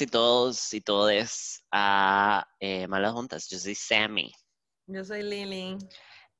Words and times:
Todas 0.00 0.02
y 0.02 0.06
todos 0.06 0.74
y 0.74 0.80
todes 0.80 1.64
a 1.70 2.46
eh, 2.58 2.86
Malas 2.88 3.12
Juntas. 3.12 3.50
Yo 3.50 3.58
soy 3.58 3.74
Sammy. 3.74 4.32
Yo 4.86 5.04
soy 5.04 5.22
Lily. 5.22 5.76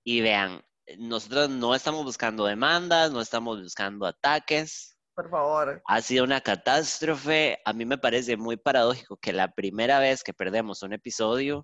Y 0.03 0.23
vean, 0.23 0.63
nosotros 0.97 1.51
no 1.51 1.75
estamos 1.75 2.03
buscando 2.05 2.47
demandas, 2.47 3.13
no 3.13 3.21
estamos 3.21 3.61
buscando 3.61 4.07
ataques. 4.07 4.97
Por 5.15 5.29
favor. 5.29 5.83
Ha 5.87 6.01
sido 6.01 6.25
una 6.25 6.41
catástrofe. 6.41 7.59
A 7.67 7.75
mí 7.75 7.85
me 7.85 7.99
parece 7.99 8.39
muy 8.39 8.57
paradójico 8.57 9.19
que 9.19 9.35
la 9.35 9.53
primera 9.53 9.99
vez 9.99 10.23
que 10.23 10.33
perdemos 10.33 10.83
un 10.83 10.95
episodio, 10.95 11.63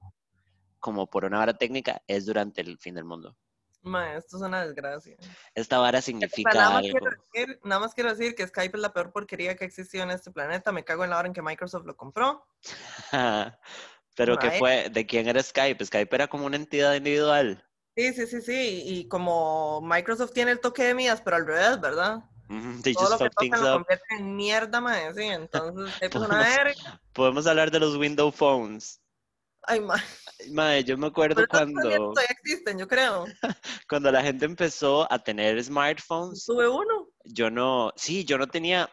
como 0.78 1.08
por 1.08 1.24
una 1.24 1.40
hora 1.40 1.54
técnica, 1.54 2.02
es 2.06 2.26
durante 2.26 2.60
el 2.60 2.76
fin 2.78 2.96
del 2.96 3.06
mundo. 3.06 3.38
Ma, 3.86 4.16
esto 4.16 4.36
es 4.36 4.42
una 4.42 4.64
desgracia. 4.66 5.16
Esta 5.54 5.78
vara 5.78 6.00
significa 6.00 6.50
sea, 6.50 6.60
nada, 6.60 6.74
más 6.74 6.84
algo. 6.84 6.98
decir, 7.32 7.60
nada 7.62 7.80
más 7.80 7.94
quiero 7.94 8.10
decir 8.10 8.34
que 8.34 8.44
Skype 8.46 8.76
es 8.76 8.82
la 8.82 8.92
peor 8.92 9.12
porquería 9.12 9.54
que 9.54 9.62
ha 9.62 9.66
existido 9.66 10.02
en 10.02 10.10
este 10.10 10.32
planeta. 10.32 10.72
Me 10.72 10.84
cago 10.84 11.04
en 11.04 11.10
la 11.10 11.18
hora 11.18 11.28
en 11.28 11.32
que 11.32 11.40
Microsoft 11.40 11.86
lo 11.86 11.96
compró. 11.96 12.44
Pero 14.16 14.38
¿qué 14.38 14.48
Mae. 14.48 14.58
fue? 14.58 14.90
¿De 14.90 15.06
quién 15.06 15.28
era 15.28 15.40
Skype? 15.42 15.84
Skype 15.84 16.14
era 16.16 16.26
como 16.26 16.46
una 16.46 16.56
entidad 16.56 16.94
individual. 16.94 17.62
Sí, 17.96 18.12
sí, 18.12 18.26
sí, 18.26 18.40
sí. 18.42 18.82
Y 18.84 19.08
como 19.08 19.80
Microsoft 19.82 20.32
tiene 20.32 20.50
el 20.52 20.60
toque 20.60 20.84
de 20.84 20.94
mías, 20.94 21.20
pero 21.24 21.36
al 21.36 21.46
revés, 21.46 21.80
¿verdad? 21.80 22.24
Ujú, 22.48 22.80
They 22.82 22.94
Todo 22.94 23.06
just 23.06 23.12
lo 23.12 23.18
que 23.18 23.24
fuck 23.26 23.38
things 23.40 23.56
tocan 23.58 23.64
lo 23.64 23.76
up. 23.76 23.82
convierte 23.84 24.14
en 24.18 24.36
mierda, 24.36 24.80
mae. 24.80 25.14
Sí, 25.14 25.22
entonces 25.22 25.94
Skype 25.96 26.06
es 26.18 26.24
una 26.24 26.28
Podemos- 26.28 26.56
verga. 26.56 27.02
Podemos 27.12 27.46
hablar 27.46 27.70
de 27.70 27.78
los 27.80 27.96
Windows 27.96 28.34
Phones. 28.34 29.00
Ay, 29.66 29.80
ma. 29.80 29.96
Mae, 30.52 30.84
yo 30.84 30.96
me 30.96 31.08
acuerdo 31.08 31.36
Pero 31.36 31.48
cuando, 31.48 31.80
todavía 31.80 32.28
existen, 32.30 32.78
yo 32.78 32.86
creo. 32.86 33.24
cuando 33.88 34.12
la 34.12 34.22
gente 34.22 34.44
empezó 34.44 35.10
a 35.12 35.18
tener 35.18 35.62
smartphones. 35.62 36.44
Tuve 36.44 36.68
uno. 36.68 37.08
Yo 37.24 37.50
no, 37.50 37.92
sí, 37.96 38.24
yo 38.24 38.38
no 38.38 38.46
tenía, 38.46 38.88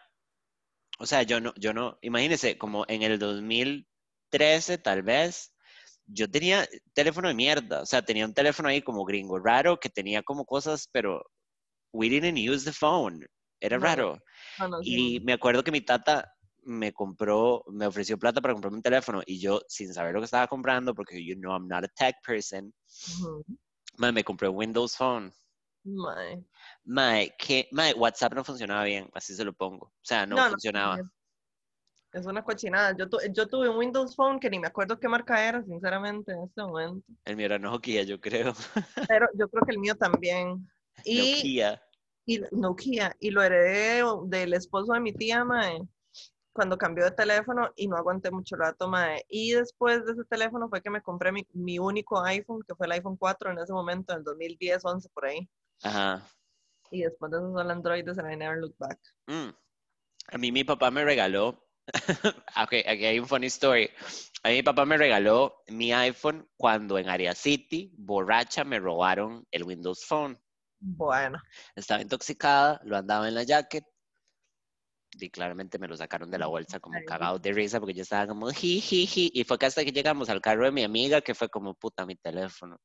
o 1.00 1.06
sea, 1.06 1.24
yo 1.24 1.40
no, 1.40 1.54
yo 1.56 1.74
no, 1.74 1.98
imagínese, 2.02 2.58
como 2.58 2.86
en 2.88 3.04
el 3.04 3.20
2013 3.20 4.78
tal 4.80 5.04
vez, 5.04 5.54
yo 6.08 6.30
tenía 6.30 6.68
teléfono 6.94 7.28
de 7.28 7.36
mierda, 7.36 7.82
o 7.82 7.86
sea, 7.86 8.02
tenía 8.02 8.26
un 8.26 8.34
teléfono 8.34 8.70
ahí 8.70 8.82
como 8.82 9.06
gringo 9.06 9.38
raro 9.40 9.80
que 9.80 9.90
tenía 9.90 10.24
como 10.24 10.46
cosas, 10.46 10.90
pero 10.92 11.24
we 11.94 12.10
didn't 12.10 12.38
use 12.40 12.66
the 12.66 12.74
phone, 12.74 13.26
era 13.62 13.78
No. 13.78 13.84
raro. 13.84 14.18
No, 14.58 14.80
Y 14.82 15.20
me 15.22 15.34
acuerdo 15.34 15.64
que 15.64 15.72
mi 15.72 15.82
tata 15.82 16.33
me 16.66 16.92
compró, 16.94 17.64
me 17.68 17.86
ofreció 17.86 18.18
plata 18.18 18.42
para 18.42 18.54
comprarme 18.54 18.78
un 18.78 18.84
teléfono 18.84 19.22
y 19.26 19.40
yo, 19.40 19.62
sin 19.68 19.94
saber 19.94 20.14
lo 20.14 20.22
que 20.22 20.26
estaba 20.26 20.48
comprando, 20.48 20.94
porque 20.94 21.24
you 21.24 21.36
know 21.36 21.52
I'm 21.54 21.68
not 21.68 21.84
a 21.84 21.88
tech 21.90 22.16
person, 22.26 22.74
me 23.98 24.24
compré 24.24 24.48
un 24.50 24.58
Windows 24.58 24.96
Phone. 24.98 25.32
Mae. 25.86 26.44
Mae, 26.86 27.36
que, 27.38 27.68
mae, 27.72 27.94
WhatsApp 27.94 28.34
no 28.34 28.44
funcionaba 28.44 28.84
bien, 28.86 29.10
así 29.14 29.36
se 29.36 29.44
lo 29.44 29.54
pongo. 29.54 29.88
O 29.88 29.94
sea, 30.02 30.26
no, 30.26 30.38
funcionaba. 30.50 30.96
Es- 30.96 31.06
Es 32.14 32.28
una 32.28 32.44
cochinada. 32.44 32.96
Yo, 32.96 33.10
tu- 33.10 33.18
yo 33.34 33.48
tuve 33.48 33.68
un 33.70 33.78
Windows 33.78 34.16
Phone 34.16 34.40
que 34.40 34.48
ni 34.48 34.60
me 34.60 34.68
acuerdo 34.68 35.00
qué 35.00 35.08
marca 35.08 35.48
era, 35.48 35.64
sinceramente, 35.64 36.32
en 36.32 36.44
este 36.44 36.62
momento. 36.62 37.04
El 37.26 37.36
mío 37.36 37.48
era 37.48 37.58
Nokia, 37.58 38.04
yo 38.04 38.22
creo. 38.22 38.54
Pero 39.10 39.28
yo 39.34 39.50
creo 39.50 39.66
que 39.66 39.72
el 39.72 39.80
mío 39.80 39.96
también. 39.96 40.70
Y, 41.04 41.18
Nokia. 41.18 41.82
y 42.28 42.42
Nokia. 42.52 43.16
Y 43.20 43.32
lo 43.32 43.42
heredé 43.42 44.04
del 44.28 44.54
esposo 44.54 44.94
de 44.94 45.00
mi 45.00 45.12
tía, 45.14 45.44
mae, 45.44 45.82
cuando 46.54 46.78
cambió 46.78 47.04
de 47.04 47.12
teléfono 47.12 47.72
y 47.76 47.88
no 47.88 47.98
aguanté 47.98 48.32
mucho 48.32 48.56
rato, 48.56 48.88
mae. 48.88 49.26
Y 49.28 49.54
después 49.54 50.06
de 50.06 50.14
ese 50.14 50.24
teléfono 50.26 50.70
fue 50.70 50.82
que 50.82 50.90
me 50.90 51.02
compré 51.02 51.32
mi, 51.32 51.46
mi 51.54 51.80
único 51.80 52.24
iPhone, 52.24 52.64
que 52.68 52.76
fue 52.76 52.86
el 52.86 52.94
iPhone 52.94 53.18
4 53.18 53.52
en 53.52 53.60
ese 53.60 53.74
momento, 53.74 54.14
en 54.14 54.20
el 54.20 54.24
2010, 54.24 54.86
11, 54.86 55.10
por 55.10 55.26
ahí. 55.26 55.50
Ajá. 55.82 56.26
Y 56.92 57.02
después 57.02 57.32
de 57.32 57.40
eso 57.40 57.52
solo 57.52 57.72
Androides 57.72 58.20
and 58.20 58.32
I 58.32 58.36
never 58.36 58.60
look 58.60 58.76
back. 58.78 59.00
Mm. 59.28 59.50
A 60.28 60.38
mí 60.38 60.52
mi 60.52 60.64
papá 60.64 60.92
me 60.92 61.04
regaló. 61.04 61.68
ok, 62.64 62.74
aquí 62.88 63.06
hay 63.06 63.20
un 63.20 63.28
funny 63.28 63.48
story. 63.48 63.90
A 64.44 64.50
mí 64.50 64.56
mi 64.56 64.64
papá 64.64 64.86
me 64.86 64.98
regaló 64.98 65.64
mi 65.68 65.92
iPhone 65.92 66.48
cuando 66.56 66.98
en 66.98 67.10
Area 67.10 67.34
City, 67.34 67.94
borracha, 67.98 68.64
me 68.64 68.80
robaron 68.80 69.46
el 69.52 69.64
Windows 69.64 70.06
Phone. 70.06 70.40
Bueno, 70.80 71.42
Estaba 71.76 72.02
intoxicada, 72.02 72.80
lo 72.84 72.98
andaba 72.98 73.28
en 73.28 73.36
la 73.36 73.44
jacket. 73.44 73.86
Y 75.20 75.30
claramente 75.30 75.80
me 75.80 75.88
lo 75.88 75.96
sacaron 75.98 76.30
de 76.32 76.38
la 76.40 76.48
bolsa 76.48 76.80
como 76.80 77.04
cagado 77.04 77.40
de 77.40 77.52
risa 77.54 77.80
porque 77.80 77.94
yo 77.94 78.04
estaba 78.04 78.28
como 78.28 78.50
jiji. 78.50 79.32
Y 79.34 79.44
fue 79.44 79.58
que 79.58 79.66
hasta 79.68 79.84
que 79.86 79.92
llegamos 79.92 80.30
al 80.30 80.42
carro 80.42 80.66
de 80.66 80.72
mi 80.72 80.84
amiga 80.84 81.22
que 81.22 81.36
fue 81.36 81.50
como 81.50 81.74
puta 81.76 82.06
mi 82.06 82.16
teléfono. 82.16 82.78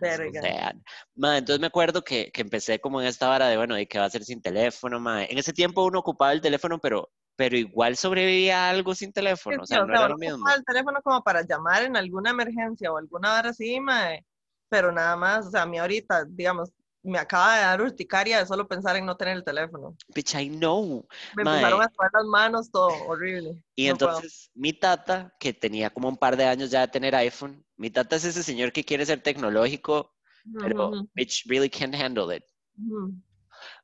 verga. 0.00 0.40
sea, 0.40 0.72
ma, 1.16 1.38
entonces 1.38 1.60
me 1.60 1.66
acuerdo 1.68 2.02
que, 2.02 2.30
que 2.32 2.40
empecé 2.42 2.80
como 2.80 3.00
en 3.00 3.06
esta 3.08 3.28
vara 3.28 3.48
de, 3.48 3.56
bueno, 3.56 3.74
de 3.74 3.86
qué 3.86 3.98
va 3.98 4.06
a 4.06 4.10
ser 4.10 4.24
sin 4.24 4.40
teléfono, 4.42 5.00
ma. 5.00 5.24
En 5.24 5.38
ese 5.38 5.52
tiempo 5.52 5.84
uno 5.84 5.98
ocupaba 6.00 6.32
el 6.32 6.40
teléfono, 6.40 6.78
pero, 6.78 7.10
pero 7.36 7.56
igual 7.56 7.96
sobrevivía 7.96 8.66
a 8.66 8.70
algo 8.70 8.94
sin 8.94 9.12
Sí, 9.12 9.12
teléfono, 9.12 9.62
o 9.62 9.66
sí, 9.66 9.74
sea, 9.74 9.82
o 9.82 9.86
no 9.86 9.94
sea, 9.94 9.96
era 9.96 10.08
lo 10.08 10.16
mismo. 10.18 10.44
ocupaba 10.44 10.56
el 10.56 10.64
teléfono 10.64 11.00
como 11.02 11.22
para 11.22 11.42
llamar 11.46 11.82
en 11.84 11.96
alguna 11.96 12.30
emergencia 12.30 12.92
o 12.92 12.98
alguna 12.98 13.38
hora 13.38 13.50
así, 13.50 13.80
mae, 13.80 14.24
pero 14.68 14.92
nada 14.92 15.16
más, 15.16 15.46
o 15.46 15.50
sea, 15.50 15.62
a 15.62 15.66
mí 15.66 15.78
ahorita, 15.78 16.24
digamos, 16.26 16.70
me 17.02 17.18
acaba 17.18 17.56
de 17.56 17.62
dar 17.62 17.80
urticaria 17.82 18.38
de 18.38 18.46
solo 18.46 18.66
pensar 18.68 18.96
en 18.96 19.06
no 19.06 19.16
tener 19.16 19.36
el 19.36 19.44
teléfono. 19.44 19.96
Bitch, 20.14 20.34
I 20.34 20.48
know. 20.48 21.06
Me 21.36 21.42
Mae. 21.44 21.62
empezaron 21.62 21.82
a 21.82 21.88
sudar 21.94 22.10
las 22.14 22.24
manos, 22.26 22.70
todo 22.70 23.04
horrible. 23.06 23.62
Y 23.76 23.86
No 23.86 23.96
puedo. 23.98 24.20
entonces 24.20 24.50
mi 24.54 24.72
tata, 24.72 25.32
que 25.38 25.52
tenía 25.52 25.90
como 25.90 26.08
un 26.08 26.16
par 26.16 26.36
de 26.36 26.44
años 26.44 26.70
ya 26.70 26.80
de 26.80 26.88
tener 26.88 27.14
iPhone, 27.14 27.64
mi 27.76 27.90
tata 27.90 28.16
es 28.16 28.24
ese 28.24 28.42
señor 28.42 28.72
que 28.72 28.84
quiere 28.84 29.06
ser 29.06 29.22
tecnológico, 29.22 30.14
pero 30.58 30.90
Ujú, 30.90 31.08
bitch 31.14 31.44
really 31.46 31.70
can't 31.70 31.94
handle 31.94 32.34
it. 32.34 32.44
ujú. 32.78 33.12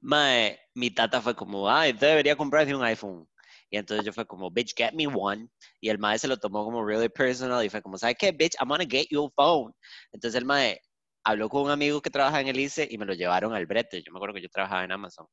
Mae, 0.01 0.59
mi 0.75 0.91
tata 0.91 1.21
fue 1.21 1.35
como, 1.35 1.69
ay, 1.69 1.93
usted 1.93 2.09
debería 2.09 2.37
comprarse 2.37 2.75
un 2.75 2.83
iPhone. 2.85 3.29
Y 3.71 3.77
entonces 3.77 4.05
yo 4.07 4.13
fue 4.13 4.27
como, 4.27 4.51
bitch, 4.51 4.75
get 4.77 4.93
me 4.93 5.07
one. 5.07 5.49
Y 5.81 5.89
el 5.89 5.99
mae 5.99 6.19
se 6.19 6.29
lo 6.29 6.37
tomó 6.37 6.65
como 6.65 6.85
really 6.85 7.09
personal 7.09 7.65
y 7.65 7.69
fue 7.71 7.83
como, 7.83 7.99
¿sabes 7.99 8.17
qué, 8.19 8.31
bitch? 8.33 8.55
I'm 8.61 8.69
gonna 8.69 8.85
get 8.89 9.07
you 9.11 9.27
a 9.27 9.31
phone. 9.35 9.73
Entonces 10.13 10.39
el 10.39 10.45
mae 10.45 10.81
habló 11.25 11.49
con 11.49 11.63
un 11.63 11.71
amigo 11.71 12.01
que 12.01 12.11
trabaja 12.11 12.41
en 12.41 12.49
el 12.49 12.61
ICE 12.61 12.87
y 12.91 12.99
me 12.99 13.07
lo 13.07 13.15
llevaron 13.15 13.55
al 13.55 13.67
brete. 13.67 14.03
Yo 14.03 14.13
me 14.13 14.19
acuerdo 14.19 14.35
que 14.35 14.43
yo 14.43 14.49
trabajaba 14.49 14.85
en 14.85 14.93
Amazon. 14.93 15.27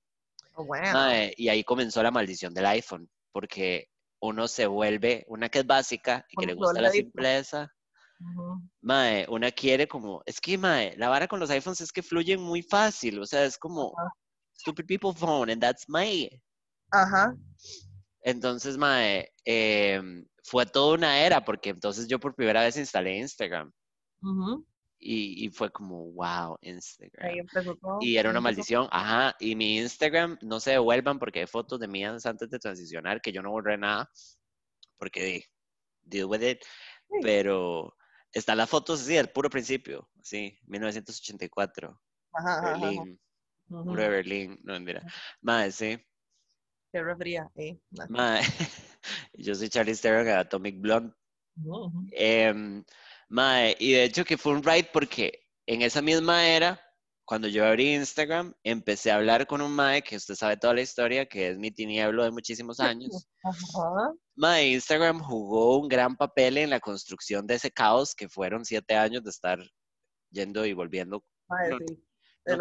Oh, 0.54 0.66
wow. 0.66 0.78
Mae, 0.94 1.34
y 1.38 1.50
ahí 1.50 1.64
comenzó 1.64 2.02
la 2.02 2.12
maldición 2.12 2.54
del 2.54 2.66
iPhone, 2.66 3.10
porque 3.32 3.90
uno 4.22 4.48
se 4.48 4.68
vuelve, 4.68 5.26
una 5.28 5.50
que 5.50 5.60
es 5.60 5.66
básica 5.66 6.26
y 6.30 6.38
que 6.38 6.46
le 6.46 6.54
gusta 6.54 6.82
la 6.82 6.92
simpleza, 6.92 7.74
Ujú. 8.20 8.62
mae, 8.82 9.26
una 9.30 9.52
quiere 9.52 9.88
como, 9.88 10.22
es 10.26 10.40
que 10.40 10.58
mae, 10.58 10.96
la 10.98 11.10
vara 11.10 11.28
con 11.28 11.40
los 11.40 11.50
iPhones 11.50 11.82
es 11.82 11.92
que 11.92 12.04
fluyen 12.04 12.42
muy 12.42 12.62
fácil, 12.62 13.20
o 13.20 13.26
sea, 13.26 13.46
es 13.46 13.58
como 13.58 13.94
stupid 14.54 14.86
people 14.86 15.14
phone 15.14 15.50
and 15.50 15.62
that's 15.62 15.86
my 15.88 16.30
Ajá. 16.92 17.36
Entonces, 18.24 18.78
mae, 18.78 19.32
em, 19.46 20.28
fue 20.44 20.66
toda 20.66 20.96
una 20.96 21.20
era, 21.20 21.44
porque 21.44 21.70
entonces 21.70 22.08
yo 22.08 22.20
por 22.20 22.36
primera 22.36 22.62
vez 22.62 22.78
instalé 22.78 23.18
Instagram. 23.18 23.72
Y, 25.02 25.46
y 25.46 25.50
fue 25.50 25.72
como, 25.72 26.12
wow, 26.12 26.58
Instagram. 26.62 27.32
Ahí 27.32 27.40
empezó 27.40 27.76
todo. 27.76 27.98
Y 28.00 28.18
era 28.18 28.30
una 28.30 28.40
maldición, 28.40 28.88
ajá, 28.92 29.36
y 29.40 29.56
mi 29.56 29.80
Instagram, 29.80 30.38
no 30.42 30.60
se 30.60 30.72
devuelvan 30.72 31.18
porque 31.18 31.40
hay 31.40 31.48
fotos 31.48 31.80
de 31.80 31.88
mías 31.88 32.26
antes 32.26 32.50
de 32.50 32.60
transicionar, 32.60 33.20
que 33.20 33.32
yo 33.32 33.42
no 33.42 33.50
borré 33.50 33.78
nada, 33.78 34.10
porque 34.98 35.46
deal 36.04 36.26
with 36.26 36.42
it, 36.44 36.60
Sí. 37.10 37.18
pero 37.22 37.94
están 38.32 38.58
las 38.58 38.70
fotos 38.70 39.02
así, 39.02 39.16
del 39.16 39.30
puro 39.30 39.50
principio, 39.50 40.08
sí, 40.22 40.58
1984, 40.68 42.00
Ajá, 42.34 42.60
ajá, 42.60 42.70
ajá. 42.76 42.80
Berlín, 42.80 43.20
Ujú. 43.70 43.86
puro 43.86 44.04
de 44.04 44.10
Berlín, 44.10 44.60
no, 44.64 44.80
mira, 44.80 45.02
mae, 45.42 45.72
sí, 45.72 46.00
Qué 46.94 47.02
refería. 47.02 47.50
Eh, 47.56 47.80
mae, 48.10 48.42
yo 49.34 49.56
soy 49.56 49.70
Charlie 49.70 49.96
Theron 49.96 50.28
Atomic 50.28 50.80
Blonde. 50.80 51.14
Em, 52.12 52.84
mae, 53.32 53.76
y 53.80 53.94
de 53.94 54.04
hecho 54.04 54.26
que 54.26 54.38
fue 54.38 54.54
un 54.54 54.64
ride 54.64 54.90
porque 54.92 55.48
en 55.66 55.82
esa 55.82 56.02
misma 56.02 56.48
era, 56.48 56.82
cuando 57.26 57.48
yo 57.48 57.66
abrí 57.66 57.94
Instagram, 57.94 58.54
empecé 58.64 59.10
a 59.10 59.16
hablar 59.16 59.48
con 59.48 59.62
un 59.62 59.72
mae 59.72 60.02
que 60.02 60.18
usted 60.18 60.36
sabe 60.36 60.58
toda 60.58 60.74
la 60.74 60.82
historia, 60.82 61.26
que 61.26 61.50
es 61.50 61.58
mi 61.58 61.72
tinieblo 61.72 62.26
de 62.26 62.32
muchísimos 62.32 62.82
años. 62.82 63.28
Ajá. 63.44 64.14
Mae, 64.36 64.72
Instagram 64.74 65.22
jugó 65.22 65.80
un 65.80 65.88
gran 65.88 66.18
papel 66.18 66.58
en 66.58 66.70
la 66.70 66.82
construcción 66.82 67.48
de 67.48 67.56
ese 67.56 67.72
caos 67.72 68.14
que 68.14 68.28
fueron 68.28 68.66
siete 68.66 68.96
años 68.96 69.24
de 69.24 69.30
estar 69.30 69.60
yendo 70.30 70.66
y 70.66 70.74
volviendo. 70.74 71.24
Mae, 71.48 71.70
No, 71.70 71.78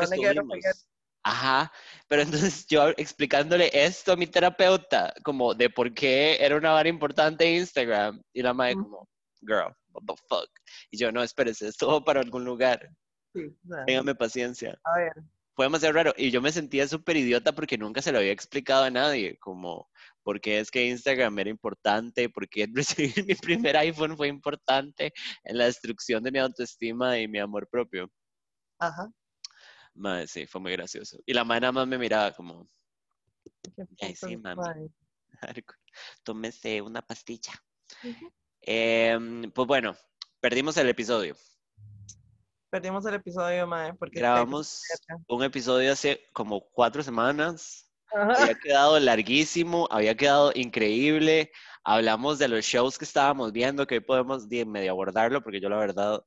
sí. 0.07 0.21
no 0.21 0.45
Ajá, 1.23 1.71
pero 2.09 2.23
entonces 2.23 2.65
yo 2.67 2.91
explicándole 2.97 3.71
esto 3.75 4.13
a 4.13 4.17
mi 4.17 4.27
terapeuta, 4.27 5.13
como 5.25 5.53
de 5.53 5.69
por 5.69 5.93
qué 5.93 6.39
era 6.41 6.57
una 6.57 6.71
vara 6.71 6.89
importante 6.89 7.57
Instagram, 7.57 8.23
y 8.33 8.41
la 8.41 8.55
madre 8.55 8.75
como, 8.75 9.07
girl, 9.41 9.75
what 9.93 10.05
the 10.07 10.15
fuck. 10.29 10.49
Y 10.91 10.99
yo, 10.99 11.13
no, 11.13 11.23
espérese, 11.23 11.69
esto 11.69 11.89
va 11.89 12.05
para 12.05 12.21
algún 12.21 12.45
lugar, 12.45 12.91
Sí, 13.35 13.57
téngame 13.87 14.15
paciencia. 14.15 14.81
a 14.85 14.99
ver, 14.99 15.13
Fue 15.57 15.67
demasiado 15.67 15.95
raro, 15.95 16.15
y 16.17 16.31
yo 16.31 16.41
me 16.43 16.53
sentía 16.53 16.89
súper 16.89 17.17
idiota 17.19 17.53
porque 17.55 17.79
nunca 17.79 18.03
se 18.03 18.13
lo 18.13 18.19
había 18.19 18.33
explicado 18.33 18.85
a 18.85 18.91
nadie, 18.91 19.39
como, 19.39 19.89
por 20.23 20.41
qué 20.41 20.61
es 20.61 20.71
que 20.71 20.87
Instagram 20.87 21.39
era 21.39 21.51
importante, 21.51 22.29
por 22.31 22.49
qué 22.49 22.67
recibir 22.75 23.27
mi 23.27 23.35
primer 23.37 23.77
iPhone 23.79 24.17
fue 24.17 24.29
importante 24.29 25.13
en 25.45 25.59
la 25.59 25.67
destrucción 25.67 26.23
de 26.25 26.33
mi 26.33 26.39
autoestima 26.41 27.19
y 27.19 27.29
mi 27.29 27.39
amor 27.41 27.69
propio. 27.71 28.11
ajá. 28.79 29.13
Madre, 29.95 30.27
sí, 30.27 30.47
fue 30.47 30.61
muy 30.61 30.73
gracioso. 30.73 31.19
Y 31.27 31.33
la 31.35 31.45
madre 31.45 31.63
nada 31.63 31.73
más 31.73 31.87
me 31.89 31.99
miraba 31.99 32.33
como, 32.33 32.67
Ay, 34.01 34.15
sí, 34.17 34.37
mami. 34.37 34.91
Tómese 36.25 36.83
una 36.83 37.03
pastilla. 37.03 37.53
Ujú. 38.03 38.31
Em, 38.63 39.51
pues 39.53 39.67
bueno, 39.67 39.97
perdimos 40.41 40.77
el 40.77 40.89
episodio. 40.89 41.37
Perdimos 42.71 43.05
el 43.07 43.15
episodio, 43.15 43.67
mae, 43.67 43.95
porque 43.95 44.21
Grabamos 44.21 44.83
un 45.29 45.43
episodio 45.43 45.93
hace 45.93 46.21
como 46.33 46.61
cuatro 46.71 47.03
semanas. 47.03 47.91
Ajá. 48.13 48.43
Había 48.43 48.55
quedado 48.55 48.99
larguísimo, 49.01 49.89
había 49.91 50.17
quedado 50.17 50.53
increíble. 50.55 51.51
Hablamos 51.85 52.39
de 52.39 52.49
los 52.49 52.65
shows 52.65 52.99
que 52.99 53.05
estábamos 53.05 53.53
viendo, 53.53 53.87
que 53.87 53.97
hoy 53.97 54.01
podemos 54.01 54.49
di- 54.49 54.65
medio 54.65 54.93
abordarlo, 54.93 55.43
porque 55.43 55.61
yo 55.61 55.69
la 55.69 55.79
verdad... 55.79 56.23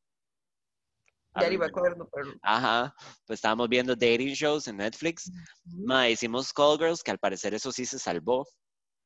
Ya 1.39 1.47
al- 1.47 1.63
acuerdo, 1.63 2.07
pero. 2.13 2.33
Ajá, 2.41 2.95
pues 3.25 3.37
estábamos 3.37 3.67
viendo 3.69 3.95
dating 3.95 4.33
shows 4.33 4.67
en 4.67 4.77
Netflix. 4.77 5.31
Ma, 5.65 6.07
hicimos 6.09 6.53
Call 6.53 6.77
Girls, 6.77 7.01
que 7.01 7.11
al 7.11 7.17
parecer 7.19 7.53
eso 7.53 7.71
sí 7.71 7.85
se 7.85 7.97
salvó. 7.99 8.47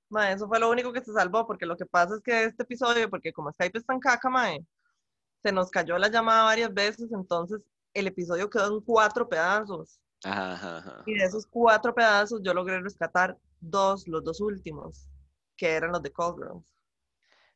Mae, 0.10 0.34
eso 0.34 0.48
fue 0.48 0.60
lo 0.60 0.70
único 0.70 0.94
que 0.94 1.04
se 1.04 1.12
salvó, 1.14 1.46
porque 1.46 1.66
lo 1.66 1.76
que 1.76 1.86
pasa 1.86 2.16
es 2.16 2.22
que 2.22 2.46
este 2.46 2.64
episodio, 2.64 3.10
porque 3.10 3.34
como 3.34 3.52
Skype 3.52 3.78
es 3.78 3.86
tan 3.86 4.00
caca, 4.00 4.30
mae, 4.30 4.66
se 5.44 5.52
nos 5.52 5.70
cayó 5.70 5.98
la 5.98 6.08
llamada 6.10 6.44
varias 6.44 6.74
veces, 6.74 7.12
entonces 7.12 7.62
el 7.94 8.08
episodio 8.08 8.50
quedó 8.50 8.68
en 8.78 8.82
cuatro 8.82 9.28
pedazos. 9.28 10.00
Ajá, 10.24 10.54
ajá, 10.54 10.78
ajá. 10.78 11.04
Y 11.06 11.14
de 11.16 11.26
esos 11.26 11.46
cuatro 11.46 11.94
pedazos 11.94 12.42
yo 12.42 12.54
logré 12.54 12.80
rescatar 12.80 13.38
dos, 13.60 14.08
los 14.08 14.24
dos 14.24 14.40
últimos, 14.42 15.08
que 15.56 15.72
eran 15.72 15.92
los 15.92 16.02
de 16.02 16.12
Girls. 16.16 16.74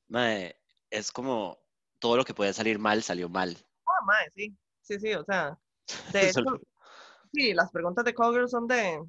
Mae, 0.07 0.55
es 0.89 1.11
como 1.11 1.57
todo 1.99 2.17
lo 2.17 2.25
que 2.25 2.33
puede 2.33 2.53
salir 2.53 2.79
mal 2.79 3.01
salió 3.01 3.29
mal. 3.29 3.55
Ah, 3.85 4.05
mae, 4.05 4.29
sí, 4.35 4.57
sí, 4.81 4.99
sí, 4.99 5.13
o 5.13 5.23
sea, 5.23 5.57
de 6.13 6.29
hecho, 6.29 6.41
sí, 7.33 7.53
las 7.53 7.71
preguntas 7.71 8.03
de 8.03 8.13
Girls 8.13 8.51
son 8.51 8.67
de 8.67 9.01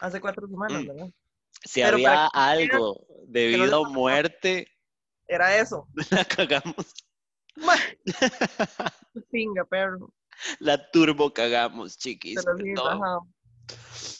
hace 0.00 0.20
cuatro 0.20 0.48
semanas, 0.48 0.82
Mm. 0.82 0.86
¿verdad? 0.86 1.08
Si 1.64 1.80
Pero 1.80 1.96
había 1.96 2.26
algo 2.28 3.06
de 3.26 3.48
vida 3.48 3.78
o 3.78 3.84
muerte, 3.86 4.66
Era 5.26 5.56
eso. 5.58 5.86
la 6.10 6.24
cagamos. 6.24 6.94
Pinga, 9.30 9.64
perro. 9.70 10.12
La 10.60 10.90
turbo 10.90 11.32
cagamos, 11.32 11.98
chiquis. 11.98 12.36
Digo, 12.56 12.56
perdón. 12.84 13.02
ajá. 13.02 13.18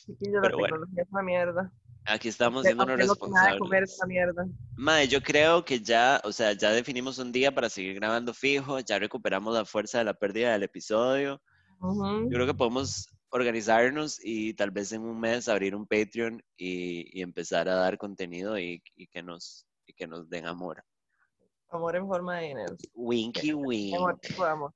Chiquillos, 0.06 0.35
la 0.35 0.40
Pero 0.43 0.58
bueno. 0.58 0.75
tecnología 0.76 1.02
es 1.02 1.08
una 1.12 1.23
mierda. 1.23 1.73
Aquí 2.06 2.29
estamos 2.29 2.64
siendo 2.64 2.85
unos 2.85 2.96
comer 2.96 3.08
responsables. 3.08 3.99
mierda. 4.06 4.46
Mae, 4.76 5.06
yo 5.08 5.23
creo 5.23 5.64
que 5.64 5.81
ya, 5.81 6.20
o 6.25 6.32
sea, 6.32 6.52
ya 6.55 6.70
definimos 6.70 7.19
un 7.19 7.32
día 7.32 7.55
para 7.55 7.69
seguir 7.69 7.94
grabando 7.94 8.32
fijo, 8.32 8.81
ya 8.81 8.99
recuperamos 8.99 9.55
la 9.55 9.64
fuerza 9.67 9.99
de 9.99 10.05
la 10.05 10.14
pérdida 10.14 10.52
del 10.52 10.62
episodio. 10.62 11.40
Yo 11.81 12.29
creo 12.31 12.46
que 12.46 12.55
podemos 12.55 13.08
organizarnos 13.31 14.19
y 14.23 14.55
tal 14.55 14.71
vez 14.71 14.93
en 14.93 15.03
un 15.03 15.19
mes 15.21 15.49
abrir 15.49 15.75
un 15.75 15.87
Patreon 15.87 16.43
y, 16.57 17.19
y 17.19 17.23
empezar 17.23 17.69
a 17.69 17.75
dar 17.75 17.99
contenido 17.99 18.59
y, 18.59 18.83
y 18.97 19.07
que 19.09 19.23
nos, 19.23 19.67
y 19.87 19.93
que 19.95 20.07
nos 20.07 20.29
den 20.29 20.47
amor. 20.47 20.83
Amor 21.71 21.97
en 21.97 22.07
forma 22.07 22.39
de 22.39 22.47
dinero. 22.49 22.77
Winky 22.95 23.51
Amor, 23.51 23.67
wink. 23.67 24.21
tipo 24.21 24.45
de 24.45 24.51
amor. 24.51 24.75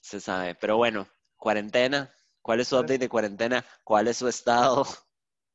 Se 0.00 0.20
sabe. 0.20 0.54
Pero 0.56 0.76
bueno, 0.76 1.06
cuarentena. 1.36 2.12
¿Cuál 2.42 2.60
es 2.60 2.68
su 2.68 2.76
update 2.76 2.98
de 2.98 3.08
cuarentena? 3.08 3.64
¿Cuál 3.84 4.08
es 4.08 4.16
su 4.16 4.26
estado? 4.26 4.84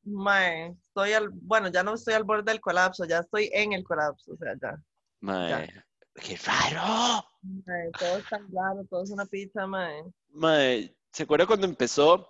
Mae, 0.04 0.68
estoy 0.86 1.12
al, 1.12 1.30
bueno, 1.30 1.68
ya 1.68 1.82
no 1.82 1.94
estoy 1.94 2.14
al 2.14 2.24
borde 2.24 2.52
del 2.52 2.60
colapso, 2.60 3.04
ya 3.04 3.20
estoy 3.20 3.50
en 3.52 3.72
el 3.72 3.82
colapso, 3.82 4.32
o 4.32 4.36
sea, 4.36 4.54
ya. 4.60 4.76
Mae, 5.20 5.72
qué 6.14 6.36
raro. 6.44 7.26
Mae, 7.42 7.90
todo 7.98 8.18
es 8.18 8.28
tan 8.28 8.46
raro, 8.52 8.84
todo 8.88 9.02
es 9.02 9.10
una 9.10 9.24
pizza, 9.26 9.66
mae. 9.66 10.04
Mae, 10.28 10.94
¿se 11.14 11.22
acuerda 11.22 11.46
cuando 11.46 11.66
empezó? 11.66 12.28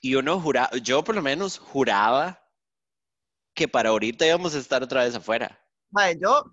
Y 0.00 0.16
uno 0.16 0.40
juraba, 0.40 0.70
yo 0.82 1.04
por 1.04 1.14
lo 1.14 1.22
menos 1.22 1.58
juraba 1.58 2.40
que 3.54 3.68
para 3.68 3.90
ahorita 3.90 4.26
íbamos 4.26 4.54
a 4.54 4.58
estar 4.58 4.82
otra 4.82 5.04
vez 5.04 5.14
afuera. 5.14 5.58
Mae, 5.90 6.18
yo, 6.18 6.44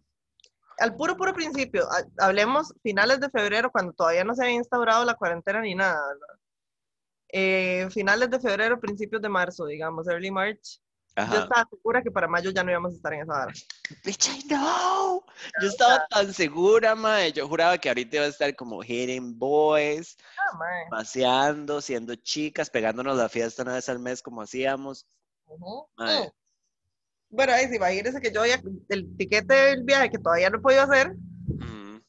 al 0.80 0.96
puro, 0.96 1.18
puro 1.18 1.34
principio, 1.34 1.86
ha- 1.92 2.26
hablemos 2.26 2.74
finales 2.84 3.20
de 3.20 3.30
febrero, 3.30 3.72
cuando 3.72 3.94
todavía 3.94 4.24
no 4.24 4.36
se 4.36 4.44
había 4.44 4.56
instaurado 4.56 5.06
la 5.06 5.16
cuarentena 5.16 5.62
ni 5.62 5.76
nada, 5.76 6.00
¿verdad? 6.08 6.40
Eh, 7.32 7.88
finales 7.92 8.30
de 8.30 8.40
febrero, 8.40 8.80
principios 8.80 9.22
de 9.22 9.30
marzo, 9.30 9.66
digamos, 9.66 10.08
early 10.08 10.32
March. 10.32 10.80
Yo 11.16 11.40
estaba 11.40 11.68
segura 11.70 12.02
que 12.02 12.12
para 12.12 12.28
mayo 12.28 12.52
ya 12.52 12.64
no 12.64 12.72
íbamos 12.72 12.94
a 12.94 12.96
estar 12.96 13.14
en 13.14 13.22
esa 13.22 13.44
hora. 13.44 13.54
Bitch, 14.06 14.28
I 14.30 14.48
know. 14.48 15.24
Yo 15.62 15.68
estaba 15.68 16.08
tan 16.10 16.34
segura, 16.34 16.96
mae. 16.96 17.32
Yo 17.32 17.48
juraba 17.48 17.78
que 17.78 17.90
ahorita 17.90 18.18
iba 18.18 18.26
a 18.26 18.30
estar 18.30 18.56
como 18.56 18.82
hitting 18.82 19.38
boys, 19.38 20.18
mae. 20.58 20.90
paseando, 20.90 21.82
siendo 21.82 22.16
chicas, 22.16 22.70
pegándonos 22.70 23.18
la 23.18 23.28
fiesta 23.30 23.64
una 23.64 23.74
vez 23.74 23.90
al 23.90 24.00
mes 24.00 24.22
como 24.22 24.42
hacíamos. 24.42 25.06
Ujú. 25.46 25.88
Mae. 25.98 26.28
Mm. 26.28 26.32
Bueno, 27.32 27.54
sí, 27.70 27.76
imagínense 27.76 28.22
que 28.22 28.32
yo 28.32 28.46
ya, 28.46 28.60
el 28.90 29.18
tiquete 29.18 29.54
del 29.54 29.84
viaje 29.84 30.10
que 30.10 30.18
todavía 30.18 30.50
no 30.50 30.58
he 30.58 30.62
podido 30.62 30.82
hacer, 30.82 31.16
Mm, 31.60 32.00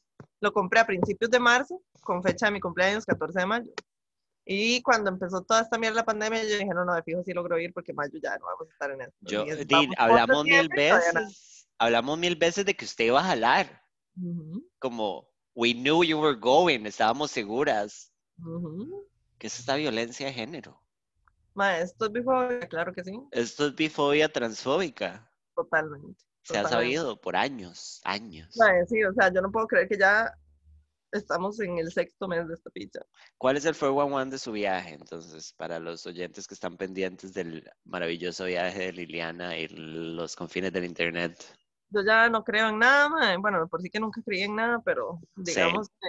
lo 0.40 0.52
compré 0.52 0.80
a 0.80 0.86
principios 0.86 1.30
de 1.30 1.40
marzo, 1.40 1.82
con 2.02 2.22
fecha 2.22 2.46
de 2.46 2.52
mi 2.52 2.60
cumpleaños, 2.60 3.04
14 3.04 3.40
de 3.40 3.46
mayo. 3.46 3.70
Y 4.44 4.82
cuando 4.82 5.10
empezó 5.10 5.42
toda 5.42 5.60
esta 5.62 5.78
mierda 5.78 5.96
la 5.96 6.04
pandemia, 6.04 6.42
yo 6.42 6.48
dije, 6.58 6.66
no, 6.74 6.84
no, 6.84 6.94
de 6.94 7.02
fijo 7.02 7.22
sí 7.24 7.32
logro 7.32 7.58
ir 7.58 7.72
porque 7.72 7.92
mayo 7.92 8.18
ya 8.22 8.36
no 8.38 8.46
vamos 8.46 8.68
a 8.68 8.72
estar 8.72 8.90
en 8.90 9.02
esto. 9.02 9.14
Yo, 9.20 9.44
es- 9.44 9.66
por 9.66 9.86
hablamos 9.98 10.44
mil 10.44 10.68
veces, 10.68 11.68
hablamos 11.78 12.18
mil 12.18 12.36
veces 12.36 12.64
de 12.64 12.74
que 12.74 12.84
usted 12.84 13.04
iba 13.06 13.20
a 13.20 13.24
jalar. 13.24 13.82
Ujú, 14.20 14.66
Como, 14.78 15.28
we 15.54 15.72
knew 15.74 16.02
you 16.02 16.18
were 16.18 16.38
going, 16.38 16.86
estábamos 16.86 17.30
seguras. 17.30 18.12
ujú. 18.38 19.06
que 19.38 19.46
es 19.46 19.58
esta 19.58 19.76
violencia 19.76 20.26
de 20.26 20.32
género? 20.34 20.82
Ma, 21.54 21.78
esto 21.78 22.06
es 22.06 22.12
bifobia, 22.12 22.60
claro 22.68 22.92
que 22.92 23.02
sí, 23.04 23.12
Esto 23.30 23.66
es 23.68 23.74
bifobia 23.74 24.28
transfóbica. 24.30 25.30
totalmente. 25.54 26.22
Se 26.42 26.58
ha 26.58 26.62
Totalmente. 26.62 26.96
sabido 26.96 27.20
por 27.20 27.36
años, 27.36 28.00
años. 28.04 28.54
Ma, 28.56 28.66
sí, 28.86 29.02
o 29.04 29.12
sea, 29.14 29.32
yo 29.32 29.40
no 29.40 29.50
puedo 29.50 29.66
creer 29.66 29.88
que 29.88 29.96
ya 29.98 30.34
estamos 31.12 31.60
en 31.60 31.78
el 31.78 31.90
sexto 31.92 32.28
mes 32.28 32.46
de 32.48 32.54
esta 32.54 32.70
picha. 32.70 33.00
¿Cuál 33.38 33.56
es 33.56 33.64
el 33.64 33.74
411 33.74 34.30
de 34.30 34.38
su 34.38 34.52
viaje? 34.52 34.94
Entonces, 34.94 35.52
para 35.56 35.78
los 35.78 36.06
oyentes 36.06 36.46
que 36.46 36.54
están 36.54 36.76
pendientes 36.76 37.32
del 37.34 37.68
maravilloso 37.84 38.44
viaje 38.44 38.86
de 38.86 38.92
Liliana 38.92 39.56
y 39.58 39.68
los 39.68 40.36
confines 40.36 40.72
del 40.72 40.84
internet. 40.84 41.36
Yo 41.90 42.02
ya 42.06 42.28
no 42.28 42.44
creo 42.44 42.68
en 42.68 42.78
nada, 42.78 43.36
bueno, 43.38 43.66
por 43.68 43.82
sí 43.82 43.90
que 43.90 43.98
nunca 43.98 44.22
creí 44.24 44.42
en 44.42 44.54
nada, 44.54 44.80
pero 44.84 45.18
Sí. 45.44 45.54
digamos 45.54 45.88
que 45.88 46.08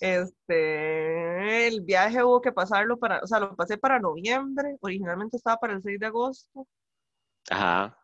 este, 0.00 1.66
el 1.68 1.82
viaje 1.82 2.24
hubo 2.24 2.40
que 2.40 2.52
pasarlo 2.52 2.98
para, 2.98 3.20
o 3.20 3.26
sea, 3.26 3.38
lo 3.38 3.54
pasé 3.54 3.78
para 3.78 4.00
noviembre, 4.00 4.76
originalmente 4.80 5.36
estaba 5.36 5.58
para 5.58 5.74
el 5.74 5.82
6 5.82 5.98
de 6.00 6.06
agosto, 6.06 6.66
Ajá. 7.50 8.01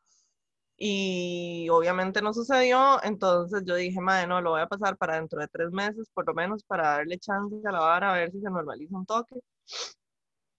Y 0.80 1.68
obviamente 1.70 2.22
no 2.22 2.32
sucedió, 2.32 3.02
entonces 3.02 3.64
yo 3.66 3.74
dije, 3.74 4.00
madre, 4.00 4.28
no, 4.28 4.40
lo 4.40 4.50
voy 4.50 4.60
a 4.60 4.68
pasar 4.68 4.96
para 4.96 5.16
dentro 5.16 5.40
de 5.40 5.48
tres 5.48 5.72
meses, 5.72 6.08
por 6.14 6.24
lo 6.26 6.34
menos 6.34 6.62
para 6.62 6.90
darle 6.90 7.18
chance 7.18 7.56
a 7.66 7.72
la 7.72 7.80
vara, 7.80 8.12
a 8.12 8.16
ver 8.16 8.30
si 8.30 8.40
se 8.40 8.48
normaliza 8.48 8.96
un 8.96 9.04
toque. 9.04 9.40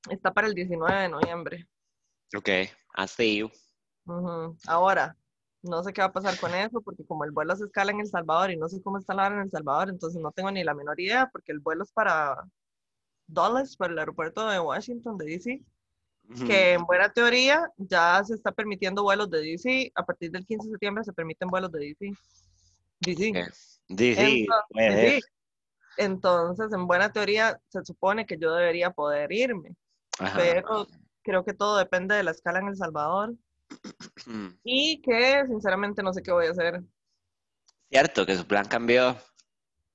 Está 0.09 0.33
para 0.33 0.47
el 0.47 0.53
19 0.53 1.03
de 1.03 1.09
noviembre. 1.09 1.67
Ok. 2.35 2.49
I 2.49 3.07
see 3.07 3.37
you. 3.37 3.49
Ahora, 4.67 5.15
no 5.61 5.83
sé 5.83 5.93
qué 5.93 6.01
va 6.01 6.07
a 6.07 6.13
pasar 6.13 6.37
con 6.37 6.53
eso, 6.53 6.81
porque 6.81 7.05
como 7.05 7.23
el 7.23 7.31
vuelo 7.31 7.55
se 7.55 7.65
escala 7.65 7.91
en 7.91 8.01
El 8.01 8.07
Salvador 8.07 8.51
y 8.51 8.57
no 8.57 8.67
sé 8.67 8.81
cómo 8.81 8.97
está 8.97 9.13
la 9.13 9.27
hora 9.27 9.35
en 9.35 9.43
El 9.43 9.51
Salvador, 9.51 9.89
entonces 9.89 10.21
no 10.21 10.31
tengo 10.31 10.51
ni 10.51 10.65
la 10.65 10.73
menor 10.73 10.99
idea, 10.99 11.29
porque 11.31 11.53
el 11.53 11.59
vuelo 11.59 11.83
es 11.83 11.91
para 11.93 12.43
Dulles, 13.27 13.77
para 13.77 13.93
el 13.93 13.99
aeropuerto 13.99 14.45
de 14.47 14.59
Washington, 14.59 15.17
de 15.17 15.25
DC, 15.25 15.61
Que 16.45 16.73
en 16.73 16.85
buena 16.85 17.11
teoría 17.11 17.71
ya 17.77 18.23
se 18.23 18.35
está 18.35 18.51
permitiendo 18.51 19.01
vuelos 19.01 19.29
de 19.31 19.41
DC, 19.41 19.91
a 19.95 20.05
partir 20.05 20.29
del 20.31 20.45
15 20.45 20.67
de 20.67 20.71
septiembre 20.73 21.03
se 21.03 21.13
permiten 21.13 21.47
vuelos 21.47 21.71
de 21.71 21.79
DC. 21.79 22.13
DC. 22.99 23.51
Sí, 23.97 24.47
Entonces, 25.97 26.71
en 26.71 26.85
buena 26.85 27.11
teoría, 27.11 27.59
se 27.69 27.83
supone 27.83 28.25
que 28.25 28.37
yo 28.37 28.53
debería 28.53 28.91
poder 28.91 29.31
irme, 29.31 29.75
Ajá. 30.19 30.37
pero 30.37 30.87
creo 31.23 31.43
que 31.43 31.53
todo 31.53 31.77
depende 31.77 32.15
de 32.15 32.23
la 32.23 32.31
escala 32.31 32.59
en 32.59 32.67
El 32.67 32.77
Salvador 32.77 33.35
y 34.63 35.01
que 35.01 35.45
sinceramente 35.47 36.03
no 36.03 36.13
sé 36.13 36.21
qué 36.21 36.31
voy 36.31 36.47
a 36.47 36.51
hacer. 36.51 36.83
Cierto 37.89 38.25
que 38.25 38.35
su 38.35 38.45
plan 38.45 38.67
cambió. 38.67 39.17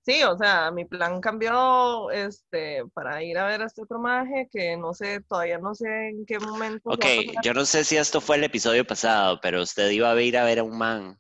Sí, 0.04 0.22
o 0.22 0.36
sea, 0.36 0.70
mi 0.70 0.84
plan 0.84 1.18
cambió 1.22 2.10
este, 2.10 2.84
para 2.92 3.22
ir 3.22 3.38
a 3.38 3.46
ver 3.46 3.62
a 3.62 3.66
este 3.66 3.82
otro 3.82 3.98
maje 3.98 4.50
que 4.52 4.76
no 4.76 4.92
sé, 4.92 5.22
todavía 5.22 5.56
no 5.56 5.74
sé 5.74 6.08
en 6.08 6.26
qué 6.26 6.38
momento. 6.38 6.90
Ok, 6.90 7.06
yo 7.42 7.54
no 7.54 7.64
sé 7.64 7.84
si 7.84 7.96
esto 7.96 8.20
fue 8.20 8.36
el 8.36 8.44
episodio 8.44 8.86
pasado, 8.86 9.40
pero 9.40 9.62
usted 9.62 9.88
iba 9.90 10.12
a 10.12 10.20
ir 10.20 10.36
a 10.36 10.44
ver 10.44 10.58
a 10.58 10.62
un 10.62 10.76
man 10.76 11.18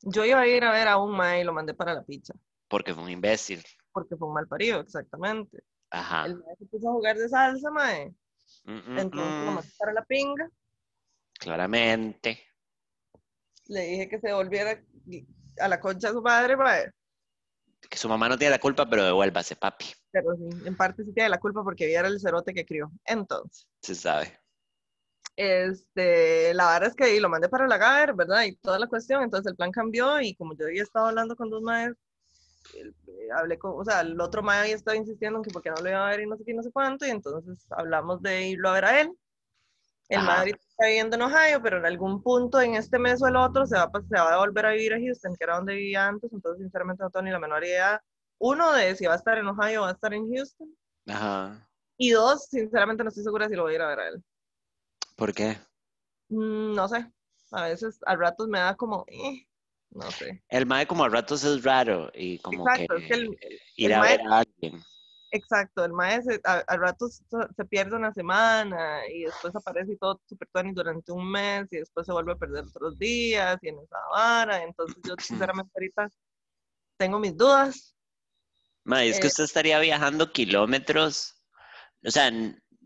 Yo 0.00 0.24
iba 0.24 0.40
a 0.40 0.46
ir 0.46 0.64
a 0.64 0.72
ver 0.72 0.88
a 0.88 0.96
un 0.96 1.14
maje 1.14 1.42
y 1.42 1.44
lo 1.44 1.52
mandé 1.52 1.74
para 1.74 1.92
la 1.92 2.02
pizza, 2.02 2.32
porque 2.68 2.94
fue 2.94 3.02
un 3.02 3.10
imbécil. 3.10 3.62
porque 3.92 4.16
fue 4.16 4.28
un 4.28 4.34
mal 4.34 4.48
parido, 4.48 4.80
exactamente. 4.80 5.62
Ajá. 5.90 6.24
El 6.24 6.38
maje 6.38 6.56
se 6.60 6.66
puso 6.66 6.88
a 6.88 6.92
jugar 6.92 7.18
de 7.18 7.28
salsa, 7.28 7.70
maje. 7.70 8.14
Mm, 8.64 8.72
mm, 8.72 8.98
Entonces 8.98 9.44
lo 9.44 9.50
mm. 9.50 9.54
mandé 9.56 9.70
para 9.78 9.92
la 9.92 10.04
pinga. 10.06 10.50
Claramente. 11.38 12.40
Le 13.66 13.80
dije 13.82 14.08
que 14.08 14.20
se 14.20 14.32
volviera 14.32 14.82
a 15.60 15.68
la 15.68 15.80
concha 15.80 16.08
de 16.08 16.14
su 16.14 16.22
madre, 16.22 16.56
maje. 16.56 16.90
Que 17.88 17.98
su 17.98 18.08
mamá 18.08 18.28
no 18.28 18.38
tiene 18.38 18.52
la 18.52 18.58
culpa, 18.58 18.88
pero 18.88 19.04
devuélvase, 19.04 19.56
papi. 19.56 19.86
Pero 20.10 20.34
sí, 20.36 20.48
en 20.66 20.76
parte 20.76 21.04
sí 21.04 21.12
tiene 21.12 21.28
la 21.28 21.38
culpa 21.38 21.62
porque 21.62 21.88
ella 21.88 22.00
era 22.00 22.08
el 22.08 22.20
cerote 22.20 22.54
que 22.54 22.64
crió. 22.64 22.90
Entonces, 23.04 23.68
Se 23.82 23.94
sabe. 23.94 24.38
Este, 25.36 26.54
la 26.54 26.72
verdad 26.72 26.90
es 26.90 26.94
que 26.94 27.04
ahí 27.04 27.18
lo 27.18 27.28
mandé 27.28 27.48
para 27.48 27.66
la 27.66 27.76
GAER, 27.76 28.14
¿verdad? 28.14 28.44
Y 28.44 28.56
toda 28.56 28.78
la 28.78 28.86
cuestión, 28.86 29.22
entonces 29.22 29.50
el 29.50 29.56
plan 29.56 29.72
cambió 29.72 30.20
y 30.20 30.34
como 30.36 30.56
yo 30.56 30.66
había 30.66 30.82
estado 30.82 31.06
hablando 31.06 31.34
con 31.34 31.50
dos 31.50 31.60
maestros, 31.60 31.98
eh, 32.74 33.28
hablé 33.36 33.58
con, 33.58 33.72
o 33.74 33.84
sea, 33.84 34.00
el 34.02 34.20
otro 34.20 34.42
maestro 34.42 34.62
había 34.64 34.76
estado 34.76 34.96
insistiendo 34.96 35.38
en 35.38 35.44
que 35.44 35.50
porque 35.50 35.70
no 35.70 35.76
lo 35.82 35.88
iba 35.88 36.06
a 36.06 36.10
ver 36.10 36.20
y 36.20 36.26
no 36.26 36.36
sé 36.36 36.44
qué, 36.44 36.54
no 36.54 36.62
sé 36.62 36.70
cuánto, 36.70 37.04
y 37.04 37.10
entonces 37.10 37.66
hablamos 37.70 38.22
de 38.22 38.48
irlo 38.48 38.68
a 38.68 38.74
ver 38.74 38.84
a 38.84 39.00
él. 39.00 39.10
El 40.08 40.18
Ajá. 40.18 40.36
Madrid 40.36 40.54
está 40.68 40.86
viviendo 40.86 41.16
en 41.16 41.22
Ohio, 41.22 41.62
pero 41.62 41.78
en 41.78 41.86
algún 41.86 42.22
punto 42.22 42.60
en 42.60 42.74
este 42.74 42.98
mes 42.98 43.22
o 43.22 43.26
el 43.28 43.36
otro 43.36 43.66
se 43.66 43.76
va, 43.76 43.82
a 43.84 43.90
pas- 43.90 44.06
se 44.06 44.14
va 44.16 44.34
a 44.34 44.38
volver 44.38 44.66
a 44.66 44.70
vivir 44.72 44.92
a 44.94 44.98
Houston, 44.98 45.34
que 45.36 45.44
era 45.44 45.56
donde 45.56 45.74
vivía 45.74 46.06
antes, 46.06 46.32
entonces 46.32 46.60
sinceramente 46.62 47.02
no 47.02 47.10
tengo 47.10 47.24
ni 47.24 47.30
la 47.30 47.38
menor 47.38 47.64
idea. 47.64 48.02
Uno, 48.38 48.72
de 48.72 48.94
si 48.96 49.06
va 49.06 49.14
a 49.14 49.16
estar 49.16 49.38
en 49.38 49.46
Ohio 49.46 49.80
o 49.80 49.84
va 49.84 49.90
a 49.90 49.92
estar 49.92 50.12
en 50.12 50.30
Houston. 50.32 50.68
Ajá. 51.08 51.66
Y 51.96 52.10
dos, 52.10 52.46
sinceramente 52.46 53.02
no 53.02 53.08
estoy 53.08 53.24
segura 53.24 53.48
si 53.48 53.54
lo 53.54 53.62
voy 53.62 53.72
a 53.72 53.76
ir 53.76 53.82
a 53.82 53.88
ver 53.88 54.00
a 54.00 54.08
él. 54.08 54.24
¿Por 55.16 55.32
qué? 55.32 55.56
Mm, 56.28 56.74
no 56.74 56.88
sé, 56.88 57.10
a 57.52 57.62
veces 57.68 58.00
a 58.04 58.16
ratos 58.16 58.48
me 58.48 58.58
da 58.58 58.74
como, 58.74 59.04
eh, 59.06 59.46
no 59.90 60.10
sé. 60.10 60.42
El 60.48 60.66
mae 60.66 60.86
como 60.86 61.04
a 61.04 61.08
ratos 61.08 61.44
es 61.44 61.62
raro 61.62 62.10
y 62.14 62.38
como 62.40 62.64
Exacto, 62.66 62.96
que 62.96 63.02
es 63.02 63.08
que 63.08 63.14
el, 63.14 63.38
ir 63.76 63.86
el 63.86 63.92
a 63.92 64.00
mae- 64.00 64.16
ver 64.18 64.26
a 64.26 64.38
alguien. 64.38 64.82
Exacto, 65.34 65.84
el 65.84 65.92
maestro 65.92 66.36
a, 66.44 66.58
a 66.66 66.76
ratos 66.76 67.22
se- 67.28 67.54
se 67.56 67.64
pierde 67.64 67.96
una 67.96 68.12
semana 68.12 69.00
y 69.12 69.24
después 69.24 69.54
aparece 69.54 69.92
y 69.92 69.96
todo 69.96 70.20
super 70.26 70.48
durante 70.72 71.12
un 71.12 71.30
mes 71.30 71.72
y 71.72 71.78
después 71.78 72.06
se 72.06 72.12
vuelve 72.12 72.32
a 72.32 72.36
perder 72.36 72.64
otros 72.64 72.98
días 72.98 73.58
y 73.62 73.68
en 73.68 73.78
esa 73.78 73.96
vara. 74.12 74.62
Entonces 74.62 74.96
yo 75.06 75.14
sinceramente 75.20 75.72
ahorita 75.74 76.08
tengo 76.96 77.18
mis 77.18 77.36
dudas. 77.36 77.94
Mae, 78.84 79.08
es 79.08 79.18
que 79.18 79.26
Eh, 79.26 79.30
usted 79.30 79.44
estaría 79.44 79.78
viajando 79.80 80.30
kilómetros, 80.32 81.42
o 82.06 82.10
sea, 82.10 82.30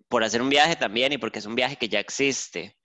por 0.08 0.24
hacer 0.24 0.40
un 0.40 0.48
viaje 0.48 0.76
también 0.76 1.12
y 1.12 1.18
porque 1.18 1.40
es 1.40 1.46
un 1.46 1.54
viaje 1.54 1.76
que 1.76 1.88
ya 1.88 2.00
existe. 2.00 2.76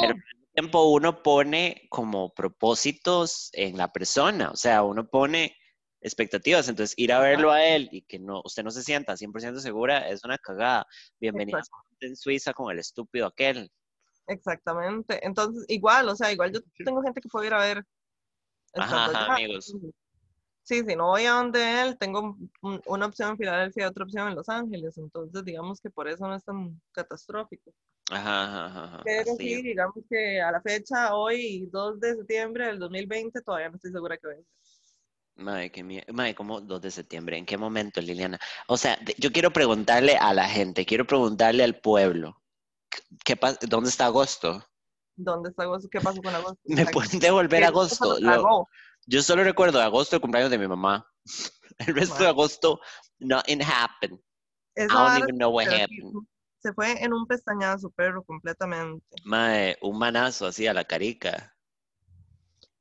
Pero 0.00 0.12
al 0.14 0.48
tiempo 0.52 0.82
uno 0.90 1.22
pone 1.22 1.86
como 1.90 2.32
propósitos 2.34 3.50
en 3.52 3.76
la 3.78 3.92
persona, 3.92 4.50
o 4.50 4.56
sea, 4.56 4.82
uno 4.82 5.06
pone 5.08 5.56
expectativas, 6.00 6.68
entonces 6.68 6.94
ir 6.98 7.12
a 7.12 7.20
verlo 7.20 7.50
a 7.52 7.64
él 7.64 7.88
y 7.90 8.02
que 8.02 8.18
no, 8.18 8.42
usted 8.44 8.62
no 8.62 8.70
se 8.70 8.82
sienta 8.82 9.16
100% 9.16 9.60
segura 9.60 10.08
es 10.08 10.24
una 10.24 10.38
cagada. 10.38 10.86
Bienvenida 11.20 11.62
en 12.00 12.16
Suiza 12.16 12.52
con 12.52 12.70
el 12.72 12.78
estúpido 12.78 13.26
aquel. 13.26 13.70
Exactamente. 14.26 15.24
Entonces, 15.24 15.64
igual, 15.68 16.08
o 16.08 16.16
sea, 16.16 16.32
igual 16.32 16.52
yo 16.52 16.60
tengo 16.84 17.02
gente 17.02 17.20
que 17.20 17.28
puedo 17.28 17.44
ir 17.44 17.54
a 17.54 17.60
ver. 17.60 17.84
Ajá, 18.74 19.34
amigos. 19.34 19.72
Sí, 20.62 20.82
si 20.84 20.96
no 20.96 21.06
voy 21.06 21.24
a 21.26 21.30
donde 21.32 21.80
él, 21.82 21.96
tengo 21.96 22.36
un- 22.60 22.82
una 22.86 23.06
opción 23.06 23.30
en 23.30 23.36
Filadelfia 23.38 23.84
y 23.84 23.86
otra 23.86 24.02
opción 24.02 24.28
en 24.28 24.34
Los 24.34 24.48
Ángeles. 24.48 24.98
Entonces, 24.98 25.44
digamos 25.44 25.80
que 25.80 25.90
por 25.90 26.08
eso 26.08 26.26
no 26.26 26.34
es 26.34 26.42
tan 26.44 26.80
catastrófico. 26.90 27.72
Ajá, 28.10 28.66
ajá, 28.66 28.84
ajá, 28.84 29.02
Pero 29.04 29.32
así 29.32 29.54
sí, 29.54 29.62
digamos 29.62 29.94
que 30.10 30.40
a 30.40 30.50
la 30.50 30.60
fecha, 30.60 31.14
hoy, 31.14 31.68
2 31.70 32.00
de 32.00 32.16
septiembre 32.16 32.66
del 32.66 32.80
2020, 32.80 33.40
todavía 33.42 33.68
no 33.68 33.76
estoy 33.76 33.92
segura 33.92 34.16
que 34.18 34.26
venga. 34.26 34.48
Mae, 35.36 35.70
qué 35.70 35.84
mie- 35.84 36.04
Mae, 36.12 36.34
¿cómo 36.34 36.60
2 36.60 36.80
de 36.80 36.90
septiembre? 36.90 37.36
¿En 37.36 37.44
qué 37.46 37.58
momento, 37.58 38.00
Liliana? 38.00 38.38
O 38.68 38.76
sea, 38.76 38.96
de- 38.96 39.14
yo 39.18 39.30
quiero 39.32 39.52
preguntarle 39.52 40.16
a 40.16 40.32
la 40.32 40.48
gente, 40.48 40.86
quiero 40.86 41.06
preguntarle 41.06 41.62
al 41.62 41.78
pueblo, 41.78 42.42
¿qué 43.24 43.38
¿dónde 43.68 43.90
está 43.90 44.06
agosto? 44.06 44.64
¿Dónde 45.14 45.50
está 45.50 45.64
agosto? 45.64 45.88
¿Qué 45.90 46.00
pasó 46.00 46.22
con 46.22 46.34
agosto? 46.34 46.60
¿Me 46.64 46.86
pueden 46.86 47.18
devolver 47.20 47.60
¿Qué- 47.60 47.66
agosto? 47.66 48.18
lo 48.20 48.66
yo 49.08 49.22
solo 49.22 49.44
recuerdo 49.44 49.80
agosto, 49.80 50.16
el 50.16 50.22
cumpleaños 50.22 50.50
de 50.50 50.58
mi 50.58 50.66
mamá. 50.66 51.06
El 51.78 51.94
resto 51.94 52.14
de 52.14 52.20
Mae. 52.20 52.28
agosto, 52.30 52.80
nothing 53.18 53.60
happened. 53.62 54.18
I 54.76 54.82
Esa 54.82 54.94
don't 54.94 55.06
vara 55.08 55.18
even 55.18 55.36
know 55.36 55.50
what 55.50 55.66
happened. 55.66 56.26
se 56.62 56.72
fue 56.72 56.92
en 57.04 57.12
un 57.12 57.26
pestañazo, 57.26 57.90
pero 57.94 58.24
completamente. 58.24 59.04
Mae, 59.24 59.76
un 59.82 59.98
manazo 59.98 60.46
así 60.46 60.66
a 60.66 60.72
la 60.74 60.84
carica. 60.84 61.54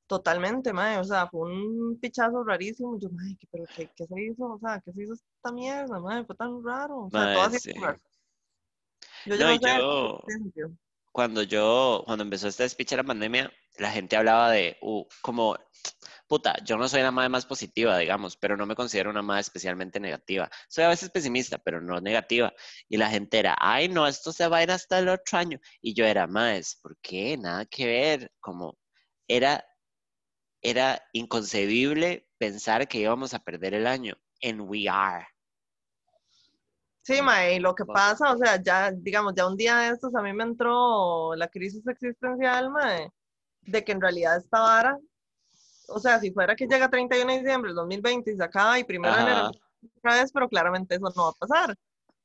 Totalmente, 0.07 0.71
mae. 0.71 0.99
O 0.99 1.03
sea, 1.03 1.27
fue 1.27 1.51
un 1.51 1.99
pichazo 1.99 2.43
rarísimo. 2.43 2.99
Yo, 2.99 3.09
mae, 3.09 3.35
¿qué, 3.39 3.47
pero 3.51 3.65
qué, 3.75 3.89
qué 3.95 4.05
se 4.05 4.21
hizo? 4.21 4.45
O 4.45 4.59
sea, 4.59 4.79
¿qué 4.83 4.91
se 4.93 5.03
hizo 5.03 5.13
esta 5.13 5.51
mierda, 5.51 5.99
mae? 5.99 6.25
Fue 6.25 6.35
tan 6.35 6.63
raro. 6.63 7.05
O 7.05 7.09
sea, 7.09 7.33
todo 7.33 7.43
así. 7.43 7.59
sí. 7.59 7.73
Yo 9.25 9.37
No, 9.37 9.55
ya 9.55 9.79
no 9.79 10.21
sé. 10.27 10.63
cuando 11.11 11.41
yo, 11.41 12.03
cuando 12.05 12.23
empezó 12.23 12.47
este 12.47 12.69
speech 12.69 12.91
de 12.91 12.97
la 12.97 13.03
pandemia, 13.03 13.51
la 13.79 13.91
gente 13.91 14.15
hablaba 14.15 14.51
de, 14.51 14.77
uh, 14.81 15.03
como, 15.21 15.57
puta, 16.27 16.55
yo 16.63 16.77
no 16.77 16.87
soy 16.87 17.01
la 17.01 17.11
madre 17.11 17.29
más 17.29 17.45
positiva, 17.45 17.97
digamos, 17.97 18.37
pero 18.37 18.55
no 18.55 18.65
me 18.65 18.75
considero 18.75 19.09
una 19.09 19.23
madre 19.23 19.41
especialmente 19.41 19.99
negativa. 19.99 20.49
Soy 20.67 20.83
a 20.83 20.89
veces 20.89 21.09
pesimista, 21.09 21.57
pero 21.57 21.81
no 21.81 21.99
negativa. 21.99 22.53
Y 22.87 22.97
la 22.97 23.09
gente 23.09 23.39
era, 23.39 23.55
ay, 23.59 23.89
no, 23.89 24.07
esto 24.07 24.31
se 24.31 24.47
va 24.47 24.57
a 24.57 24.63
ir 24.63 24.71
hasta 24.71 24.99
el 24.99 25.09
otro 25.09 25.39
año. 25.39 25.59
Y 25.81 25.95
yo 25.95 26.05
era, 26.05 26.27
más, 26.27 26.77
¿por 26.81 26.97
qué? 27.01 27.37
Nada 27.37 27.65
que 27.65 27.85
ver. 27.87 28.31
Como, 28.39 28.77
era, 29.27 29.65
era 30.65 31.01
inconcebible 31.13 32.27
pensar 32.37 32.87
que 32.87 32.99
íbamos 32.99 33.33
a 33.33 33.39
perder 33.39 33.75
el 33.75 33.85
año. 33.85 34.15
And 34.41 34.61
we 34.61 34.87
are. 34.89 35.27
Sí, 37.03 37.21
mae, 37.21 37.55
y 37.55 37.59
lo 37.59 37.75
que 37.75 37.85
pasa, 37.85 38.33
o 38.33 38.37
sea, 38.37 38.61
ya, 38.61 38.91
digamos, 38.91 39.33
ya 39.35 39.45
un 39.45 39.55
día 39.55 39.77
de 39.77 39.89
estos 39.89 40.15
a 40.15 40.23
mí 40.23 40.33
me 40.33 40.43
entró 40.43 41.35
la 41.35 41.47
crisis 41.47 41.85
existencial, 41.85 42.71
mae, 42.71 43.11
de 43.61 43.83
que 43.83 43.91
en 43.91 44.01
realidad 44.01 44.37
esta 44.37 44.59
vara, 44.59 44.97
o 45.87 45.99
sea, 45.99 46.19
si 46.19 46.31
fuera 46.31 46.55
que 46.55 46.65
llega 46.65 46.89
31 46.89 47.31
de 47.31 47.39
diciembre 47.39 47.69
del 47.69 47.75
2020 47.75 48.31
y 48.31 48.35
se 48.35 48.43
acaba 48.43 48.79
y 48.79 48.83
primero 48.83 49.15
de 49.15 49.21
enero 49.21 49.51
otra 49.97 50.15
vez, 50.15 50.31
pero 50.31 50.49
claramente 50.49 50.95
eso 50.95 51.13
no 51.15 51.25
va 51.25 51.29
a 51.29 51.47
pasar. 51.47 51.75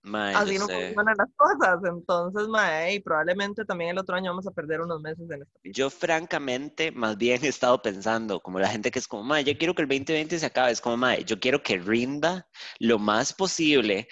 Mae, 0.03 0.35
Así 0.35 0.55
yo 0.55 0.61
no 0.61 0.67
sé. 0.67 0.75
funcionan 0.75 1.15
las 1.19 1.29
cosas. 1.37 1.79
Entonces, 1.85 2.49
mae, 2.49 2.95
y 2.95 3.01
probablemente 3.01 3.65
también 3.65 3.91
el 3.91 3.99
otro 3.99 4.17
año 4.17 4.31
vamos 4.31 4.47
a 4.47 4.51
perder 4.51 4.81
unos 4.81 5.01
meses 5.01 5.31
en 5.31 5.43
esta 5.43 5.59
pista. 5.61 5.79
Yo 5.79 5.91
francamente 5.91 6.91
más 6.91 7.17
bien 7.17 7.45
he 7.45 7.49
estado 7.49 7.81
pensando, 7.83 8.41
como 8.41 8.59
la 8.59 8.69
gente 8.69 8.91
que 8.91 8.99
es 8.99 9.07
como, 9.07 9.25
mae, 9.25 9.45
yo 9.45 9.57
quiero 9.59 9.75
que 9.75 9.83
el 9.83 9.89
2020 9.89 10.39
se 10.39 10.47
acabe, 10.47 10.73
es 10.73 10.81
como, 10.81 10.97
mae, 10.97 11.25
yo 11.25 11.39
quiero 11.39 11.63
que 11.63 11.79
rinda 11.79 12.49
lo 12.79 12.99
más 12.99 13.33
posible 13.33 14.09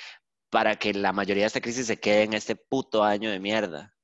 para 0.51 0.77
que 0.77 0.95
la 0.95 1.13
mayoría 1.13 1.45
de 1.45 1.49
esta 1.49 1.61
crisis 1.61 1.87
se 1.87 1.99
quede 1.99 2.23
en 2.23 2.35
este 2.35 2.57
puto 2.57 3.03
año 3.05 3.31
de 3.31 3.41
mierda. 3.41 3.95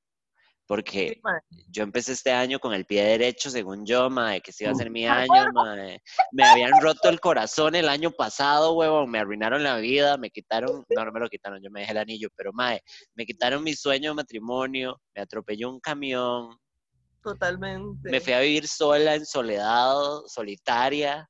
Porque 0.67 1.09
Sí, 1.13 1.21
mae. 1.23 1.39
yo 1.69 1.83
empecé 1.83 2.13
este 2.13 2.31
año 2.31 2.59
con 2.59 2.73
el 2.73 2.85
pie 2.85 3.03
derecho, 3.03 3.49
según 3.51 3.85
yo, 3.85 4.09
mae, 4.09 4.41
que 4.41 4.49
este 4.51 4.63
iba 4.63 4.71
a 4.71 4.75
ser 4.75 4.89
mi 4.89 5.05
año, 5.05 5.51
mae. 5.53 6.01
Me 6.31 6.43
habían 6.43 6.81
roto 6.81 7.07
el 7.09 7.19
corazón 7.19 7.75
el 7.75 7.87
año 7.87 8.09
pasado, 8.11 8.73
huevón, 8.73 9.11
me 9.11 9.19
arruinaron 9.19 9.61
la 9.63 9.77
vida, 9.77 10.17
me 10.17 10.31
quitaron, 10.31 10.83
no, 10.95 11.05
no 11.05 11.11
me 11.11 11.19
lo 11.19 11.29
quitaron, 11.29 11.61
yo 11.61 11.69
me 11.69 11.81
dejé 11.81 11.91
el 11.91 11.97
anillo, 11.99 12.29
pero 12.35 12.51
mae, 12.51 12.81
me 13.13 13.25
quitaron 13.25 13.63
mi 13.63 13.73
sueño 13.75 14.11
de 14.11 14.15
matrimonio, 14.15 14.99
me 15.15 15.21
atropelló 15.21 15.69
un 15.69 15.79
camión, 15.79 16.57
Totalmente. 17.21 18.09
me 18.09 18.19
fui 18.19 18.33
a 18.33 18.39
vivir 18.39 18.67
sola, 18.67 19.15
en 19.15 19.25
soledad, 19.25 19.95
solitaria. 20.27 21.29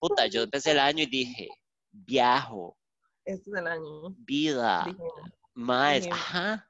Puta, 0.00 0.26
yo 0.26 0.42
empecé 0.42 0.72
el 0.72 0.78
año 0.80 1.02
y 1.04 1.06
dije, 1.06 1.48
viajo, 1.90 2.76
Este 3.24 3.50
es 3.50 3.56
el 3.56 3.66
año. 3.66 4.10
vida, 4.18 4.86
más, 5.54 5.94
dijimos. 5.96 6.18
ajá. 6.20 6.67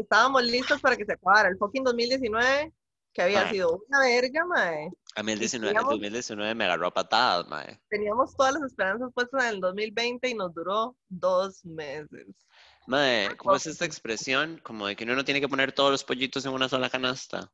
Estábamos 0.00 0.42
listos 0.44 0.80
para 0.80 0.96
que 0.96 1.04
se 1.04 1.12
acabara 1.12 1.48
el 1.48 1.56
fucking 1.58 1.84
2019, 1.84 2.72
que 3.12 3.22
había 3.22 3.42
Mae. 3.42 3.52
sido 3.52 3.82
una 3.88 4.00
verga, 4.00 4.44
mae. 4.46 4.90
A 5.16 5.22
mí 5.22 5.32
el, 5.32 5.38
Y 5.38 5.40
19, 5.40 5.70
el 5.70 5.74
teníamos- 5.76 5.90
2019 5.90 6.54
me 6.54 6.64
agarró 6.64 6.86
a 6.86 6.94
patadas, 6.94 7.46
mae. 7.48 7.80
Teníamos 7.88 8.34
todas 8.36 8.54
las 8.54 8.62
esperanzas 8.62 9.10
puestas 9.12 9.44
en 9.44 9.50
el 9.50 9.60
2020 9.60 10.28
y 10.28 10.34
nos 10.34 10.54
duró 10.54 10.96
dos 11.08 11.64
meses. 11.64 12.26
Mae, 12.86 13.36
¿cómo 13.36 13.56
es 13.56 13.66
esta 13.66 13.84
expresión? 13.84 14.58
Como 14.62 14.86
de 14.86 14.96
que 14.96 15.04
uno 15.04 15.14
no 15.14 15.24
tiene 15.24 15.40
que 15.40 15.48
poner 15.48 15.72
todos 15.72 15.90
los 15.90 16.04
pollitos 16.04 16.44
en 16.46 16.52
una 16.52 16.68
sola 16.68 16.88
canasta. 16.90 17.50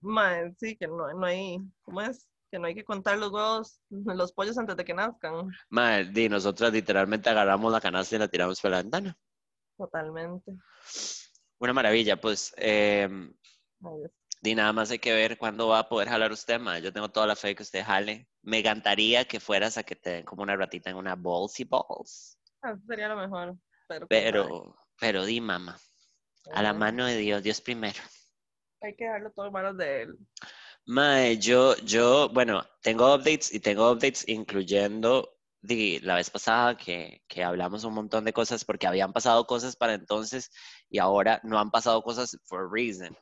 Mae, 0.00 0.54
sí, 0.58 0.76
que 0.76 0.86
no, 0.88 1.12
no 1.12 1.26
hay, 1.26 1.58
¿cómo 1.82 2.00
es? 2.00 2.26
Que 2.50 2.58
no 2.58 2.66
hay 2.66 2.74
que 2.74 2.84
contar 2.84 3.18
los 3.18 3.30
huevos, 3.30 3.80
los 3.90 4.32
pollos 4.32 4.56
antes 4.58 4.76
de 4.76 4.84
que 4.84 4.94
nazcan. 4.94 5.50
Mae, 5.68 6.06
di, 6.06 6.28
nosotras 6.28 6.72
literalmente 6.72 7.28
agarramos 7.28 7.70
la 7.70 7.80
canasta 7.80 8.16
y 8.16 8.18
la 8.18 8.28
tiramos 8.28 8.60
por 8.60 8.70
la 8.70 8.78
ventana. 8.78 9.16
Totalmente. 9.76 10.52
Una 11.60 11.72
maravilla, 11.72 12.16
pues. 12.20 12.52
em, 12.56 13.32
Ay, 13.84 13.98
Dios. 13.98 14.10
Di, 14.42 14.54
nada 14.54 14.72
más 14.72 14.90
hay 14.90 14.98
que 14.98 15.12
ver 15.12 15.36
cuándo 15.36 15.68
va 15.68 15.80
a 15.80 15.88
poder 15.88 16.08
jalar 16.08 16.32
usted, 16.32 16.58
mae. 16.58 16.80
Yo 16.80 16.92
tengo 16.92 17.10
toda 17.10 17.26
la 17.26 17.36
fe 17.36 17.54
que 17.54 17.62
usted 17.62 17.84
jale. 17.84 18.26
Me 18.42 18.60
encantaría 18.60 19.26
que 19.26 19.38
fueras 19.38 19.76
a 19.76 19.82
que 19.82 19.96
te 19.96 20.10
den 20.10 20.24
como 20.24 20.42
una 20.42 20.56
ratita 20.56 20.88
en 20.88 20.96
una 20.96 21.14
balls 21.14 21.60
y 21.60 21.64
balls. 21.64 22.38
Ah, 22.62 22.70
Eso 22.72 22.80
sería 22.86 23.08
lo 23.08 23.16
mejor. 23.16 23.56
Pero. 23.86 24.06
Pero, 24.08 24.76
pero 24.98 25.24
di, 25.26 25.40
mamá. 25.42 25.78
A 26.52 26.62
la 26.62 26.72
mano 26.72 27.04
de 27.04 27.18
Dios, 27.18 27.42
Dios 27.42 27.60
primero. 27.60 28.00
Hay 28.80 28.96
que 28.96 29.04
dejarlo 29.04 29.30
todo 29.32 29.46
en 29.46 29.52
manos 29.52 29.76
de 29.76 30.02
él. 30.02 30.18
Mae, 30.86 31.36
yo, 31.36 31.76
yo, 31.84 32.30
bueno, 32.30 32.64
tengo 32.82 33.14
updates 33.14 33.52
y 33.52 33.60
tengo 33.60 33.92
updates 33.92 34.26
incluyendo 34.26 35.38
di, 35.62 35.98
la 36.00 36.14
vez 36.14 36.30
pasada 36.30 36.76
que, 36.76 37.22
que 37.28 37.44
hablamos 37.44 37.84
un 37.84 37.94
montón 37.94 38.24
de 38.24 38.32
cosas 38.32 38.64
porque 38.64 38.86
habían 38.86 39.12
pasado 39.12 39.46
cosas 39.46 39.76
para 39.76 39.94
entonces 39.94 40.50
y 40.88 40.98
ahora 40.98 41.40
no 41.44 41.58
han 41.58 41.70
pasado 41.70 42.02
cosas 42.02 42.36
for 42.44 42.64
a 42.64 42.68
reason. 42.70 43.16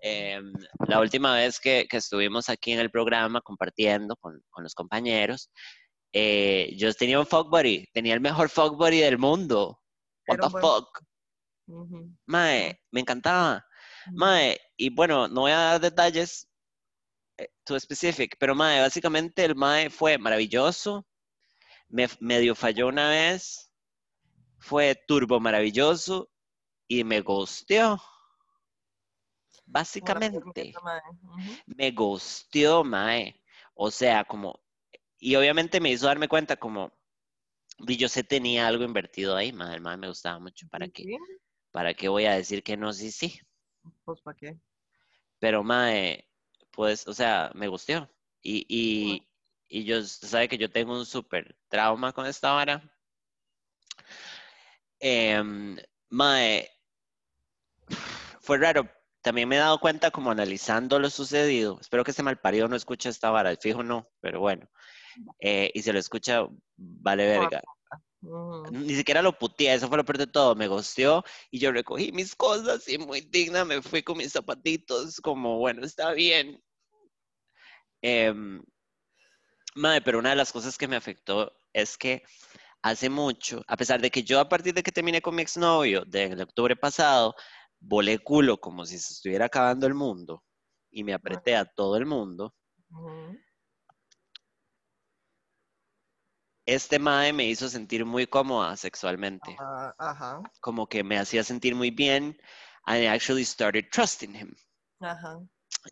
Em, 0.00 0.52
la 0.88 1.00
última 1.00 1.34
vez 1.34 1.60
que, 1.60 1.86
que 1.88 1.98
estuvimos 1.98 2.48
aquí 2.48 2.72
en 2.72 2.80
el 2.80 2.90
programa 2.90 3.40
compartiendo 3.40 4.16
con, 4.16 4.42
con 4.50 4.64
los 4.64 4.74
compañeros, 4.74 5.50
eh, 6.12 6.74
yo 6.76 6.92
tenía 6.94 7.18
un 7.18 7.26
fuck 7.26 7.50
buddy, 7.50 7.86
tenía 7.92 8.14
el 8.14 8.20
mejor 8.20 8.48
fuck 8.48 8.76
buddy 8.76 9.00
del 9.00 9.18
mundo. 9.18 9.80
What 10.28 10.38
the 10.38 10.60
fuck? 10.60 11.00
Ujú. 11.66 12.14
Mae, 12.26 12.78
me 12.90 13.00
encantaba. 13.00 13.64
Mae, 14.12 14.58
y 14.76 14.90
bueno, 14.90 15.28
no 15.28 15.42
voy 15.42 15.52
a 15.52 15.58
dar 15.58 15.80
detalles 15.80 16.48
eh, 17.38 17.48
too 17.64 17.78
specific, 17.80 18.36
pero 18.38 18.54
mae, 18.54 18.80
básicamente 18.80 19.44
el 19.44 19.54
mae 19.54 19.90
fue 19.90 20.18
maravilloso, 20.18 21.06
me 21.88 22.08
medio 22.20 22.54
falló 22.54 22.88
una 22.88 23.08
vez, 23.10 23.72
fue 24.58 24.94
turbo 25.06 25.40
maravilloso 25.40 26.30
y 26.88 27.04
me 27.04 27.20
gusteó. 27.20 28.00
Básicamente, 29.66 30.72
ujú. 30.76 31.52
me 31.66 31.90
gusteó, 31.90 32.84
mae. 32.84 33.40
O 33.74 33.90
sea, 33.90 34.24
como, 34.24 34.60
y 35.18 35.34
obviamente 35.36 35.80
me 35.80 35.90
hizo 35.90 36.06
darme 36.06 36.28
cuenta 36.28 36.56
como, 36.56 36.92
y 37.78 37.96
yo 37.96 38.08
sé 38.08 38.22
tenía 38.24 38.66
algo 38.68 38.84
invertido 38.84 39.36
ahí, 39.36 39.52
mae, 39.52 39.74
el 39.74 39.80
mae 39.80 39.96
me 39.96 40.08
gustaba 40.08 40.38
mucho, 40.38 40.68
¿para 40.68 40.88
qué? 40.88 41.04
¿Para 41.72 41.94
qué 41.94 42.08
voy 42.08 42.26
a 42.26 42.34
decir 42.34 42.62
que 42.62 42.76
no? 42.76 42.92
Sí, 42.92 43.10
sí. 43.10 43.38
Pues, 44.04 44.20
¿para 44.20 44.36
qué? 44.36 44.58
Pero, 45.38 45.64
mae, 45.64 46.28
pues, 46.70 47.06
o 47.08 47.14
sea, 47.14 47.50
me 47.54 47.68
gustó. 47.68 48.08
Y, 48.42 48.66
y, 48.68 49.26
y 49.68 49.84
yo, 49.84 50.02
sabe 50.02 50.48
que 50.48 50.58
yo 50.58 50.70
tengo 50.70 50.96
un 50.96 51.06
súper 51.06 51.56
trauma 51.74 52.12
con 52.12 52.24
esta 52.24 52.52
vara. 52.52 52.80
Em, 55.00 55.76
mae, 56.08 56.70
fue 58.40 58.58
raro. 58.58 58.88
También 59.22 59.48
me 59.48 59.56
he 59.56 59.58
dado 59.58 59.80
cuenta 59.80 60.12
como 60.12 60.30
analizando 60.30 61.00
lo 61.00 61.10
sucedido. 61.10 61.78
Espero 61.80 62.04
que 62.04 62.12
este 62.12 62.22
malparido 62.22 62.68
no 62.68 62.76
escuche 62.76 63.08
esta 63.08 63.30
vara. 63.30 63.50
El 63.50 63.56
fijo 63.56 63.82
no, 63.82 64.08
pero 64.20 64.38
bueno. 64.38 64.68
Eh, 65.40 65.72
y 65.74 65.82
si 65.82 65.90
lo 65.90 65.98
escucha, 65.98 66.46
vale 66.76 67.26
verga. 67.26 67.60
Ujú. 68.22 68.70
Ni 68.70 68.94
siquiera 68.94 69.20
lo 69.20 69.36
puteé, 69.36 69.74
eso 69.74 69.88
fue 69.88 69.96
lo 69.96 70.04
peor 70.04 70.18
de 70.18 70.28
todo. 70.28 70.54
Me 70.54 70.68
gosteó 70.68 71.24
y 71.50 71.58
yo 71.58 71.72
recogí 71.72 72.12
mis 72.12 72.36
cosas 72.36 72.88
y 72.88 72.98
muy 72.98 73.20
digna 73.22 73.64
me 73.64 73.82
fui 73.82 74.04
con 74.04 74.18
mis 74.18 74.32
zapatitos, 74.32 75.20
como 75.20 75.58
bueno, 75.58 75.84
está 75.84 76.12
bien. 76.12 76.62
Em, 78.00 78.62
mae, 79.74 80.00
pero 80.02 80.20
una 80.20 80.30
de 80.30 80.36
las 80.36 80.52
cosas 80.52 80.78
que 80.78 80.86
me 80.86 80.96
afectó 80.96 81.52
es 81.74 81.98
que 81.98 82.22
hace 82.82 83.10
mucho, 83.10 83.62
a 83.66 83.76
pesar 83.76 84.00
de 84.00 84.10
que 84.10 84.22
yo 84.22 84.40
a 84.40 84.48
partir 84.48 84.72
de 84.74 84.82
que 84.82 84.92
terminé 84.92 85.20
con 85.20 85.34
mi 85.34 85.42
exnovio 85.42 86.04
del 86.06 86.40
octubre 86.40 86.76
pasado, 86.76 87.34
volé 87.80 88.18
culo 88.18 88.58
como 88.58 88.86
si 88.86 88.98
se 88.98 89.12
estuviera 89.12 89.46
acabando 89.46 89.86
el 89.86 89.94
mundo 89.94 90.42
y 90.90 91.04
me 91.04 91.12
apreté 91.12 91.56
a 91.56 91.64
todo 91.66 91.96
el 91.96 92.06
mundo, 92.06 92.54
este 96.66 96.98
mae 96.98 97.32
me 97.32 97.44
hizo 97.44 97.68
sentir 97.68 98.04
muy 98.04 98.26
cómoda 98.26 98.76
sexualmente, 98.76 99.56
Ah, 99.60 100.40
como 100.60 100.86
que 100.86 101.04
me 101.04 101.18
hacía 101.18 101.44
sentir 101.44 101.74
muy 101.74 101.90
bien. 101.90 102.36
and 102.86 103.02
I 103.02 103.06
actually 103.06 103.44
started 103.44 103.86
trusting 103.90 104.34
him. 104.34 104.54
ajá. 105.00 105.40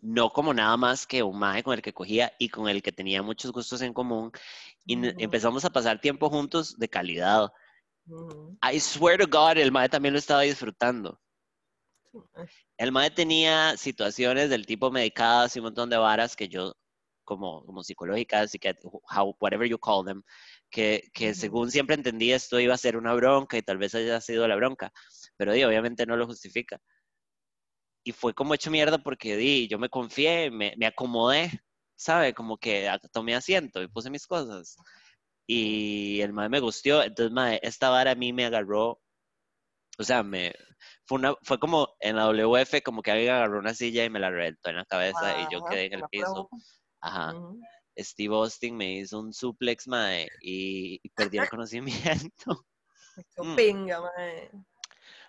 No 0.01 0.31
como 0.31 0.53
nada 0.53 0.75
más 0.77 1.05
que 1.05 1.23
un 1.23 1.37
mae 1.37 1.63
con 1.63 1.73
el 1.73 1.81
que 1.81 1.93
cogía 1.93 2.33
y 2.39 2.49
con 2.49 2.67
el 2.67 2.81
que 2.81 2.91
tenía 2.91 3.21
muchos 3.21 3.51
gustos 3.51 3.81
en 3.81 3.93
común. 3.93 4.31
Y 4.85 4.97
empezamos 5.21 5.65
a 5.65 5.69
pasar 5.69 6.01
tiempo 6.01 6.29
juntos 6.29 6.77
de 6.77 6.89
calidad. 6.89 7.51
I 8.61 8.79
swear 8.79 9.17
to 9.17 9.27
God, 9.27 9.57
el 9.57 9.71
mae 9.71 9.89
también 9.89 10.13
lo 10.13 10.19
estaba 10.19 10.41
disfrutando. 10.41 11.19
Eh, 12.13 12.47
El 12.77 12.91
mae 12.91 13.11
tenía 13.11 13.77
situaciones 13.77 14.49
del 14.49 14.65
tipo 14.65 14.91
medicadas 14.91 15.55
y 15.55 15.59
un 15.59 15.65
montón 15.65 15.89
de 15.89 15.97
varas 15.97 16.35
que 16.35 16.49
yo, 16.49 16.75
como, 17.23 17.65
como 17.65 17.83
psicológicas, 17.83 18.51
how, 19.15 19.35
whatever 19.39 19.67
you 19.67 19.77
call 19.79 20.03
them, 20.05 20.21
que, 20.69 21.09
que 21.13 21.33
según 21.33 21.71
siempre 21.71 21.95
entendí 21.95 22.31
esto 22.31 22.59
iba 22.59 22.73
a 22.73 22.77
ser 22.77 22.97
una 22.97 23.13
bronca 23.13 23.57
y 23.57 23.61
tal 23.61 23.77
vez 23.77 23.95
haya 23.95 24.19
sido 24.21 24.47
la 24.47 24.55
bronca, 24.55 24.91
pero 25.37 25.53
di, 25.53 25.63
obviamente 25.63 26.05
no 26.05 26.17
lo 26.17 26.25
justifica. 26.25 26.79
Y 28.03 28.11
fue 28.11 28.33
como 28.33 28.53
hecho 28.53 28.71
mierda 28.71 28.97
porque 28.97 29.37
di, 29.37 29.67
yo 29.67 29.79
me 29.79 29.89
confié, 29.89 30.51
me, 30.51 30.73
me 30.77 30.85
acomodé, 30.85 31.51
¿sabe? 31.95 32.33
Como 32.33 32.57
que 32.57 32.89
tomé 33.11 33.35
asiento 33.35 33.81
y 33.81 33.87
puse 33.87 34.09
mis 34.09 34.27
cosas. 34.27 34.75
Y 35.47 36.21
el 36.21 36.33
mae 36.33 36.49
me 36.49 36.59
gustó, 36.59 37.03
entonces 37.03 37.31
mae, 37.31 37.59
esta 37.63 37.89
vara 37.89 38.11
a 38.11 38.15
mí 38.15 38.33
me 38.33 38.45
agarró, 38.45 39.01
o 39.97 40.03
sea, 40.03 40.23
me, 40.23 40.53
fue, 41.05 41.19
una, 41.19 41.35
fue 41.43 41.59
como 41.59 41.95
en 41.99 42.15
la 42.15 42.27
WF, 42.27 42.81
como 42.83 43.01
que 43.01 43.11
alguien 43.11 43.33
agarró 43.33 43.59
una 43.59 43.73
silla 43.73 44.05
y 44.05 44.09
me 44.09 44.19
la 44.19 44.29
reventó 44.29 44.69
en 44.69 44.77
la 44.77 44.85
cabeza 44.85 45.41
y 45.41 45.53
yo 45.53 45.63
quedé 45.65 45.85
en 45.85 45.93
el 45.93 46.03
piso. 46.09 46.49
Ajá. 47.01 47.33
Steve 47.97 48.33
Austin 48.33 48.75
me 48.75 48.95
hizo 48.97 49.19
un 49.19 49.33
suplex, 49.33 49.87
mae, 49.87 50.27
y, 50.41 50.99
y 51.03 51.09
perdí 51.09 51.37
el 51.37 51.49
conocimiento. 51.49 52.65
Qué 53.15 53.55
pinga, 53.55 54.01
mae. 54.01 54.49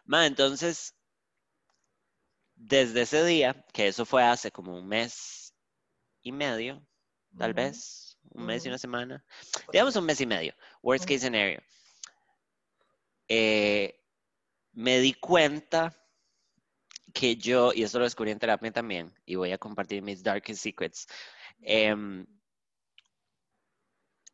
Mae, 0.06 0.26
entonces, 0.26 0.94
desde 2.66 3.02
ese 3.02 3.24
día, 3.24 3.64
que 3.72 3.88
eso 3.88 4.06
fue 4.06 4.22
hace 4.22 4.50
como 4.50 4.78
un 4.78 4.88
mes 4.88 5.54
y 6.22 6.32
medio, 6.32 6.82
tal 7.36 7.52
vez, 7.52 8.18
un 8.30 8.46
mes 8.46 8.64
y 8.64 8.68
una 8.68 8.78
semana, 8.78 9.22
digamos 9.70 9.94
un 9.96 10.06
mes 10.06 10.20
y 10.20 10.26
medio, 10.26 10.54
worst 10.80 11.04
case 11.04 11.20
scenario, 11.20 11.60
eh, 13.28 14.00
me 14.72 14.98
di 15.00 15.12
cuenta 15.12 15.94
que 17.12 17.36
yo, 17.36 17.72
y 17.74 17.82
esto 17.82 17.98
lo 17.98 18.06
descubrí 18.06 18.30
en 18.30 18.38
terapia 18.38 18.72
también, 18.72 19.12
y 19.26 19.34
voy 19.34 19.52
a 19.52 19.58
compartir 19.58 20.00
mis 20.00 20.22
darkest 20.22 20.62
secrets, 20.62 21.06
em, 21.60 22.26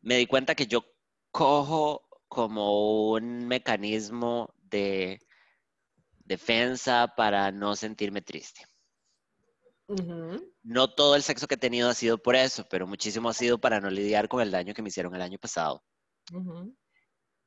me 0.03 0.17
di 0.17 0.27
cuenta 0.27 0.55
que 0.55 0.69
yo 0.69 0.85
cojo 1.33 2.09
como 2.29 3.11
un 3.11 3.49
mecanismo 3.49 4.55
de 4.57 5.21
defensa 6.31 7.13
para 7.17 7.51
no 7.51 7.75
sentirme 7.75 8.23
triste. 8.23 8.65
No 10.63 10.95
todo 10.95 11.17
el 11.17 11.25
sexo 11.25 11.49
que 11.49 11.57
he 11.57 11.59
tenido 11.59 11.89
ha 11.89 11.95
sido 11.95 12.19
por 12.19 12.37
eso, 12.37 12.65
pero 12.71 12.87
muchísimo 12.87 13.29
ha 13.29 13.35
sido 13.35 13.59
para 13.59 13.81
no 13.81 13.91
lidiar 13.91 14.29
con 14.29 14.41
el 14.41 14.53
daño 14.53 14.73
que 14.73 14.81
me 14.81 14.91
hicieron 14.91 15.13
el 15.17 15.23
año 15.23 15.39
pasado. 15.39 15.83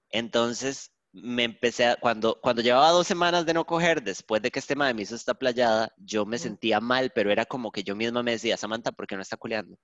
Entonces, 0.10 0.92
me 1.14 1.46
empecé 1.46 1.86
a, 1.86 1.96
cuando, 1.96 2.42
cuando 2.42 2.62
llevaba 2.62 2.90
dos 2.90 3.08
semanas 3.08 3.46
de 3.46 3.54
no 3.54 3.66
coger, 3.66 4.04
después 4.04 4.42
de 4.42 4.52
que 4.52 4.60
este 4.60 4.76
madre 4.76 4.96
me 4.96 5.04
hizo 5.04 5.16
esta 5.16 5.34
playada, 5.34 5.94
yo 5.98 6.26
me 6.26 6.38
sentía 6.38 6.82
mal, 6.82 7.10
pero 7.16 7.32
era 7.32 7.46
como 7.46 7.72
que 7.72 7.84
yo 7.84 7.96
misma 7.96 8.22
me 8.22 8.32
decía, 8.32 8.58
Samantha, 8.58 8.92
¿por 8.92 9.08
qué 9.08 9.16
no 9.16 9.22
está 9.22 9.38
culeando? 9.38 9.78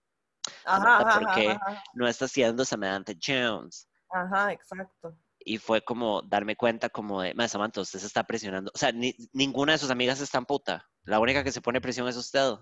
Ajá, 0.66 0.98
Samantha, 0.98 1.08
ajá, 1.08 1.20
¿por 1.20 1.30
ajá, 1.30 1.34
qué 1.36 1.48
ajá, 1.52 1.84
no 1.94 2.06
está 2.06 2.26
haciendo 2.26 2.66
Samantha 2.66 3.14
Jones? 3.26 3.88
ajá, 4.10 4.52
exacto. 4.52 5.16
Y 5.40 5.58
fue 5.58 5.82
como 5.84 6.22
darme 6.22 6.56
cuenta 6.56 6.90
como 6.90 7.22
de, 7.22 7.34
"Mae, 7.34 7.48
Samantha, 7.48 7.82
usted 7.82 8.00
se 8.00 8.08
está 8.08 8.24
presionando. 8.26 8.72
O 8.74 8.78
sea, 8.78 8.92
ni- 8.92 9.16
ninguna 9.34 9.72
de 9.74 9.78
sus 9.78 9.90
amigas 9.90 10.20
está 10.20 10.38
en 10.38 10.46
puta. 10.46 10.90
La 11.04 11.20
única 11.20 11.44
que 11.44 11.52
se 11.52 11.62
pone 11.62 11.80
presión 11.82 12.08
es 12.08 12.18
usted. 12.18 12.56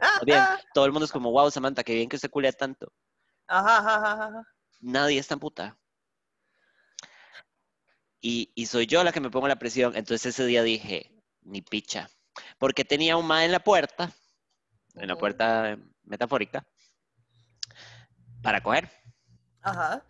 Más 0.00 0.24
bien, 0.24 0.38
todo 0.74 0.84
el 0.86 0.92
mundo 0.92 1.06
es 1.06 1.12
como, 1.12 1.30
wow, 1.30 1.50
Samantha, 1.50 1.82
qué 1.82 1.94
bien 1.94 2.08
que 2.08 2.16
usted 2.16 2.30
culea 2.30 2.52
tanto. 2.52 2.92
Ajá, 3.46 3.78
ajá, 3.78 4.12
ajá. 4.12 4.42
Nadie 4.80 5.18
está 5.18 5.34
en 5.34 5.40
puta. 5.40 5.78
Y, 8.20 8.52
y 8.54 8.66
soy 8.66 8.86
yo 8.86 9.02
la 9.04 9.12
que 9.12 9.20
me 9.20 9.30
pongo 9.30 9.48
la 9.48 9.58
presión. 9.58 9.96
Entonces 9.96 10.26
ese 10.34 10.44
día 10.46 10.62
dije, 10.62 11.10
ni 11.42 11.62
picha. 11.62 12.10
Porque 12.58 12.84
tenía 12.84 13.16
un 13.16 13.26
ma 13.26 13.44
en 13.44 13.52
la 13.52 13.60
puerta, 13.60 14.12
en 14.94 15.08
la 15.08 15.16
puerta 15.16 15.78
metafórica, 16.04 16.66
para 18.42 18.60
coger. 18.62 18.88
Ajá. 19.62 20.04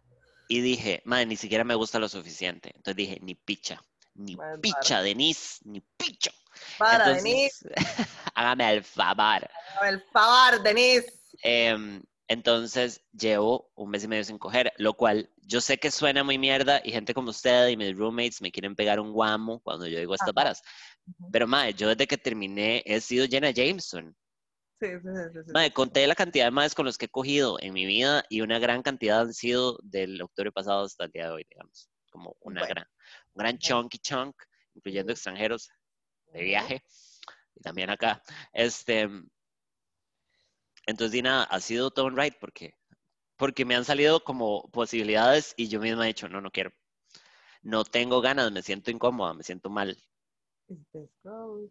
Y 0.49 0.61
dije, 0.61 1.03
madre, 1.05 1.27
ni 1.27 1.37
siquiera 1.37 1.63
me 1.63 1.75
gusta 1.75 1.99
lo 1.99 2.09
suficiente. 2.09 2.73
Entonces 2.75 2.97
dije, 2.97 3.19
ni 3.23 3.35
picha, 3.35 3.83
ni 4.15 4.35
Madre, 4.35 4.59
picha, 4.61 5.03
Denise, 5.03 5.61
ni 5.65 5.81
picha. 5.81 6.33
Para, 6.79 7.11
Denise. 7.11 7.69
Entonces, 7.69 8.07
hágame 8.35 8.73
el 8.73 8.83
favor. 8.83 9.49
El 9.87 10.01
favor, 10.13 10.63
Denise. 10.63 11.13
Em, 11.43 12.03
entonces 12.27 13.03
llevo 13.13 13.71
un 13.75 13.91
mes 13.91 14.05
y 14.05 14.09
medio 14.09 14.25
sin 14.25 14.39
coger, 14.39 14.73
lo 14.77 14.95
cual 14.95 15.31
yo 15.37 15.61
sé 15.61 15.79
que 15.79 15.91
suena 15.91 16.25
muy 16.25 16.37
mierda 16.37 16.81
y 16.85 16.93
gente 16.93 17.15
como 17.15 17.31
usted 17.31 17.69
y 17.69 17.77
mis 17.77 17.97
roommates 17.97 18.43
me 18.43 18.53
quieren 18.53 18.75
pegar 18.75 19.01
un 19.01 19.13
guamo 19.13 19.61
cuando 19.61 19.87
yo 19.87 19.99
digo 19.99 20.15
estas 20.15 20.35
varas. 20.35 20.63
Pero 21.33 21.47
madre, 21.47 21.75
yo 21.75 21.89
desde 21.89 22.07
que 22.07 22.19
terminé 22.19 22.83
he 22.85 23.01
sido 23.01 23.27
Jenna 23.27 23.51
Jameson. 23.51 24.15
Sí, 24.81 24.87
sí, 24.87 25.53
Madre, 25.53 25.73
conté 25.73 26.07
la 26.07 26.15
cantidad 26.15 26.45
de 26.45 26.51
madres 26.53 26.75
con 26.75 26.87
los 26.87 26.97
que 26.97 27.07
he 27.07 27.09
cogido 27.09 27.59
en 27.61 27.73
mi 27.75 27.85
vida 27.85 28.25
y 28.29 28.43
una 28.43 28.61
gran 28.61 28.83
cantidad 28.83 29.23
han 29.23 29.35
sido 29.35 29.79
del 29.83 30.21
octubre 30.23 30.53
pasado 30.53 30.85
hasta 30.85 31.05
el 31.05 31.11
día 31.11 31.27
de 31.27 31.33
hoy, 31.33 31.47
digamos. 31.51 31.91
Como 32.11 32.37
una 32.41 32.61
Bueno. 32.61 32.75
gran, 32.75 32.87
un 33.35 33.41
gran 33.41 33.59
chunky 33.59 33.99
chunk, 33.99 34.37
incluyendo 34.75 35.13
extranjeros 35.13 35.69
de 36.33 36.43
viaje 36.43 36.83
y 37.57 37.61
también 37.61 37.91
acá. 37.91 38.23
Este, 38.53 39.09
entonces, 40.87 41.13
di 41.13 41.23
nada, 41.23 41.45
ha 41.45 41.61
sido 41.61 41.91
todo 41.91 42.07
un 42.07 42.17
ride 42.17 42.37
porque, 42.41 42.75
porque 43.37 43.65
me 43.65 43.75
han 43.75 43.85
salido 43.85 44.23
como 44.23 44.71
posibilidades 44.71 45.55
y 45.57 45.69
yo 45.69 45.81
misma 45.81 46.05
he 46.05 46.09
dicho, 46.09 46.29
no, 46.29 46.41
no 46.41 46.51
quiero. 46.51 46.73
No 47.63 47.85
tengo 47.85 48.21
ganas, 48.21 48.53
me 48.53 48.63
siento 48.63 48.91
incómoda, 48.91 49.35
me 49.35 49.43
siento 49.43 49.71
mal. 49.71 49.91
Is 50.69 50.79
this 50.93 51.11
growth? 51.25 51.71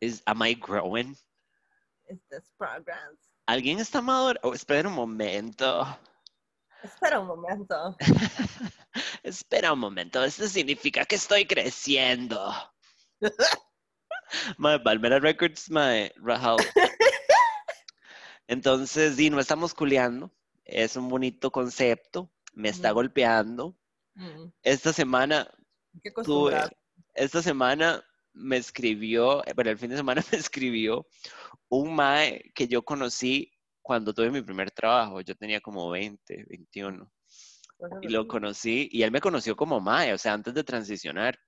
Is, 0.00 0.22
am 0.26 0.42
I 0.42 0.54
growing? 0.54 1.16
Is 2.08 2.18
this 2.30 2.50
progress? 2.58 3.18
¿Alguien 3.46 3.78
está 3.78 4.00
maduro? 4.00 4.38
Oh, 4.42 4.54
espera 4.54 4.88
un 4.88 4.94
momento. 4.94 5.86
Espera 6.82 7.18
un 7.20 7.26
momento. 7.26 7.96
espera 9.22 9.72
un 9.72 9.78
momento, 9.80 10.22
esto 10.24 10.46
significa 10.48 11.04
que 11.04 11.16
estoy 11.16 11.44
creciendo. 11.46 12.52
Mae, 14.58 14.78
Palmera 14.80 15.18
Records, 15.18 15.70
mae, 15.70 16.12
Rahal. 16.16 16.56
Entonces, 18.46 19.16
sí, 19.16 19.30
no 19.30 19.40
estamos 19.40 19.74
culeando. 19.74 20.30
Es 20.64 20.96
un 20.96 21.08
bonito 21.08 21.50
concepto. 21.50 22.30
Me 22.54 22.68
está 22.68 22.90
Mm. 22.90 22.94
golpeando. 22.94 23.76
Mm, 24.14 24.48
Esta 24.62 24.92
semana 24.92 25.48
Qué 26.02 26.10
tuve, 26.24 26.58
esta 27.14 27.40
semana 27.42 28.02
me 28.38 28.56
escribió, 28.56 29.44
eh, 29.46 29.52
bueno, 29.54 29.70
el 29.70 29.78
fin 29.78 29.90
de 29.90 29.96
semana 29.96 30.22
me 30.32 30.38
escribió 30.38 31.06
un 31.68 31.94
mae 31.94 32.50
que 32.54 32.68
yo 32.68 32.82
conocí 32.82 33.52
cuando 33.82 34.12
tuve 34.12 34.30
mi 34.30 34.42
primer 34.42 34.70
trabajo. 34.70 35.20
Yo 35.20 35.34
tenía 35.34 35.60
como 35.60 35.90
20, 35.90 36.46
21. 36.48 37.10
Y 38.02 38.08
lo 38.08 38.26
conocí, 38.26 38.88
y 38.90 39.02
él 39.02 39.12
me 39.12 39.20
conoció 39.20 39.54
como 39.54 39.80
mae, 39.80 40.12
o 40.12 40.18
sea, 40.18 40.32
antes 40.32 40.52
de 40.52 40.64
transicionar. 40.64 41.38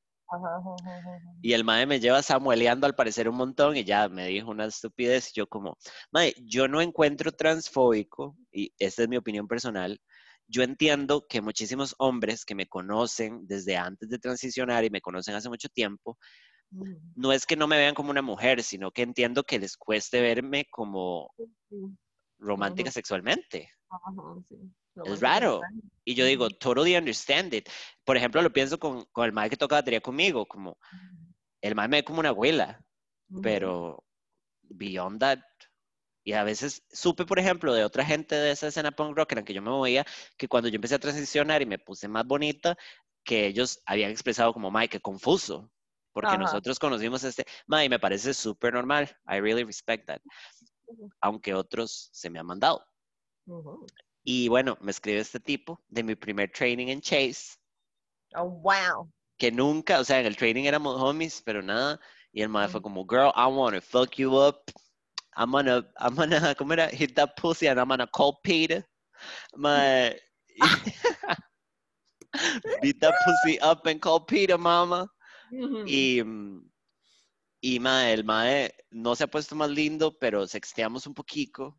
Y 1.42 1.55
el 1.55 1.64
mae 1.64 1.87
me 1.87 1.98
lleva 1.98 2.22
samueleando 2.22 2.87
al 2.87 2.94
parecer 2.94 3.29
un 3.29 3.35
montón 3.35 3.76
y 3.76 3.83
ya 3.83 4.09
me 4.09 4.29
dijo 4.29 4.50
una 4.50 4.66
estupidez. 4.66 5.31
Y 5.31 5.40
yo 5.40 5.48
como, 5.48 5.76
mae, 6.12 6.33
yo 6.44 6.68
no 6.68 6.81
encuentro 6.81 7.33
transfóbico, 7.33 8.37
y 8.53 8.72
esta 8.79 9.03
es 9.03 9.09
mi 9.09 9.16
opinión 9.16 9.48
personal, 9.48 10.00
yo 10.46 10.62
entiendo 10.62 11.26
que 11.29 11.40
muchísimos 11.40 11.94
hombres 11.98 12.44
que 12.44 12.55
me 12.55 12.66
conocen 12.66 13.46
desde 13.46 13.76
antes 13.76 14.09
de 14.09 14.18
transicionar 14.18 14.85
y 14.85 14.90
me 14.90 15.00
conocen 15.00 15.35
hace 15.35 15.48
mucho 15.48 15.68
tiempo, 15.68 16.18
no 17.14 17.33
es 17.33 17.46
que 17.46 17.56
no 17.56 17.66
me 17.66 17.76
vean 17.76 17.94
como 17.94 18.11
una 18.11 18.22
mujer, 18.22 18.62
sino 18.62 18.90
que 18.90 19.02
entiendo 19.02 19.44
que 19.44 19.59
les 19.59 19.76
cueste 19.76 20.20
verme 20.20 20.66
como 20.70 21.33
mm, 21.70 21.94
romántica 22.38 22.90
sexualmente. 22.90 23.70
sí. 24.48 24.56
Lo 24.94 25.04
Es 25.04 25.20
raro. 25.20 25.61
Y 26.04 26.14
yo 26.14 26.24
digo, 26.24 26.48
totally 26.50 26.96
understand 26.96 27.54
it. 27.54 27.68
Por 28.04 28.16
ejemplo, 28.16 28.42
lo 28.42 28.52
pienso 28.52 28.78
con, 28.78 29.04
con 29.12 29.24
el 29.26 29.33
mae 29.33 29.50
que 29.50 29.56
toca 29.56 29.76
batería 29.76 30.00
conmigo, 30.00 30.46
como 30.46 30.78
el 31.61 31.74
mae 31.74 31.88
me 31.88 31.98
ve 31.98 32.04
como 32.04 32.20
una 32.20 32.30
abuela, 32.30 32.83
Ujú. 33.30 33.42
pero 33.42 34.04
beyond 34.62 35.20
that. 35.20 35.38
Y 36.24 36.33
a 36.33 36.44
veces 36.44 36.85
supe, 36.90 37.24
por 37.24 37.38
ejemplo, 37.38 37.72
de 37.72 37.85
otra 37.85 38.04
gente 38.04 38.35
de 38.35 38.50
esa 38.50 38.68
escena 38.68 38.90
punk 38.90 39.16
rock 39.16 39.33
en 39.33 39.38
la 39.38 39.44
que 39.44 39.54
yo 39.54 39.62
me 39.62 39.70
movía, 39.70 40.04
que 40.37 40.48
cuando 40.48 40.68
yo 40.68 40.76
empecé 40.76 40.94
a 40.94 40.98
transicionar 40.98 41.62
y 41.62 41.66
me 41.66 41.78
puse 41.78 42.09
más 42.09 42.26
bonita, 42.26 42.76
que 43.24 43.46
ellos 43.46 43.80
habían 43.87 44.11
expresado 44.11 44.52
como, 44.52 44.70
Mae, 44.70 44.88
qué 44.88 45.00
confuso, 45.00 45.70
porque 46.12 46.29
Ajá. 46.29 46.38
nosotros 46.38 46.79
conocimos 46.79 47.25
este, 47.25 47.44
Mae, 47.66 47.88
me 47.88 47.99
parece 47.99 48.35
súper 48.35 48.75
normal. 48.75 49.09
I 49.27 49.40
really 49.40 49.64
respect 49.64 50.07
that. 50.07 50.20
Aunque 51.20 51.55
otros 51.55 52.11
se 52.12 52.31
me 52.31 52.38
han 52.38 52.46
mandado. 52.46 52.85
Y 54.23 54.49
bueno, 54.49 54.77
me 54.81 54.90
escribe 54.90 55.20
este 55.20 55.40
tipo 55.40 55.81
de 55.88 56.03
mi 56.03 56.14
primer 56.14 56.51
training 56.53 56.88
en 56.88 57.01
Chase, 57.01 57.57
Oh, 58.37 58.49
wow. 58.49 59.11
que 59.38 59.51
nunca, 59.51 59.99
o 59.99 60.05
sea, 60.05 60.20
en 60.20 60.27
el 60.27 60.37
training 60.37 60.64
éramos 60.64 61.01
homies, 61.01 61.42
pero 61.42 61.62
nada. 61.62 61.99
Y 62.33 62.42
el 62.42 62.49
mae 62.49 62.68
fue 62.68 62.81
como, 62.81 63.05
girl, 63.05 63.33
I 63.35 63.46
wanna 63.46 63.81
fuck 63.81 64.16
you 64.16 64.37
up. 64.37 64.70
I'm 65.37 65.51
gonna, 65.51 65.83
I'm 65.99 66.14
gonna, 66.14 66.55
¿cómo 66.57 66.73
era? 66.73 66.88
Hit 66.88 67.14
that 67.16 67.37
pussy 67.37 67.66
and 67.66 67.81
I'm 67.81 67.88
gonna 67.88 68.07
call 68.07 68.38
Peter. 68.44 68.85
Mae. 69.57 70.16
Beat 72.83 73.01
that 73.01 73.14
pussy 73.25 73.59
up 73.61 73.87
and 73.87 74.01
call 74.01 74.20
Peter, 74.20 74.57
mama. 74.59 75.09
Y, 75.86 76.22
y 77.60 77.80
mae, 77.80 78.12
el 78.12 78.24
mae 78.24 78.72
no 78.90 79.14
se 79.14 79.24
ha 79.24 79.26
puesto 79.26 79.54
más 79.54 79.70
lindo, 79.70 80.16
pero 80.18 80.46
sexteamos 80.46 81.06
un 81.06 81.14
poquito, 81.14 81.78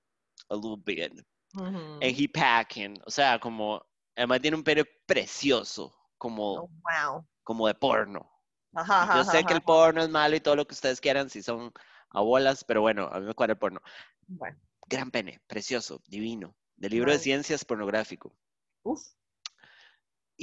a 0.49 0.55
little 0.55 0.77
bit. 0.77 1.11
And 1.55 2.03
he 2.03 2.27
packing, 2.27 2.99
o 3.05 3.11
sea, 3.11 3.39
como, 3.39 3.83
el 4.15 4.27
mae 4.27 4.39
tiene 4.39 4.57
un 4.57 4.63
pelo 4.63 4.83
precioso, 5.05 5.93
como, 6.17 6.53
Oh, 6.53 6.69
wow. 6.83 7.25
como 7.43 7.67
de 7.67 7.73
porno. 7.75 8.29
Ajá, 8.73 9.13
yo 9.13 9.21
ajá, 9.21 9.31
sé 9.31 9.43
que 9.43 9.53
el 9.53 9.61
porno 9.61 10.01
es 10.01 10.09
malo 10.09 10.35
y 10.35 10.39
todo 10.39 10.55
lo 10.55 10.65
que 10.65 10.73
ustedes 10.73 11.01
quieran 11.01 11.29
si 11.29 11.41
son 11.41 11.71
abuelas, 12.09 12.63
pero 12.63 12.81
bueno, 12.81 13.07
a 13.11 13.19
mí 13.19 13.25
me 13.25 13.33
cuadra 13.33 13.53
el 13.53 13.59
porno. 13.59 13.81
Bueno, 14.27 14.57
Gran 14.87 15.11
pene, 15.11 15.41
precioso, 15.47 16.01
divino, 16.07 16.55
de 16.75 16.89
libro 16.89 17.11
de 17.11 17.19
ciencias 17.19 17.65
pornográfico. 17.65 18.35
uf. 18.83 19.01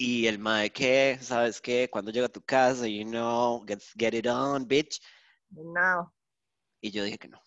Y 0.00 0.28
el 0.28 0.38
mae, 0.38 0.70
¿qué? 0.70 1.18
¿Sabes 1.20 1.60
qué? 1.60 1.90
Cuando 1.90 2.12
llega 2.12 2.26
a 2.26 2.28
tu 2.28 2.40
casa, 2.40 2.86
you 2.86 3.02
know, 3.02 3.64
get, 3.66 3.82
get 3.96 4.14
it 4.14 4.28
on, 4.28 4.64
bitch. 4.64 5.00
No. 5.50 6.14
Y 6.80 6.92
yo 6.92 7.02
dije 7.02 7.18
que 7.18 7.26
no. 7.26 7.40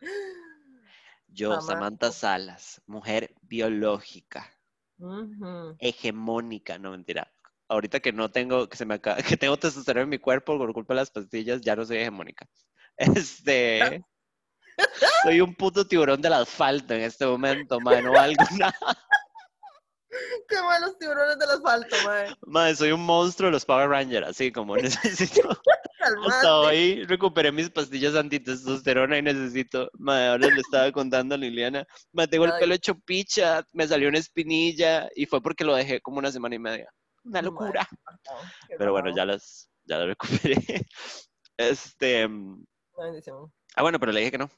Yo. 1.28 1.60
Samantha 1.60 2.12
Salas, 2.12 2.80
mujer 2.86 3.34
biológica, 3.42 4.50
hegemónica, 5.78 6.78
no 6.78 6.92
mentira. 6.92 7.30
Ahorita 7.68 8.00
que 8.00 8.10
no 8.10 8.30
tengo, 8.30 8.66
que 8.66 8.78
se 8.78 8.86
me 8.86 8.94
acaba, 8.94 9.16
que 9.22 9.36
tengo 9.36 9.58
testosterona 9.58 10.04
en 10.04 10.08
mi 10.08 10.18
cuerpo 10.18 10.56
por 10.56 10.72
culpa 10.72 10.94
de 10.94 11.00
las 11.00 11.10
pastillas, 11.10 11.60
ya 11.60 11.76
no 11.76 11.84
soy 11.84 11.98
hegemónica. 11.98 12.48
Este, 12.96 14.02
soy 15.22 15.42
un 15.42 15.54
puto 15.54 15.86
tiburón 15.86 16.22
del 16.22 16.32
asfalto 16.32 16.94
en 16.94 17.02
este 17.02 17.26
momento, 17.26 17.78
mae, 17.80 18.02
no 18.02 18.12
valgo 18.12 18.44
nada. 18.58 18.96
Qué 20.50 20.60
malos 20.60 20.98
tiburones 20.98 21.38
del 21.38 21.50
asfalto, 21.50 21.96
mae. 22.04 22.34
Mae, 22.42 22.74
soy 22.74 22.90
un 22.90 23.06
monstruo 23.06 23.46
de 23.46 23.52
los 23.52 23.64
Power 23.64 23.88
Rangers, 23.88 24.26
así 24.26 24.50
como 24.50 24.76
necesito. 24.76 25.48
Hasta 26.26 26.56
hoy 26.56 27.04
recuperé 27.04 27.52
mis 27.52 27.70
pastillas 27.70 28.16
antitestosterona 28.16 29.18
y 29.18 29.22
necesito. 29.22 29.88
Mae, 29.94 30.28
ahora 30.28 30.48
le 30.48 30.60
estaba 30.60 30.90
contando 30.90 31.36
a 31.36 31.38
Liliana. 31.38 31.86
Me 32.12 32.26
tengo 32.26 32.46
el 32.46 32.52
Ay. 32.52 32.60
pelo 32.60 32.74
hecho 32.74 32.96
picha, 32.96 33.64
me 33.72 33.86
salió 33.86 34.08
una 34.08 34.18
espinilla 34.18 35.08
y 35.14 35.26
fue 35.26 35.40
porque 35.40 35.62
lo 35.62 35.76
dejé 35.76 36.00
como 36.00 36.18
una 36.18 36.32
semana 36.32 36.56
y 36.56 36.58
media. 36.58 36.90
Una 37.22 37.42
locura. 37.42 37.88
Pero 38.76 38.90
bueno, 38.90 39.14
ya 39.14 39.24
las, 39.24 39.68
ya 39.84 39.98
las 39.98 40.08
recuperé. 40.08 40.56
Este. 41.56 42.26
mm, 42.26 42.64
bendición. 42.98 43.52
Ah, 43.76 43.82
bueno, 43.82 44.00
pero 44.00 44.12
le 44.12 44.20
dije 44.20 44.32
que 44.32 44.38
no. 44.38 44.50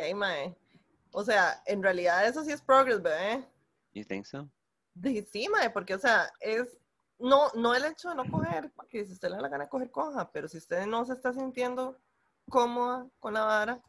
Ahí, 0.00 0.14
mae. 0.14 0.54
O 1.12 1.24
sea, 1.24 1.62
en 1.66 1.82
realidad 1.82 2.26
eso 2.26 2.44
sí 2.44 2.52
es 2.52 2.60
progress, 2.60 3.02
bebé. 3.02 3.42
You 3.92 4.04
think 4.04 4.26
so? 4.26 4.48
De, 4.94 5.22
sí, 5.22 5.48
mae, 5.48 5.70
porque, 5.70 5.94
o 5.94 5.98
sea, 5.98 6.30
es. 6.40 6.78
No, 7.18 7.50
no 7.54 7.74
el 7.74 7.84
hecho 7.84 8.08
de 8.08 8.16
no 8.16 8.28
coger, 8.28 8.72
porque 8.74 9.04
si 9.04 9.12
usted 9.12 9.28
le 9.28 9.36
da 9.36 9.42
la 9.42 9.48
gana 9.48 9.64
de 9.64 9.70
coger, 9.70 9.90
coja, 9.90 10.30
pero 10.32 10.48
si 10.48 10.58
usted 10.58 10.86
no 10.86 11.04
se 11.04 11.12
está 11.12 11.32
sintiendo 11.32 11.96
cómoda 12.50 13.06
con 13.20 13.34
la 13.34 13.44
vara, 13.44 13.80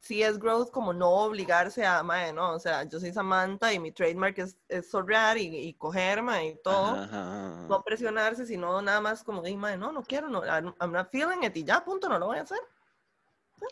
sí 0.00 0.22
es 0.22 0.38
growth 0.38 0.70
como 0.70 0.92
no 0.92 1.08
obligarse 1.08 1.86
a, 1.86 2.02
mae, 2.02 2.30
no, 2.34 2.52
o 2.52 2.58
sea, 2.58 2.82
yo 2.84 3.00
soy 3.00 3.10
Samantha 3.10 3.72
y 3.72 3.78
mi 3.78 3.90
trademark 3.90 4.38
es, 4.38 4.58
es 4.68 4.90
sorrear 4.90 5.38
y, 5.38 5.46
y 5.56 5.72
coger, 5.74 6.22
mae, 6.22 6.48
y 6.48 6.56
todo. 6.62 6.92
Ajá, 6.92 7.04
ajá, 7.04 7.52
ajá. 7.54 7.68
No 7.68 7.82
presionarse, 7.82 8.44
sino 8.44 8.82
nada 8.82 9.00
más 9.00 9.24
como, 9.24 9.42
"Ey, 9.46 9.56
mae, 9.56 9.78
no, 9.78 9.90
no 9.90 10.02
quiero, 10.02 10.28
no, 10.28 10.44
I'm 10.44 10.74
I'm 10.78 10.92
not 10.92 11.08
feeling 11.10 11.42
it, 11.42 11.56
y 11.56 11.64
ya, 11.64 11.82
punto, 11.82 12.06
no 12.10 12.18
lo 12.18 12.26
voy 12.26 12.36
a 12.38 12.42
hacer. 12.42 12.60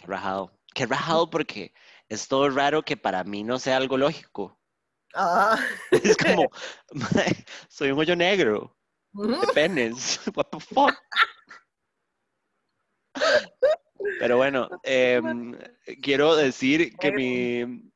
Rajado. 0.04 0.52
Qué 0.74 0.86
rajado 0.86 1.28
porque 1.28 1.74
es 2.08 2.28
todo 2.28 2.48
raro 2.48 2.82
que 2.82 2.96
para 2.96 3.24
mí 3.24 3.44
no 3.44 3.58
sea 3.58 3.76
algo 3.76 3.98
lógico. 3.98 4.58
Ah, 5.14 5.58
Es 5.92 6.16
como, 6.16 6.50
soy 7.68 7.90
un 7.90 7.98
hoyo 7.98 8.16
negro. 8.16 8.76
de 9.12 9.46
penes. 9.54 10.20
What 10.34 10.46
the 10.50 10.60
fuck? 10.60 10.94
Pero 14.18 14.36
bueno, 14.36 14.68
em, 14.84 15.58
quiero 16.02 16.34
decir 16.36 16.96
que 16.98 17.12
mi 17.12 17.90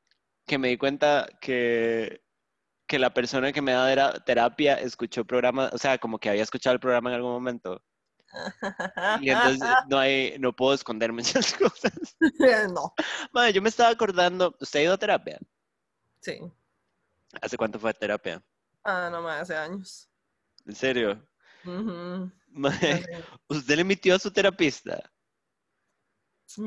que 0.45 0.57
me 0.57 0.69
di 0.69 0.77
cuenta 0.77 1.27
que, 1.41 2.21
que 2.87 2.99
la 2.99 3.13
persona 3.13 3.51
que 3.51 3.61
me 3.61 3.73
da 3.73 3.85
tera- 3.87 4.23
terapia 4.23 4.75
escuchó 4.79 5.21
el 5.21 5.27
programa, 5.27 5.69
o 5.73 5.77
sea, 5.77 5.97
como 5.97 6.19
que 6.19 6.29
había 6.29 6.43
escuchado 6.43 6.73
el 6.73 6.79
programa 6.79 7.09
en 7.09 7.15
algún 7.15 7.31
momento. 7.31 7.83
Y 9.21 9.29
entonces 9.29 9.69
no 9.89 9.97
hay, 9.97 10.37
no 10.39 10.53
puedo 10.55 10.73
esconder 10.73 11.11
muchas 11.11 11.53
cosas. 11.53 11.91
no, 12.73 12.93
Madre, 13.33 13.53
yo 13.53 13.61
me 13.61 13.69
estaba 13.69 13.89
acordando, 13.89 14.55
¿usted 14.61 14.79
ha 14.79 14.83
ido 14.83 14.93
a 14.93 14.97
terapia? 14.97 15.39
sí. 16.21 16.39
¿Hace 17.41 17.57
cuánto 17.57 17.79
fue 17.79 17.89
a 17.89 17.93
terapia? 17.93 18.43
Ah, 18.83 19.09
no, 19.11 19.21
mae, 19.21 19.41
hace 19.41 19.55
años. 19.55 20.09
¿En 20.67 20.75
serio? 20.75 21.27
Hace- 22.89 23.07
¿Usted 23.49 23.75
le 23.75 23.81
emitió 23.81 24.15
a 24.15 24.19
su 24.19 24.31
terapista? 24.31 25.11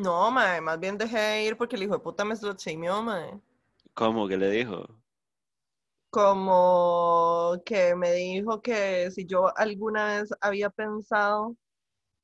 No, 0.04 0.30
mae, 0.30 0.60
más 0.62 0.78
bien 0.80 0.96
dejé 0.96 1.18
de 1.18 1.44
ir 1.44 1.56
porque 1.58 1.76
el 1.76 1.82
hijo 1.82 1.92
de 1.94 1.98
puta 2.00 2.24
me 2.24 2.34
shameó, 2.34 3.02
mae. 3.02 3.40
¿Cómo 3.94 4.26
que 4.26 4.36
le 4.36 4.50
dijo? 4.50 5.00
Como 6.10 7.54
que 7.64 7.94
me 7.94 8.12
dijo 8.12 8.60
que 8.60 9.10
si 9.12 9.26
yo 9.26 9.56
alguna 9.56 10.06
vez 10.20 10.30
había 10.40 10.68
pensado 10.70 11.56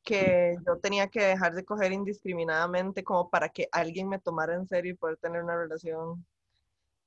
que 0.05 0.57
yo 0.67 0.79
tenía 0.81 1.09
que 1.09 1.21
dejar 1.23 1.55
de 1.55 1.65
coger 1.65 1.93
indiscriminadamente 1.93 3.05
como 3.05 3.31
para 3.31 3.49
que 3.51 3.69
alguien 3.73 4.09
me 4.09 4.21
tomara 4.21 4.55
en 4.57 4.67
serio 4.69 4.93
y 4.93 4.97
poder 4.97 5.19
tener 5.19 5.43
una 5.45 5.57
relación. 5.57 6.27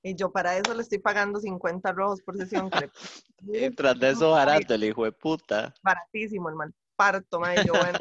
Y 0.01 0.15
yo 0.15 0.31
para 0.31 0.57
eso 0.57 0.73
le 0.73 0.81
estoy 0.81 0.99
pagando 0.99 1.39
50 1.39 1.91
rojos 1.91 2.21
por 2.21 2.37
sesión, 2.37 2.69
Y 3.41 3.69
tras 3.75 3.99
de 3.99 4.11
eso 4.11 4.31
barato, 4.31 4.73
el 4.73 4.83
hijo 4.83 5.03
de 5.03 5.11
puta. 5.11 5.73
baratísimo 5.83 6.49
el 6.49 6.55
mal 6.55 6.73
parto, 6.95 7.41
y 7.53 7.65
Yo, 7.65 7.73
bueno, 7.73 7.99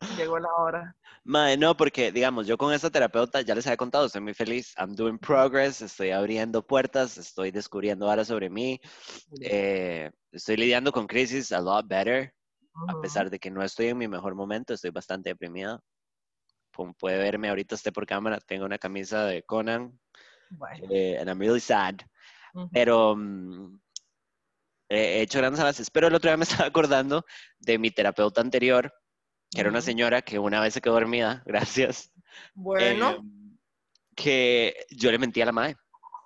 llegó 0.18 0.38
la 0.38 0.52
hora. 0.54 0.96
Mae, 1.24 1.58
no, 1.58 1.76
porque, 1.76 2.10
digamos, 2.12 2.46
yo 2.46 2.56
con 2.56 2.72
esta 2.72 2.88
terapeuta 2.88 3.42
ya 3.42 3.54
les 3.54 3.66
había 3.66 3.76
contado, 3.76 4.06
estoy 4.06 4.22
muy 4.22 4.32
feliz. 4.32 4.74
I'm 4.78 4.94
doing 4.94 5.18
progress, 5.18 5.82
estoy 5.82 6.10
abriendo 6.10 6.66
puertas, 6.66 7.18
estoy 7.18 7.50
descubriendo 7.50 8.08
ahora 8.08 8.24
sobre 8.24 8.48
mí. 8.48 8.80
eh, 9.42 10.10
estoy 10.32 10.56
lidiando 10.56 10.92
con 10.92 11.06
crisis 11.06 11.52
a 11.52 11.60
lot 11.60 11.86
better. 11.86 12.32
a 12.88 13.00
pesar 13.00 13.28
de 13.28 13.38
que 13.38 13.50
no 13.50 13.62
estoy 13.62 13.88
en 13.88 13.98
mi 13.98 14.08
mejor 14.08 14.34
momento, 14.34 14.72
estoy 14.72 14.90
bastante 14.90 15.30
deprimida. 15.30 15.80
Como 16.72 16.94
puede 16.94 17.18
verme 17.18 17.48
ahorita, 17.48 17.74
esté 17.74 17.92
por 17.92 18.06
cámara, 18.06 18.38
tengo 18.40 18.64
una 18.64 18.78
camisa 18.78 19.24
de 19.24 19.42
Conan, 19.42 19.98
Bueno, 20.50 20.88
eh, 20.90 21.16
and 21.18 21.28
I'm 21.28 21.38
really 21.38 21.60
sad. 21.60 21.96
ujú. 22.54 22.68
Pero 22.72 23.16
mm, 23.16 23.78
he 24.88 25.22
hecho 25.22 25.38
grandes 25.38 25.60
avances. 25.60 25.90
Pero 25.90 26.08
el 26.08 26.14
otro 26.14 26.30
día 26.30 26.36
me 26.36 26.44
estaba 26.64 26.68
acordando 26.68 27.24
de 27.58 27.78
mi 27.78 27.90
terapeuta 27.90 28.40
anterior, 28.40 28.92
que 29.50 29.60
era 29.60 29.70
una 29.70 29.80
señora 29.80 30.22
que 30.22 30.38
una 30.38 30.60
vez 30.60 30.74
se 30.74 30.80
quedó 30.80 30.94
dormida, 30.94 31.42
gracias. 31.46 32.12
Bueno, 32.54 33.16
em, 33.16 33.58
que 34.14 34.74
yo 34.90 35.10
le 35.10 35.18
mentí 35.18 35.40
a 35.40 35.46
la 35.46 35.52
madre. 35.52 35.76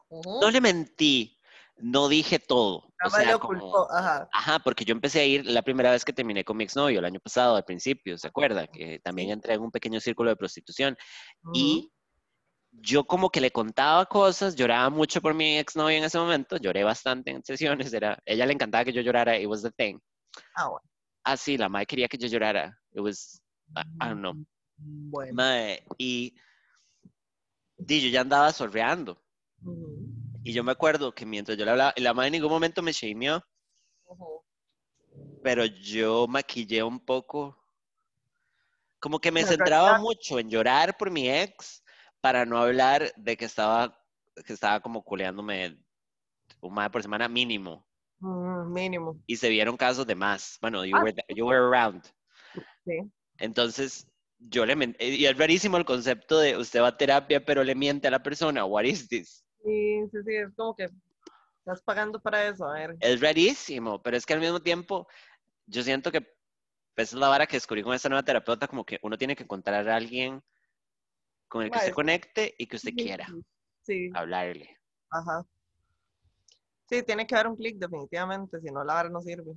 ujú. 0.08 0.40
No 0.40 0.50
le 0.50 0.60
mentí, 0.60 1.38
no 1.78 2.08
dije 2.08 2.38
todo. 2.38 2.76
O 2.78 2.92
más 3.04 3.18
le 3.18 3.24
sea, 3.24 3.36
ocultó, 3.36 3.70
como, 3.70 3.90
ajá. 3.90 4.28
ajá, 4.32 4.58
porque 4.60 4.84
yo 4.84 4.92
empecé 4.92 5.20
a 5.20 5.24
ir 5.24 5.46
la 5.46 5.62
primera 5.62 5.90
vez 5.90 6.04
que 6.04 6.12
terminé 6.12 6.44
con 6.44 6.56
mi 6.56 6.64
exnovio, 6.64 7.00
el 7.00 7.04
año 7.04 7.20
pasado, 7.20 7.56
al 7.56 7.64
principio, 7.64 8.16
¿se 8.16 8.28
acuerda? 8.28 8.66
Que 8.66 9.00
también 9.00 9.30
entré 9.30 9.54
en 9.54 9.62
un 9.62 9.70
pequeño 9.70 10.00
círculo 10.00 10.30
de 10.30 10.36
prostitución. 10.36 10.96
Ujú. 11.42 11.52
Y 11.58 11.92
yo 12.72 13.04
como 13.04 13.30
que 13.30 13.40
le 13.40 13.50
contaba 13.50 14.06
cosas, 14.06 14.56
lloraba 14.56 14.88
mucho 14.90 15.20
por 15.20 15.34
mi 15.34 15.58
exnovio 15.58 15.98
en 15.98 16.04
ese 16.04 16.18
momento, 16.18 16.56
lloré 16.56 16.82
bastante 16.82 17.30
en 17.30 17.44
sesiones, 17.44 17.92
era, 17.92 18.18
ella 18.24 18.46
le 18.46 18.54
encantaba 18.54 18.84
que 18.84 18.92
yo 18.92 19.02
llorara, 19.02 19.38
it 19.38 19.46
was 19.46 19.62
the 19.62 19.70
thing. 19.70 19.98
Ah, 20.54 20.68
bueno. 20.68 20.88
Ah, 21.24 21.36
sí, 21.36 21.56
la 21.56 21.68
madre 21.68 21.86
quería 21.86 22.08
que 22.08 22.18
yo 22.18 22.28
llorara, 22.28 22.76
it 22.92 23.00
was, 23.00 23.40
I, 23.76 23.82
I 24.00 24.08
don't 24.08 24.20
know. 24.20 24.34
Bueno. 24.76 25.34
Mae, 25.34 25.84
y, 25.98 26.34
di, 27.76 28.00
yo 28.00 28.08
ya 28.08 28.22
andaba 28.22 28.50
sorreando. 28.52 29.22
Y 30.44 30.52
yo 30.52 30.64
me 30.64 30.72
acuerdo 30.72 31.14
que 31.14 31.24
mientras 31.24 31.56
yo 31.56 31.64
le 31.64 31.70
hablaba, 31.70 31.92
y 31.94 32.00
la 32.00 32.14
madre 32.14 32.28
en 32.28 32.32
ningún 32.32 32.50
momento 32.50 32.82
me 32.82 32.92
shameó, 32.92 33.44
Ujú. 34.06 34.42
pero 35.42 35.64
yo 35.66 36.26
maquillé 36.26 36.82
un 36.82 36.98
poco. 36.98 37.56
Como 38.98 39.20
que 39.20 39.30
me 39.30 39.44
centraba 39.44 39.98
mucho 39.98 40.38
en 40.38 40.48
llorar 40.48 40.96
por 40.96 41.10
mi 41.10 41.28
ex 41.28 41.81
para 42.22 42.46
no 42.46 42.56
hablar 42.56 43.12
de 43.16 43.36
que 43.36 43.44
estaba, 43.44 44.00
que 44.46 44.52
estaba 44.52 44.80
como 44.80 45.02
culeándome 45.02 45.76
un 46.60 46.72
mae 46.72 46.88
por 46.88 47.02
semana 47.02 47.28
mínimo. 47.28 47.86
Mm, 48.20 48.72
mínimo. 48.72 49.20
Y 49.26 49.36
se 49.36 49.48
vieron 49.48 49.76
casos 49.76 50.06
de 50.06 50.14
más. 50.14 50.56
Bueno, 50.62 50.84
you, 50.84 50.96
Ah, 50.96 51.02
were, 51.02 51.14
you 51.34 51.44
were 51.44 51.58
around. 51.58 52.04
Sí. 52.86 53.00
Entonces, 53.38 54.06
yo 54.38 54.64
le 54.64 54.94
Y 55.00 55.26
es 55.26 55.36
rarísimo 55.36 55.76
el 55.76 55.84
concepto 55.84 56.38
de 56.38 56.56
usted 56.56 56.80
va 56.80 56.88
a 56.88 56.96
terapia, 56.96 57.44
pero 57.44 57.64
le 57.64 57.74
miente 57.74 58.06
a 58.06 58.12
la 58.12 58.22
persona. 58.22 58.64
What 58.64 58.84
is 58.84 59.08
this? 59.08 59.44
Sí, 59.64 60.02
sí, 60.12 60.18
sí, 60.24 60.36
es 60.36 60.54
como 60.54 60.76
que 60.76 60.84
estás 61.58 61.82
pagando 61.82 62.20
para 62.20 62.46
eso, 62.46 62.64
a 62.66 62.74
ver. 62.74 62.96
Es 63.00 63.20
rarísimo, 63.20 64.00
pero 64.00 64.16
es 64.16 64.24
que 64.24 64.34
al 64.34 64.40
mismo 64.40 64.60
tiempo, 64.60 65.08
yo 65.66 65.82
siento 65.82 66.12
que 66.12 66.18
esa 66.94 67.16
es 67.16 67.20
la 67.20 67.28
vara 67.28 67.46
que 67.46 67.56
descubrí 67.56 67.82
con 67.82 67.94
esta 67.94 68.08
nueva 68.08 68.22
terapeuta, 68.22 68.68
como 68.68 68.84
que 68.84 69.00
uno 69.02 69.18
tiene 69.18 69.34
que 69.34 69.42
encontrar 69.42 69.88
a 69.88 69.96
alguien 69.96 70.40
con 71.52 71.62
el 71.62 71.70
que 71.70 71.76
usted 71.76 71.92
conecte 71.92 72.54
y 72.56 72.66
que 72.66 72.76
usted 72.76 72.94
quiera 72.94 73.26
sí, 73.82 74.10
hablarle. 74.14 74.74
ajá. 75.10 75.44
Sí, 76.88 77.02
tiene 77.02 77.26
que 77.26 77.34
dar 77.34 77.46
un 77.46 77.56
clic 77.56 77.76
definitivamente, 77.76 78.58
si 78.58 78.70
no 78.70 78.82
la 78.82 78.94
vara 78.94 79.10
no 79.10 79.20
sirve. 79.20 79.52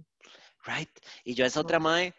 Right. 0.65 0.89
Y 1.23 1.35
yo 1.35 1.45
esa 1.45 1.61
otra 1.61 1.79
madre, 1.79 2.13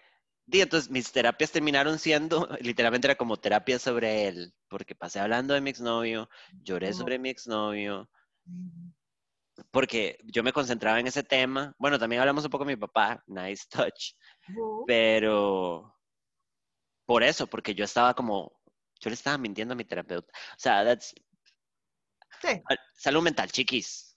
di, 0.47 0.63
entonces 0.63 0.91
mis 0.91 1.13
terapias 1.13 1.53
terminaron 1.53 1.99
siendo, 1.99 2.49
literalmente 2.63 3.07
era 3.07 3.17
como 3.17 3.37
terapia 3.37 3.79
sobre 3.79 4.29
él, 4.29 4.55
porque 4.71 4.95
pasé 4.95 5.21
hablando 5.21 5.53
de 5.53 5.61
mi 5.61 5.69
exnovio, 5.69 6.31
lloré 6.63 6.95
sobre 6.95 7.19
mi 7.19 7.29
exnovio, 7.29 8.09
porque 9.71 10.19
yo 10.25 10.43
me 10.43 10.55
concentraba 10.55 11.01
en 11.01 11.07
ese 11.07 11.23
tema. 11.23 11.75
Bueno, 11.79 11.99
también 11.99 12.21
hablamos 12.21 12.45
un 12.45 12.51
poco 12.51 12.65
de 12.65 12.75
mi 12.75 12.81
papá, 12.81 13.23
nice 13.27 13.67
touch, 13.69 14.15
pero 14.87 15.95
por 17.05 17.23
eso, 17.23 17.47
porque 17.47 17.75
yo 17.75 17.85
estaba 17.85 18.15
como, 18.15 18.56
yo 19.01 19.11
le 19.11 19.15
estaba 19.15 19.39
mintiendo 19.39 19.73
a 19.73 19.77
mi 19.77 19.85
terapeuta. 19.85 20.33
O 20.33 20.59
sea, 20.59 20.85
that's, 20.85 21.15
Sí. 22.41 22.61
al- 22.65 22.79
salud 22.95 23.23
mental, 23.23 23.51
chiquis. 23.51 24.17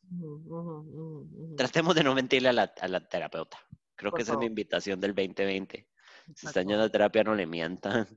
Tratemos 1.55 1.95
de 1.95 2.03
no 2.03 2.13
mentirle 2.15 2.49
a 2.49 2.53
la, 2.53 2.73
a 2.79 2.87
la 2.87 3.07
terapeuta. 3.07 3.57
Creo 3.95 4.11
Por 4.11 4.17
que 4.19 4.23
esa 4.23 4.33
es 4.33 4.39
mi 4.39 4.45
invitación 4.45 4.99
del 4.99 5.13
2020. 5.13 5.87
Si 6.35 6.45
están 6.47 6.67
yendo 6.67 6.83
a 6.83 6.89
terapia, 6.89 7.23
no 7.23 7.35
le 7.35 7.45
mientan. 7.45 8.07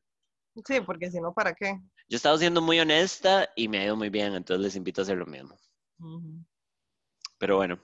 Sí, 0.66 0.80
porque 0.82 1.10
si 1.10 1.20
no, 1.20 1.32
¿para 1.32 1.54
qué? 1.54 1.80
Yo 2.08 2.14
he 2.14 2.16
estado 2.16 2.36
siendo 2.38 2.60
muy 2.60 2.78
honesta 2.78 3.48
y 3.56 3.68
me 3.68 3.78
ha 3.78 3.84
ido 3.84 3.96
muy 3.96 4.10
bien, 4.10 4.34
entonces 4.34 4.62
les 4.62 4.76
invito 4.76 5.00
a 5.00 5.04
hacer 5.04 5.16
lo 5.16 5.26
mismo. 5.26 5.56
Pero 7.38 7.56
bueno, 7.56 7.82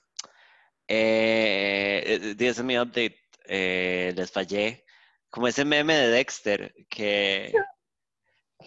eh, 0.86 2.02
eh, 2.06 2.34
ese 2.38 2.48
es 2.48 2.62
mi 2.62 2.78
update. 2.78 3.18
Eh, 3.46 4.12
les 4.16 4.30
fallé. 4.30 4.84
Como 5.30 5.48
ese 5.48 5.64
meme 5.64 5.94
de 5.94 6.08
Dexter, 6.08 6.74
que, 6.88 7.52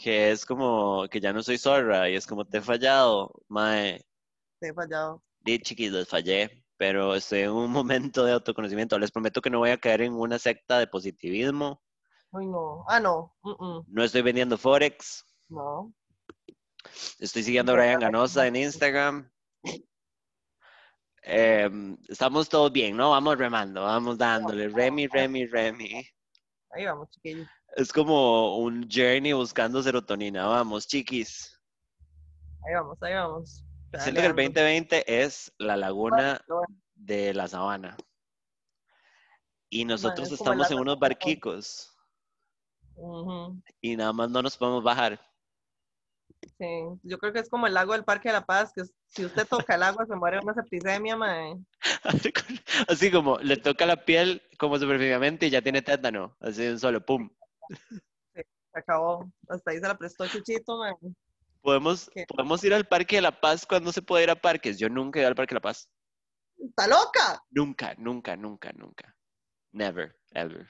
que 0.01 0.31
es 0.31 0.45
como 0.45 1.07
que 1.09 1.19
ya 1.19 1.31
no 1.31 1.43
soy 1.43 1.57
zorra 1.57 2.09
y 2.09 2.15
es 2.15 2.25
como 2.25 2.45
te 2.45 2.57
he 2.57 2.61
fallado. 2.61 3.31
Mae, 3.47 4.03
Te 4.59 4.69
he 4.69 4.73
fallado. 4.73 5.21
di 5.39 5.59
chiquis, 5.59 5.91
les 5.91 6.07
fallé, 6.07 6.63
pero 6.77 7.15
estoy 7.15 7.41
en 7.41 7.51
un 7.51 7.71
momento 7.71 8.25
de 8.25 8.33
autoconocimiento. 8.33 8.97
Les 8.97 9.11
prometo 9.11 9.41
que 9.41 9.49
no 9.49 9.59
voy 9.59 9.69
a 9.71 9.77
caer 9.77 10.01
en 10.01 10.13
una 10.13 10.39
secta 10.39 10.79
de 10.79 10.87
positivismo. 10.87 11.81
Uy, 12.31 12.47
no. 12.47 12.83
Ah, 12.87 12.99
no. 12.99 13.35
No 13.87 14.03
estoy 14.03 14.21
vendiendo 14.21 14.57
Forex. 14.57 15.25
No. 15.49 15.93
Estoy 17.19 17.43
siguiendo 17.43 17.73
a 17.73 17.75
Brian 17.75 17.99
Ganosa 17.99 18.47
en 18.47 18.55
Instagram. 18.55 19.29
Em, 21.23 21.97
estamos 22.09 22.49
todos 22.49 22.71
bien, 22.71 22.97
¿no? 22.97 23.11
Vamos 23.11 23.37
remando, 23.37 23.83
vamos 23.83 24.17
dándole. 24.17 24.69
Remy, 24.69 25.07
Remy, 25.07 25.45
Remy. 25.45 26.03
Ahí 26.71 26.85
vamos, 26.85 27.09
chiquillos. 27.11 27.47
Es 27.75 27.93
como 27.93 28.57
un 28.57 28.87
journey 28.89 29.33
buscando 29.33 29.81
serotonina. 29.81 30.45
Vamos, 30.45 30.87
chiquis. 30.87 31.57
Ahí 32.65 32.73
vamos, 32.75 33.01
ahí 33.01 33.13
vamos. 33.13 33.63
Siento 33.99 34.21
que 34.21 34.27
el 34.27 34.35
Pedaleando. 34.35 34.61
2020 34.61 35.23
es 35.23 35.53
la 35.57 35.75
laguna 35.77 36.41
Bueno, 36.47 36.61
bueno. 36.67 36.81
de 36.95 37.33
la 37.33 37.47
sabana. 37.47 37.97
Y 39.69 39.85
nosotros 39.85 40.27
es 40.27 40.33
estamos 40.33 40.69
en 40.69 40.79
unos 40.79 40.99
barquicos 40.99 41.91
y 43.81 43.95
nada 43.95 44.13
más 44.13 44.29
no 44.29 44.41
nos 44.41 44.57
podemos 44.57 44.83
bajar. 44.83 45.19
Sí, 46.57 46.65
yo 47.03 47.17
creo 47.19 47.33
que 47.33 47.39
es 47.39 47.49
como 47.49 47.67
el 47.67 47.73
lago 47.73 47.93
del 47.93 48.03
Parque 48.03 48.29
de 48.29 48.33
la 48.33 48.45
Paz, 48.45 48.71
que 48.75 48.83
si 49.07 49.25
usted 49.25 49.47
toca 49.47 49.75
el 49.75 49.83
agua 49.83 50.05
se 50.05 50.15
muere 50.15 50.39
una 50.39 50.53
septicemia, 50.53 51.15
mae. 51.15 51.55
Así 52.87 53.11
como 53.11 53.37
le 53.39 53.57
toca 53.57 53.85
la 53.85 54.05
piel 54.05 54.41
como 54.57 54.77
superficialmente 54.77 55.47
y 55.47 55.49
ya 55.51 55.61
tiene 55.61 55.81
tétano. 55.81 56.35
Así 56.39 56.63
de 56.63 56.71
un 56.73 56.79
solo, 56.79 57.05
pum. 57.05 57.29
Se 58.33 58.45
acabó. 58.73 59.29
Hasta 59.49 59.71
ahí 59.71 59.77
se 59.79 59.87
la 59.87 59.97
prestó 59.97 60.27
Chuchito, 60.27 60.77
mae. 60.77 60.93
Podemos, 61.61 62.09
¿Qué? 62.13 62.25
podemos 62.27 62.63
ir 62.63 62.73
al 62.73 62.87
Parque 62.87 63.17
de 63.17 63.21
la 63.21 63.39
Paz 63.39 63.65
cuando 63.65 63.91
se 63.91 64.01
puede 64.01 64.23
ir 64.23 64.29
a 64.29 64.35
parques. 64.35 64.79
Yo 64.79 64.89
nunca 64.89 65.19
he 65.19 65.21
ido 65.21 65.27
al 65.29 65.35
Parque 65.35 65.53
de 65.53 65.57
la 65.57 65.61
Paz. 65.61 65.89
¡Está 66.57 66.87
loca! 66.87 67.43
Nunca, 67.51 67.93
nunca, 67.97 68.35
nunca, 68.35 68.71
nunca. 68.73 69.15
Never, 69.71 70.15
ever. 70.31 70.67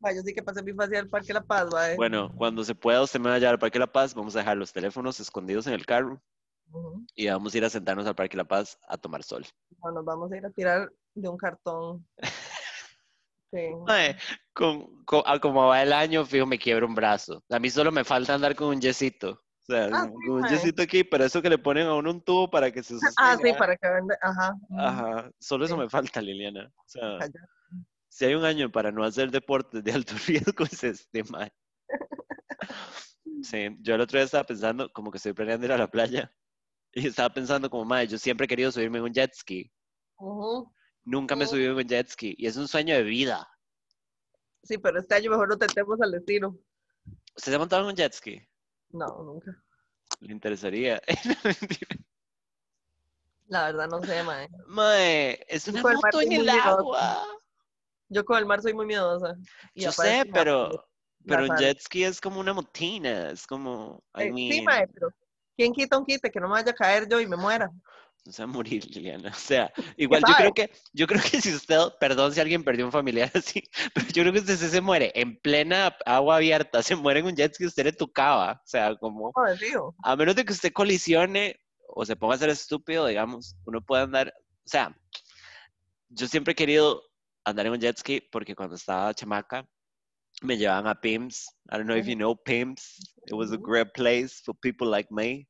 Mae, 0.00 0.14
yo 0.16 0.22
sí 0.22 0.34
que 0.34 0.42
pasé 0.42 0.62
mi 0.62 0.72
fácil 0.72 0.96
al 0.96 1.08
Parque 1.08 1.28
de 1.28 1.34
la 1.34 1.42
Paz, 1.44 1.68
mae. 1.72 1.96
Bueno, 1.96 2.30
cuando 2.36 2.62
se 2.64 2.74
pueda, 2.74 3.02
usted 3.02 3.20
me 3.20 3.30
va 3.30 3.36
a 3.36 3.38
llevar 3.38 3.54
al 3.54 3.58
Parque 3.58 3.78
de 3.78 3.86
la 3.86 3.92
Paz. 3.92 4.14
Vamos 4.14 4.36
a 4.36 4.40
dejar 4.40 4.56
los 4.56 4.72
teléfonos 4.72 5.18
escondidos 5.20 5.66
en 5.66 5.72
el 5.74 5.86
carro 5.86 6.22
Ujú. 6.70 7.06
y 7.14 7.28
vamos 7.28 7.54
a 7.54 7.58
ir 7.58 7.64
a 7.64 7.70
sentarnos 7.70 8.06
al 8.06 8.14
Parque 8.14 8.36
de 8.36 8.42
la 8.42 8.48
Paz 8.48 8.78
a 8.86 8.98
tomar 8.98 9.22
sol. 9.22 9.46
Bueno, 9.78 9.96
nos 9.96 10.04
vamos 10.04 10.30
a 10.32 10.36
ir 10.36 10.44
a 10.44 10.50
tirar 10.50 10.92
de 11.14 11.28
un 11.28 11.36
cartón. 11.38 12.06
Sí. 13.54 13.68
Mae, 13.86 14.16
con, 14.52 15.04
con- 15.04 15.22
a 15.26 15.38
como 15.38 15.66
va 15.68 15.80
el 15.82 15.92
año, 15.92 16.24
fijo, 16.26 16.44
me 16.44 16.58
quiebro 16.58 16.86
un 16.88 16.94
brazo. 16.94 17.44
A 17.50 17.58
mí 17.60 17.70
solo 17.70 17.92
me 17.92 18.02
falta 18.02 18.34
andar 18.34 18.56
con 18.56 18.68
un 18.68 18.80
yesito. 18.80 19.30
O 19.30 19.66
sea, 19.66 19.88
Ah, 19.92 20.10
sí, 20.10 20.28
un 20.28 20.40
mae. 20.40 20.50
yesito 20.50 20.82
aquí, 20.82 21.04
pero 21.04 21.24
eso 21.24 21.40
que 21.40 21.48
le 21.48 21.58
ponen 21.58 21.86
a 21.86 21.94
uno 21.94 22.10
un 22.10 22.20
tubo 22.22 22.50
para 22.50 22.70
que 22.72 22.82
se 22.82 22.94
sostenga. 22.98 23.14
Ah, 23.16 23.38
sí, 23.40 23.52
para 23.56 23.76
que 23.76 23.88
venda. 23.88 24.18
Ajá. 24.20 24.54
Ajá, 24.76 25.30
solo 25.38 25.64
eso 25.66 25.76
me 25.76 25.88
falta, 25.88 26.20
Liliana. 26.20 26.70
O 26.76 26.82
sea, 26.88 27.18
Calla. 27.20 27.48
si 28.08 28.24
hay 28.24 28.34
un 28.34 28.44
año 28.44 28.70
para 28.72 28.90
no 28.90 29.04
hacer 29.04 29.30
deportes 29.30 29.84
de 29.84 29.92
alto 29.92 30.14
riesgo, 30.26 30.64
es 30.64 30.82
este, 30.82 31.22
mae. 31.24 31.52
Sí, 33.42 33.68
yo 33.80 33.94
el 33.94 34.00
otro 34.00 34.18
día 34.18 34.24
estaba 34.24 34.44
pensando, 34.44 34.90
como 34.92 35.10
que 35.10 35.18
estoy 35.18 35.32
planeando 35.32 35.66
ir 35.66 35.72
a 35.72 35.78
la 35.78 35.90
playa, 35.90 36.30
y 36.92 37.06
estaba 37.06 37.30
pensando 37.32 37.70
como, 37.70 37.84
mae, 37.84 38.06
yo 38.08 38.18
siempre 38.18 38.46
he 38.46 38.48
querido 38.48 38.72
subirme 38.72 38.98
en 38.98 39.04
un 39.04 39.12
jet 39.12 39.32
ski. 39.34 39.70
Ujú. 40.18 40.73
Nunca 41.04 41.36
me 41.36 41.44
he 41.44 41.46
subido 41.46 41.72
en 41.72 41.76
un 41.78 41.84
jet 41.84 42.08
ski, 42.08 42.34
y 42.38 42.46
es 42.46 42.56
un 42.56 42.66
sueño 42.66 42.94
de 42.94 43.02
vida. 43.02 43.48
Sí, 44.62 44.78
pero 44.78 44.98
este 44.98 45.14
año 45.14 45.30
mejor 45.30 45.48
lo 45.48 45.58
tentemos 45.58 46.00
al 46.00 46.12
destino. 46.12 46.58
¿Usted 47.36 47.52
se 47.52 47.54
ha 47.54 47.58
montado 47.58 47.82
en 47.82 47.88
un 47.88 47.96
jet 47.96 48.12
ski? 48.12 48.40
No, 48.90 49.22
nunca. 49.22 49.54
Le 50.20 50.32
interesaría. 50.32 51.02
La 53.46 53.66
verdad 53.66 53.88
no 53.88 54.02
sé, 54.02 54.22
mae. 54.22 54.48
Mae, 54.66 55.44
es 55.48 55.68
una 55.68 55.82
mar 55.82 55.96
moto 55.96 56.22
en 56.22 56.32
el 56.32 56.42
miedosa. 56.42 56.68
agua. 56.70 57.26
Yo 58.08 58.24
con 58.24 58.38
el 58.38 58.46
mar 58.46 58.62
soy 58.62 58.72
muy 58.72 58.86
miedosa. 58.86 59.36
Y 59.74 59.82
Yo 59.82 59.92
sé, 59.92 60.24
pero, 60.32 60.88
pero 61.26 61.44
un 61.44 61.56
jet 61.56 61.78
ski 61.80 62.04
es 62.04 62.20
como 62.20 62.40
una 62.40 62.54
motina, 62.54 63.30
es 63.30 63.46
como, 63.46 64.02
I 64.16 64.22
Eh, 64.22 64.32
sí, 64.34 64.62
mae, 64.62 64.88
pero 64.88 65.10
¿Quién 65.56 65.72
quita 65.72 65.98
un 65.98 66.04
quite 66.04 66.30
que 66.30 66.40
no 66.40 66.48
me 66.48 66.54
vaya 66.54 66.72
a 66.72 66.74
caer 66.74 67.08
yo 67.08 67.20
y 67.20 67.26
me 67.26 67.36
muera? 67.36 67.70
No 68.24 68.32
se 68.32 68.42
va 68.42 68.50
a 68.50 68.52
morir, 68.52 68.84
Liliana. 68.86 69.30
O 69.30 69.34
sea, 69.34 69.70
igual 69.96 70.22
yo 70.26 70.34
creo 70.34 70.54
que, 70.54 70.70
yo 70.92 71.06
creo 71.06 71.20
que 71.20 71.40
si 71.40 71.54
usted, 71.54 71.78
perdón 72.00 72.32
si 72.32 72.40
alguien 72.40 72.64
perdió 72.64 72.86
un 72.86 72.92
familiar 72.92 73.30
así, 73.34 73.62
pero 73.92 74.06
yo 74.08 74.22
creo 74.22 74.32
que 74.32 74.38
usted 74.40 74.56
se, 74.56 74.80
muere 74.80 75.12
en 75.14 75.36
plena 75.36 75.94
agua 76.06 76.36
abierta, 76.36 76.82
se 76.82 76.96
muere 76.96 77.20
en 77.20 77.26
un 77.26 77.36
jet 77.36 77.54
ski, 77.54 77.66
usted 77.66 77.84
le 77.84 77.92
tocaba. 77.92 78.52
O 78.52 78.66
sea, 78.66 78.96
como, 78.96 79.32
a 80.02 80.16
menos 80.16 80.34
de 80.36 80.44
que 80.44 80.52
usted 80.52 80.72
colisione 80.72 81.60
o 81.86 82.04
se 82.04 82.16
ponga 82.16 82.34
a 82.34 82.38
ser 82.38 82.48
estúpido, 82.48 83.06
digamos, 83.06 83.56
uno 83.66 83.80
puede 83.82 84.04
andar, 84.04 84.32
o 84.36 84.68
sea, 84.68 84.96
yo 86.08 86.26
siempre 86.26 86.52
he 86.52 86.56
querido 86.56 87.02
andar 87.44 87.66
en 87.66 87.72
un 87.72 87.80
jet 87.80 87.98
ski 87.98 88.22
porque 88.32 88.56
cuando 88.56 88.76
estaba 88.76 89.12
chamaca 89.12 89.68
me 90.42 90.56
llevaban 90.56 90.86
a 90.86 90.94
PIMS. 90.94 91.48
I 91.70 91.76
don't 91.76 91.86
know 91.86 91.96
if 91.96 92.06
you 92.06 92.16
know 92.16 92.34
PIMS. 92.34 93.14
It 93.26 93.34
was 93.34 93.52
a 93.52 93.56
great 93.56 93.92
place 93.94 94.40
for 94.40 94.54
people 94.54 94.88
like 94.88 95.10
me. 95.10 95.48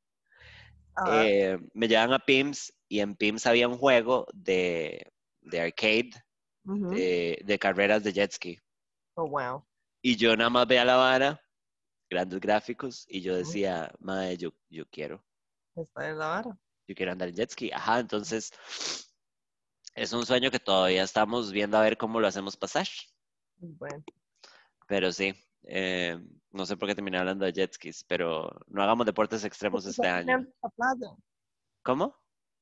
Ajá. 0.96 1.26
Eh, 1.26 1.58
me 1.74 1.88
llevaban 1.88 2.12
a 2.12 2.18
PIMS 2.18 2.72
y 2.88 3.00
en 3.00 3.16
PIMS 3.16 3.46
había 3.46 3.68
un 3.68 3.78
juego 3.78 4.26
de, 4.32 5.10
de 5.40 5.60
arcade 5.60 6.10
de, 6.64 7.42
de 7.44 7.58
carreras 7.58 8.02
de 8.04 8.12
jet 8.12 8.32
ski. 8.32 8.58
Oh, 9.16 9.28
wow. 9.28 9.64
Y 10.02 10.16
yo 10.16 10.36
nada 10.36 10.50
más 10.50 10.66
veía 10.66 10.84
la 10.84 10.96
vara, 10.96 11.40
grandes 12.10 12.40
gráficos, 12.40 13.06
y 13.08 13.20
yo 13.20 13.36
decía, 13.36 13.92
madre, 14.00 14.36
yo, 14.36 14.52
yo 14.68 14.84
quiero. 14.90 15.24
Está 15.74 16.08
en 16.08 16.18
la 16.18 16.26
vara. 16.28 16.58
yo 16.86 16.94
quiero 16.94 17.12
andar 17.12 17.28
en 17.28 17.34
jet 17.34 17.50
ski. 17.50 17.70
Ajá, 17.72 18.00
entonces 18.00 18.52
es 19.94 20.12
un 20.12 20.26
sueño 20.26 20.50
que 20.50 20.58
todavía 20.58 21.02
estamos 21.02 21.52
viendo 21.52 21.76
a 21.78 21.82
ver 21.82 21.96
cómo 21.96 22.20
lo 22.20 22.26
hacemos 22.26 22.56
pasar. 22.56 22.86
Bueno. 23.58 24.04
Pero 24.86 25.12
sí, 25.12 25.34
eh, 25.64 26.18
no 26.50 26.66
sé 26.66 26.76
por 26.76 26.88
qué 26.88 26.94
terminé 26.94 27.18
hablando 27.18 27.44
de 27.44 27.52
jet 27.52 27.72
skis, 27.72 28.04
pero 28.04 28.50
no 28.66 28.82
hagamos 28.82 29.06
deportes 29.06 29.44
extremos 29.44 29.86
este 29.86 30.06
año. 30.08 30.46
¿Cómo? 31.82 32.16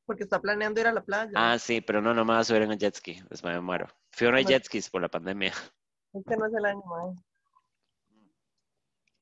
Porque 0.06 0.24
está 0.24 0.40
planeando 0.40 0.80
ir 0.80 0.86
a 0.86 0.92
la 0.92 1.02
playa. 1.04 1.30
Ah, 1.34 1.58
sí, 1.58 1.80
pero 1.80 2.00
no, 2.00 2.12
no 2.14 2.24
me 2.24 2.32
voy 2.32 2.40
a 2.40 2.44
subir 2.44 2.62
en 2.62 2.70
un 2.70 2.78
jet 2.78 2.94
ski, 2.96 3.20
después 3.30 3.54
me 3.54 3.60
muero. 3.60 3.86
Fui 4.10 4.26
a 4.26 4.30
unos 4.30 4.42
Bueno. 4.42 4.50
jet 4.50 4.64
skis 4.64 4.90
por 4.90 5.02
la 5.02 5.08
pandemia. 5.08 5.52
Este 6.14 6.36
no 6.36 6.46
es 6.46 6.52
el 6.52 6.64
año, 6.66 6.82
mae. 6.84 7.14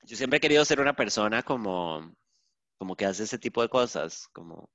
Yo 0.02 0.16
siempre 0.16 0.38
he 0.38 0.40
querido 0.40 0.64
ser 0.64 0.80
una 0.80 0.96
persona 0.96 1.42
como, 1.44 2.12
como 2.78 2.96
que 2.96 3.04
hace 3.06 3.22
ese 3.22 3.38
tipo 3.38 3.62
de 3.62 3.68
cosas, 3.68 4.26
como 4.32 4.68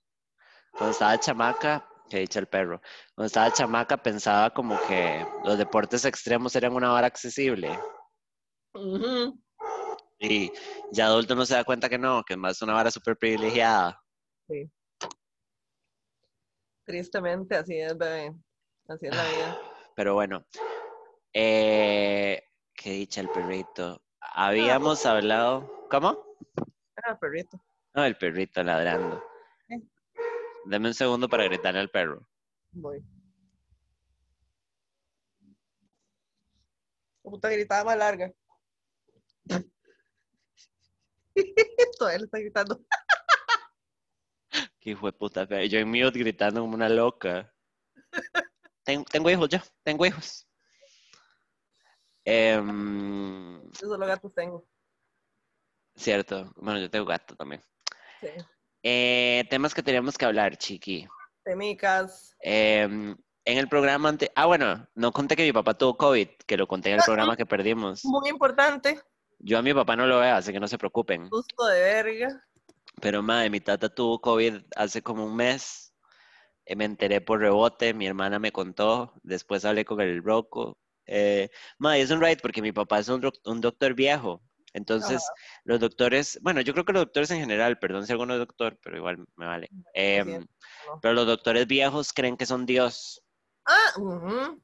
cuando 0.71 0.91
estaba 0.91 1.19
chamaca, 1.19 1.89
que 2.09 2.19
dicho 2.19 2.39
el 2.39 2.47
perro, 2.47 2.79
cuando 3.15 3.27
estaba 3.27 3.51
chamaca 3.51 3.97
pensaba 3.97 4.53
como 4.53 4.79
que 4.87 5.25
los 5.43 5.57
deportes 5.57 6.05
extremos 6.05 6.55
eran 6.55 6.71
una 6.73 6.89
vara 6.89 7.07
accesible. 7.07 7.77
Ujú. 8.75 9.39
Y 10.19 10.51
ya 10.91 11.07
adulto 11.07 11.35
no 11.35 11.45
se 11.45 11.55
da 11.55 11.63
cuenta 11.63 11.89
que 11.89 11.97
no, 11.97 12.23
que 12.23 12.33
es 12.33 12.39
más 12.39 12.61
una 12.61 12.73
vara 12.73 12.91
súper 12.91 13.17
privilegiada. 13.17 14.01
Tristemente, 16.83 17.55
así 17.55 17.77
es, 17.77 17.97
bebé. 17.97 18.33
Así 18.87 19.07
es 19.07 19.15
la 19.15 19.23
vida. 19.23 19.57
Pero 19.95 20.13
bueno, 20.13 20.45
eh, 21.33 22.43
qué 22.75 22.91
dicha 22.91 23.21
el 23.21 23.29
perrito. 23.29 24.01
Habíamos 24.19 25.05
hablado, 25.05 25.71
¿cómo? 25.89 26.17
Ah, 27.03 27.17
perrito. 27.17 27.61
No, 27.93 28.03
el 28.03 28.17
perrito 28.17 28.61
ladrando. 28.61 29.23
Eh. 29.69 29.81
Dame 30.65 30.89
un 30.89 30.93
segundo 30.93 31.29
para 31.29 31.45
gritarle 31.45 31.79
al 31.79 31.89
perro. 31.89 32.27
Voy. 32.71 33.01
La 37.23 37.31
puta 37.31 37.49
gritada 37.49 37.83
más 37.85 37.97
larga. 37.97 38.31
Todavía 41.99 42.19
le 42.19 42.25
está 42.25 42.39
gritando. 42.39 42.81
Qué 44.79 44.91
hijo 44.91 45.05
de 45.07 45.13
puta. 45.13 45.45
fea. 45.47 45.65
Yo 45.65 45.79
en 45.79 45.89
mute 45.89 46.19
gritando 46.19 46.61
como 46.61 46.75
una 46.75 46.89
loca. 46.89 47.51
Ten- 48.83 49.03
tengo 49.05 49.29
hijos 49.29 49.49
yo, 49.49 49.59
tengo 49.83 50.05
hijos. 50.05 50.47
Em, 52.23 53.61
Yo 53.71 53.87
solo 53.87 54.05
gatos 54.05 54.33
tengo. 54.33 54.65
cierto. 55.95 56.51
Bueno, 56.55 56.79
yo 56.79 56.89
tengo 56.89 57.05
gato 57.05 57.35
también. 57.35 57.61
Sí. 58.19 58.27
Eh, 58.83 59.43
temas 59.49 59.73
que 59.73 59.83
teníamos 59.83 60.17
que 60.17 60.25
hablar, 60.25 60.57
chiqui. 60.57 61.07
Temicas. 61.43 62.35
Em, 62.39 63.15
en 63.45 63.57
el 63.57 63.67
programa 63.67 64.09
ante... 64.09 64.31
Ah, 64.35 64.45
bueno, 64.47 64.87
no 64.95 65.11
conté 65.11 65.35
que 65.35 65.43
mi 65.43 65.51
papá 65.53 65.75
tuvo 65.77 65.97
COVID, 65.97 66.29
que 66.47 66.57
lo 66.57 66.67
conté 66.67 66.89
en 66.89 66.95
el 66.97 67.03
programa 67.03 67.35
que 67.37 67.45
perdimos. 67.45 68.03
Muy 68.05 68.29
importante. 68.29 68.99
Yo 69.39 69.57
a 69.57 69.61
mi 69.61 69.73
papá 69.73 69.95
no 69.95 70.07
lo 70.07 70.19
veo, 70.19 70.35
así 70.35 70.51
que 70.51 70.59
no 70.59 70.67
se 70.67 70.77
preocupen. 70.77 71.29
Susto 71.29 71.65
de 71.65 71.81
verga. 71.81 72.43
Pero, 73.01 73.21
madre, 73.21 73.49
mi 73.49 73.59
tata 73.59 73.89
tuvo 73.89 74.19
COVID 74.21 74.55
hace 74.75 75.01
como 75.01 75.25
un 75.25 75.35
mes. 75.35 75.93
Eh, 76.65 76.75
me 76.75 76.85
enteré 76.85 77.21
por 77.21 77.39
rebote, 77.39 77.93
mi 77.93 78.07
hermana 78.07 78.39
me 78.39 78.51
contó, 78.51 79.13
después 79.21 79.65
hablé 79.65 79.85
con 79.85 80.01
el 80.01 80.23
Rocco. 80.23 80.77
Eh, 81.05 81.49
madre, 81.77 82.01
es 82.01 82.09
un 82.11 82.21
right 82.21 82.41
porque 82.41 82.61
mi 82.61 82.71
papá 82.71 82.99
es 82.99 83.09
un, 83.09 83.21
doc- 83.21 83.39
un 83.45 83.61
doctor 83.61 83.93
viejo. 83.93 84.41
Entonces, 84.73 85.21
los 85.63 85.79
doctores, 85.79 86.39
bueno, 86.41 86.59
yo 86.61 86.73
creo 86.73 86.83
que 86.83 86.91
los 86.93 87.03
doctores 87.03 87.29
en 87.31 87.39
general, 87.39 87.77
perdón 87.79 88.05
si 88.05 88.11
alguno 88.11 88.33
es 88.33 88.39
doctor, 88.39 88.77
pero 88.83 88.97
igual 88.97 89.23
me 89.35 89.45
vale. 89.45 89.69
Em, 89.93 90.39
no. 90.39 90.99
pero 91.01 91.13
los 91.13 91.27
doctores 91.27 91.67
viejos 91.67 92.11
creen 92.11 92.35
que 92.35 92.45
son 92.45 92.65
Dios 92.65 93.21
Ah, 93.67 93.93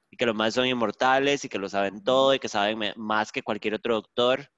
y 0.10 0.18
que 0.18 0.26
los 0.26 0.36
más 0.36 0.54
son 0.54 0.66
inmortales 0.66 1.46
y 1.46 1.50
que 1.50 1.58
lo 1.60 1.70
saben 1.70 2.04
todo 2.04 2.34
y 2.34 2.40
que 2.40 2.50
saben 2.50 2.94
más 2.98 3.32
que 3.32 3.42
cualquier 3.44 3.76
otro 3.76 3.96
doctor. 3.96 4.50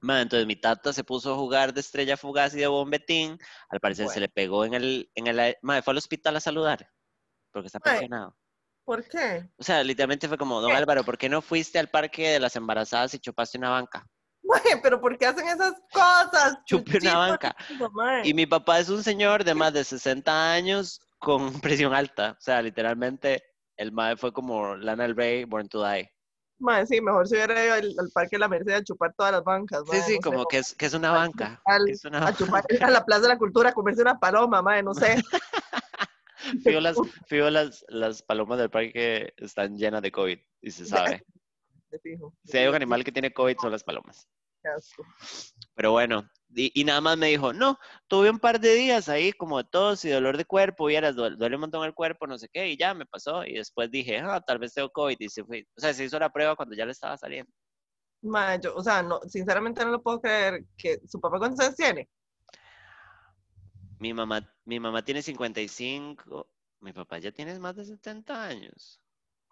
Ma, 0.00 0.20
entonces 0.20 0.46
mi 0.46 0.56
tata 0.56 0.92
se 0.92 1.04
puso 1.04 1.32
a 1.32 1.36
jugar 1.36 1.74
de 1.74 1.80
estrella 1.80 2.16
fugaz 2.16 2.54
y 2.54 2.58
de 2.58 2.66
bombetín. 2.66 3.38
Al 3.68 3.80
parecer 3.80 4.08
se 4.08 4.20
le 4.20 4.28
pegó 4.28 4.64
en 4.64 4.74
el, 4.74 5.10
en 5.14 5.26
el, 5.26 5.56
ma, 5.62 5.82
fue 5.82 5.92
al 5.92 5.98
hospital 5.98 6.36
a 6.36 6.40
saludar 6.40 6.88
porque 7.52 7.66
está 7.66 7.80
pensionado. 7.80 8.36
¿Por 8.84 9.06
qué? 9.06 9.50
O 9.58 9.62
sea, 9.62 9.82
literalmente 9.82 10.28
fue 10.28 10.38
como, 10.38 10.60
don 10.60 10.70
¿Qué? 10.70 10.76
Álvaro, 10.76 11.04
¿por 11.04 11.18
qué 11.18 11.28
no 11.28 11.42
fuiste 11.42 11.78
al 11.78 11.88
parque 11.88 12.30
de 12.30 12.40
las 12.40 12.56
embarazadas 12.56 13.12
y 13.14 13.18
chupaste 13.18 13.58
una 13.58 13.70
banca? 13.70 14.06
Mae, 14.42 14.80
pero 14.82 15.00
¿por 15.00 15.18
qué 15.18 15.26
hacen 15.26 15.46
esas 15.46 15.74
cosas? 15.92 16.58
Chupé 16.64 16.98
una 17.02 17.18
banca. 17.18 17.56
Y 18.24 18.32
mi 18.32 18.46
papá 18.46 18.78
es 18.78 18.88
un 18.88 19.02
señor 19.02 19.44
de 19.44 19.54
más 19.54 19.74
de 19.74 19.84
60 19.84 20.52
años 20.52 21.00
con 21.18 21.52
presión 21.60 21.92
alta. 21.92 22.36
O 22.38 22.40
sea, 22.40 22.62
literalmente 22.62 23.42
el 23.76 23.92
mae 23.92 24.16
fue 24.16 24.32
como 24.32 24.74
Lana 24.76 25.02
del 25.02 25.16
Rey, 25.16 25.44
Born 25.44 25.68
to 25.68 25.84
Die. 25.84 26.10
Mae, 26.60 26.86
sí, 26.86 27.00
mejor 27.00 27.28
se 27.28 27.36
hubiera 27.36 27.64
ido 27.64 27.74
al, 27.74 27.94
al 27.98 28.10
Parque 28.12 28.36
de 28.36 28.40
la 28.40 28.48
Merced 28.48 28.72
a 28.72 28.82
chupar 28.82 29.14
todas 29.16 29.32
las 29.32 29.44
bancas. 29.44 29.82
Sí, 29.86 29.96
mae, 29.96 30.02
sí, 30.02 30.16
no 30.16 30.16
sé, 30.16 30.22
como 30.22 30.46
que 30.46 30.58
es, 30.58 30.74
que 30.74 30.86
es 30.86 30.94
una 30.94 31.12
banca. 31.12 31.60
al- 31.64 31.84
que 31.86 31.92
es 31.92 32.04
una 32.04 32.26
a 32.26 32.34
chupar 32.36 32.64
a 32.80 32.90
la 32.90 33.04
Plaza 33.04 33.22
de 33.22 33.28
la 33.28 33.38
Cultura 33.38 33.70
a 33.70 33.72
comerse 33.72 34.02
una 34.02 34.18
paloma, 34.18 34.60
mae, 34.62 34.82
no 34.82 34.92
sé. 34.94 35.16
Fijo, 36.64 36.80
las, 36.80 36.96
fijo 37.26 37.50
las, 37.50 37.84
las 37.88 38.22
palomas 38.22 38.58
del 38.58 38.70
parque 38.70 39.34
están 39.36 39.76
llenas 39.76 40.02
de 40.02 40.12
COVID 40.12 40.38
y 40.62 40.70
se 40.70 40.86
sabe. 40.86 41.24
Si 42.44 42.56
hay 42.58 42.66
un 42.68 42.74
animal 42.74 43.02
que 43.04 43.12
tiene 43.12 43.32
COVID 43.32 43.56
son 43.60 43.72
las 43.72 43.82
palomas. 43.84 44.28
Asco. 44.68 45.04
Pero 45.74 45.92
bueno, 45.92 46.28
y, 46.54 46.80
y 46.80 46.84
nada 46.84 47.00
más 47.00 47.18
me 47.18 47.28
dijo, 47.28 47.52
no, 47.52 47.78
tuve 48.06 48.30
un 48.30 48.38
par 48.38 48.60
de 48.60 48.74
días 48.74 49.08
ahí 49.08 49.32
como 49.32 49.58
de 49.58 49.64
tos 49.64 50.04
y 50.04 50.10
dolor 50.10 50.36
de 50.36 50.44
cuerpo, 50.44 50.86
vieras, 50.86 51.14
duele, 51.14 51.36
duele 51.36 51.56
un 51.56 51.60
montón 51.60 51.84
el 51.84 51.94
cuerpo, 51.94 52.26
no 52.26 52.38
sé 52.38 52.48
qué, 52.48 52.68
y 52.68 52.76
ya 52.76 52.94
me 52.94 53.06
pasó. 53.06 53.44
Y 53.44 53.54
después 53.54 53.90
dije, 53.90 54.18
ah, 54.18 54.40
tal 54.40 54.58
vez 54.58 54.74
tengo 54.74 54.90
COVID. 54.90 55.16
Y 55.18 55.28
se 55.28 55.44
fue, 55.44 55.66
o 55.76 55.80
sea, 55.80 55.92
se 55.92 56.04
hizo 56.04 56.18
la 56.18 56.30
prueba 56.30 56.56
cuando 56.56 56.74
ya 56.74 56.86
le 56.86 56.92
estaba 56.92 57.16
saliendo. 57.16 57.52
Mae, 58.22 58.58
yo, 58.60 58.74
o 58.74 58.82
sea, 58.82 59.02
no, 59.02 59.20
sinceramente 59.28 59.84
no 59.84 59.92
lo 59.92 60.02
puedo 60.02 60.20
creer 60.20 60.64
que 60.76 61.00
su 61.06 61.20
papá 61.20 61.38
cuántos 61.38 61.60
años 61.60 61.76
tiene. 61.76 62.08
Mi 64.00 64.14
mamá, 64.14 64.40
mi 64.64 64.80
mamá 64.80 65.02
tiene 65.02 65.22
55, 65.22 66.48
mi 66.80 66.92
papá 66.92 67.18
ya 67.18 67.32
tiene 67.32 67.58
más 67.58 67.76
de 67.76 67.84
70 67.84 68.44
años. 68.44 69.00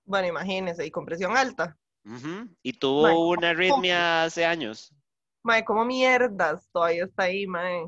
Bueno, 0.04 0.28
imagínese, 0.28 0.86
y 0.86 0.90
con 0.90 1.04
presión 1.04 1.36
alta. 1.36 1.76
Y 2.62 2.72
tuvo 2.74 3.30
una 3.30 3.50
arritmia 3.50 4.24
hace 4.24 4.44
años. 4.44 4.92
Mae, 5.46 5.64
¿cómo 5.64 5.84
mierdas 5.84 6.68
todavía 6.72 7.04
está 7.04 7.22
ahí, 7.22 7.46
mae? 7.46 7.86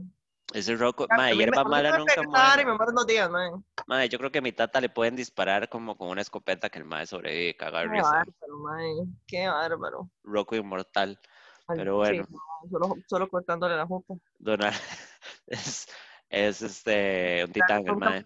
Ese 0.54 0.76
roco, 0.76 1.08
mae, 1.16 1.32
me- 1.32 1.38
hierba 1.38 1.64
mí 1.64 1.70
mala 1.70 1.90
me 1.90 1.98
nunca 1.98 2.14
Y 2.22 2.64
me 2.64 2.76
muere. 2.76 3.04
días, 3.12 3.28
mae. 3.28 3.50
Mae, 3.88 4.08
yo 4.08 4.16
creo 4.16 4.30
que 4.30 4.38
a 4.38 4.42
mi 4.42 4.52
tata 4.52 4.80
le 4.80 4.88
pueden 4.88 5.16
disparar 5.16 5.68
como 5.68 5.96
con 5.96 6.08
una 6.08 6.20
escopeta 6.20 6.70
que 6.70 6.78
el 6.78 6.84
mae 6.84 7.04
sobrevive, 7.04 7.56
caga 7.56 7.82
Qué 7.82 7.88
risa. 7.88 8.10
bárbaro, 8.12 8.58
mae. 8.60 8.94
Qué 9.26 9.48
bárbaro. 9.48 10.08
Rocco 10.22 10.54
inmortal. 10.54 11.18
Ay, 11.66 11.78
Pero 11.78 11.94
sí, 12.06 12.12
bueno. 12.12 12.26
no, 12.30 12.70
solo, 12.70 12.96
solo 13.08 13.28
cortándole 13.28 13.76
la 13.76 13.86
jupa. 13.86 14.14
Donald 14.38 14.72
es, 15.48 15.88
es 16.28 16.62
este 16.62 17.44
un 17.44 17.50
titán 17.50 17.88
el 17.88 17.96
mae. 17.96 18.24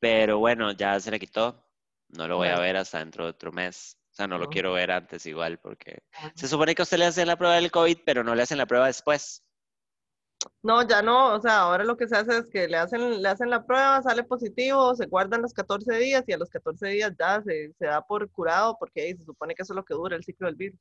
Pero 0.00 0.38
bueno, 0.38 0.72
ya 0.72 0.98
se 0.98 1.12
le 1.12 1.20
quitó. 1.20 1.64
No 2.08 2.26
lo 2.26 2.38
voy 2.38 2.48
a 2.48 2.58
ver 2.58 2.76
hasta 2.76 2.98
dentro 2.98 3.22
de 3.24 3.30
otro 3.30 3.52
mes. 3.52 3.96
O 4.18 4.20
sea, 4.20 4.26
no 4.26 4.36
lo 4.38 4.48
quiero 4.50 4.72
ver 4.72 4.90
antes 4.90 5.24
igual 5.26 5.60
porque 5.60 6.02
se 6.34 6.48
supone 6.48 6.74
que 6.74 6.82
a 6.82 6.84
usted 6.84 6.98
le 6.98 7.04
hacen 7.04 7.28
la 7.28 7.36
prueba 7.36 7.54
del 7.54 7.70
COVID, 7.70 7.98
pero 8.04 8.24
no 8.24 8.34
le 8.34 8.42
hacen 8.42 8.58
la 8.58 8.66
prueba 8.66 8.88
después. 8.88 9.44
No, 10.60 10.82
ya 10.88 11.02
no, 11.02 11.34
o 11.36 11.40
sea, 11.40 11.60
ahora 11.60 11.84
lo 11.84 11.96
que 11.96 12.08
se 12.08 12.16
hace 12.16 12.36
es 12.38 12.50
que 12.50 12.66
le 12.66 12.78
hacen, 12.78 13.22
le 13.22 13.28
hacen 13.28 13.48
la 13.48 13.64
prueba, 13.64 14.02
sale 14.02 14.24
positivo, 14.24 14.92
se 14.96 15.06
guardan 15.06 15.40
los 15.40 15.54
14 15.54 15.98
días 15.98 16.24
y 16.26 16.32
a 16.32 16.36
los 16.36 16.50
14 16.50 16.88
días 16.88 17.12
ya 17.16 17.40
se, 17.42 17.72
se 17.78 17.86
da 17.86 18.02
por 18.04 18.28
curado 18.32 18.76
porque 18.80 19.02
ahí 19.02 19.16
se 19.16 19.24
supone 19.24 19.54
que 19.54 19.62
eso 19.62 19.72
es 19.72 19.76
lo 19.76 19.84
que 19.84 19.94
dura 19.94 20.16
el 20.16 20.24
ciclo 20.24 20.48
del 20.48 20.56
virus. 20.56 20.80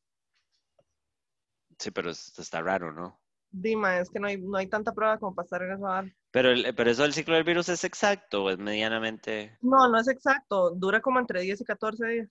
Sí, 1.77 1.91
pero 1.91 2.09
es- 2.09 2.39
está 2.39 2.63
raro, 2.63 2.91
¿no? 2.91 3.21
Dima, 3.51 3.99
es 3.99 4.09
que 4.09 4.19
no 4.19 4.27
hay, 4.29 4.37
no 4.41 4.57
hay 4.57 4.65
tanta 4.67 4.93
prueba 4.93 5.19
como 5.19 5.35
para 5.35 5.43
estar 5.45 5.61
en 5.61 5.73
esa. 5.73 6.05
Pero, 6.31 6.49
el- 6.49 6.73
pero 6.73 6.89
eso 6.89 7.03
del 7.03 7.13
ciclo 7.13 7.35
del 7.35 7.43
virus 7.43 7.69
es 7.69 7.83
exacto 7.83 8.45
o 8.45 8.49
es 8.49 8.57
medianamente. 8.57 9.59
No, 9.61 9.87
no 9.87 9.99
es 9.99 10.07
exacto. 10.07 10.71
Dura 10.71 11.01
como 11.01 11.19
entre 11.19 11.41
10 11.41 11.61
y 11.61 11.65
14 11.65 12.07
días. 12.07 12.29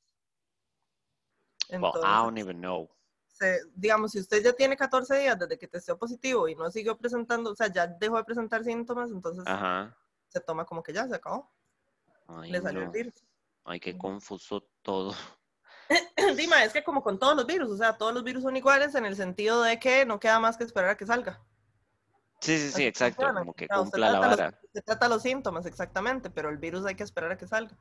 Well, 1.70 1.92
I 1.96 2.22
don't 2.22 2.38
Entonces, 2.38 2.44
even 2.44 2.60
know. 2.60 2.88
se- 3.26 3.60
digamos, 3.74 4.12
si 4.12 4.20
usted 4.20 4.42
ya 4.42 4.52
tiene 4.52 4.76
14 4.76 5.16
días 5.18 5.38
desde 5.38 5.58
que 5.58 5.68
testeó 5.68 5.98
positivo 5.98 6.48
y 6.48 6.54
no 6.54 6.70
siguió 6.70 6.96
presentando, 6.96 7.50
o 7.50 7.54
sea, 7.54 7.66
ya 7.72 7.86
dejó 7.86 8.16
de 8.16 8.24
presentar 8.24 8.64
síntomas, 8.64 9.10
entonces 9.10 9.44
se 10.28 10.40
toma 10.40 10.64
como 10.64 10.82
que 10.82 10.92
ya 10.92 11.06
se 11.06 11.14
acabó. 11.16 11.50
Ay, 12.28 12.50
Le 12.52 12.60
salió 12.60 12.82
el 12.82 12.88
virus. 12.90 13.14
Ay, 13.64 13.80
qué 13.80 13.96
confuso 13.98 14.62
todo. 14.82 15.14
Dima, 16.36 16.64
es 16.64 16.72
que 16.72 16.82
como 16.82 17.02
con 17.02 17.18
todos 17.18 17.36
los 17.36 17.46
virus, 17.46 17.70
o 17.70 17.76
sea, 17.76 17.96
todos 17.96 18.12
los 18.14 18.24
virus 18.24 18.42
son 18.42 18.56
iguales 18.56 18.94
en 18.94 19.06
el 19.06 19.14
sentido 19.16 19.62
de 19.62 19.78
que 19.78 20.04
no 20.04 20.18
queda 20.18 20.40
más 20.40 20.56
que 20.56 20.64
esperar 20.64 20.90
a 20.90 20.96
que 20.96 21.06
salga. 21.06 21.40
Sí, 22.40 22.58
sí, 22.58 22.68
sí, 22.68 22.74
Así 22.74 22.84
exacto. 22.84 23.16
funciona. 23.22 23.40
Como 23.40 23.54
que 23.54 23.68
cumpla 23.68 24.10
la 24.10 24.20
los- 24.20 24.36
vara. 24.36 24.60
Se 24.72 24.82
trata 24.82 25.08
los 25.08 25.22
síntomas, 25.22 25.64
exactamente, 25.66 26.28
pero 26.30 26.48
el 26.48 26.58
virus 26.58 26.84
hay 26.86 26.94
que 26.94 27.02
esperar 27.04 27.32
a 27.32 27.36
que 27.38 27.46
salga. 27.46 27.76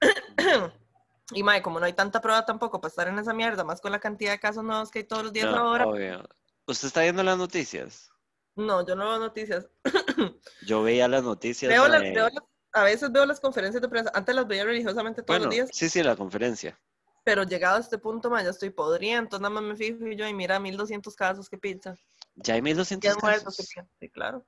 y 1.32 1.42
Mae, 1.42 1.60
como 1.62 1.78
no 1.80 1.86
hay 1.86 1.92
tanta 1.92 2.20
prueba 2.20 2.44
tampoco 2.46 2.80
para 2.80 2.88
estar 2.90 3.08
en 3.08 3.18
esa 3.18 3.34
mierda, 3.34 3.64
más 3.64 3.80
con 3.80 3.92
la 3.92 3.98
cantidad 4.00 4.32
de 4.32 4.40
casos 4.40 4.64
nuevos 4.64 4.90
que 4.90 5.00
hay 5.00 5.04
todos 5.04 5.24
los 5.24 5.32
días 5.32 5.50
No, 5.50 5.58
ahora. 5.58 5.86
obvio. 5.86 6.28
¿Usted 6.66 6.88
está 6.88 7.02
viendo 7.02 7.22
las 7.22 7.36
noticias? 7.38 8.10
No, 8.56 8.84
yo 8.86 8.94
no 8.96 9.04
veo 9.08 9.18
noticias. 9.18 9.68
Yo 10.66 10.82
veía 10.82 11.06
las 11.08 11.22
noticias. 11.22 11.68
Veo 11.70 11.86
las- 11.88 12.00
veo 12.02 12.28
las- 12.28 12.44
a 12.72 12.82
veces 12.82 13.10
veo 13.12 13.24
las 13.24 13.40
conferencias 13.40 13.80
de 13.80 13.88
prensa. 13.88 14.10
Antes 14.14 14.34
las 14.34 14.46
veía 14.46 14.64
religiosamente 14.64 15.22
todos 15.22 15.38
Bueno, 15.38 15.44
los 15.46 15.54
días, 15.54 15.70
sí, 15.72 15.88
sí, 15.88 16.02
la 16.02 16.16
conferencia. 16.16 16.78
pero 17.24 17.42
llegado 17.44 17.76
a 17.76 17.80
este 17.80 17.98
punto, 17.98 18.28
mae, 18.30 18.42
ya 18.44 18.50
estoy 18.50 18.70
podrida. 18.70 19.18
Entonces 19.18 19.40
nada 19.42 19.50
más 19.54 19.62
me 19.62 19.76
fijo 19.76 20.06
y 20.06 20.16
yo, 20.16 20.26
y 20.26 20.34
mira, 20.34 20.58
1200 20.58 21.14
casos, 21.14 21.48
qué 21.48 21.56
pizza. 21.58 21.94
Ya 22.34 22.54
hay 22.54 22.62
1200 22.62 23.00
10 23.14 23.22
muertos, 23.22 23.56
qué 23.56 23.62
casos. 23.62 23.66
pizza. 23.74 23.86
Sí, 24.00 24.10
claro. 24.10 24.46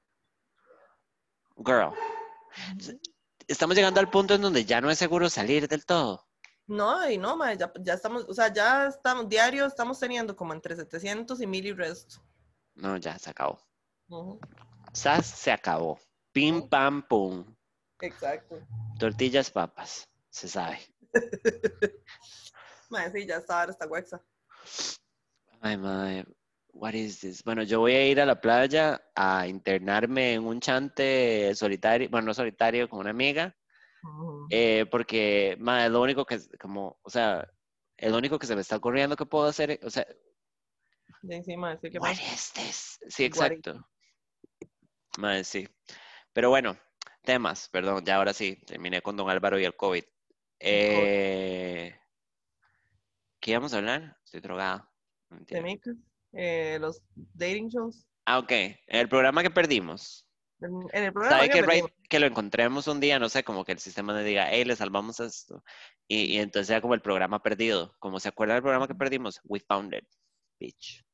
Girl. 1.57 1.93
Estamos 3.47 3.76
llegando 3.76 4.01
al 4.01 4.11
punto 4.11 4.35
en 4.35 4.43
donde 4.43 4.64
ya 4.64 4.81
no 4.81 4.91
es 4.91 4.99
seguro 4.99 5.28
salir 5.31 5.68
del 5.68 5.85
todo. 5.85 6.26
No, 6.71 7.11
y 7.11 7.18
no, 7.18 7.37
mae, 7.37 7.57
ya, 7.57 7.73
ya 7.81 7.95
estamos, 7.95 8.25
o 8.29 8.33
sea, 8.33 8.47
ya 8.53 8.87
estamos, 8.87 9.29
diario 9.29 9.66
estamos 9.66 9.99
teniendo 9.99 10.37
como 10.37 10.55
entre 10.55 10.77
700 10.77 11.41
y 11.41 11.47
1000 11.49 11.66
y 11.66 11.73
resto. 11.73 12.23
No, 12.77 12.97
ya 12.97 13.18
se 13.18 13.29
acabó. 13.29 13.59
Ujú, 14.09 14.39
SAS 14.93 15.27
se 15.27 15.51
acabó. 15.51 15.99
Pim, 16.31 16.68
pam, 16.68 17.03
pum. 17.03 17.45
Exacto. 18.01 18.61
Tortillas, 19.01 19.51
papas. 19.51 20.09
Se 20.29 20.47
sabe. 20.47 20.79
Mae, 22.89 23.11
sí, 23.11 23.27
ya 23.27 23.39
está, 23.39 23.62
ahora 23.62 23.73
está 23.73 23.89
huexa. 23.89 24.25
Ay, 25.61 25.77
madre. 25.77 26.25
What 26.73 26.95
is 26.95 27.18
this? 27.18 27.43
Bueno, 27.43 27.64
yo 27.64 27.81
voy 27.81 27.95
a 27.95 28.07
ir 28.07 28.21
a 28.21 28.27
la 28.27 28.41
playa 28.41 29.03
a 29.16 29.49
internarme 29.49 30.35
en 30.35 30.47
un 30.47 30.61
chante 30.61 31.53
solitario, 31.57 32.09
bueno, 32.11 32.27
no 32.27 32.35
solitario, 32.35 32.89
con 32.89 33.01
una 33.01 33.11
amiga, 33.11 33.57
Ujú. 34.03 34.47
eh, 34.51 34.87
porque, 34.91 35.57
madre, 35.61 35.91
lo 35.91 36.01
único 36.01 36.25
que, 36.25 36.39
como, 36.59 36.99
o 37.03 37.11
sea, 37.11 37.49
el 37.97 38.15
único 38.15 38.39
que 38.39 38.47
se 38.47 38.55
me 38.55 38.63
está 38.63 38.77
ocurriendo 38.77 39.17
que 39.17 39.27
puedo 39.27 39.47
hacer, 39.47 39.79
o 39.83 39.91
sea, 39.91 40.07
Sí, 41.23 41.43
sí, 41.45 41.57
mae, 41.57 41.79
sí, 41.79 41.91
¿qué 41.91 41.99
what 41.99 42.13
is 42.13 42.53
this? 42.53 42.99
Sí, 43.09 43.25
exacto. 43.25 43.87
Madre, 45.19 45.45
sí. 45.45 45.69
Pero 46.33 46.49
bueno, 46.49 46.79
temas, 47.23 47.69
perdón, 47.69 48.05
ya 48.05 48.17
ahora 48.17 48.33
sí, 48.33 48.57
terminé 48.67 49.03
con 49.03 49.17
Don 49.17 49.29
Álvaro 49.29 49.59
y 49.59 49.65
el 49.65 49.77
COVID. 49.77 50.05
Eh, 50.61 51.95
¿Qué 53.41 53.51
íbamos 53.51 53.75
a 53.75 53.79
hablar? 53.79 54.19
Estoy 54.25 54.41
drogado. 54.41 54.89
No 55.31 55.41
De 55.41 55.81
eh, 56.33 56.79
los 56.81 57.03
dating 57.15 57.69
shows. 57.69 58.07
Ah, 58.25 58.39
ok. 58.39 58.53
El 58.87 59.09
programa 59.09 59.43
que 59.43 59.51
perdimos. 59.51 60.27
En, 60.61 61.05
el 61.05 61.13
programa 61.13 61.37
¿Sabe 61.39 61.51
que 61.51 61.63
perdimos. 61.63 61.91
que 62.09 62.21
lo 62.21 62.27
encontremos 62.27 62.87
un 62.87 63.01
día? 63.01 63.19
No 63.19 63.29
sé, 63.29 63.43
como 63.45 63.65
que 63.65 63.73
el 63.73 63.79
sistema 63.79 64.13
nos 64.13 64.25
diga, 64.25 64.49
hey, 64.51 64.65
le 64.65 64.77
salvamos 64.77 65.21
esto. 65.21 65.63
Y, 66.07 66.35
y 66.35 66.39
entonces 66.39 66.71
era 66.71 66.81
como 66.81 66.95
el 66.95 67.03
programa 67.03 67.43
perdido. 67.43 67.95
Como 67.99 68.21
se 68.21 68.29
acuerda 68.29 68.55
del 68.55 68.63
programa 68.63 68.87
que 68.87 68.95
perdimos? 68.95 69.41
We 69.45 69.61
found 69.61 69.95
it, 69.95 70.05
bitch. 70.59 71.05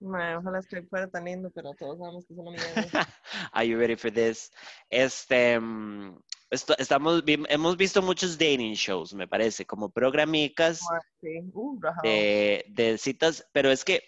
Mae, 0.00 0.36
ojalá 0.36 0.60
que 0.62 0.82
fuera 0.82 1.08
tan 1.08 1.24
lindo, 1.24 1.50
pero 1.54 1.72
todos 1.78 1.98
sabemos 1.98 2.26
que 2.26 2.34
es 2.34 2.38
una 2.38 2.50
mierda. 2.50 3.08
Are 3.52 3.66
you 3.66 3.78
ready 3.78 3.96
for 3.96 4.12
this? 4.12 4.52
Este, 4.90 5.58
mm, 5.58 6.18
esto- 6.50 6.74
estamos, 6.78 7.22
hemos 7.26 7.76
visto 7.76 8.02
muchos 8.02 8.36
dating 8.36 8.74
shows, 8.74 9.14
me 9.14 9.26
parece, 9.26 9.64
como 9.64 9.90
programicas 9.90 10.80
sí, 11.20 11.40
uh, 11.54 11.80
de, 12.02 12.64
de 12.68 12.98
citas, 12.98 13.48
pero 13.52 13.70
es 13.70 13.84
que, 13.84 14.02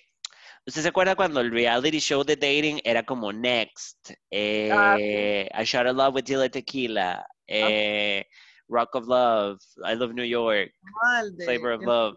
¿usted 0.67 0.83
se 0.83 0.89
acuerda 0.89 1.15
cuando 1.17 1.41
el 1.41 1.51
reality 1.51 1.99
show 1.99 2.25
de 2.25 2.37
dating 2.37 2.81
era 2.85 3.05
como 3.05 3.33
Next, 3.33 4.11
Ah, 4.11 4.15
sí. 4.15 4.21
eh, 4.31 5.49
I 5.55 5.65
Shot 5.65 5.87
a 5.87 5.93
Love 5.93 6.15
with 6.17 6.25
Dila 6.25 6.49
Tequila, 6.51 7.27
eh, 7.47 8.27
Rock 8.69 8.95
of 8.97 9.07
Love, 9.07 9.59
I 9.85 9.95
Love 9.95 10.13
New 10.15 10.25
York, 10.27 10.73
Ah, 11.05 11.23
de, 11.25 11.45
Flavor 11.45 11.73
of 11.73 11.81
el- 11.83 11.87
Love, 11.87 12.17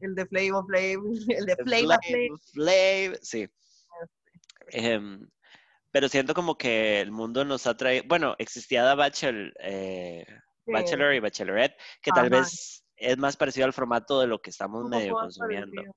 El 0.00 0.14
de 0.14 0.26
Flavor 0.26 0.64
Flav, 0.66 1.02
el 1.42 1.46
de 1.46 1.56
Flavor 1.56 1.98
Flav. 2.04 2.38
Flav, 2.52 3.18
sí. 3.22 3.48
Em, 4.70 5.26
pero 5.90 6.08
siento 6.08 6.34
como 6.34 6.56
que 6.56 7.00
el 7.00 7.10
mundo 7.10 7.44
nos 7.44 7.66
ha 7.66 7.76
traído, 7.76 8.04
bueno, 8.06 8.34
existía 8.38 8.88
The 8.88 8.94
Bachelor, 8.96 9.52
eh, 9.60 10.24
Sí, 10.66 10.72
Bachelor 10.72 11.14
y 11.14 11.20
Bachelorette, 11.20 11.76
que 12.02 12.10
tal 12.12 12.28
vez 12.28 12.84
es 12.96 13.16
más 13.16 13.36
parecido 13.38 13.64
al 13.64 13.72
formato 13.72 14.20
de 14.20 14.26
lo 14.26 14.38
que 14.38 14.50
estamos 14.50 14.86
medio 14.88 15.14
consumiendo. 15.14 15.72
parecido. 15.82 15.94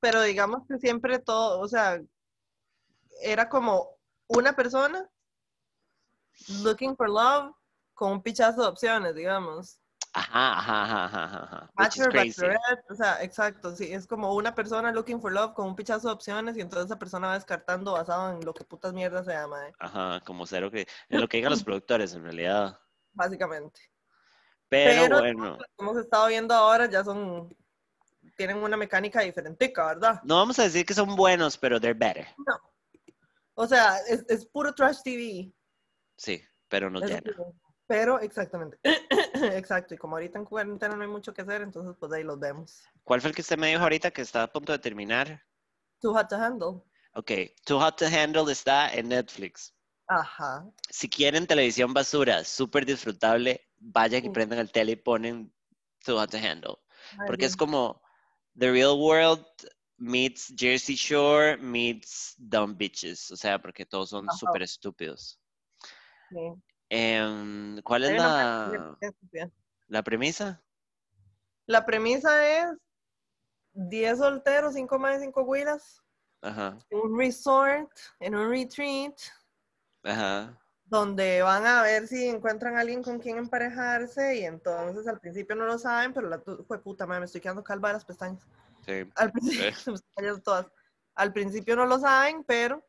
Pero 0.00 0.22
digamos 0.22 0.62
que 0.68 0.78
siempre 0.78 1.18
todo, 1.18 1.60
o 1.60 1.68
sea, 1.68 2.00
era 3.20 3.48
como 3.48 3.96
una 4.28 4.54
persona 4.54 5.08
looking 6.62 6.96
for 6.96 7.08
love 7.10 7.52
con 7.94 8.12
un 8.12 8.22
pichazo 8.22 8.62
de 8.62 8.68
opciones, 8.68 9.14
digamos. 9.14 9.80
Ajá, 10.12 10.58
ajá, 10.58 11.04
ajá, 11.04 11.24
ajá, 11.24 11.70
Bachelor, 11.74 12.14
bachelorette, 12.14 12.90
o 12.90 12.94
sea, 12.94 13.22
exacto, 13.22 13.76
sí, 13.76 13.92
es 13.92 14.06
como 14.06 14.34
una 14.34 14.54
persona 14.54 14.90
looking 14.90 15.20
for 15.20 15.30
love 15.32 15.52
con 15.54 15.66
un 15.66 15.76
pichazo 15.76 16.08
de 16.08 16.14
opciones 16.14 16.56
y 16.56 16.60
entonces 16.60 16.86
esa 16.86 16.98
persona 16.98 17.28
va 17.28 17.34
descartando 17.34 17.92
basado 17.92 18.32
en 18.32 18.44
lo 18.44 18.54
que 18.54 18.64
putas 18.64 18.92
mierdas 18.94 19.26
se 19.26 19.32
llama, 19.32 19.68
eh, 19.68 19.72
Ajá, 19.78 20.20
como 20.24 20.46
cero 20.46 20.70
que, 20.70 20.88
en 21.08 21.20
lo 21.20 21.28
que 21.28 21.36
digan 21.36 21.50
los 21.50 21.62
productores 21.64 22.14
en 22.14 22.22
realidad. 22.22 22.80
básicamente. 23.12 23.80
Pero, 24.68 25.02
Pero- 25.02 25.18
bueno, 25.18 25.58
Como 25.76 25.90
hemos 25.90 26.02
estado 26.04 26.26
viendo 26.28 26.54
ahora, 26.54 26.86
ya 26.88 27.04
son, 27.04 27.54
tienen 28.38 28.56
una 28.58 28.76
mecánica 28.76 29.20
diferente, 29.20 29.72
¿verdad? 29.76 30.20
no 30.22 30.36
vamos 30.36 30.58
a 30.60 30.62
decir 30.62 30.86
que 30.86 30.94
son 30.94 31.16
buenos, 31.16 31.58
pero 31.58 31.80
they're 31.80 31.92
better. 31.98 32.26
O 33.54 33.66
sea, 33.66 33.98
es, 34.08 34.24
es 34.28 34.46
puro 34.46 34.72
trash 34.72 34.98
TV. 35.02 35.52
Sí, 36.16 36.40
pero 36.68 36.88
Eso 36.88 37.00
llena. 37.06 37.20
sí, 37.36 37.42
Pero, 37.88 38.20
exactamente. 38.20 38.78
Exacto. 39.56 39.94
Y 39.94 39.98
como 39.98 40.14
ahorita 40.16 40.38
en 40.38 40.44
cuarentena 40.44 40.94
no 40.94 41.02
hay 41.02 41.08
mucho 41.08 41.34
que 41.34 41.42
hacer, 41.42 41.62
entonces 41.62 41.96
pues 41.98 42.12
ahí 42.12 42.22
los 42.22 42.38
vemos. 42.38 42.82
¿Cuál 43.02 43.20
fue 43.20 43.30
el 43.30 43.34
que 43.36 43.42
usted 43.42 43.58
me 43.58 43.68
dijo 43.68 43.82
ahorita 43.82 44.10
que 44.12 44.22
está 44.22 44.44
a 44.44 44.52
punto 44.52 44.70
de 44.72 44.78
terminar? 44.78 45.44
Too 46.00 46.12
hot 46.14 46.28
to 46.28 46.36
handle. 46.36 46.82
Ok, 47.14 47.32
Too 47.64 47.80
Hot 47.80 47.96
to 47.98 48.04
Handle 48.06 48.52
está 48.52 48.92
en 48.94 49.08
Netflix. 49.08 49.74
Ajá. 50.06 50.64
Si 50.88 51.08
quieren 51.08 51.46
televisión 51.48 51.92
basura, 51.92 52.44
súper 52.44 52.86
disfrutable, 52.86 53.66
vayan 53.78 54.24
y 54.24 54.28
Mm. 54.28 54.32
prendan 54.32 54.58
el 54.60 54.70
tele 54.70 54.92
y 54.92 54.96
ponen 54.96 55.52
Too 56.04 56.16
Hot 56.16 56.30
to 56.30 56.36
Handle. 56.36 56.76
Porque 57.26 57.46
es 57.46 57.56
como 57.56 58.00
The 58.58 58.70
Real 58.72 58.98
World 58.98 59.44
meets 59.98 60.52
Jersey 60.56 60.94
Shore 60.94 61.56
meets 61.58 62.34
Dumb 62.38 62.76
Bitches. 62.76 63.30
O 63.30 63.36
sea, 63.36 63.58
porque 63.58 63.86
todos 63.86 64.10
son 64.10 64.26
súper 64.30 64.62
estúpidos. 64.62 65.38
Sí. 66.30 66.52
Em, 66.90 67.80
¿Cuál 67.82 68.04
es 68.04 68.16
la, 68.16 68.96
la 69.88 70.02
premisa? 70.02 70.62
La 71.66 71.84
premisa 71.84 72.48
es 72.48 72.66
10 73.74 74.18
solteros, 74.18 74.74
5 74.74 74.98
más 74.98 75.20
5 75.20 75.42
huilas, 75.42 76.02
Ajá, 76.40 76.78
un 76.90 77.18
resort, 77.18 77.90
en 78.20 78.34
un 78.34 78.50
retreat, 78.50 79.14
ajá. 80.02 80.58
Donde 80.88 81.42
van 81.42 81.66
a 81.66 81.82
ver 81.82 82.06
si 82.06 82.26
encuentran 82.26 82.76
a 82.76 82.80
alguien 82.80 83.02
con 83.02 83.18
quien 83.18 83.38
emparejarse 83.38 84.36
y 84.36 84.44
entonces 84.44 85.06
al 85.06 85.20
principio 85.20 85.54
no 85.54 85.66
lo 85.66 85.78
saben, 85.78 86.12
pero 86.12 86.28
la 86.28 86.40
fue 86.66 86.82
puta 86.82 87.06
madre, 87.06 87.20
me 87.20 87.26
estoy 87.26 87.40
quedando 87.40 87.62
calva 87.62 87.88
de 87.88 87.94
las 87.94 88.04
pestañas. 88.04 88.46
Sí. 88.86 89.08
Al 89.16 89.32
principio, 89.32 89.74
todas. 90.44 90.66
Al 91.14 91.34
no 91.34 91.86
lo 91.86 91.98
saben, 91.98 92.44
pero 92.44 92.86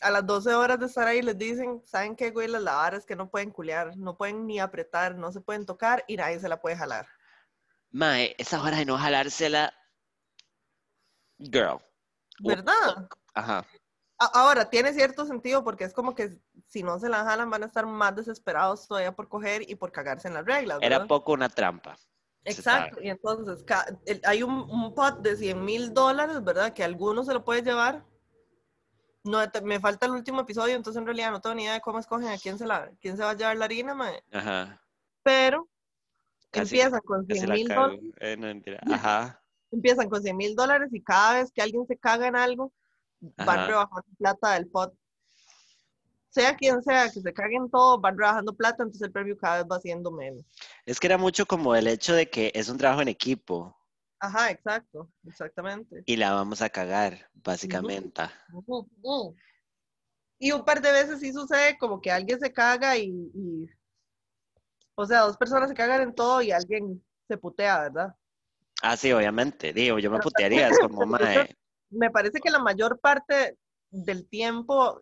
a 0.00 0.10
las 0.10 0.24
12 0.24 0.54
horas 0.54 0.78
de 0.78 0.86
estar 0.86 1.08
ahí 1.08 1.22
les 1.22 1.36
dicen, 1.36 1.82
¿saben 1.84 2.14
qué, 2.14 2.30
güey? 2.30 2.46
Las 2.46 2.62
lavaras 2.62 3.00
es 3.00 3.06
que 3.06 3.16
no 3.16 3.28
pueden 3.28 3.50
culear, 3.50 3.96
no 3.96 4.16
pueden 4.16 4.46
ni 4.46 4.60
apretar, 4.60 5.16
no 5.16 5.32
se 5.32 5.40
pueden 5.40 5.66
tocar 5.66 6.04
y 6.06 6.16
nadie 6.16 6.38
se 6.38 6.48
la 6.48 6.60
puede 6.60 6.76
jalar. 6.76 7.08
Mae, 7.90 8.36
esa 8.38 8.62
hora 8.62 8.76
de 8.76 8.84
no 8.84 8.96
jalársela. 8.96 9.74
Girl. 11.38 11.80
¿Verdad? 12.40 13.08
Ajá. 13.34 13.66
Ahora, 14.18 14.70
tiene 14.70 14.92
cierto 14.92 15.26
sentido 15.26 15.64
porque 15.64 15.84
es 15.84 15.92
como 15.92 16.14
que 16.14 16.38
si 16.68 16.82
no 16.82 16.98
se 16.98 17.08
la 17.08 17.24
jalan 17.24 17.50
van 17.50 17.64
a 17.64 17.66
estar 17.66 17.84
más 17.84 18.14
desesperados 18.14 18.86
todavía 18.86 19.12
por 19.12 19.28
coger 19.28 19.68
y 19.68 19.74
por 19.74 19.90
cagarse 19.90 20.28
en 20.28 20.34
las 20.34 20.44
reglas. 20.44 20.78
Era 20.80 20.98
¿verdad? 20.98 21.08
poco 21.08 21.32
una 21.32 21.48
trampa. 21.48 21.96
Exacto, 22.44 23.02
y 23.02 23.08
entonces 23.08 23.64
hay 24.24 24.42
un, 24.42 24.52
un 24.52 24.94
pot 24.94 25.20
de 25.20 25.34
100 25.34 25.64
mil 25.64 25.94
dólares, 25.94 26.44
¿verdad? 26.44 26.74
Que 26.74 26.84
alguno 26.84 27.24
se 27.24 27.32
lo 27.32 27.42
puede 27.42 27.62
llevar 27.62 28.04
No, 29.24 29.38
me 29.62 29.80
falta 29.80 30.04
el 30.06 30.12
último 30.12 30.42
episodio, 30.42 30.76
entonces 30.76 31.00
en 31.00 31.06
realidad 31.06 31.30
no 31.30 31.40
tengo 31.40 31.56
ni 31.56 31.62
idea 31.62 31.72
de 31.72 31.80
cómo 31.80 31.98
escogen 31.98 32.28
a 32.28 32.36
quién 32.36 32.58
se, 32.58 32.66
la, 32.66 32.90
quién 33.00 33.16
se 33.16 33.22
va 33.24 33.30
a 33.30 33.34
llevar 33.36 33.56
la 33.56 33.64
harina, 33.64 33.94
mae. 33.94 34.22
Ajá. 34.30 34.82
Pero 35.22 35.68
Casi- 36.50 36.78
empiezan 36.78 37.00
con 37.00 37.26
Casi 37.26 37.40
100 37.40 37.48
la 37.48 37.54
mil 37.54 37.68
dólares. 37.68 38.00
Eh, 38.20 38.36
no. 38.36 38.94
Ajá. 38.94 39.42
Empiezan 39.70 40.08
con 40.10 40.22
100 40.22 40.36
mil 40.36 40.54
dólares 40.54 40.90
y 40.92 41.02
cada 41.02 41.40
vez 41.40 41.50
que 41.50 41.62
alguien 41.62 41.86
se 41.86 41.96
caga 41.96 42.28
en 42.28 42.36
algo, 42.36 42.72
van 43.36 43.66
rebajando 43.66 44.04
plata 44.18 44.54
del 44.54 44.68
pot. 44.68 44.94
Sea 46.28 46.56
quien 46.56 46.82
sea 46.82 47.08
que 47.10 47.20
se 47.20 47.32
cague 47.32 47.56
en 47.56 47.70
todo, 47.70 48.00
van 48.00 48.18
rebajando 48.18 48.54
plata, 48.54 48.82
entonces 48.82 49.02
el 49.02 49.12
premio 49.12 49.36
cada 49.36 49.58
vez 49.58 49.66
va 49.70 49.80
siendo 49.80 50.10
menos. 50.10 50.44
Es 50.84 50.98
que 50.98 51.06
era 51.06 51.16
mucho 51.16 51.46
como 51.46 51.76
el 51.76 51.86
hecho 51.86 52.14
de 52.14 52.28
que 52.28 52.50
es 52.54 52.68
un 52.68 52.76
trabajo 52.78 53.02
en 53.02 53.08
equipo 53.08 53.76
Ajá, 54.18 54.50
exacto, 54.50 55.10
exactamente. 55.26 56.02
y 56.06 56.16
la 56.16 56.32
vamos 56.32 56.62
a 56.62 56.70
cagar, 56.70 57.30
básicamente. 57.34 58.24
Y 60.38 60.50
un 60.50 60.64
par 60.64 60.80
de 60.80 60.92
veces 60.92 61.20
sí 61.20 61.32
sucede 61.32 61.76
como 61.78 62.00
que 62.00 62.10
alguien 62.10 62.40
se 62.40 62.52
caga 62.52 62.96
y, 62.96 63.10
y- 63.34 63.68
o 64.96 65.06
sea, 65.06 65.20
dos 65.20 65.36
personas 65.36 65.68
se 65.68 65.74
cagan 65.74 66.02
en 66.02 66.14
todo 66.14 66.40
y 66.42 66.52
alguien 66.52 67.04
se 67.28 67.36
putea, 67.36 67.80
¿verdad? 67.80 68.14
Ah, 68.82 68.96
sí, 68.96 69.12
obviamente. 69.12 69.72
Digo, 69.72 69.98
yo 69.98 70.10
me 70.10 70.20
putearía, 70.20 70.68
es 70.68 70.78
como, 70.78 71.06
mae, 71.06 71.56
Me 71.94 72.10
parece 72.10 72.40
que 72.40 72.50
la 72.50 72.58
mayor 72.58 72.98
parte 73.00 73.56
del 73.90 74.28
tiempo 74.28 75.00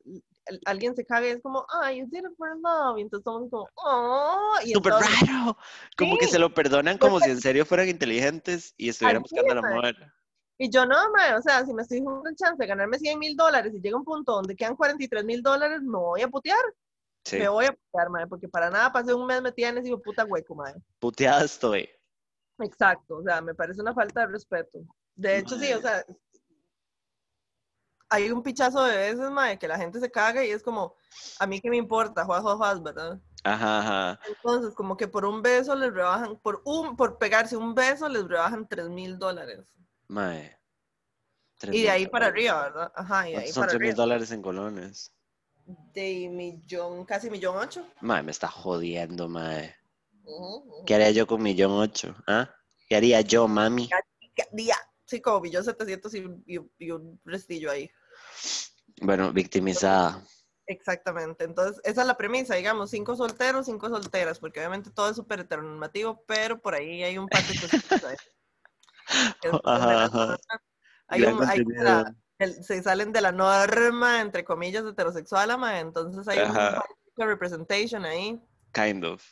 alguien 0.66 0.94
se 0.96 1.04
caga 1.04 1.28
y 1.28 1.30
es 1.30 1.40
como, 1.42 1.64
ay, 1.82 2.00
you 2.00 2.06
did 2.10 2.18
it 2.18 2.36
for 2.36 2.48
love, 2.60 2.98
y 2.98 3.02
entonces 3.02 3.24
todos 3.24 3.48
como, 3.48 3.68
oh, 3.76 4.54
y 4.64 4.72
súper 4.72 4.94
raro. 4.94 5.56
Como 5.96 6.16
que 6.18 6.26
Sí. 6.26 6.32
se 6.32 6.38
lo 6.38 6.52
perdonan 6.52 6.98
como 6.98 7.20
si 7.20 7.30
en 7.30 7.40
serio 7.40 7.64
fueran 7.64 7.88
inteligentes 7.88 8.74
y 8.76 8.88
estuvieran 8.88 9.22
Así 9.22 9.34
buscando 9.34 9.52
el 9.52 9.58
es, 9.58 9.62
mae. 9.62 9.72
amor. 9.72 10.12
y 10.58 10.68
yo 10.70 10.84
no, 10.84 10.96
mae, 11.12 11.34
o 11.34 11.42
sea, 11.42 11.64
si 11.64 11.72
me 11.72 11.82
estoy 11.82 12.00
dando 12.00 12.28
el 12.28 12.36
chance 12.36 12.56
de 12.58 12.66
ganarme 12.66 12.98
100 12.98 13.18
mil 13.18 13.36
dólares 13.36 13.72
y 13.74 13.80
llega 13.80 13.96
un 13.96 14.04
punto 14.04 14.32
donde 14.32 14.56
quedan 14.56 14.74
43 14.76 15.24
mil 15.24 15.42
dólares, 15.42 15.80
me 15.82 15.98
voy 15.98 16.22
a 16.22 16.28
putear, 16.28 16.62
Sí, 17.24 17.38
me 17.38 17.48
voy 17.48 17.66
a 17.66 17.72
putear, 17.72 18.10
mae, 18.10 18.26
porque 18.26 18.48
para 18.48 18.68
nada 18.68 18.92
pasé 18.92 19.14
un 19.14 19.26
mes 19.26 19.40
metida 19.40 19.68
en 19.68 19.78
ese 19.78 19.96
puta 19.96 20.24
hueco, 20.24 20.56
mae. 20.56 20.74
puteada 20.98 21.44
estoy. 21.44 21.88
Exacto, 22.58 23.18
o 23.18 23.22
sea, 23.22 23.40
me 23.40 23.54
parece 23.54 23.80
una 23.80 23.94
falta 23.94 24.20
de 24.22 24.26
respeto. 24.26 24.80
De 25.14 25.38
hecho, 25.38 25.56
sí, 25.58 25.72
o 25.72 25.80
sea, 25.80 26.04
hay 28.12 28.30
un 28.30 28.42
pichazo 28.42 28.84
de 28.84 28.96
veces, 28.96 29.30
mae, 29.30 29.58
que 29.58 29.66
la 29.66 29.78
gente 29.78 29.98
se 29.98 30.10
caga 30.10 30.44
y 30.44 30.50
es 30.50 30.62
como, 30.62 30.94
a 31.38 31.46
mí 31.46 31.60
qué 31.60 31.70
me 31.70 31.78
importa, 31.78 32.24
juaz, 32.26 32.42
juaz, 32.42 32.56
juaz, 32.56 32.82
¿verdad? 32.82 33.18
Ajá, 33.42 33.78
ajá. 33.80 34.20
Entonces, 34.28 34.74
como 34.74 34.96
que 34.96 35.08
por 35.08 35.24
un 35.24 35.40
beso 35.40 35.74
les 35.74 35.92
rebajan, 35.92 36.36
por 36.36 36.60
un, 36.66 36.94
por 36.94 37.16
pegarse 37.18 37.56
un 37.56 37.74
beso 37.74 38.08
les 38.08 38.28
rebajan 38.28 38.68
3 38.68 38.90
mil 38.90 39.18
dólares. 39.18 39.66
Mae. 40.08 40.58
Y 41.62 41.82
de 41.82 41.90
ahí 41.90 42.06
para 42.06 42.26
arriba, 42.26 42.62
¿verdad? 42.64 42.92
Ajá, 42.94 43.28
y 43.28 43.32
de 43.32 43.38
ahí 43.38 43.44
¿Cuántos 43.44 43.54
son 43.54 43.60
para 43.62 43.70
tres 43.70 43.80
mil 43.80 43.90
arriba. 43.90 44.02
dólares 44.02 44.30
en 44.30 44.42
colones? 44.42 45.12
De 45.94 46.28
millón, 46.28 47.04
casi 47.06 47.30
millón 47.30 47.56
ocho. 47.56 47.86
Mae, 48.00 48.22
me 48.22 48.30
está 48.30 48.48
jodiendo, 48.48 49.28
mae. 49.28 49.74
¿Qué 50.86 50.94
haría 50.94 51.12
yo 51.12 51.26
con 51.26 51.42
millón 51.42 51.72
ocho? 51.72 52.14
¿Ah? 52.26 52.50
¿Qué 52.88 52.96
haría 52.96 53.22
yo, 53.22 53.48
mami? 53.48 53.88
¿Qué 54.34 54.44
día? 54.52 54.76
Sí, 55.06 55.20
como 55.20 55.40
millón 55.40 55.64
setecientos 55.64 56.12
y 56.14 56.90
un 56.90 57.20
restillo 57.24 57.70
ahí. 57.70 57.90
Bueno, 59.00 59.32
victimizada. 59.32 60.22
Exactamente. 60.66 61.44
Entonces, 61.44 61.80
esa 61.84 62.02
es 62.02 62.06
la 62.06 62.16
premisa, 62.16 62.54
digamos, 62.54 62.90
cinco 62.90 63.16
solteros, 63.16 63.66
cinco 63.66 63.88
solteras, 63.88 64.38
porque 64.38 64.60
obviamente 64.60 64.90
todo 64.90 65.10
es 65.10 65.16
súper 65.16 65.40
heteronormativo, 65.40 66.24
pero 66.26 66.60
por 66.60 66.74
ahí 66.74 67.02
hay 67.02 67.18
un 67.18 67.28
par 67.28 67.42
de 67.42 67.52
es 69.42 69.52
Ajá. 69.64 70.38
Hay 71.08 71.22
un- 71.24 71.42
hay 71.48 71.60
una- 71.60 72.14
el- 72.38 72.64
se 72.64 72.82
salen 72.82 73.12
de 73.12 73.20
la 73.20 73.32
norma, 73.32 74.20
entre 74.20 74.44
comillas, 74.44 74.84
heterosexual, 74.84 75.50
ama, 75.50 75.80
entonces 75.80 76.26
hay 76.28 76.38
Ajá. 76.38 76.82
un 77.16 77.26
representation 77.26 78.04
ahí, 78.04 78.40
Kind 78.72 79.04
of. 79.04 79.22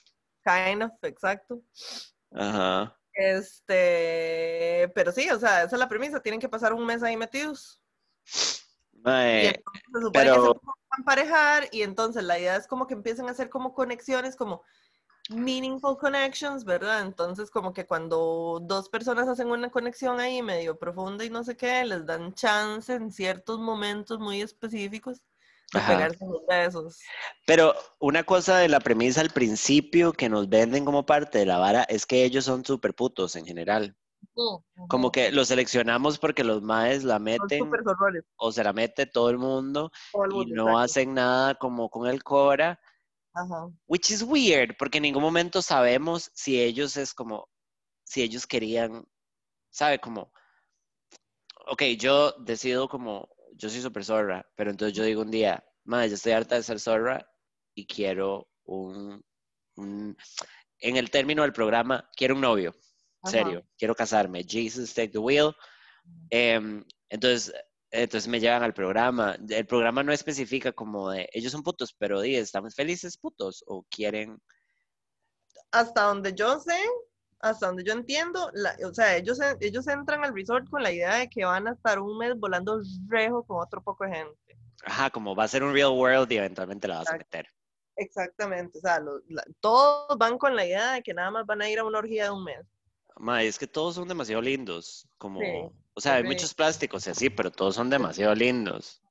kind 0.44 0.82
of, 0.82 0.92
exacto. 1.02 1.62
Ajá. 2.32 2.96
Este, 3.12 4.90
pero 4.94 5.12
sí, 5.12 5.28
o 5.30 5.38
sea, 5.38 5.62
esa 5.64 5.76
es 5.76 5.80
la 5.80 5.88
premisa, 5.88 6.20
tienen 6.20 6.40
que 6.40 6.48
pasar 6.48 6.72
un 6.72 6.84
mes 6.86 7.02
ahí 7.02 7.16
metidos. 7.16 7.80
Y 9.04 9.46
entonces 9.46 9.82
se 9.92 10.00
supone 10.00 10.10
pero- 10.12 10.34
que 10.34 10.40
se 10.40 10.54
pueden 10.54 10.98
emparejar 10.98 11.68
y 11.72 11.82
entonces 11.82 12.24
la 12.24 12.38
idea 12.38 12.56
es 12.56 12.66
como 12.66 12.86
que 12.86 12.94
empiecen 12.94 13.28
a 13.28 13.32
hacer 13.32 13.48
como 13.48 13.74
conexiones, 13.74 14.36
como 14.36 14.62
meaningful 15.30 15.96
connections, 15.96 16.64
¿verdad? 16.64 17.02
Entonces 17.02 17.50
como 17.50 17.72
que 17.72 17.86
cuando 17.86 18.58
dos 18.62 18.88
personas 18.88 19.28
hacen 19.28 19.48
una 19.48 19.70
conexión 19.70 20.18
ahí 20.18 20.42
medio 20.42 20.78
profunda 20.78 21.24
y 21.24 21.30
no 21.30 21.44
sé 21.44 21.56
qué, 21.56 21.84
les 21.84 22.04
dan 22.04 22.34
chance 22.34 22.92
en 22.92 23.12
ciertos 23.12 23.58
momentos 23.60 24.18
muy 24.18 24.42
específicos 24.42 25.22
de 25.72 25.80
pegarse 25.80 26.24
los 26.26 26.44
besos. 26.48 26.98
Pero 27.46 27.74
una 28.00 28.24
cosa 28.24 28.58
de 28.58 28.68
la 28.68 28.80
premisa 28.80 29.20
al 29.20 29.30
principio 29.30 30.12
que 30.12 30.28
nos 30.28 30.48
venden 30.48 30.84
como 30.84 31.06
parte 31.06 31.38
de 31.38 31.46
la 31.46 31.58
vara 31.58 31.84
es 31.84 32.06
que 32.06 32.24
ellos 32.24 32.44
son 32.44 32.64
súper 32.64 32.92
putos 32.92 33.36
en 33.36 33.46
general. 33.46 33.96
Como 34.88 35.12
que 35.12 35.30
los 35.30 35.48
seleccionamos 35.48 36.18
porque 36.18 36.42
los 36.44 36.62
maes 36.62 37.04
la 37.04 37.18
meten 37.18 37.70
o 38.36 38.52
se 38.52 38.64
la 38.64 38.72
mete 38.72 39.06
todo 39.06 39.30
el 39.30 39.38
mundo 39.38 39.90
todo 40.12 40.24
el 40.24 40.32
y 40.32 40.52
no 40.52 40.64
exacto. 40.70 40.78
hacen 40.78 41.14
nada 41.14 41.54
como 41.56 41.90
con 41.90 42.08
el 42.08 42.22
Cora, 42.22 42.80
Ajá. 43.34 43.70
which 43.86 44.10
is 44.10 44.22
weird 44.22 44.76
porque 44.78 44.98
en 44.98 45.02
ningún 45.02 45.22
momento 45.22 45.62
sabemos 45.62 46.30
si 46.34 46.60
ellos 46.60 46.96
es 46.96 47.12
como, 47.14 47.48
si 48.04 48.22
ellos 48.22 48.46
querían, 48.46 49.06
¿sabe? 49.70 49.98
Como, 50.00 50.32
ok, 51.66 51.82
yo 51.98 52.32
decido 52.38 52.88
como, 52.88 53.28
yo 53.54 53.68
soy 53.68 53.80
súper 53.80 54.04
zorra, 54.04 54.48
pero 54.56 54.70
entonces 54.70 54.96
yo 54.96 55.04
digo 55.04 55.22
un 55.22 55.30
día, 55.30 55.64
madre, 55.84 56.08
yo 56.08 56.14
estoy 56.14 56.32
harta 56.32 56.54
de 56.56 56.62
ser 56.62 56.80
zorra 56.80 57.28
y 57.74 57.86
quiero 57.86 58.48
un, 58.64 59.22
un- 59.76 60.16
en 60.78 60.96
el 60.96 61.10
término 61.10 61.42
del 61.42 61.52
programa, 61.52 62.08
quiero 62.16 62.34
un 62.34 62.40
novio, 62.40 62.74
Ajá. 63.22 63.30
serio, 63.30 63.64
quiero 63.78 63.94
casarme, 63.94 64.42
Jesus, 64.44 64.92
take 64.94 65.08
the 65.10 65.18
wheel. 65.18 65.54
Em, 66.30 66.84
entonces, 67.08 67.52
entonces 67.90 68.28
me 68.28 68.40
llevan 68.40 68.62
al 68.62 68.72
programa. 68.74 69.36
El 69.48 69.66
programa 69.66 70.02
no 70.02 70.12
especifica 70.12 70.72
como 70.72 71.10
de, 71.10 71.28
ellos 71.32 71.52
son 71.52 71.62
putos, 71.62 71.94
pero 71.98 72.20
di, 72.20 72.36
¿estamos 72.36 72.74
felices 72.74 73.16
putos? 73.18 73.62
¿O 73.66 73.84
quieren? 73.90 74.38
hasta 75.72 76.02
donde 76.02 76.34
yo 76.34 76.58
sé, 76.58 76.78
hasta 77.40 77.68
donde 77.68 77.84
yo 77.84 77.92
entiendo, 77.92 78.50
la- 78.54 78.76
o 78.84 78.92
sea, 78.92 79.16
ellos, 79.16 79.38
ellos 79.60 79.86
entran 79.86 80.24
al 80.24 80.34
resort 80.34 80.68
con 80.68 80.82
la 80.82 80.90
idea 80.90 81.16
de 81.16 81.28
que 81.28 81.44
van 81.44 81.68
a 81.68 81.72
estar 81.72 82.00
un 82.00 82.18
mes 82.18 82.34
volando 82.36 82.80
rejo 83.08 83.44
con 83.44 83.60
otro 83.62 83.82
poco 83.82 84.04
de 84.04 84.10
gente. 84.16 84.58
Ajá, 84.84 85.10
como 85.10 85.34
va 85.36 85.44
a 85.44 85.48
ser 85.48 85.62
un 85.62 85.72
real 85.72 85.90
world 85.92 86.30
y 86.32 86.38
eventualmente 86.38 86.88
la 86.88 86.98
vas 86.98 87.10
a 87.10 87.16
meter. 87.18 87.46
Exactamente, 87.96 88.78
o 88.78 88.80
sea, 88.80 88.98
lo- 88.98 89.20
la- 89.28 89.44
todos 89.60 90.16
van 90.18 90.38
con 90.38 90.56
la 90.56 90.64
idea 90.66 90.92
de 90.92 91.02
que 91.02 91.14
nada 91.14 91.30
más 91.30 91.46
van 91.46 91.62
a 91.62 91.68
ir 91.70 91.78
a 91.78 91.84
una 91.84 91.98
orgía 91.98 92.24
de 92.24 92.30
un 92.30 92.44
mes. 92.44 92.66
Ma, 93.20 93.42
es 93.42 93.58
que 93.58 93.66
todos 93.66 93.96
son 93.96 94.08
demasiado 94.08 94.40
lindos. 94.40 95.06
Como, 95.18 95.40
Sí, 95.40 95.76
o 95.92 96.00
sea, 96.00 96.14
hay 96.14 96.24
muchos 96.24 96.54
plásticos 96.54 97.06
y 97.06 97.10
así, 97.10 97.28
pero 97.28 97.50
todos 97.50 97.74
son 97.74 97.90
demasiado 97.90 98.34
lindos. 98.34 99.02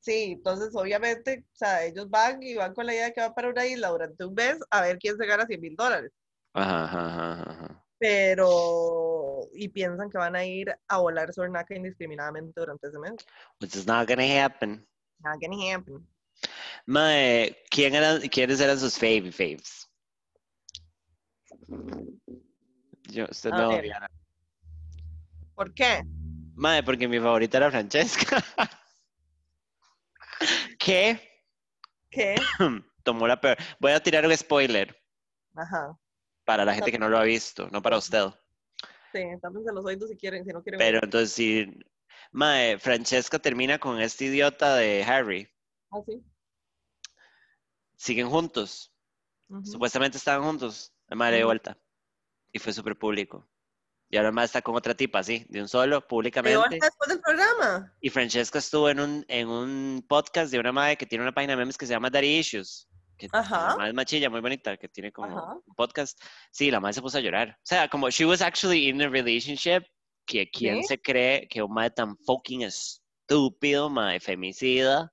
Sí, 0.00 0.32
entonces 0.32 0.74
obviamente, 0.74 1.44
o 1.46 1.56
sea, 1.56 1.84
ellos 1.84 2.10
van 2.10 2.42
y 2.42 2.56
van 2.56 2.74
con 2.74 2.86
la 2.86 2.94
idea 2.94 3.04
de 3.06 3.12
que 3.12 3.20
van 3.20 3.34
para 3.34 3.50
una 3.50 3.64
isla 3.66 3.88
durante 3.90 4.24
un 4.24 4.34
mes 4.34 4.58
a 4.68 4.80
ver 4.80 4.98
quién 4.98 5.16
se 5.16 5.26
gana 5.26 5.46
100 5.46 5.60
mil 5.60 5.76
dólares. 5.76 6.10
Ajá, 6.54 6.84
ajá, 6.84 7.50
ajá. 7.50 7.84
Pero, 7.98 9.42
y 9.54 9.68
piensan 9.68 10.10
que 10.10 10.18
van 10.18 10.34
a 10.34 10.44
ir 10.44 10.74
a 10.88 10.98
volar 10.98 11.32
sornaca 11.32 11.76
indiscriminadamente 11.76 12.58
durante 12.58 12.88
ese 12.88 12.98
mes. 12.98 13.14
Which 13.60 13.76
is 13.76 13.86
not 13.86 14.08
gonna 14.08 14.44
happen. 14.44 14.84
Not 15.20 15.40
gonna 15.40 15.72
happen. 15.72 16.04
Mae, 16.86 17.56
¿quién 17.70 17.94
eran, 17.94 18.22
¿quiénes 18.22 18.60
eran 18.60 18.80
sus 18.80 18.98
fave 18.98 19.30
faves? 19.30 19.79
Yo, 23.10 23.26
usted 23.30 23.50
me 23.50 23.64
odiará. 23.64 24.10
¿Por 25.54 25.74
qué? 25.74 26.02
Mae, 26.54 26.82
porque 26.82 27.08
mi 27.08 27.18
favorita 27.18 27.58
era 27.58 27.70
Francesca. 27.70 28.42
¿Qué? 30.78 31.20
¿Qué? 32.10 32.34
Tomó 33.02 33.26
la 33.26 33.40
peor. 33.40 33.56
Voy 33.78 33.92
a 33.92 34.02
tirar 34.02 34.26
un 34.26 34.36
spoiler 34.36 34.96
Ajá. 35.54 35.98
para 36.44 36.64
la 36.64 36.74
gente 36.74 36.90
que 36.90 36.98
no 36.98 37.08
lo 37.08 37.18
ha 37.18 37.24
visto, 37.24 37.68
no 37.70 37.82
para 37.82 37.98
usted. 37.98 38.26
Sí, 39.12 39.22
tápense 39.40 39.72
los 39.72 39.84
oídos 39.84 40.10
si 40.10 40.16
quieren, 40.16 40.44
si 40.44 40.52
no 40.52 40.62
quieren. 40.62 40.78
Pero 40.78 41.00
entonces 41.02 41.32
sí. 41.32 41.66
Mae, 42.32 42.78
Francesca 42.78 43.38
termina 43.38 43.78
con 43.78 44.00
este 44.00 44.26
idiota 44.26 44.76
de 44.76 45.02
Harry. 45.02 45.48
Ah, 45.90 46.00
sí. 46.06 46.22
Siguen 47.96 48.28
juntos. 48.28 48.92
Supuestamente 49.64 50.16
estaban 50.16 50.44
juntos. 50.44 50.94
La 51.10 51.16
madre 51.16 51.38
de 51.38 51.44
vuelta. 51.44 51.76
Y 52.52 52.58
fue 52.58 52.72
súper 52.72 52.96
público. 52.96 53.46
Y 54.08 54.16
ahora 54.16 54.32
más 54.32 54.46
está 54.46 54.62
con 54.62 54.74
otra 54.74 54.94
tipa, 54.94 55.18
así, 55.20 55.44
de 55.48 55.60
un 55.60 55.68
solo, 55.68 55.96
¿Llegó 55.96 56.08
públicamente. 56.08 56.58
hasta 56.76 56.86
después 56.86 57.08
del 57.10 57.20
programa? 57.20 57.92
Y 58.00 58.10
Francesca 58.10 58.58
estuvo 58.58 58.88
en 58.88 59.00
un, 59.00 59.24
en 59.28 59.48
un 59.48 60.04
podcast 60.08 60.50
de 60.50 60.58
una 60.58 60.72
madre 60.72 60.96
que 60.96 61.06
tiene 61.06 61.22
una 61.22 61.32
página 61.32 61.52
de 61.52 61.58
memes 61.58 61.76
que 61.76 61.86
se 61.86 61.92
llama 61.92 62.10
Daddy 62.10 62.38
Issues. 62.38 62.88
Que 63.16 63.28
Ajá. 63.32 63.76
Madre 63.76 63.88
es 63.88 63.94
machilla, 63.94 64.30
muy 64.30 64.40
bonita, 64.40 64.76
que 64.76 64.88
tiene 64.88 65.12
como 65.12 65.36
Ajá. 65.36 65.54
un 65.66 65.74
podcast. 65.74 66.20
Sí, 66.50 66.70
la 66.70 66.80
madre 66.80 66.94
se 66.94 67.02
puso 67.02 67.18
a 67.18 67.20
llorar. 67.20 67.50
O 67.50 67.62
sea, 67.64 67.88
como 67.88 68.08
she 68.08 68.24
was 68.24 68.40
actually 68.40 68.88
in 68.88 69.02
a 69.02 69.08
relationship 69.08 69.82
que 70.26 70.48
quién 70.50 70.82
se 70.84 71.00
cree 71.00 71.46
que 71.48 71.62
un 71.62 71.72
mae 71.72 71.90
tan 71.90 72.16
fucking 72.18 72.62
estúpido, 72.62 73.90
mae, 73.90 74.20
femicida, 74.20 75.12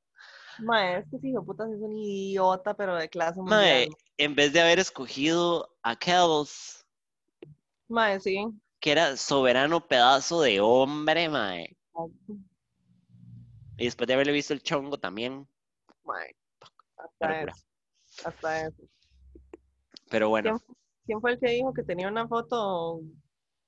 Mae, 0.59 0.99
es 0.99 1.05
que 1.09 1.27
hijo 1.27 1.41
de 1.41 1.45
puta 1.45 1.63
es 1.65 1.79
un 1.79 1.95
idiota, 1.95 2.73
pero 2.75 2.95
de 2.95 3.09
clase 3.09 3.39
mae, 3.41 3.85
mundial. 3.85 3.97
En 4.17 4.35
vez 4.35 4.53
de 4.53 4.61
haber 4.61 4.79
escogido 4.79 5.75
a 5.83 5.95
Kells, 5.95 6.85
Mae, 7.87 8.19
sí. 8.19 8.45
que 8.79 8.91
era 8.91 9.15
soberano 9.17 9.85
pedazo 9.85 10.41
de 10.41 10.59
hombre, 10.59 11.29
mae, 11.29 11.77
y 13.77 13.85
después 13.85 14.07
de 14.07 14.13
haberle 14.13 14.33
visto 14.33 14.53
el 14.53 14.61
chongo 14.61 14.97
también, 14.97 15.47
Mae, 16.03 16.35
eso. 17.19 17.65
Hasta 18.25 18.67
eso. 18.67 18.83
pero 20.09 20.29
bueno, 20.29 20.57
¿Quién, 20.57 20.77
quién 21.05 21.21
fue 21.21 21.31
el 21.33 21.39
que 21.39 21.51
dijo 21.51 21.73
que 21.73 21.83
tenía 21.83 22.07
una 22.07 22.27
foto 22.27 23.01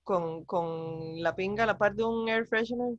con, 0.04 0.44
con 0.46 1.22
la 1.22 1.36
pinga 1.36 1.64
a 1.64 1.68
la 1.68 1.78
par 1.78 1.94
de 1.94 2.04
un 2.04 2.28
air 2.28 2.48
freshener? 2.48 2.96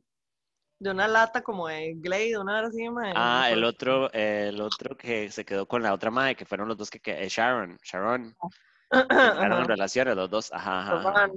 De 0.81 0.89
una 0.89 1.07
lata 1.07 1.43
como 1.43 1.67
de 1.67 1.93
Glade, 1.95 2.39
una 2.39 2.57
hora 2.57 2.67
así, 2.67 2.89
mae. 2.89 3.13
ah, 3.15 3.47
el 3.51 3.63
otro, 3.63 4.11
el 4.13 4.59
otro 4.59 4.97
que 4.97 5.29
se 5.29 5.45
quedó 5.45 5.67
con 5.67 5.83
la 5.83 5.93
otra 5.93 6.09
mae, 6.09 6.35
que 6.35 6.43
fueron 6.43 6.67
los 6.67 6.75
dos 6.75 6.89
que, 6.89 6.99
que 6.99 7.23
eh, 7.23 7.29
Sharon, 7.29 7.77
Sharon, 7.83 8.35
Ajá, 8.89 9.07
terminaron 9.07 9.61
en 9.61 9.67
relaciones 9.67 10.15
los 10.15 10.27
dos, 10.27 10.51
ajá, 10.51 11.01
ajá, 11.01 11.31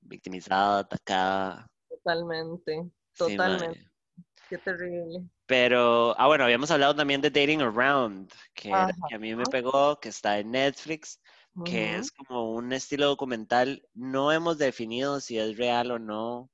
victimizada, 0.00 0.80
atacada, 0.80 1.68
Totalmente, 1.88 2.82
sí, 3.12 3.36
totalmente. 3.36 3.86
Qué 4.48 4.58
terrible. 4.58 5.20
Pero, 5.46 6.18
ah, 6.18 6.26
bueno, 6.26 6.42
habíamos 6.42 6.72
hablado 6.72 6.96
también 6.96 7.20
de 7.20 7.30
Dating 7.30 7.60
Around, 7.60 8.32
que, 8.54 8.70
era- 8.70 8.82
Ajá. 8.86 8.94
que 9.08 9.14
a 9.14 9.18
mí 9.20 9.36
me 9.36 9.44
pegó, 9.46 10.00
que 10.00 10.08
está 10.08 10.40
en 10.40 10.50
Netflix, 10.50 11.20
que 11.64 11.96
es 11.96 12.10
como 12.10 12.54
un 12.54 12.72
estilo 12.72 13.06
documental. 13.06 13.86
No 13.94 14.32
hemos 14.32 14.58
definido 14.58 15.20
si 15.20 15.38
es 15.38 15.56
real 15.56 15.92
o 15.92 15.98
no. 16.00 16.50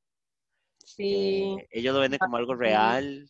Sí, 0.87 1.57
Eh, 1.59 1.66
ellos 1.70 1.95
lo 1.95 2.01
venden 2.01 2.20
como 2.20 2.37
algo 2.37 2.55
sí. 2.55 2.61
real. 2.61 3.28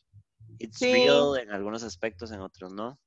It's 0.59 0.79
Sí. 0.79 0.91
real 0.91 1.39
en 1.39 1.51
algunos 1.51 1.83
aspectos, 1.83 2.31
en 2.33 2.41
otros 2.41 2.73
no. 2.73 2.99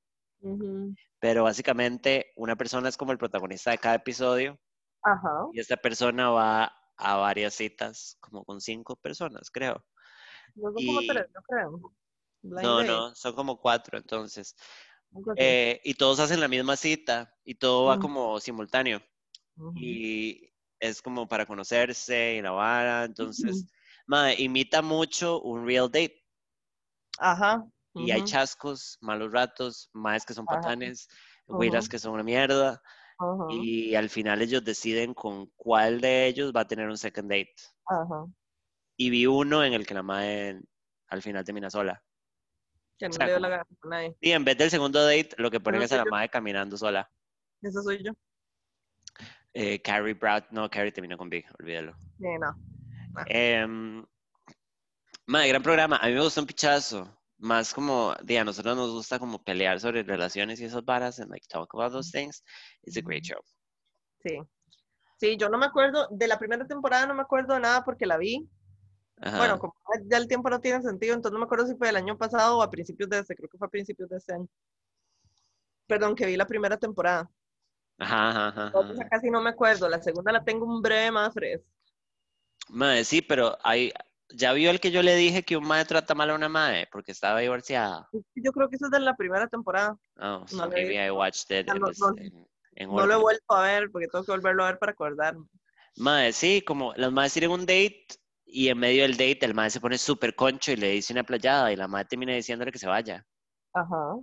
Pero 1.19 1.43
básicamente 1.43 2.31
una 2.35 2.55
persona 2.55 2.89
es 2.89 2.97
como 2.97 3.11
el 3.11 3.17
protagonista 3.17 3.71
de 3.71 3.77
cada 3.77 3.95
episodio 3.95 4.59
Ajá. 5.03 5.47
y 5.53 5.59
esta 5.59 5.77
persona 5.77 6.29
va 6.29 6.73
a 6.97 7.17
varias 7.17 7.55
citas, 7.55 8.17
como 8.21 8.43
con 8.45 8.61
cinco 8.61 8.95
personas, 8.95 9.51
creo. 9.51 9.85
No 10.55 10.71
son 10.73 10.85
como 10.85 10.99
tres, 11.07 11.27
yo 11.33 11.41
creo. 11.43 11.93
Blind 12.41 12.63
No, 12.63 12.83
no, 12.83 13.15
son 13.15 13.35
como 13.35 13.59
cuatro 13.59 13.97
entonces. 13.97 14.55
Eh, 15.35 15.81
y 15.83 15.93
todos 15.95 16.19
hacen 16.19 16.39
la 16.39 16.47
misma 16.47 16.75
cita 16.75 17.33
y 17.43 17.55
todo 17.55 17.85
va 17.85 17.99
como 17.99 18.39
simultáneo. 18.39 19.01
Y 19.75 20.53
es 20.79 21.01
como 21.01 21.27
para 21.27 21.45
conocerse 21.45 22.35
y 22.35 22.41
la 22.41 22.51
vara. 22.51 23.05
Entonces, 23.05 23.65
mae, 24.09 24.35
imita 24.41 24.81
mucho 24.81 25.39
un 25.41 25.65
real 25.65 25.85
date. 25.87 26.25
Ajá. 27.19 27.63
Y 27.93 28.11
hay 28.11 28.23
chascos, 28.23 28.97
malos 29.01 29.31
ratos, 29.31 29.89
maes 29.93 30.25
que 30.25 30.33
son 30.33 30.45
patanes, 30.45 31.07
güiras 31.47 31.87
que 31.87 31.99
son 31.99 32.13
una 32.13 32.23
mierda. 32.23 32.81
Ajá. 33.19 33.45
Y 33.51 33.93
al 33.95 34.09
final 34.09 34.41
ellos 34.41 34.63
deciden 34.63 35.13
con 35.13 35.47
cuál 35.55 36.01
de 36.01 36.27
ellos 36.27 36.51
va 36.55 36.61
a 36.61 36.67
tener 36.67 36.87
un 36.87 36.97
second 36.97 37.29
date. 37.29 37.53
Ajá. 37.85 38.25
Y 38.97 39.09
vi 39.09 39.25
uno 39.25 39.63
en 39.63 39.73
el 39.73 39.85
que 39.85 39.93
la 39.93 40.03
mae 40.03 40.59
al 41.07 41.21
final 41.21 41.43
termina 41.43 41.69
sola. 41.69 42.01
Que 42.97 43.07
no 43.07 43.13
sea, 43.13 43.25
le 43.25 43.31
dio 43.33 43.39
la 43.39 43.49
gana 43.49 43.63
a 43.83 43.87
nadie. 43.87 44.17
Y 44.21 44.31
en 44.31 44.43
vez 44.43 44.57
del 44.57 44.69
segundo 44.69 45.03
date, 45.03 45.29
lo 45.37 45.51
que 45.51 45.59
ponen 45.59 45.81
es 45.81 45.91
a 45.91 45.97
la 45.97 46.03
yo- 46.05 46.11
mae 46.11 46.29
caminando 46.29 46.77
sola. 46.77 47.09
Ese 47.61 47.81
soy 47.81 48.03
yo. 48.03 48.13
Eh, 49.53 49.81
Carrie 49.81 50.13
Brown, 50.13 50.45
no, 50.51 50.69
Carrie 50.69 50.91
terminó 50.91 51.17
con 51.17 51.29
Big, 51.29 51.45
olvídalo. 51.59 51.93
Sí, 52.17 52.27
no. 52.39 52.55
Em, 53.27 54.05
mae, 55.25 55.47
gran 55.47 55.63
programa. 55.63 55.97
A 55.97 56.07
mí 56.07 56.13
me 56.13 56.21
gustó 56.21 56.41
un 56.41 56.47
pichazo. 56.47 57.15
Más 57.37 57.73
como, 57.73 58.13
di, 58.21 58.35
a 58.35 58.43
nosotros 58.43 58.75
nos 58.75 58.91
gusta 58.91 59.17
como 59.17 59.41
pelear 59.41 59.79
sobre 59.79 60.03
relaciones 60.03 60.59
y 60.59 60.65
esas 60.65 60.83
varas 60.83 61.19
and 61.19 61.31
like 61.31 61.47
talk 61.47 61.73
about 61.73 61.93
those 61.93 62.11
things. 62.11 62.43
It's 62.83 62.97
a 62.97 63.01
great 63.01 63.23
show. 63.23 63.39
Sí. 64.23 64.39
Sí, 65.19 65.37
yo 65.37 65.49
no 65.49 65.57
me 65.57 65.65
acuerdo, 65.65 66.07
de 66.11 66.27
la 66.27 66.37
primera 66.37 66.65
temporada 66.65 67.05
no 67.05 67.13
me 67.13 67.21
acuerdo 67.21 67.53
de 67.53 67.61
nada 67.61 67.83
porque 67.83 68.05
la 68.05 68.17
vi. 68.17 68.49
Ajá. 69.21 69.37
Bueno, 69.37 69.59
como 69.59 69.73
ya 70.05 70.17
el 70.17 70.27
tiempo 70.27 70.49
no 70.49 70.59
tiene 70.59 70.81
sentido, 70.81 71.13
entonces 71.13 71.33
no 71.33 71.39
me 71.39 71.45
acuerdo 71.45 71.67
si 71.67 71.75
fue 71.75 71.89
el 71.89 71.97
año 71.97 72.17
pasado 72.17 72.57
o 72.57 72.61
a 72.61 72.69
principios 72.69 73.09
de 73.09 73.19
este, 73.19 73.35
creo 73.35 73.49
que 73.49 73.57
fue 73.57 73.67
a 73.67 73.71
principios 73.71 74.09
de 74.09 74.17
este 74.17 74.33
año. 74.33 74.47
Perdón, 75.87 76.15
que 76.15 76.25
vi 76.25 76.37
la 76.37 76.45
primera 76.45 76.77
temporada. 76.77 77.29
Ajá, 77.97 78.29
ajá, 78.29 78.47
ajá, 78.47 78.67
ajá. 78.67 79.09
casi 79.09 79.29
no 79.29 79.41
me 79.41 79.49
acuerdo, 79.49 79.89
la 79.89 80.01
segunda 80.01 80.31
la 80.31 80.43
tengo 80.43 80.65
un 80.65 80.81
breve 80.81 81.11
más 81.11 81.33
fresco. 81.33 81.67
Mae, 82.69 83.03
sí, 83.03 83.21
pero 83.21 83.57
hay, 83.63 83.91
ya 84.29 84.53
vio 84.53 84.69
el 84.71 84.79
que 84.79 84.91
yo 84.91 85.01
le 85.01 85.15
dije 85.15 85.43
que 85.43 85.57
un 85.57 85.65
mae 85.67 85.85
trata 85.85 86.13
mal 86.15 86.29
a 86.29 86.35
una 86.35 86.49
mae 86.49 86.87
porque 86.91 87.11
estaba 87.11 87.39
divorciada. 87.39 88.07
Yo 88.35 88.51
creo 88.51 88.69
que 88.69 88.75
eso 88.75 88.85
es 88.85 88.91
de 88.91 88.99
la 88.99 89.15
primera 89.15 89.47
temporada. 89.47 89.97
Oh, 90.17 90.45
so 90.47 90.57
No 90.57 90.69
maybe 90.69 90.95
I 91.03 91.09
watched 91.11 91.49
it 91.57 91.67
no, 91.67 91.75
no. 91.79 92.17
en- 92.17 92.47
en 92.75 92.89
No 92.89 93.05
lo 93.05 93.13
he 93.13 93.17
vuelto 93.17 93.53
a 93.55 93.61
ver 93.63 93.89
porque 93.91 94.07
tengo 94.07 94.23
que 94.23 94.31
volverlo 94.31 94.63
a 94.63 94.67
ver 94.67 94.79
para 94.79 94.91
acordarme. 94.91 95.45
Mae, 95.97 96.31
sí, 96.31 96.61
como 96.61 96.93
las 96.95 97.11
maes 97.11 97.33
tienen 97.33 97.51
un 97.51 97.61
date 97.61 98.05
y 98.45 98.69
en 98.69 98.77
medio 98.77 99.01
del 99.03 99.13
date 99.17 99.39
el 99.45 99.53
mae 99.53 99.69
se 99.69 99.81
pone 99.81 99.97
súper 99.97 100.35
concho 100.35 100.71
y 100.71 100.75
le 100.75 100.91
dice 100.91 101.11
una 101.13 101.23
playada 101.23 101.71
y 101.71 101.75
la 101.75 101.87
mae 101.87 102.05
termina 102.05 102.33
diciéndole 102.33 102.71
que 102.71 102.79
se 102.79 102.87
vaya. 102.87 103.25
Ajá. 103.73 104.15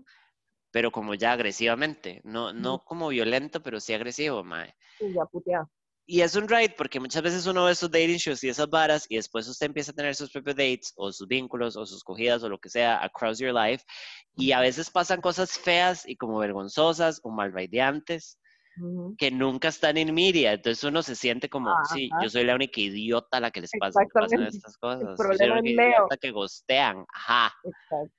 Pero 0.71 0.91
como 0.91 1.15
ya 1.15 1.33
agresivamente, 1.33 2.21
no, 2.25 2.53
no 2.53 2.85
como 2.85 3.09
violento, 3.09 3.63
pero 3.63 3.81
sí 3.81 3.93
agresivo, 3.95 4.43
mae. 4.45 4.75
Y 5.01 5.13
ya 5.15 5.25
putea. 5.27 5.67
Y 6.09 6.21
es 6.21 6.37
un 6.37 6.49
ride 6.49 6.73
porque 6.79 7.01
muchas 7.01 7.21
veces 7.21 7.47
uno 7.47 7.65
ve 7.65 7.73
esos 7.73 7.91
dating 7.91 8.17
shows 8.19 8.45
y 8.45 8.49
esas 8.49 8.71
varas 8.71 9.07
y 9.09 9.17
después 9.17 9.49
usted 9.49 9.67
empieza 9.67 9.91
a 9.91 9.95
tener 9.95 10.15
sus 10.15 10.31
propios 10.31 10.55
dates 10.55 10.93
o 10.95 11.11
sus 11.11 11.27
vínculos 11.27 11.77
o 11.77 11.85
sus 11.85 12.05
cogidas 12.05 12.45
o 12.45 12.49
lo 12.49 12.59
que 12.59 12.69
sea 12.69 13.03
across 13.03 13.39
your 13.41 13.53
life 13.53 13.85
y 14.37 14.53
a 14.53 14.61
veces 14.61 14.89
pasan 14.89 15.21
cosas 15.21 15.59
feas 15.59 16.09
y 16.09 16.15
como 16.17 16.39
vergonzosas 16.39 17.21
o 17.25 17.31
malraideantes 17.31 18.39
Ujú. 18.79 19.17
que 19.19 19.31
nunca 19.33 19.69
están 19.69 19.97
en 19.97 20.15
media. 20.15 20.53
Entonces 20.53 20.85
uno 20.85 21.03
se 21.03 21.17
siente 21.17 21.49
como, 21.49 21.75
sí, 21.93 22.09
yo 22.23 22.29
soy 22.29 22.45
la 22.45 22.55
única 22.55 22.81
idiota 22.81 23.39
a 23.39 23.41
la 23.41 23.51
que 23.51 23.63
les 23.63 23.71
pasa, 23.81 24.01
pasan 24.13 24.43
estas 24.45 24.77
cosas. 24.79 25.01
Yo 25.01 25.17
soy 25.17 25.27
problema 25.27 25.55
la 25.55 25.57
es 25.57 25.63
única 25.63 25.83
Leo. 25.83 25.91
idiota 25.91 26.17
que 26.19 26.31
gostean. 26.31 27.05
Ajá. 27.13 27.53
Exacto. 27.65 28.15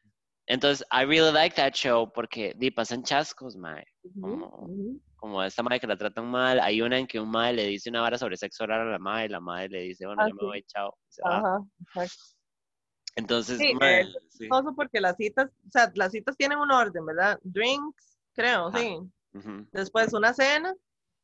Entonces, 0.49 0.85
I 0.91 1.03
really 1.05 1.31
like 1.31 1.55
that 1.57 1.73
show 1.73 2.11
porque 2.11 2.53
di, 2.57 2.71
pasan 2.71 3.03
chascos, 3.03 3.55
mae. 3.55 3.83
Ujú, 4.03 4.21
Como- 4.21 4.69
Como 5.18 5.43
esta 5.43 5.63
madre 5.63 5.80
que 5.80 5.88
la 5.88 5.97
tratan 5.97 6.30
mal. 6.30 6.59
Hay 6.59 6.82
una 6.82 6.97
en 6.99 7.07
que 7.07 7.20
un 7.20 7.30
madre 7.30 7.53
le 7.53 7.63
dice 7.68 7.89
una 7.89 8.01
vara 8.01 8.18
sobre 8.18 8.38
sexo 8.38 8.63
oral 8.63 8.82
a 8.82 8.91
la 8.91 8.99
madre 8.99 9.26
y 9.26 9.30
la 9.30 9.39
madre 9.39 9.70
le 9.70 9.82
dice, 9.82 10.05
bueno, 10.05 10.22
Ah, 10.24 10.28
yo 10.30 10.36
me 10.36 10.39
sí. 10.39 10.45
voy, 10.45 10.63
chao. 10.63 10.95
se 11.09 11.22
va. 11.24 11.38
Ajá, 11.39 11.59
exacto. 11.82 12.15
Entonces, 13.15 13.57
Sí, 13.57 13.74
mae, 13.74 14.01
es 14.01 14.15
sí. 14.30 14.47
porque 14.76 15.01
las 15.01 15.15
citas, 15.18 15.49
o 15.65 15.72
sea, 15.72 15.91
las 15.95 16.11
citas 16.11 16.38
tienen 16.38 16.59
un 16.59 16.72
orden, 16.72 17.03
¿verdad? 17.03 17.39
Drinks, 17.43 18.20
creo, 18.34 18.68
Ajá. 18.68 18.78
sí. 18.78 18.99
Después 19.72 20.13
una 20.13 20.34
cena 20.36 20.74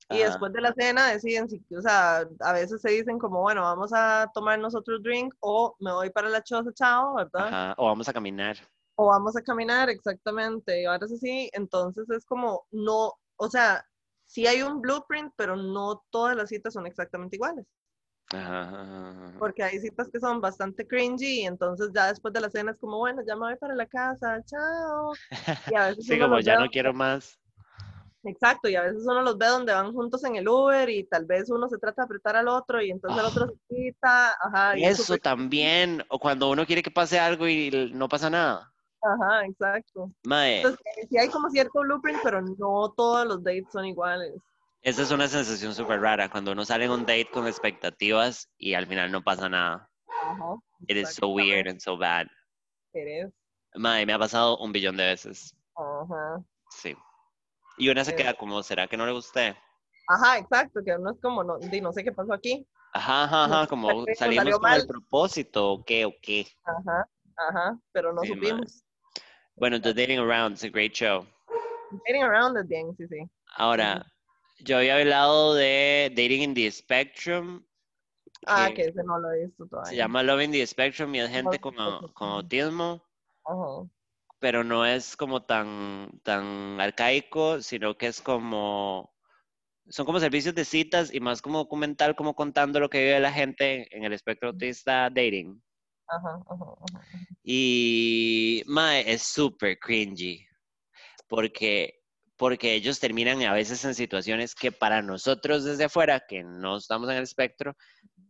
y 0.10 0.18
Ajá. 0.22 0.26
después 0.32 0.52
de 0.54 0.62
la 0.62 0.74
cena 0.74 1.08
deciden 1.12 1.48
si, 1.48 1.64
o 1.76 1.82
sea, 1.82 2.28
a 2.40 2.54
veces 2.54 2.82
se 2.82 2.90
dicen 2.90 3.20
como, 3.20 3.42
bueno, 3.42 3.62
vamos 3.62 3.92
a 3.94 4.28
tomar 4.34 4.58
nosotros 4.60 5.02
drink 5.04 5.34
o 5.40 5.76
me 5.80 5.92
voy 5.94 6.10
para 6.10 6.30
la 6.30 6.42
choza, 6.44 6.72
chao, 6.74 7.14
¿verdad? 7.16 7.48
Ajá. 7.48 7.76
O 7.78 7.86
vamos 7.86 8.10
a 8.10 8.14
caminar. 8.14 8.58
O 8.96 9.08
vamos 9.08 9.36
a 9.36 9.42
caminar, 9.42 9.90
exactamente. 9.90 10.82
Y 10.82 10.86
ahora 10.86 11.06
así, 11.06 11.50
entonces 11.54 12.10
es 12.10 12.26
como, 12.26 12.66
no, 12.72 13.14
o 13.44 13.50
sea, 13.50 13.86
sí 14.26 14.48
hay 14.48 14.62
un 14.62 14.82
blueprint, 14.82 15.34
pero 15.36 15.56
no 15.56 16.04
todas 16.10 16.36
las 16.36 16.50
citas 16.50 16.74
son 16.74 16.88
exactamente 16.88 17.36
iguales. 17.36 17.66
Ajá, 18.34 18.62
ajá, 18.62 18.82
ajá, 18.82 19.28
ajá. 19.28 19.40
Porque 19.40 19.64
hay 19.64 19.80
citas 19.80 20.10
que 20.12 20.20
son 20.20 20.42
bastante 20.42 20.88
cringy 20.88 21.42
y 21.42 21.46
entonces 21.46 21.90
ya 21.94 22.08
después 22.08 22.34
de 22.34 22.42
la 22.42 22.50
cena 22.50 22.72
es 22.72 22.78
como, 22.78 22.98
bueno, 23.00 23.22
ya 23.28 23.36
me 23.36 23.42
voy 23.42 23.56
para 23.58 23.76
la 23.76 23.86
casa, 23.86 24.42
chao. 24.46 25.14
Y 25.72 25.76
a 25.76 25.88
veces 25.90 26.06
Sí, 26.06 26.20
como 26.20 26.40
ya 26.40 26.58
ve 26.58 26.66
no 26.66 26.72
quiero 26.72 26.94
más. 26.94 27.38
Exacto, 28.26 28.70
y 28.70 28.76
a 28.76 28.84
veces 28.84 29.04
uno 29.06 29.22
los 29.22 29.38
ve 29.38 29.48
donde 29.48 29.74
van 29.74 29.92
juntos 29.92 30.24
en 30.24 30.38
el 30.38 30.48
Uber 30.48 30.90
y 30.90 31.04
tal 31.04 31.26
vez 31.26 31.50
uno 31.50 31.68
se 31.68 31.78
trata 31.78 32.04
de 32.04 32.06
apretar 32.06 32.38
al 32.38 32.48
otro 32.48 32.82
y 32.82 32.90
entonces 32.90 33.20
el 33.20 33.26
otro 33.26 33.48
se 33.48 33.76
quita, 33.76 34.32
ajá. 34.40 34.78
y 34.78 34.86
es 34.86 35.02
Eso 35.02 35.18
también. 35.18 36.04
O 36.08 36.18
cuando 36.18 36.50
uno 36.50 36.66
quiere 36.66 36.82
que 36.82 36.92
pase 36.92 37.20
algo 37.20 37.48
y 37.48 37.92
no 37.94 38.08
pasa 38.08 38.30
nada. 38.30 38.73
Ajá, 39.04 39.46
exacto. 39.46 40.10
Mae, 40.24 40.58
Entonces, 40.58 40.80
sí 41.10 41.18
hay 41.18 41.30
como 41.30 41.50
cierto 41.50 41.82
blueprint, 41.82 42.20
pero 42.24 42.42
no 42.42 42.94
todos 42.96 43.28
los 43.28 43.44
dates 43.44 43.68
son 43.72 43.86
iguales. 43.86 44.34
esa 44.82 45.02
es 45.02 45.12
una 45.12 45.28
sensación 45.28 45.74
súper 45.76 46.00
rara. 46.00 46.30
Cuando 46.30 46.54
uno 46.54 46.64
sale 46.66 46.86
en 46.86 46.92
un 46.92 47.02
date 47.02 47.30
con 47.32 47.48
expectativas 47.48 48.50
y 48.58 48.74
al 48.74 48.88
final 48.88 49.12
no 49.12 49.22
pasa 49.22 49.50
nada. 49.50 49.90
Ajá. 50.24 50.56
It 50.88 50.98
is 50.98 51.16
so 51.16 51.28
weird 51.30 51.68
and 51.68 51.80
so 51.80 51.98
bad. 51.98 52.28
Mae, 53.76 54.06
me 54.06 54.14
ha 54.14 54.20
pasado 54.20 54.58
un 54.58 54.72
billón 54.72 54.98
de 54.98 55.06
veces. 55.06 55.56
Ajá. 55.76 56.44
Sí. 56.70 56.96
Y 57.78 57.90
una 57.90 58.06
se 58.06 58.16
queda 58.16 58.34
como, 58.36 58.62
¿será 58.64 58.88
que 58.88 58.98
no 58.98 59.06
le 59.06 59.12
gusté? 59.14 59.56
Ajá, 60.08 60.38
exacto, 60.38 60.82
que 60.86 60.96
uno 60.96 61.12
es 61.12 61.20
como, 61.22 61.44
no, 61.44 61.58
no 61.58 61.94
sé 61.94 62.04
qué 62.04 62.12
pasó 62.12 62.34
aquí. 62.34 62.66
Ajá, 62.94 63.24
ajá, 63.24 63.46
ajá, 63.46 63.68
como 63.70 64.06
salimos 64.16 64.60
con 64.60 64.72
el 64.72 64.86
propósito, 64.86 65.72
o 65.72 65.84
qué, 65.84 66.06
o 66.06 66.14
qué. 66.22 66.46
Ajá, 66.64 67.10
ajá, 67.36 67.80
pero 67.92 68.14
no 68.14 68.22
Sí, 68.22 68.28
supimos. 68.28 68.84
Bueno, 69.56 69.80
The 69.82 69.94
Dating 69.94 70.20
Around 70.20 70.56
es 70.56 70.64
a 70.64 70.70
great 70.70 70.94
show. 70.94 71.26
Dating 72.08 72.24
around 72.24 72.58
es 72.58 72.68
bien, 72.68 72.96
sí, 72.98 73.08
sí. 73.08 73.30
Ahora, 73.56 74.06
yo 74.60 74.78
había 74.78 74.98
hablado 74.98 75.54
de 75.54 76.12
Dating 76.16 76.42
in 76.42 76.54
the 76.56 76.72
Spectrum 76.72 77.64
Ah, 78.46 78.68
que 78.70 78.74
que 78.76 78.82
ese 78.90 79.04
no 79.04 79.20
lo 79.20 79.32
he 79.32 79.46
visto 79.46 79.66
todavía. 79.68 79.90
se 79.90 79.96
llama 79.96 80.24
Loving 80.24 80.52
the 80.52 80.66
Spectrum 80.68 81.14
y 81.16 81.20
es 81.20 81.30
gente 81.30 81.60
con, 81.60 81.76
con 82.14 82.30
autismo, 82.30 83.04
Ajá. 83.46 83.88
pero 84.40 84.64
no 84.64 84.86
es 84.86 85.16
como 85.16 85.44
tan, 85.44 86.20
tan 86.24 86.80
arcaico, 86.80 87.62
sino 87.62 87.98
que 87.98 88.08
es 88.08 88.22
como, 88.22 89.14
son 89.88 90.06
como 90.06 90.20
servicios 90.20 90.56
de 90.56 90.66
citas 90.66 91.14
y 91.14 91.20
más 91.20 91.42
como 91.42 91.60
documental, 91.60 92.16
como 92.16 92.36
contando 92.36 92.80
lo 92.80 92.90
que 92.90 93.04
vive 93.04 93.20
la 93.20 93.32
gente 93.32 93.96
en 93.96 94.04
el 94.04 94.14
espectro 94.14 94.50
autista 94.50 95.10
dating. 95.10 95.62
Ajá, 96.08 96.40
ajá, 96.48 96.66
ajá. 96.80 97.28
Y 97.44 98.64
mae, 98.68 99.12
es 99.12 99.24
súper 99.24 99.80
cringy. 99.80 100.46
Porque, 101.28 102.02
porque 102.38 102.74
ellos 102.74 103.00
terminan 103.00 103.42
a 103.44 103.54
veces 103.54 103.84
en 103.86 103.96
situaciones 103.96 104.56
que 104.56 104.72
para 104.72 105.02
nosotros 105.02 105.64
desde 105.64 105.86
afuera, 105.86 106.24
que 106.28 106.44
no 106.44 106.78
estamos 106.78 107.10
en 107.10 107.18
el 107.18 107.24
espectro, 107.24 107.76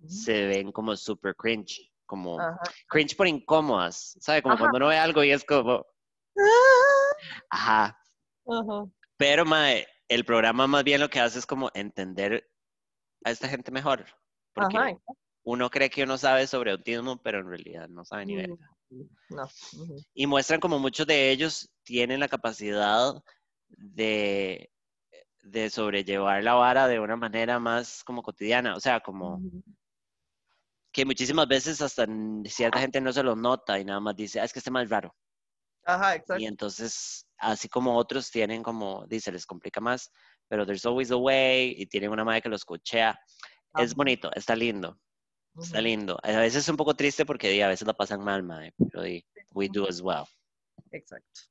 se 0.08 0.48
ven 0.48 0.72
como 0.72 0.96
súper 0.96 1.36
cringe. 1.36 1.92
Como 2.06 2.38
cringe 2.88 3.16
por 3.16 3.28
incómodas. 3.28 4.18
¿Sabe? 4.20 4.44
Como 4.44 4.58
cuando 4.58 4.78
uno 4.78 4.88
ve 4.88 4.98
algo 4.98 5.24
y 5.24 5.32
es 5.32 5.44
como. 5.44 5.86
Ajá. 7.50 7.98
Pero 9.18 9.46
mae, 9.46 9.88
el 10.08 10.26
programa 10.26 10.68
más 10.68 10.84
bien 10.84 11.02
lo 11.02 11.10
que 11.10 11.20
hace 11.20 11.40
es 11.40 11.46
como 11.46 11.72
entender 11.74 12.50
a 13.24 13.32
esta 13.32 13.48
gente 13.48 13.72
mejor. 13.72 14.06
Porque 14.54 14.78
Ajá. 14.78 14.98
Uno 15.44 15.70
cree 15.70 15.90
que 15.90 16.04
uno 16.04 16.18
sabe 16.18 16.48
sobre 16.48 16.72
autismo, 16.72 17.22
pero 17.22 17.40
en 17.40 17.48
realidad 17.48 17.88
no 17.90 18.06
sabe 18.06 18.26
ni 18.26 18.36
Mm, 18.36 18.38
verga. 18.38 18.70
No. 19.30 19.44
ujú. 19.74 19.98
y 20.14 20.28
muestran 20.28 20.60
como 20.60 20.80
muchos 20.80 21.08
de 21.08 21.32
ellos 21.32 21.70
tienen 21.84 22.20
la 22.20 22.28
capacidad 22.28 23.14
de, 23.70 24.72
de 25.42 25.70
sobrellevar 25.70 26.44
la 26.44 26.54
vara 26.54 26.88
de 26.88 27.00
una 27.00 27.16
manera 27.16 27.60
más 27.60 28.04
como 28.04 28.22
cotidiana, 28.22 28.76
o 28.76 28.80
sea, 28.80 29.00
como 29.00 29.42
que 30.92 31.06
muchísimas 31.06 31.48
veces 31.48 31.82
hasta 31.82 32.06
cierta 32.46 32.80
gente 32.80 33.02
no 33.02 33.12
se 33.12 33.24
lo 33.24 33.36
nota 33.36 33.80
y 33.80 33.86
nada 33.86 34.00
más 34.00 34.16
dice, 34.16 34.40
ah, 34.40 34.44
es 34.44 34.54
que 34.54 34.60
este 34.60 34.70
más 34.72 34.90
raro. 34.90 35.16
Ajá, 35.86 36.12
Y 36.16 36.16
exacto. 36.18 36.46
entonces, 36.46 37.28
así 37.38 37.68
como 37.68 37.98
otros 37.98 38.30
tienen 38.30 38.62
como, 38.64 39.06
dice, 39.08 39.32
les 39.32 39.46
complica 39.46 39.82
más, 39.82 40.12
pero 40.48 40.66
there's 40.66 40.86
always 40.86 41.12
a 41.12 41.18
way 41.18 41.74
y 41.78 41.88
tienen 41.88 42.12
una 42.12 42.24
madre 42.24 42.42
que 42.44 42.50
los 42.50 42.64
cochea. 42.64 43.20
Es 43.76 43.96
bonito, 43.96 44.30
está 44.36 44.56
lindo, 44.56 45.00
está 45.60 45.82
lindo. 45.82 46.18
A 46.24 46.32
veces 46.40 46.64
es 46.64 46.70
un 46.70 46.78
poco 46.78 46.94
triste 46.94 47.26
porque 47.26 47.50
di, 47.50 47.62
a 47.62 47.68
veces 47.68 47.88
la 47.88 47.94
pasan 47.94 48.24
mal, 48.24 48.44
madre, 48.44 48.74
pero 48.78 49.04
di, 49.04 49.26
we 49.52 49.70
do 49.70 49.88
as 49.88 50.02
well. 50.02 50.26
Exacto. 50.92 51.42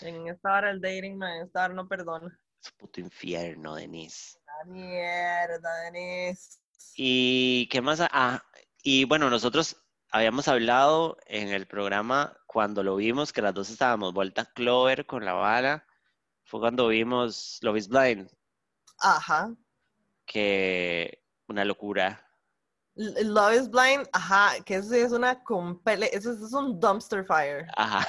En 0.00 0.28
esta 0.28 0.54
hora 0.54 0.70
el 0.70 0.80
dating, 0.80 1.16
man, 1.16 1.42
esta 1.42 1.64
hora 1.64 1.74
no 1.74 1.86
perdona. 1.86 2.38
Es 2.62 2.70
puto 2.72 3.00
infierno, 3.00 3.74
Denise. 3.74 4.38
La 4.46 4.70
mierda, 4.70 5.74
Denise. 5.84 6.58
¿Y 6.96 7.68
qué 7.68 7.80
más? 7.80 8.00
Ah, 8.00 8.42
y 8.82 9.04
bueno, 9.04 9.30
nosotros 9.30 9.76
habíamos 10.10 10.48
hablado 10.48 11.16
en 11.26 11.48
el 11.48 11.66
programa 11.66 12.36
cuando 12.46 12.82
lo 12.82 12.96
vimos, 12.96 13.32
que 13.32 13.42
las 13.42 13.54
dos 13.54 13.70
estábamos 13.70 14.12
vuelta 14.12 14.46
Clover 14.54 15.06
con 15.06 15.24
la 15.24 15.34
vara. 15.34 15.86
Fue 16.44 16.60
cuando 16.60 16.88
vimos 16.88 17.58
Love 17.62 17.76
is 17.76 17.88
Blind, 17.88 18.30
Ajá. 18.98 19.54
que 20.26 21.22
una 21.46 21.64
locura. 21.64 22.29
Love 22.96 23.54
is 23.54 23.70
Blind, 23.70 24.06
ajá, 24.12 24.62
que 24.64 24.76
eso 24.76 24.90
sí 24.90 24.98
es 24.98 25.12
una 25.12 25.42
compele, 25.42 26.10
eso 26.12 26.32
es 26.32 26.52
un 26.52 26.78
dumpster 26.78 27.24
fire. 27.24 27.66
Ajá. 27.76 28.04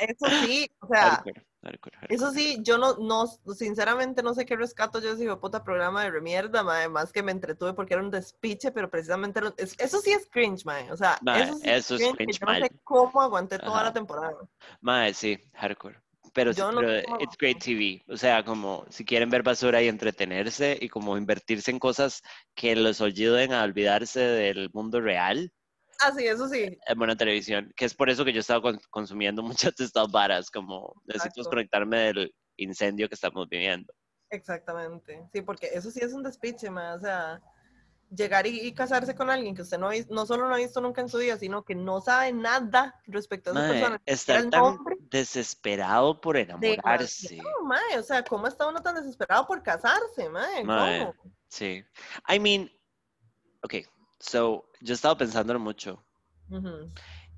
Eso 0.00 0.26
sí, 0.44 0.70
o 0.80 0.86
sea, 0.88 1.10
Hardcore, 1.10 1.46
hardcore, 1.62 1.96
hardcore. 1.96 2.14
eso 2.14 2.30
sí, 2.32 2.58
yo 2.62 2.76
no, 2.76 2.96
no, 2.96 3.26
sinceramente 3.54 4.22
no 4.22 4.34
sé 4.34 4.44
qué 4.44 4.56
rescato 4.56 5.00
yo 5.00 5.14
de 5.14 5.24
ese 5.24 5.36
puta 5.36 5.62
programa 5.64 6.02
de 6.02 6.10
remierda, 6.10 6.62
mae, 6.62 6.80
además 6.80 7.12
que 7.12 7.22
me 7.22 7.32
entretuve 7.32 7.72
porque 7.72 7.94
era 7.94 8.02
un 8.02 8.10
despiche, 8.10 8.72
pero 8.72 8.90
precisamente 8.90 9.40
eso 9.56 10.00
sí 10.00 10.10
es 10.10 10.28
cringe, 10.30 10.64
mae, 10.64 10.90
o 10.90 10.96
sea, 10.96 11.18
eso 11.36 11.54
sí 11.56 11.70
eso 11.70 11.94
es 11.94 12.12
cringe 12.14 12.38
yo 12.38 12.46
no 12.46 12.54
sé 12.54 12.70
cómo 12.84 13.22
aguanté 13.22 13.58
toda 13.58 13.76
Ajá. 13.76 13.84
la 13.84 13.92
temporada. 13.92 14.36
Mae, 14.80 15.14
sí, 15.14 15.38
hardcore. 15.54 16.00
Pero, 16.32 16.52
sí, 16.52 16.60
no 16.60 16.74
pero 16.76 16.92
it's 17.20 17.36
great 17.38 17.58
TV. 17.62 18.02
O 18.08 18.16
sea, 18.16 18.44
como 18.44 18.84
si 18.90 19.04
quieren 19.04 19.30
ver 19.30 19.42
basura 19.42 19.82
y 19.82 19.88
entretenerse 19.88 20.78
y 20.80 20.88
como 20.88 21.16
invertirse 21.16 21.70
en 21.70 21.78
cosas 21.78 22.22
que 22.54 22.74
los 22.76 23.00
ayuden 23.00 23.52
a 23.52 23.62
olvidarse 23.64 24.20
del 24.20 24.70
mundo 24.72 25.00
real, 25.00 25.52
Ah, 26.00 26.12
sí, 26.16 26.24
eso 26.26 26.48
sí, 26.48 26.78
es 26.86 26.96
buena 26.96 27.16
televisión. 27.16 27.72
Que 27.76 27.84
es 27.84 27.94
por 27.94 28.08
eso 28.08 28.24
que 28.24 28.32
yo 28.32 28.38
he 28.38 28.40
estado 28.40 28.62
con- 28.62 28.80
consumiendo 28.90 29.42
muchas 29.72 29.74
de 29.74 29.84
estas 29.84 30.08
varas, 30.10 30.48
como 30.50 30.94
necesito 31.04 31.40
desconectarme 31.40 31.98
del 31.98 32.34
incendio 32.56 33.08
que 33.08 33.14
estamos 33.16 33.48
viviendo. 33.48 33.92
exactamente, 34.30 35.26
sí, 35.32 35.42
porque 35.42 35.70
eso 35.72 35.90
sí 35.90 36.00
es 36.02 36.12
un 36.12 36.22
despiche, 36.22 36.70
mae, 36.70 36.94
o 36.94 37.00
sea, 37.00 37.40
llegar 38.10 38.46
y, 38.46 38.60
y 38.60 38.72
casarse 38.72 39.14
con 39.14 39.30
alguien 39.30 39.54
que 39.54 39.62
usted 39.62 39.78
no, 39.78 39.90
no 40.10 40.26
solo 40.26 40.48
no 40.48 40.54
ha 40.54 40.58
visto 40.58 40.80
nunca 40.80 41.00
en 41.00 41.08
su 41.08 41.18
vida, 41.18 41.36
sino 41.36 41.64
que 41.64 41.74
no 41.74 42.00
sabe 42.00 42.32
nada 42.32 43.00
respecto 43.06 43.50
a 43.50 43.52
esa 43.52 43.72
persona, 43.72 44.02
estar 44.06 44.50
tan 44.50 44.50
nombre. 44.50 44.96
desesperado 45.00 46.20
por 46.20 46.36
enamorarse. 46.36 47.28
Demasiado, 47.28 47.64
mae, 47.64 47.98
o 47.98 48.02
sea, 48.02 48.22
¿cómo 48.24 48.46
está 48.46 48.66
uno 48.66 48.82
tan 48.82 48.94
desesperado 48.94 49.46
por 49.46 49.62
casarse, 49.62 50.28
mae? 50.28 50.64
Mae. 50.64 51.00
¿Cómo? 51.00 51.14
Sí. 51.48 51.84
I 52.28 52.38
mean, 52.38 52.70
ok, 53.62 53.74
so 54.18 54.68
yo 54.80 54.92
he 54.92 54.94
estado 54.94 55.16
pensándolo 55.16 55.58
mucho 55.58 56.04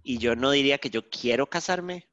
y 0.02 0.18
yo 0.18 0.36
no 0.36 0.50
diría 0.50 0.78
que 0.78 0.90
yo 0.90 1.08
quiero 1.10 1.48
casarme 1.48 2.08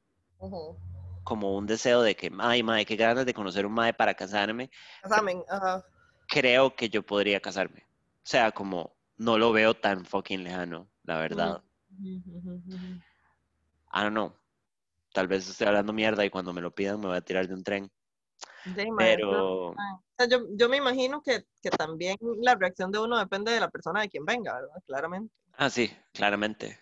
como 1.24 1.56
un 1.56 1.66
deseo 1.66 2.02
de 2.02 2.16
que, 2.16 2.32
ay, 2.38 2.62
mae, 2.62 2.86
qué 2.86 2.96
ganas 2.96 3.26
de 3.26 3.34
conocer 3.34 3.66
un 3.66 3.72
mae 3.72 3.92
para 3.94 4.14
casarme. 4.14 4.70
Casamen, 5.02 5.44
ajá. 5.48 5.84
Creo 6.26 6.74
que 6.74 6.88
yo 6.88 7.04
podría 7.04 7.40
casarme. 7.40 7.87
O 8.28 8.30
sea, 8.30 8.52
como 8.52 8.94
no 9.16 9.38
lo 9.38 9.52
veo 9.52 9.72
tan 9.72 10.04
fucking 10.04 10.44
lejano, 10.44 10.90
la 11.04 11.16
verdad. 11.16 11.62
I 11.98 12.20
don't 14.02 14.10
know. 14.10 14.34
Tal 15.14 15.28
vez 15.28 15.48
estoy 15.48 15.66
hablando 15.66 15.94
mierda 15.94 16.26
y 16.26 16.28
cuando 16.28 16.52
me 16.52 16.60
lo 16.60 16.70
pidan 16.70 17.00
me 17.00 17.06
voy 17.06 17.16
a 17.16 17.22
tirar 17.22 17.48
de 17.48 17.54
un 17.54 17.64
tren. 17.64 17.90
Sí, 18.64 18.86
Pero, 18.98 19.74
yo, 20.28 20.40
yo 20.50 20.68
me 20.68 20.76
imagino 20.76 21.22
que, 21.22 21.46
que 21.62 21.70
también 21.70 22.18
la 22.42 22.54
reacción 22.54 22.92
de 22.92 22.98
uno 22.98 23.18
depende 23.18 23.50
de 23.50 23.60
la 23.60 23.70
persona 23.70 24.02
de 24.02 24.10
quien 24.10 24.26
venga, 24.26 24.56
¿verdad? 24.56 24.76
Claramente. 24.84 25.34
ah, 25.54 25.70
sí, 25.70 25.90
claramente. 26.12 26.78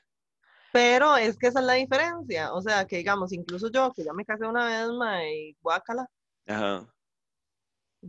Pero 0.72 1.16
es 1.16 1.38
que 1.38 1.47
esa 1.47 1.61
es 1.61 1.66
la 1.66 1.74
diferencia. 1.74 2.55
O 2.55 2.61
sea, 2.61 2.86
que 2.86 2.97
digamos, 2.97 3.32
incluso 3.32 3.70
yo, 3.70 3.92
que 3.92 4.03
ya 4.03 4.12
me 4.12 4.24
casé 4.24 4.49
una 4.49 4.66
vez, 4.66 4.88
mae, 4.88 5.51
y 5.51 5.57
guácala, 5.62 6.11
Ajá. 6.49 6.92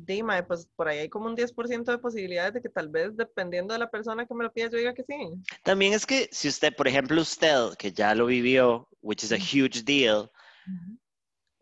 Di, 0.05 0.23
mae, 0.23 0.43
pues 0.43 0.67
por 0.75 0.87
ahí 0.87 0.99
hay 0.99 1.09
como 1.09 1.27
un 1.27 1.35
10% 1.35 1.91
de 1.91 1.97
posibilidades 1.97 2.53
de 2.53 2.61
que 2.61 2.69
tal 2.69 2.89
vez, 2.89 3.15
dependiendo 3.15 3.73
de 3.73 3.79
la 3.79 3.89
persona 3.89 4.25
que 4.25 4.33
me 4.33 4.43
lo 4.43 4.51
pida, 4.51 4.69
yo 4.69 4.77
diga 4.77 4.93
que 4.93 5.03
sí. 5.03 5.15
También 5.63 5.93
es 5.93 6.05
que 6.05 6.29
si 6.31 6.47
usted, 6.47 6.75
por 6.75 6.87
ejemplo, 6.87 7.21
usted, 7.21 7.73
que 7.77 7.91
ya 7.91 8.13
lo 8.15 8.25
vivió, 8.25 8.87
which 9.01 9.23
is 9.23 9.31
a 9.31 9.37
huge 9.37 9.83
deal, 9.83 10.29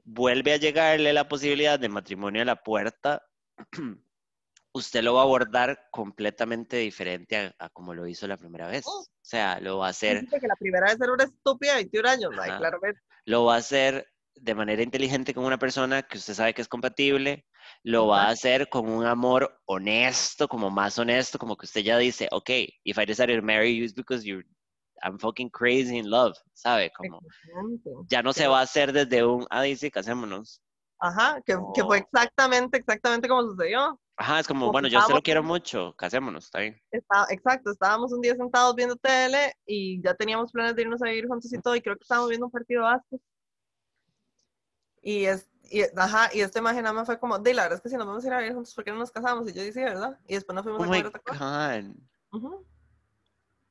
vuelve 0.03 0.53
a 0.53 0.57
llegarle 0.57 1.13
la 1.13 1.27
posibilidad 1.27 1.79
de 1.79 1.89
matrimonio 1.89 2.41
a 2.41 2.45
la 2.45 2.61
puerta, 2.61 3.23
usted 4.73 5.03
lo 5.03 5.13
va 5.13 5.21
a 5.21 5.23
abordar 5.23 5.88
completamente 5.91 6.77
diferente 6.77 7.38
a, 7.38 7.55
a 7.59 7.69
como 7.69 7.93
lo 7.93 8.07
hizo 8.07 8.27
la 8.27 8.38
primera 8.38 8.67
vez. 8.67 8.83
Oh. 8.86 9.05
O 9.25 9.27
sea, 9.27 9.59
lo 9.59 9.79
va 9.79 9.88
a 9.88 9.89
hacer, 9.89 10.27
que 10.27 10.47
la 10.47 10.55
primera 10.55 10.88
vez 10.88 11.01
era 11.01 11.11
una 11.11 11.23
estúpida 11.23 11.71
de 11.71 11.77
21 11.77 12.09
años, 12.09 12.31
Ajá. 12.38 12.57
claramente. 12.57 13.01
lo 13.25 13.45
va 13.45 13.55
a 13.55 13.57
hacer 13.57 14.07
de 14.36 14.53
manera 14.53 14.83
inteligente 14.83 15.33
con 15.33 15.45
una 15.45 15.57
persona 15.57 16.03
que 16.03 16.17
usted 16.17 16.33
sabe 16.33 16.53
que 16.53 16.61
es 16.61 16.67
compatible, 16.67 17.45
lo 17.84 18.07
va 18.07 18.24
a 18.24 18.30
hacer 18.30 18.70
con 18.70 18.89
un 18.89 19.05
amor 19.05 19.61
honesto, 19.66 20.47
como 20.47 20.70
más 20.70 20.97
honesto, 20.97 21.38
como 21.38 21.55
que 21.55 21.66
usted 21.66 21.82
ya 21.82 21.97
dice, 21.97 22.28
ok, 22.32 22.49
if 22.84 22.97
I 22.97 23.05
decided 23.05 23.39
to 23.39 23.45
marry 23.45 23.78
you, 23.78 23.84
it's 23.84 23.93
because 23.93 24.26
you're, 24.26 24.45
I'm 25.01 25.20
fucking 25.20 25.49
crazy 25.49 25.97
in 25.97 26.09
love, 26.09 26.36
¿sabe? 26.53 26.91
Como, 26.97 27.20
ya 28.07 28.22
no 28.22 28.34
se 28.34 28.47
va 28.47 28.59
a 28.59 28.63
hacer 28.63 28.91
desde 28.91 29.26
un, 29.26 29.45
ah, 29.49 29.61
dice, 29.61 29.91
casémonos. 29.91 30.61
Ajá, 30.99 31.41
que, 31.45 31.55
que 31.74 31.84
fue 31.84 31.97
exactamente, 31.97 32.78
exactamente 32.78 33.28
como 33.28 33.43
sucedió. 33.43 33.99
Ajá, 34.18 34.39
es 34.39 34.47
como, 34.47 34.61
Como 34.61 34.72
bueno, 34.72 34.88
yo 34.88 34.99
usted 34.99 35.13
lo 35.13 35.22
quiero 35.22 35.43
mucho, 35.43 35.93
casémonos, 35.97 36.45
está 36.45 36.59
bien. 36.59 36.82
Está, 36.89 37.28
exacto, 37.30 37.72
estábamos 37.72 38.13
un 38.13 38.22
día 38.22 38.36
sentados 38.36 38.74
viendo 38.74 38.95
tele 38.95 39.53
y 39.66 40.01
ya 40.01 40.13
teníamos 40.13 40.51
planes 40.51 40.76
de 40.76 40.84
irnos 40.84 41.01
a 41.01 41.07
vivir 41.07 41.28
juntos 41.28 41.51
y 41.51 41.59
todo, 41.59 41.76
y 41.76 41.82
creo 41.82 41.97
que 41.97 42.03
estábamos 42.03 42.30
viendo 42.30 42.45
un 42.45 42.51
partido. 42.51 42.86
Y, 45.01 45.26
es, 45.26 45.49
y, 45.70 45.84
ajá, 45.97 46.30
y 46.34 46.41
este 46.41 46.59
imagen 46.59 46.84
nada 46.84 46.93
más 46.93 47.05
fue 47.05 47.20
como, 47.20 47.38
de 47.39 47.53
la 47.53 47.63
verdad 47.63 47.78
es 47.78 47.82
que 47.84 47.89
si 47.89 47.95
nos 47.97 48.05
vamos 48.07 48.24
a 48.24 48.28
ir 48.28 48.34
a 48.34 48.38
vivir 48.39 48.53
juntos, 48.53 48.74
¿por 48.74 48.84
qué 48.84 48.91
no 48.91 48.97
nos 48.97 49.11
casamos? 49.11 49.47
Y 49.49 49.53
yo 49.53 49.61
dije, 49.63 49.84
¿verdad? 49.84 50.20
Y 50.28 50.36
después 50.36 50.55
nos 50.55 50.63
fuimos 50.63 50.82
Oh 50.82 50.84
a 50.84 50.88
comer 50.88 51.05
otra 51.07 51.20
cosa. 51.22 51.80
God, 51.82 51.95
Ujú. 52.32 52.66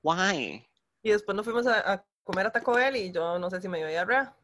why? 0.02 0.68
Y 1.02 1.10
después 1.10 1.36
nos 1.36 1.44
fuimos 1.44 1.66
a, 1.66 1.92
a 1.92 2.04
comer 2.22 2.46
a 2.46 2.52
Taco 2.52 2.72
Bell 2.74 2.96
y 2.96 3.12
yo 3.12 3.38
no 3.38 3.50
sé 3.50 3.60
si 3.60 3.68
me 3.68 3.78
dio 3.78 3.86
diarrea. 3.88 4.34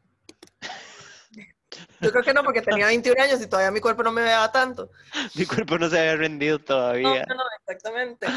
Yo 2.01 2.11
creo 2.11 2.23
que 2.23 2.33
no, 2.33 2.43
porque 2.43 2.61
tenía 2.61 2.87
21 2.87 3.21
años 3.21 3.41
y 3.41 3.47
todavía 3.47 3.69
mi 3.71 3.79
cuerpo 3.79 4.01
no 4.03 4.11
me 4.11 4.23
veía 4.23 4.51
tanto. 4.51 4.89
Mi 5.35 5.45
cuerpo 5.45 5.77
no 5.77 5.87
se 5.87 5.99
había 5.99 6.15
rendido 6.15 6.57
No, 6.57 6.65
todavía. 6.65 7.25
no, 7.27 7.35
no, 7.35 7.43
exactamente. 7.59 8.27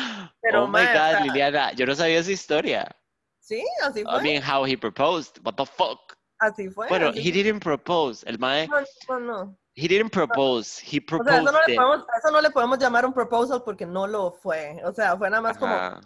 Pero, 0.41 0.65
oh 0.65 0.69
my 0.69 0.85
God, 0.85 1.23
Liliana, 1.23 1.73
yo 1.73 1.87
no 1.87 1.95
sabía 1.95 2.19
esa 2.21 2.31
historia. 2.31 2.95
Sí, 3.41 3.65
así 3.83 4.01
I 4.01 4.05
fue. 4.05 4.23
mean, 4.23 4.43
how 4.43 4.65
he 4.65 4.77
proposed, 4.77 5.39
what 5.45 5.55
the 5.57 5.65
fuck? 5.65 6.04
Así 6.39 6.69
fue. 6.69 6.89
Bueno, 6.89 7.09
así 7.09 7.21
he 7.21 7.33
didn't 7.33 7.63
propose, 7.63 8.25
el 8.27 8.39
mae. 8.39 8.69
No, 8.69 8.81
no, 9.09 9.21
no. 9.21 9.59
he 9.75 9.89
didn't 9.89 10.11
propose, 10.11 10.81
he 10.83 10.99
O 10.99 11.01
sea, 11.01 11.07
proposed 11.07 11.43
eso 11.43 11.53
no, 11.53 11.61
le 11.67 11.75
podemos, 11.75 12.07
eso 12.19 12.31
no 12.31 12.41
le 12.41 12.51
podemos 12.51 12.79
llamar 12.79 13.07
un 13.07 13.13
proposal 13.13 13.63
porque 13.65 13.87
no 13.87 14.07
lo 14.07 14.33
fue. 14.33 14.81
O 14.85 14.93
sea, 14.93 15.17
fue 15.17 15.31
nada 15.31 15.43
más 15.43 15.59
como, 15.59 15.75
Ajá. 15.75 16.01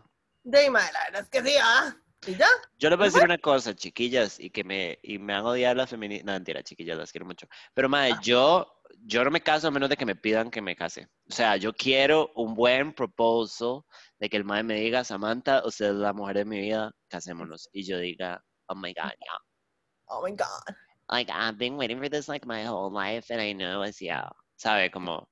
De 0.45 0.71
mae, 0.71 0.91
la 0.93 1.01
verdad 1.07 1.23
es 1.23 1.29
que 1.29 1.43
sí, 1.49 1.55
ah. 1.63 1.95
Y 2.27 2.35
ya. 2.35 2.49
Yo 2.79 2.89
les 2.91 2.99
voy 2.99 3.07
a 3.07 3.11
decir 3.11 3.23
una 3.25 3.39
cosa, 3.39 3.75
chiquillas, 3.77 4.41
y 4.41 4.51
que 4.51 4.65
me, 4.65 4.99
y 5.03 5.19
me 5.19 5.35
han 5.35 5.45
odiado 5.45 5.77
las 5.77 5.91
feministas. 5.91 6.27
No, 6.27 6.33
mentira, 6.33 6.63
chiquillas, 6.65 6.99
las 6.99 7.13
quiero 7.13 7.27
mucho. 7.27 7.47
Pero, 7.75 7.89
madre, 7.89 8.13
Ah. 8.17 8.21
yo, 8.23 8.67
yo 9.05 9.23
no 9.23 9.31
me 9.31 9.41
caso 9.41 9.69
a 9.69 9.71
menos 9.71 9.89
de 9.89 9.97
que 9.97 10.05
me 10.07 10.17
pidan 10.17 10.51
que 10.51 10.61
me 10.61 10.75
case. 10.75 11.07
O 11.31 11.33
sea, 11.35 11.57
yo 11.57 11.73
quiero 11.73 12.33
un 12.35 12.55
buen 12.55 12.93
proposal 12.93 13.83
de 14.19 14.29
que 14.29 14.37
el 14.37 14.45
madre 14.45 14.65
me 14.65 14.75
diga, 14.81 15.05
Samantha, 15.05 15.63
usted 15.65 15.91
es 15.91 15.95
la 15.95 16.13
mujer 16.13 16.39
de 16.39 16.45
mi 16.45 16.59
vida, 16.61 16.91
casémonos. 17.09 17.69
Y 17.73 17.85
yo 17.87 17.99
diga, 17.99 18.43
oh 18.69 18.75
my 18.75 18.93
God, 18.95 19.11
yeah. 19.11 19.39
Oh 20.11 20.23
my 20.23 20.31
God. 20.33 20.75
Like, 21.11 21.31
I've 21.31 21.59
been 21.59 21.77
waiting 21.77 21.99
for 21.99 22.09
this 22.09 22.29
like 22.29 22.47
my 22.47 22.65
whole 22.65 22.91
life, 22.91 23.31
and 23.31 23.41
I 23.41 23.53
know 23.53 23.83
it's 23.83 24.01
yeah. 24.01 24.29
¿Sabe? 24.57 24.91
Como, 24.91 25.27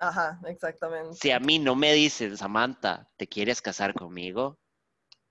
Ajá, 0.00 0.40
exactamente. 0.46 1.14
si 1.14 1.30
a 1.30 1.38
mí 1.38 1.58
no 1.58 1.74
me 1.74 1.92
dicen, 1.92 2.36
Samantha, 2.36 3.06
¿te 3.18 3.26
quieres 3.26 3.60
casar 3.60 3.92
conmigo? 3.92 4.58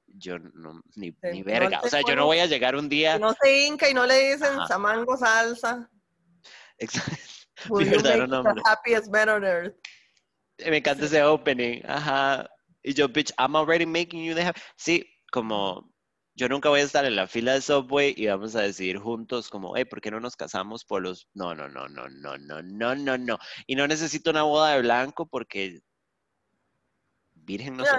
Yo 0.06 0.38
no, 0.38 0.82
ni, 0.96 1.10
Sí, 1.10 1.18
ni 1.24 1.40
no 1.40 1.46
verga. 1.46 1.82
O 1.84 1.88
sea, 1.88 2.02
yo 2.02 2.16
no 2.16 2.26
voy 2.26 2.40
a 2.40 2.46
llegar 2.46 2.76
un 2.76 2.88
día. 2.88 3.18
No 3.18 3.34
se 3.42 3.66
hinca 3.66 3.90
y 3.90 3.94
no 3.94 4.06
le 4.06 4.32
dicen 4.32 4.60
Ajá. 4.60 4.68
samango 4.68 5.18
salsa. 5.18 5.90
Exacto. 6.78 7.16
Mi 7.72 7.86
verdadero 7.86 8.28
nombre. 8.28 8.54
the 8.56 8.70
happiest 8.70 9.12
man 9.12 9.30
on 9.30 9.44
earth? 9.44 9.76
Me 10.66 10.78
encanta 10.78 11.06
ese 11.06 11.24
opening. 11.24 11.82
Ajá. 11.88 12.48
Y 12.84 12.94
yo, 12.94 13.08
bitch, 13.08 13.32
I'm 13.38 13.56
already 13.56 13.86
making 13.86 14.24
you 14.24 14.34
the 14.34 14.44
happy. 14.44 14.62
Sí, 14.78 15.06
como 15.32 15.92
yo 16.40 16.48
nunca 16.48 16.70
voy 16.70 16.80
a 16.80 16.84
estar 16.84 17.04
en 17.04 17.18
la 17.18 17.28
fila 17.28 17.52
de 17.52 17.60
Subway 17.60 18.14
y 18.16 18.28
vamos 18.28 18.56
a 18.56 18.62
decidir 18.62 18.98
juntos 18.98 19.50
como, 19.50 19.76
hey, 19.76 19.84
¿por 19.84 20.00
qué 20.00 20.10
no 20.10 20.22
nos 20.22 20.38
casamos 20.38 20.86
por 20.86 21.02
los... 21.02 21.28
No, 21.34 21.54
no, 21.54 21.68
no, 21.68 21.90
no, 21.90 22.08
no, 22.08 22.38
no, 22.38 22.62
no, 22.62 22.96
no, 22.96 23.18
no. 23.18 23.38
Y 23.68 23.76
no 23.76 23.86
necesito 23.88 24.30
una 24.30 24.44
boda 24.44 24.74
de 24.74 24.82
blanco 24.82 25.28
porque... 25.28 25.82
Virgen 27.34 27.76
no. 27.76 27.84
No, 27.84 27.92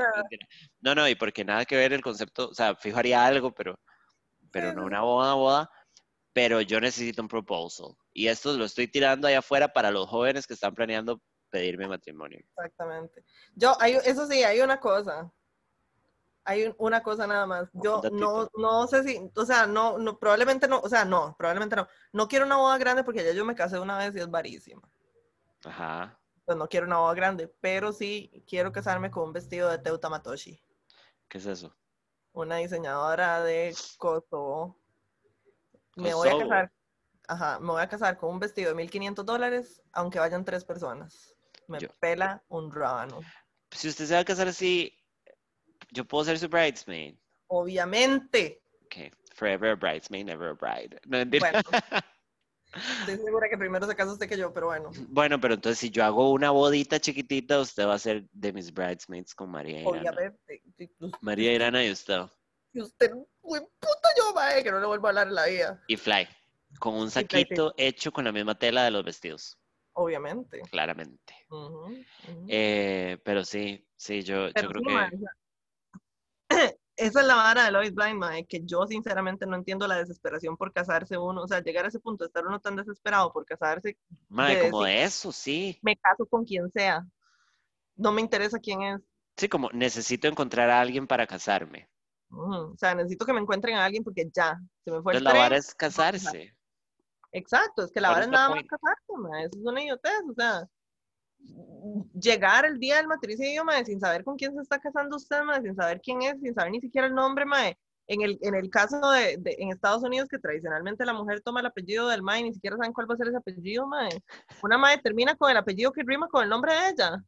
no, 0.80 0.95
no. 0.95 1.09
y 1.09 1.16
porque 1.16 1.45
nada 1.45 1.66
que 1.66 1.76
ver 1.76 1.93
el 1.93 2.01
concepto, 2.01 2.49
o 2.49 2.55
sea, 2.55 2.74
fijo 2.76 2.99
haría 2.99 3.26
algo, 3.26 3.53
pero, 3.53 3.78
pero 4.51 4.72
no 4.72 4.86
una 4.86 5.03
boda, 5.03 5.34
boda. 5.34 5.70
Pero 6.32 6.62
yo 6.62 6.80
necesito 6.80 7.20
un 7.20 7.28
proposal. 7.28 7.95
Y 8.14 8.28
esto 8.28 8.57
lo 8.57 8.64
estoy 8.64 8.88
tirando 8.88 9.28
allá 9.28 9.41
afuera 9.41 9.68
para 9.68 9.91
los 9.91 10.09
jóvenes 10.09 10.47
que 10.47 10.55
están 10.55 10.74
planeando 10.74 11.20
pedirme 11.51 11.88
matrimonio. 11.88 12.38
Exactamente. 12.57 13.22
Yo, 13.55 13.76
hay, 13.80 13.99
eso 14.03 14.26
sí, 14.26 14.43
hay 14.45 14.61
una 14.61 14.80
cosa. 14.80 15.30
Hay 16.45 16.64
un- 16.66 16.74
una 16.78 17.03
cosa 17.03 17.26
nada 17.26 17.47
más. 17.47 17.68
Yo 17.74 18.01
no, 18.12 18.49
no 18.57 18.86
sé 18.86 19.05
si, 19.05 19.30
o 19.36 19.45
sea, 19.45 19.66
no, 19.66 19.99
no, 19.99 20.18
probablemente 20.18 20.66
no, 20.68 20.80
o 20.80 20.88
sea, 20.88 21.05
no, 21.05 21.36
probablemente 21.38 21.76
no. 21.76 21.86
No 22.12 22.28
quiero 22.28 22.47
una 22.47 22.57
boda 22.57 22.78
grande 22.78 23.05
porque 23.05 23.22
ya 23.24 23.32
yo 23.32 23.45
me 23.45 23.55
casé 23.55 23.78
una 23.78 23.99
vez 23.99 24.14
y 24.16 24.20
es 24.20 24.30
varísima. 24.30 24.82
Ajá. 25.64 26.18
Pues 26.47 26.57
no 26.57 26.66
quiero 26.68 26.86
una 26.86 26.99
boda 26.99 27.14
grande, 27.14 27.49
pero 27.61 27.93
sí 27.93 28.45
quiero 28.49 28.72
casarme 28.72 29.11
con 29.11 29.24
un 29.24 29.32
vestido 29.32 29.68
de 29.68 29.78
Teuta 29.78 30.09
Matoshi, 30.09 30.61
¿Qué 31.28 31.38
es 31.38 31.47
eso? 31.47 31.76
una 32.32 32.57
diseñadora 32.57 33.43
de 33.43 33.74
Kosovo. 33.99 34.76
Me 35.97 36.14
voy 36.14 36.28
a 36.28 36.38
casar, 36.38 36.72
ajá, 37.28 37.59
me 37.61 37.66
voy 37.72 37.82
a 37.82 37.88
casar 37.88 38.16
con 38.16 38.30
un 38.30 38.38
vestido 38.41 38.70
de 38.70 38.74
1500 38.76 39.26
dólares, 39.26 39.82
aunque 39.93 40.18
vayan 40.18 40.45
tres 40.45 40.64
personas. 40.64 41.34
Me 41.68 41.78
Yo- 41.78 41.88
pela 42.01 42.43
un 42.49 42.72
rábano. 42.72 43.20
Si 43.70 43.88
usted 43.88 44.07
se 44.07 44.14
va 44.14 44.20
a 44.20 44.24
casar 44.24 44.49
así, 44.49 44.97
yo 45.91 46.05
puedo 46.05 46.24
ser 46.24 46.39
su 46.39 46.49
bridesmaid. 46.49 47.16
Obviamente. 47.49 48.62
Ok. 48.85 49.12
Forever 49.35 49.70
a 49.70 49.74
bridesmaid, 49.76 50.26
never 50.26 50.49
a 50.51 50.55
bride. 50.55 51.01
No. 51.07 51.18
Bueno. 51.39 51.61
Estoy 53.01 53.16
segura 53.16 53.49
que 53.49 53.59
primero 53.59 53.85
se 53.87 53.97
casa 53.97 54.12
usted 54.12 54.28
que 54.28 54.37
yo, 54.37 54.53
pero 54.55 54.66
bueno. 54.66 54.91
Bueno, 55.09 55.41
pero 55.41 55.55
entonces 55.55 55.78
si 55.81 55.91
yo 55.91 56.05
hago 56.05 56.31
una 56.31 56.53
bodita 56.53 57.01
chiquitita, 57.01 57.59
usted 57.59 57.85
va 57.85 57.95
a 57.95 57.99
ser 57.99 58.28
de 58.33 58.53
mis 58.53 58.72
bridesmaids 58.72 59.35
con 59.35 59.51
María 59.51 59.81
Irana. 59.81 59.99
Obviamente. 60.11 60.62
Us- 61.01 61.12
María 61.20 61.53
Irana 61.53 61.85
y 61.85 61.91
usted. 61.91 62.20
si 62.72 62.81
usted, 62.81 63.11
uy, 63.41 63.59
puta 63.59 64.09
yo, 64.16 64.33
mae, 64.35 64.62
que 64.62 64.70
no 64.70 64.78
le 64.78 64.87
vuelvo 64.87 65.09
a 65.09 65.11
hablar 65.11 65.26
en 65.26 65.35
la 65.35 65.47
vida. 65.47 65.83
Y 65.89 65.97
Fly. 65.97 66.28
Con 66.78 66.95
un 66.95 67.11
Fly, 67.11 67.22
saquito 67.22 67.74
hecho 67.76 68.12
con 68.12 68.24
la 68.24 68.31
misma 68.31 68.57
tela 68.57 68.85
de 68.85 68.93
los 68.93 69.03
vestidos, 69.05 69.59
Obviamente. 69.95 70.61
claramente. 70.70 71.35
Eh, 72.47 73.18
pero 73.24 73.45
sí, 73.45 73.85
sí, 73.97 74.22
yo, 74.22 74.47
yo 74.47 74.53
Pero 74.55 74.68
creo 74.68 74.83
sí, 74.87 75.16
que... 75.16 75.24
esa 77.01 77.20
es 77.20 77.26
la 77.26 77.34
vara 77.34 77.64
de 77.64 77.70
Lois 77.72 77.94
Blind, 77.94 78.18
mae, 78.18 78.44
que 78.46 78.61
yo 78.64 78.86
sinceramente 78.86 79.46
no 79.46 79.57
entiendo 79.57 79.86
la 79.88 79.96
desesperación 79.96 80.57
por 80.57 80.72
casarse 80.72 81.18
uno, 81.18 81.42
o 81.42 81.48
sea, 81.48 81.61
llegar 81.62 81.84
a 81.84 81.88
ese 81.88 82.01
punto 82.01 82.24
de 82.24 82.28
estar 82.28 82.46
uno 82.46 82.61
tan 82.61 82.76
desesperado 82.76 83.32
por 83.32 83.44
casarse, 83.44 83.96
Mae, 84.28 84.57
de 84.57 84.70
como 84.70 84.82
decir- 84.84 85.05
eso, 85.05 85.32
sí. 85.32 85.78
me 85.82 85.96
caso 85.96 86.26
con 86.26 86.44
quien 86.44 86.70
sea, 86.70 87.05
no 87.96 88.12
me 88.12 88.20
interesa 88.20 88.59
quién 88.59 88.82
es, 88.82 89.01
Sí, 89.36 89.48
como 89.48 89.70
necesito 89.72 90.28
encontrar 90.28 90.68
a 90.68 90.80
alguien 90.80 91.07
para 91.07 91.26
casarme. 91.26 91.88
Ujú, 92.30 92.72
o 92.72 92.76
sea, 92.76 92.94
necesito 92.94 93.24
que 93.24 93.32
me 93.32 93.40
encuentren 93.40 93.76
a 93.76 93.84
alguien 93.86 94.05
porque 94.05 94.28
ya, 94.34 94.59
se 94.84 94.90
me 94.90 95.03
fue 95.03 95.14
Entonces 95.14 95.22
la 95.34 95.40
vara 95.40 95.57
es 95.57 95.74
casarse. 95.74 96.55
Exacto, 97.32 97.84
es 97.84 97.92
que 97.92 98.01
la 98.01 98.11
vara 98.11 98.24
es 98.24 98.30
nada 98.30 98.51
más 98.51 98.64
casarse, 98.64 99.46
eso 99.46 99.59
es 99.59 99.64
una 99.66 99.82
idiotez, 99.82 100.20
o 100.28 100.34
sea, 100.34 100.68
llegar 102.18 102.64
el 102.66 102.78
día 102.78 102.97
del 102.97 103.07
matrimonio, 103.09 103.64
ma, 103.64 103.84
sin 103.84 104.01
saber 104.01 104.24
con 104.24 104.36
quién 104.36 104.55
se 104.55 104.61
está 104.62 104.78
casando 104.78 105.16
usted, 105.16 105.43
ma, 105.43 105.61
sin 105.61 105.74
saber 105.74 106.01
quién 106.01 106.22
es, 106.22 106.38
sin 106.41 106.55
saber 106.55 106.70
ni 106.72 106.80
siquiera 106.80 107.07
el 107.07 107.14
nombre, 107.14 107.45
ma, 107.45 107.68
en 108.07 108.22
el, 108.22 108.38
en 108.43 108.55
el 108.55 108.70
caso 108.70 109.11
de, 109.11 109.36
de- 109.38 109.57
en 109.59 109.70
Estados 109.70 110.03
Unidos, 110.03 110.28
que 110.28 110.38
tradicionalmente 110.38 111.05
la 111.05 111.12
mujer 111.12 111.41
toma 111.43 111.61
el 111.61 111.66
apellido 111.66 112.09
del 112.09 112.22
ma 112.22 112.38
y 112.38 112.43
ni 112.45 112.53
siquiera 112.53 112.76
saben 112.76 112.93
cuál 112.93 113.09
va 113.11 113.14
a 113.14 113.16
ser 113.18 113.28
ese 113.28 113.36
apellido, 113.36 113.86
ma, 113.86 114.09
una 114.62 114.78
ma 114.78 114.97
termina 114.99 115.34
con 115.36 115.51
el 115.51 115.57
apellido 115.57 115.93
que 115.93 116.03
rima 116.05 116.28
con 116.28 116.43
el 116.43 116.49
nombre 116.51 116.72
de 116.74 116.88
ella, 116.91 117.24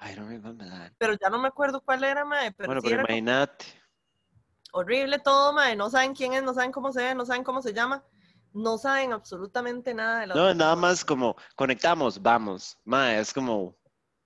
I 0.00 0.14
don't 0.14 0.28
remember 0.28 0.68
that. 0.68 0.92
pero 0.98 1.14
ya 1.20 1.30
no 1.30 1.38
me 1.38 1.48
acuerdo 1.48 1.80
cuál 1.80 2.04
era, 2.04 2.24
ma, 2.24 2.38
pero 2.56 2.66
Bueno, 2.68 2.80
sí 2.80 2.88
pero 2.88 3.02
como 3.02 3.08
imagínate. 3.08 3.64
horrible 4.72 5.18
todo, 5.18 5.52
ma, 5.52 5.74
no 5.74 5.88
saben 5.90 6.14
quién 6.14 6.32
es, 6.34 6.42
no 6.42 6.52
saben 6.54 6.72
cómo 6.72 6.92
se 6.92 7.02
ve, 7.02 7.14
no 7.14 7.24
saben 7.24 7.44
cómo 7.44 7.62
se 7.62 7.72
llama, 7.72 8.04
no 8.56 8.78
saben 8.78 9.12
absolutamente 9.12 9.92
nada 9.94 10.20
de 10.20 10.26
la 10.28 10.34
No, 10.34 10.42
otra 10.42 10.54
nada 10.54 10.70
persona. 10.72 10.88
más 10.88 11.04
como 11.04 11.36
conectamos, 11.54 12.20
vamos. 12.20 12.78
Mae, 12.84 13.18
es 13.20 13.32
como. 13.32 13.76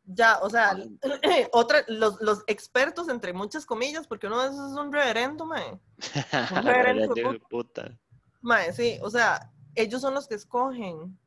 Ya, 0.04 0.38
o 0.40 0.48
sea, 0.50 0.76
otra, 1.52 1.84
los, 1.88 2.20
los 2.20 2.42
expertos, 2.46 3.08
entre 3.08 3.32
muchas 3.32 3.66
comillas, 3.66 4.06
porque 4.06 4.26
uno 4.26 4.40
de 4.42 4.48
esos 4.48 4.72
es 4.72 4.78
un 4.78 4.92
reverendo, 4.92 5.44
mae. 5.46 5.78
La 6.14 6.60
reverendo 6.62 7.14
de 7.14 7.40
puta. 7.48 7.98
Mae, 8.40 8.72
sí, 8.72 8.98
o 9.02 9.10
sea, 9.10 9.52
ellos 9.74 10.00
son 10.00 10.14
los 10.14 10.26
que 10.26 10.34
escogen. 10.36 11.18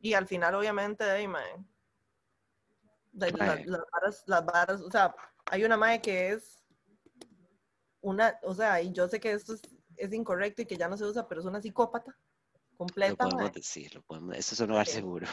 Y 0.00 0.14
al 0.14 0.26
final, 0.26 0.54
obviamente, 0.54 1.04
de 1.04 1.10
ahí, 1.10 1.28
mae. 1.28 1.56
de- 3.12 3.32
las 3.66 3.80
varas, 3.92 4.22
las 4.26 4.44
varas, 4.44 4.80
o 4.80 4.90
sea, 4.90 5.14
hay 5.50 5.64
una 5.64 5.76
mae 5.76 6.00
que 6.00 6.30
es 6.32 6.64
una, 8.00 8.38
o 8.42 8.54
sea, 8.54 8.80
y 8.82 8.92
yo 8.92 9.08
sé 9.08 9.18
que 9.20 9.32
esto 9.32 9.54
es, 9.54 9.62
es 9.96 10.12
incorrecto 10.12 10.62
y 10.62 10.66
que 10.66 10.76
ya 10.76 10.88
no 10.88 10.96
se 10.96 11.04
usa, 11.04 11.26
pero 11.28 11.40
es 11.40 11.46
una 11.46 11.60
psicópata 11.62 12.16
Lo 12.72 12.76
completa, 12.78 13.24
mae. 13.24 13.30
podemos 13.32 13.52
decir, 13.52 13.94
lo 13.94 14.02
podemos. 14.02 14.36
Eso 14.36 14.54
es 14.54 14.60
un 14.60 14.68
lugar 14.68 14.86
Sí. 14.86 14.92
seguro. 14.94 15.26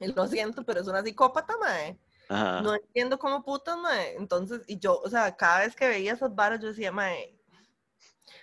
Lo 0.00 0.26
siento, 0.28 0.64
pero 0.64 0.80
es 0.80 0.86
una 0.86 1.02
psicópata, 1.02 1.56
mae. 1.58 1.98
Ajá. 2.30 2.60
no 2.60 2.74
entiendo 2.74 3.18
cómo 3.18 3.42
putas, 3.42 3.76
mae. 3.78 4.14
Entonces, 4.16 4.60
y 4.66 4.78
yo, 4.78 5.00
o 5.00 5.08
sea, 5.08 5.34
cada 5.34 5.60
vez 5.60 5.74
que 5.74 5.88
veía 5.88 6.12
esas 6.12 6.34
varas, 6.34 6.60
yo 6.60 6.68
decía, 6.68 6.92
mae. 6.92 7.34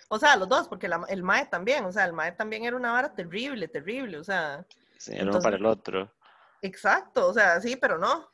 O 0.10 0.18
sea, 0.20 0.36
los 0.38 0.50
dos, 0.50 0.68
porque 0.68 0.88
la- 0.88 1.06
el 1.08 1.22
mae 1.24 1.46
también, 1.48 1.86
o 1.86 1.92
sea, 1.92 2.06
el 2.06 2.14
mae 2.14 2.32
también 2.32 2.64
era 2.66 2.76
una 2.76 2.92
vara 2.92 3.14
terrible, 3.14 3.68
terrible, 3.68 4.18
o 4.18 4.24
sea, 4.24 4.66
Sí, 4.98 5.14
el 5.14 5.30
uno 5.30 5.40
para 5.40 5.58
el 5.58 5.66
otro. 5.66 6.12
exacto, 6.62 7.28
o 7.28 7.34
sea, 7.34 7.62
sí, 7.62 7.76
pero 7.76 7.98
no. 8.00 8.30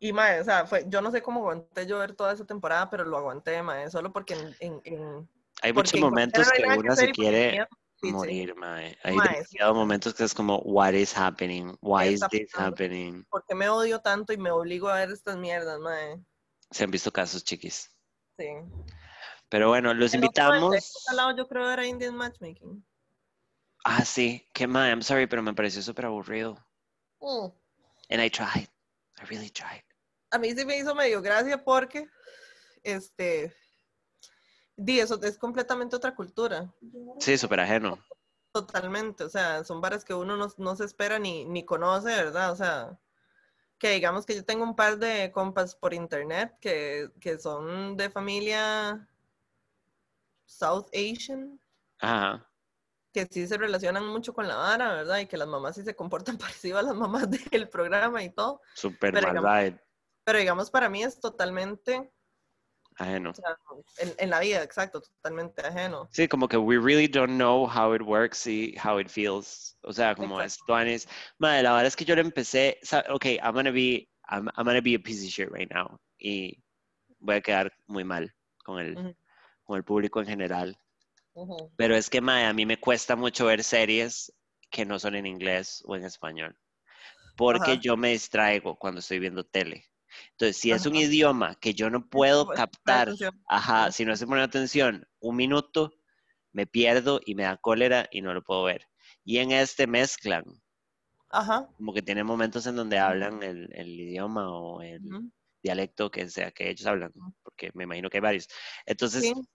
Y 0.00 0.12
mae, 0.12 0.40
o 0.40 0.44
sea, 0.44 0.66
fue, 0.66 0.84
yo 0.88 1.00
no 1.00 1.10
sé 1.10 1.22
cómo 1.22 1.40
aguanté 1.40 1.86
yo 1.86 1.98
ver 1.98 2.14
toda 2.14 2.32
esa 2.32 2.44
temporada, 2.44 2.90
pero 2.90 3.04
lo 3.04 3.16
aguanté, 3.16 3.62
mae, 3.62 3.90
solo 3.90 4.12
porque 4.12 4.34
en, 4.34 4.54
en, 4.60 4.80
en- 4.84 5.28
Hay 5.62 5.72
porque 5.72 5.88
muchos 5.88 5.94
en 5.94 6.00
momentos 6.00 6.50
que 6.52 6.62
uno 6.64 6.94
se 6.96 7.10
quiere 7.12 7.66
sí, 8.00 8.08
sí, 8.08 8.12
morir, 8.12 8.54
mae. 8.56 8.98
Hay 9.02 9.14
Mae, 9.16 9.28
sí. 9.28 9.34
demasiados 9.34 9.74
momentos 9.76 10.14
que 10.14 10.24
es 10.24 10.34
como, 10.34 10.58
what 10.58 10.92
is 10.92 11.16
happening? 11.16 11.76
Why 11.80 12.04
¿Qué 12.08 12.10
is 12.12 12.20
this 12.30 12.50
pasando? 12.52 12.70
happening? 12.74 13.24
¿Por 13.30 13.44
qué 13.46 13.54
me 13.54 13.68
odio 13.68 14.00
tanto 14.00 14.32
y 14.32 14.36
me 14.36 14.50
obligo 14.50 14.88
a 14.88 14.96
ver 14.98 15.10
estas 15.10 15.36
mierdas, 15.36 15.78
mae? 15.80 16.20
Se 16.70 16.84
han 16.84 16.90
visto 16.90 17.12
casos, 17.12 17.44
chiquis. 17.44 17.90
Sí. 18.36 18.48
Pero 19.48 19.68
bueno, 19.68 19.94
los 19.94 20.12
El 20.12 20.24
invitamos. 20.24 20.74
al 21.08 21.16
lado 21.16 21.36
yo 21.36 21.46
creo 21.46 21.70
era 21.70 21.86
Indian 21.86 22.16
Matchmaking. 22.16 22.84
Ah, 23.84 24.04
sí. 24.04 24.48
Que 24.52 24.66
mae, 24.66 24.90
I'm 24.90 25.02
sorry, 25.02 25.26
pero 25.28 25.42
me 25.42 25.54
pareció 25.54 25.80
súper 25.82 26.06
aburrido. 26.06 26.56
Mm. 27.20 27.46
And 28.10 28.20
I 28.22 28.28
tried. 28.28 28.68
I 29.20 29.24
really 29.26 29.50
tried. 29.50 29.82
a 30.30 30.38
mí 30.38 30.52
sí 30.54 30.64
me 30.64 30.76
hizo 30.78 30.94
medio 30.94 31.22
gracia 31.22 31.62
porque, 31.62 32.08
este, 32.82 33.54
di, 34.76 34.98
eso 35.00 35.20
es 35.22 35.38
completamente 35.38 35.94
otra 35.96 36.14
cultura, 36.14 36.72
Sí, 37.20 37.38
súper 37.38 37.60
ajeno. 37.60 37.98
totalmente, 38.52 39.24
o 39.24 39.28
sea, 39.28 39.62
son 39.64 39.80
varas 39.80 40.04
que 40.04 40.14
uno 40.14 40.36
no, 40.36 40.48
no 40.58 40.76
se 40.76 40.84
espera 40.84 41.18
ni, 41.18 41.44
ni 41.44 41.64
conoce, 41.64 42.08
¿verdad? 42.08 42.52
O 42.52 42.56
sea, 42.56 42.98
que 43.78 43.90
digamos 43.90 44.24
que 44.26 44.34
yo 44.34 44.44
tengo 44.44 44.64
un 44.64 44.74
par 44.76 44.98
de 44.98 45.30
compas 45.32 45.74
por 45.74 45.92
internet 45.94 46.56
que, 46.60 47.10
que 47.20 47.38
son 47.38 47.96
de 47.96 48.10
familia 48.10 49.08
South 50.46 50.86
Asian, 50.92 51.60
Ajá. 52.00 52.48
Que 53.14 53.26
sí 53.30 53.46
se 53.46 53.56
relacionan 53.56 54.06
mucho 54.08 54.34
con 54.34 54.46
la 54.48 54.56
vara, 54.56 54.92
¿verdad? 54.92 55.18
Y 55.20 55.26
que 55.26 55.36
las 55.38 55.48
mamás 55.48 55.76
sí 55.76 55.82
se 55.84 55.94
comportan 55.96 56.36
parecido 56.58 56.78
a 56.78 56.82
las 56.82 56.94
mamás 56.96 57.30
del 57.30 57.68
programa 57.70 58.22
y 58.22 58.30
todo. 58.30 58.60
Súper 58.74 59.12
Pero 59.14 59.28
mal 59.28 59.36
digamos- 59.36 59.62
vibe. 59.64 59.80
Pero 60.26 60.38
digamos, 60.38 60.70
para 60.70 60.88
mí 60.88 61.02
es 61.02 61.20
totalmente, 61.20 62.10
Ajeno. 62.96 63.30
o 63.30 63.34
sea, 63.34 63.56
en, 63.98 64.14
en 64.18 64.30
la 64.30 64.40
vida, 64.40 64.62
exacto, 64.62 65.02
totalmente 65.02 65.60
ajeno. 65.60 66.08
Sí, 66.12 66.26
como 66.28 66.48
que 66.48 66.56
we 66.56 66.78
really 66.78 67.06
don't 67.06 67.32
know 67.34 67.66
how 67.68 67.94
it 67.94 68.00
works 68.02 68.46
y 68.46 68.74
how 68.82 68.98
it 68.98 69.08
feels. 69.08 69.76
O 69.82 69.92
sea, 69.92 70.14
como 70.14 70.40
esto 70.40 70.78
es, 70.78 71.06
madre, 71.38 71.62
la 71.62 71.72
verdad 71.72 71.86
es 71.86 71.94
que 71.96 72.04
yo 72.06 72.14
lo 72.14 72.22
empecé, 72.22 72.78
ok, 73.10 73.26
I'm 73.42 73.52
gonna 73.54 73.70
be, 73.70 74.08
I'm, 74.30 74.48
I'm 74.56 74.64
gonna 74.64 74.80
be 74.80 74.94
a 74.94 74.98
piece 74.98 75.22
of 75.24 75.30
shit 75.30 75.50
right 75.50 75.70
now. 75.70 75.98
Y 76.18 76.62
voy 77.18 77.36
a 77.36 77.40
quedar 77.42 77.70
muy 77.86 78.02
mal 78.04 78.34
con 78.64 78.78
el, 78.80 78.96
Ujú. 78.96 79.14
con 79.64 79.76
el 79.76 79.84
público 79.84 80.20
en 80.20 80.26
general. 80.26 80.78
Pero 81.76 81.96
es 81.96 82.10
que, 82.10 82.20
madre, 82.20 82.46
a 82.46 82.52
mí 82.52 82.66
me 82.66 82.78
cuesta 82.80 83.16
mucho 83.16 83.46
ver 83.46 83.64
series 83.64 84.32
que 84.70 84.84
no 84.84 84.98
son 84.98 85.14
en 85.16 85.26
inglés 85.26 85.82
o 85.86 85.96
en 85.96 86.04
español. 86.04 86.56
Porque 87.36 87.78
yo 87.78 87.96
me 87.96 88.10
distraigo 88.12 88.76
cuando 88.78 89.00
estoy 89.00 89.18
viendo 89.20 89.44
tele. 89.44 89.86
Entonces, 90.32 90.58
si 90.58 90.72
es 90.72 90.86
un 90.86 90.96
idioma 90.96 91.56
que 91.56 91.74
yo 91.74 91.90
no 91.90 92.08
puedo 92.08 92.52
captar, 92.52 93.16
ajá, 93.46 93.92
si 93.92 94.04
no 94.04 94.12
estoy 94.14 94.28
poniendo 94.28 94.46
atención 94.48 95.06
un 95.20 95.36
minuto, 95.36 95.92
me 96.52 96.66
pierdo 96.66 97.20
y 97.24 97.34
me 97.36 97.44
da 97.44 97.58
cólera 97.58 98.08
y 98.12 98.22
no 98.22 98.34
lo 98.34 98.42
puedo 98.44 98.64
ver. 98.64 98.86
Y 99.24 99.38
en 99.38 99.52
este 99.52 99.86
mezclan, 99.86 100.44
Ajá. 101.28 101.68
como 101.76 101.92
que 101.94 102.02
tienen 102.02 102.26
momentos 102.26 102.66
en 102.66 102.76
donde 102.76 102.98
hablan 102.98 103.42
el, 103.42 103.68
el 103.74 103.88
idioma 104.00 104.50
o 104.50 104.82
el 104.82 105.02
Ujú. 105.04 105.30
dialecto 105.62 106.10
que 106.10 106.28
sea 106.30 106.50
que 106.52 106.70
ellos 106.70 106.86
hablan, 106.86 107.12
porque 107.42 107.70
me 107.74 107.84
imagino 107.84 108.08
que 108.10 108.18
hay 108.18 108.22
varios. 108.22 108.48
Entonces, 108.86 109.32
Sí. 109.32 109.46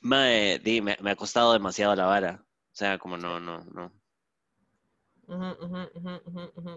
Mae, 0.00 0.58
di, 0.58 0.80
me, 0.80 0.96
me 1.00 1.10
ha 1.10 1.16
costado 1.16 1.52
demasiado 1.52 1.94
la 1.94 2.06
vara. 2.06 2.44
O 2.44 2.74
sea, 2.78 2.98
como 2.98 3.16
no, 3.16 3.40
no, 3.40 3.64
no. 3.64 3.92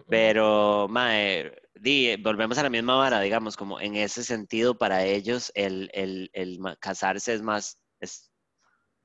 Pero, 0.10 0.88
mae, 0.90 1.52
di, 1.76 2.18
volvemos 2.18 2.58
a 2.58 2.64
la 2.64 2.70
misma 2.70 2.96
vara, 2.96 3.22
digamos, 3.22 3.56
como 3.56 3.80
en 3.80 3.96
ese 3.96 4.24
sentido, 4.24 4.78
para 4.78 5.06
ellos 5.06 5.52
el, 5.56 5.90
el, 5.94 6.30
el 6.34 6.60
casarse 6.80 7.34
es 7.34 7.42
más, 7.42 7.80
es 8.02 8.30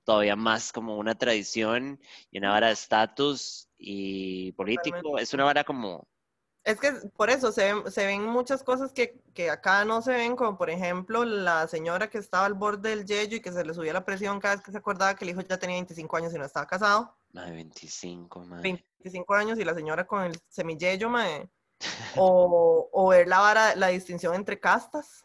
todavía 0.04 0.36
más 0.36 0.72
como 0.72 0.96
una 0.96 1.14
tradición 1.14 2.00
y 2.30 2.38
una 2.38 2.50
vara 2.50 2.68
de 2.68 2.72
estatus 2.72 3.68
y 3.78 4.52
político. 4.52 5.18
Es 5.18 5.32
una 5.32 5.44
vara 5.44 5.62
como, 5.62 6.08
Es 6.66 6.80
que 6.80 6.90
por 7.16 7.30
eso 7.30 7.52
se 7.52 7.72
ven, 7.72 7.92
se 7.92 8.04
ven 8.04 8.24
muchas 8.24 8.64
cosas 8.64 8.92
que, 8.92 9.20
que 9.34 9.50
acá 9.50 9.84
no 9.84 10.02
se 10.02 10.10
ven, 10.10 10.34
como 10.34 10.58
por 10.58 10.68
ejemplo 10.68 11.24
la 11.24 11.68
señora 11.68 12.10
que 12.10 12.18
estaba 12.18 12.44
al 12.44 12.54
borde 12.54 12.90
del 12.90 13.06
yello 13.06 13.36
y 13.36 13.40
que 13.40 13.52
se 13.52 13.64
le 13.64 13.72
subía 13.72 13.92
la 13.92 14.04
presión 14.04 14.40
cada 14.40 14.56
vez 14.56 14.64
que 14.64 14.72
se 14.72 14.78
acordaba 14.78 15.14
que 15.14 15.24
el 15.24 15.30
hijo 15.30 15.42
ya 15.42 15.58
tenía 15.58 15.76
25 15.76 16.16
años 16.16 16.34
y 16.34 16.38
no 16.38 16.44
estaba 16.44 16.66
casado. 16.66 17.16
mae, 17.32 17.52
25, 17.52 18.40
mae. 18.46 18.62
25 18.62 19.34
años 19.34 19.60
y 19.60 19.64
la 19.64 19.74
señora 19.74 20.08
con 20.08 20.24
el 20.24 20.36
semillello, 20.48 21.08
mae. 21.08 21.48
O, 22.16 22.88
o 22.92 23.08
ver 23.10 23.28
la 23.28 23.38
vara, 23.38 23.76
la 23.76 23.86
distinción 23.86 24.34
entre 24.34 24.58
castas. 24.58 25.24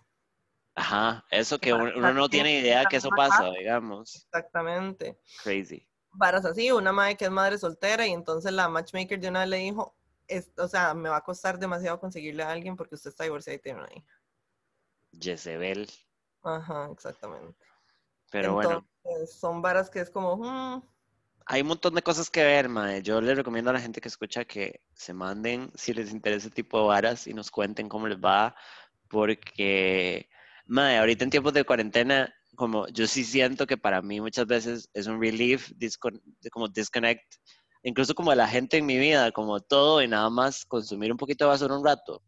Ajá, 0.75 1.25
eso 1.31 1.57
que 1.57 1.73
uno, 1.73 2.13
no 2.13 2.29
tiene 2.29 2.59
idea 2.59 2.85
que 2.85 2.97
eso 2.97 3.09
pasa, 3.09 3.49
digamos. 3.49 4.13
Exactamente. 4.13 5.17
Crazy. 5.41 5.87
Varas 6.11 6.45
así, 6.45 6.71
una 6.71 6.91
madre 6.91 7.17
que 7.17 7.25
es 7.25 7.31
madre 7.31 7.57
soltera 7.57 8.05
y 8.05 8.11
entonces 8.11 8.53
la 8.53 8.69
matchmaker 8.69 9.19
de 9.19 9.29
una 9.29 9.39
vez 9.39 9.49
le 9.49 9.57
dijo, 9.57 9.95
es- 10.31 10.51
o 10.57 10.67
sea, 10.67 10.93
me 10.93 11.09
va 11.09 11.17
a 11.17 11.23
costar 11.23 11.59
demasiado 11.59 11.99
conseguirle 11.99 12.43
a 12.43 12.51
alguien 12.51 12.75
porque 12.75 12.95
usted 12.95 13.09
está 13.09 13.23
divorciada 13.23 13.55
y 13.57 13.61
tiene 13.61 13.79
una 13.79 13.93
hija. 13.93 14.21
Jezebel. 15.19 15.89
Ajá, 16.43 16.89
exactamente. 16.91 17.57
Pero 18.31 18.53
bueno, 18.53 18.87
Entonces, 19.03 19.35
son 19.35 19.61
varas 19.61 19.89
que 19.89 19.99
es 19.99 20.09
como, 20.09 20.37
mm, 20.37 20.83
hay 21.47 21.61
un 21.61 21.67
montón 21.67 21.95
de 21.95 22.01
cosas 22.01 22.29
que 22.29 22.43
ver, 22.43 22.69
mae. 22.69 23.01
Yo 23.01 23.19
les 23.19 23.35
recomiendo 23.35 23.69
a 23.71 23.73
la 23.73 23.81
gente 23.81 23.99
que 23.99 24.07
escucha 24.07 24.45
que 24.45 24.81
se 24.93 25.13
manden 25.13 25.71
si 25.75 25.93
les 25.93 26.11
interesa 26.11 26.47
ese 26.47 26.55
tipo 26.55 26.79
de 26.81 26.87
varas 26.87 27.27
y 27.27 27.33
nos 27.33 27.51
cuenten 27.51 27.89
cómo 27.89 28.07
les 28.07 28.17
va. 28.17 28.55
Porque, 29.09 30.29
mae, 30.65 30.97
ahorita 30.97 31.25
en 31.25 31.29
tiempos 31.29 31.53
de 31.53 31.65
cuarentena, 31.65 32.33
como 32.55 32.87
yo 32.87 33.05
sí 33.07 33.25
siento 33.25 33.67
que 33.67 33.77
para 33.77 34.01
mí 34.01 34.21
muchas 34.21 34.45
veces 34.47 34.89
es 34.93 35.07
un 35.07 35.19
relief, 35.19 35.71
discon- 35.71 36.21
como 36.51 36.69
disconnect, 36.69 37.35
incluso 37.83 38.13
como 38.15 38.29
de 38.31 38.37
la 38.37 38.47
gente 38.47 38.77
en 38.77 38.85
mi 38.85 38.97
vida, 38.97 39.31
como 39.31 39.59
todo 39.59 40.01
y 40.01 40.07
nada 40.07 40.29
más 40.29 40.65
consumir 40.65 41.11
un 41.11 41.17
poquito 41.17 41.45
de 41.45 41.49
basura 41.49 41.75
un 41.77 41.85
rato. 41.85 42.21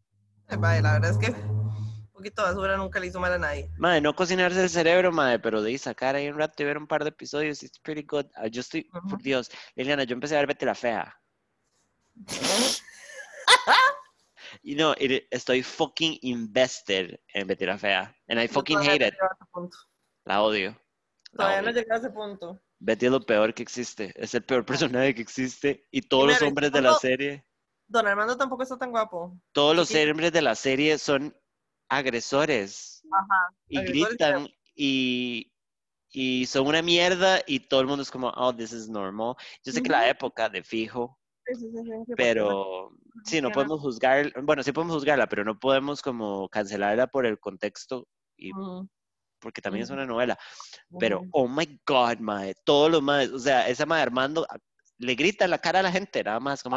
vaya, 0.58 0.82
la 0.82 0.92
verdad 0.94 1.10
es 1.10 1.18
que 1.18 1.30
un 1.30 2.10
poquito 2.12 2.42
de 2.42 2.48
basura 2.48 2.76
nunca 2.76 3.00
le 3.00 3.06
hizo 3.08 3.20
mal 3.20 3.32
a 3.32 3.38
nadie. 3.38 3.70
Mae, 3.78 4.00
no 4.00 4.14
cocinarse 4.14 4.62
el 4.62 4.70
cerebro, 4.70 5.12
mae, 5.12 5.38
pero 5.38 5.62
de 5.62 5.76
sacar 5.78 6.14
ahí 6.16 6.28
un 6.28 6.38
rato 6.38 6.62
y 6.62 6.66
ver 6.66 6.78
un 6.78 6.86
par 6.86 7.02
de 7.04 7.10
episodios, 7.10 7.62
it's 7.62 7.78
pretty 7.78 8.02
good. 8.02 8.26
Ah, 8.36 8.46
Yo 8.48 8.60
estoy, 8.60 8.84
por 9.08 9.20
Dios, 9.22 9.50
Liliana, 9.74 10.04
yo 10.04 10.14
empecé 10.14 10.34
a 10.36 10.38
ver 10.38 10.46
Betty 10.48 10.64
la 10.66 10.74
Fea. 10.74 11.20
Y 14.62 14.74
no, 14.76 14.94
it- 14.98 15.26
estoy 15.30 15.62
fucking 15.62 16.18
invested 16.22 17.18
en 17.34 17.46
Betty 17.46 17.66
la 17.66 17.76
Fea. 17.76 18.14
And 18.28 18.40
I 18.40 18.46
fucking 18.48 18.78
hate 18.80 19.06
it. 19.06 19.14
a. 19.20 19.28
La 20.24 20.42
odio. 20.42 20.74
Todavía 21.36 21.62
no 21.62 21.70
llegué 21.70 21.92
a 21.92 21.96
ese 21.96 22.10
punto. 22.10 22.62
Betty 22.78 23.06
es 23.06 23.12
lo 23.12 23.20
peor 23.20 23.54
que 23.54 23.62
existe. 23.62 24.12
Es 24.16 24.34
el 24.34 24.44
peor 24.44 24.64
personaje 24.66 25.14
que 25.14 25.22
existe. 25.22 25.86
Y 25.90 26.02
todos 26.02 26.24
Primero, 26.24 26.40
los 26.40 26.42
y 26.42 26.48
hombres 26.48 26.72
de 26.72 26.82
la 26.82 26.94
serie, 26.94 27.46
Don 27.86 28.06
Armando 28.06 28.36
tampoco 28.36 28.62
está 28.62 28.78
tan 28.78 28.90
guapo. 28.90 29.38
todos 29.52 29.76
los 29.76 29.88
Chiquito. 29.88 30.10
hombres 30.10 30.32
de 30.32 30.42
la 30.42 30.54
serie 30.54 30.98
son 30.98 31.36
agresores. 31.88 33.02
Ajá. 33.10 33.54
Y 33.68 33.78
agresores 33.78 34.08
gritan 34.08 34.48
y, 34.74 35.52
y 36.10 36.46
son 36.46 36.66
una 36.66 36.82
mierda 36.82 37.40
y 37.46 37.60
todo 37.60 37.80
el 37.80 37.86
mundo 37.86 38.02
es 38.02 38.10
como, 38.10 38.28
oh, 38.36 38.54
this 38.54 38.72
is 38.72 38.88
normal. 38.88 39.36
Yo 39.64 39.72
sé 39.72 39.82
que 39.82 39.90
la 39.90 40.08
época 40.08 40.48
de 40.48 40.62
fijo, 40.62 41.18
Sí, 41.46 41.54
sí, 41.56 41.70
sí, 41.70 41.76
sí, 41.76 41.90
sí, 42.06 42.12
pero 42.16 42.90
sí, 43.24 43.42
no 43.42 43.52
podemos 43.52 43.80
juzgar, 43.80 44.32
bueno, 44.42 44.62
sí 44.62 44.72
podemos 44.72 44.96
juzgarla, 44.96 45.26
pero 45.28 45.44
no 45.44 45.58
podemos 45.58 46.00
como 46.00 46.48
cancelarla 46.48 47.06
por 47.06 47.26
el 47.26 47.38
contexto 47.38 48.08
y 48.34 48.50
Ujú, 48.50 48.88
porque 49.44 49.60
también 49.62 49.84
es 49.84 49.90
una 49.90 50.04
novela. 50.04 50.36
Pero, 50.98 51.22
oh 51.30 51.46
my 51.46 51.80
God, 51.86 52.18
mae, 52.18 52.54
todos 52.64 52.90
los 52.90 53.00
más, 53.02 53.28
o 53.28 53.38
sea, 53.38 53.68
esa 53.68 53.86
mae 53.86 54.02
Armando 54.02 54.44
ah, 54.50 54.56
le 54.98 55.14
grita 55.14 55.44
en 55.44 55.50
la 55.50 55.58
cara 55.58 55.78
a 55.80 55.82
la 55.82 55.92
gente, 55.92 56.24
nada 56.24 56.40
más, 56.40 56.62
como, 56.62 56.76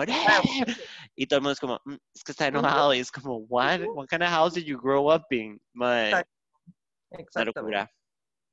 y 1.15 1.25
todo 1.27 1.37
el 1.37 1.41
mundo 1.41 1.53
es 1.53 1.59
como, 1.59 1.79
"Mm, 1.85 1.93
es 2.13 2.23
que 2.23 2.31
está 2.31 2.47
enojado, 2.47 2.93
y 2.93 2.99
es 2.99 3.11
como, 3.11 3.37
what? 3.47 3.79
What 3.93 4.07
kind 4.07 4.21
of 4.23 4.29
house 4.29 4.53
did 4.53 4.65
you 4.65 4.77
grow 4.79 5.11
up 5.13 5.23
in? 5.31 5.59
Exacto. 7.11 7.31
una 7.35 7.45
locura. 7.45 7.91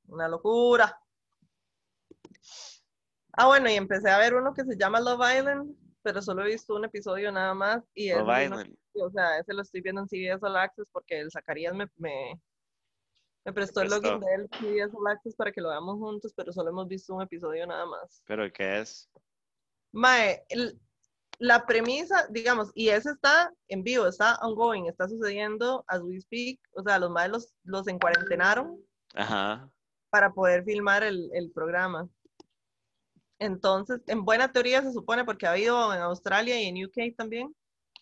Una 0.07 0.27
locura. 0.27 1.01
Ah, 3.33 3.47
bueno, 3.47 3.69
y 3.69 3.73
empecé 3.73 4.09
a 4.09 4.17
ver 4.17 4.33
uno 4.33 4.53
que 4.53 4.63
se 4.63 4.77
llama 4.77 4.99
Love 5.01 5.37
Island, 5.39 5.75
pero 6.01 6.21
solo 6.21 6.43
he 6.45 6.51
visto 6.51 6.75
un 6.75 6.85
episodio 6.85 7.31
nada 7.31 7.53
más. 7.53 7.83
Y 7.93 8.11
Love 8.11 8.25
no- 8.27 8.41
Island. 8.43 8.75
o 8.93 9.09
sea, 9.09 9.39
ese 9.39 9.53
lo 9.53 9.61
estoy 9.61 9.81
viendo 9.81 10.01
en 10.01 10.07
CBS 10.07 10.45
All 10.45 10.55
Access 10.55 10.87
porque 10.91 11.19
el 11.19 11.31
Zacarías 11.31 11.73
me, 11.73 11.87
me, 11.97 12.39
me 13.45 13.53
prestó 13.53 13.81
el 13.81 13.87
prestó. 13.89 14.11
login 14.17 14.19
de 14.19 14.33
él 14.35 14.49
CBS 14.59 14.95
All 14.97 15.07
Access 15.07 15.35
para 15.35 15.51
que 15.51 15.61
lo 15.61 15.69
veamos 15.69 15.97
juntos, 15.97 16.33
pero 16.35 16.51
solo 16.51 16.69
hemos 16.71 16.87
visto 16.87 17.13
un 17.13 17.21
episodio 17.21 17.65
nada 17.67 17.85
más. 17.85 18.21
¿Pero 18.25 18.51
qué 18.51 18.79
es? 18.81 19.09
Mae, 19.91 20.43
el- 20.49 20.79
la 21.37 21.65
premisa, 21.65 22.27
digamos, 22.29 22.71
y 22.75 22.89
ese 22.89 23.11
está 23.11 23.53
en 23.67 23.83
vivo, 23.83 24.07
está 24.07 24.37
ongoing, 24.41 24.87
está 24.87 25.07
sucediendo 25.07 25.83
as 25.87 26.01
we 26.01 26.19
speak. 26.21 26.59
O 26.73 26.81
sea, 26.81 26.97
los 26.97 27.11
maes 27.11 27.29
los, 27.31 27.53
los 27.63 27.87
encuarentenaron 27.87 28.79
Ajá. 29.13 29.69
para 30.09 30.31
poder 30.33 30.63
filmar 30.63 31.03
el, 31.03 31.29
el 31.33 31.51
programa. 31.51 32.07
Entonces, 33.37 33.99
en 34.07 34.23
buena 34.23 34.51
teoría 34.51 34.81
se 34.81 34.93
supone, 34.93 35.25
porque 35.25 35.45
ha 35.45 35.51
habido 35.51 35.93
en 35.93 35.99
Australia 36.01 36.59
y 36.61 36.67
en 36.67 36.85
UK 36.85 37.15
también, 37.17 37.53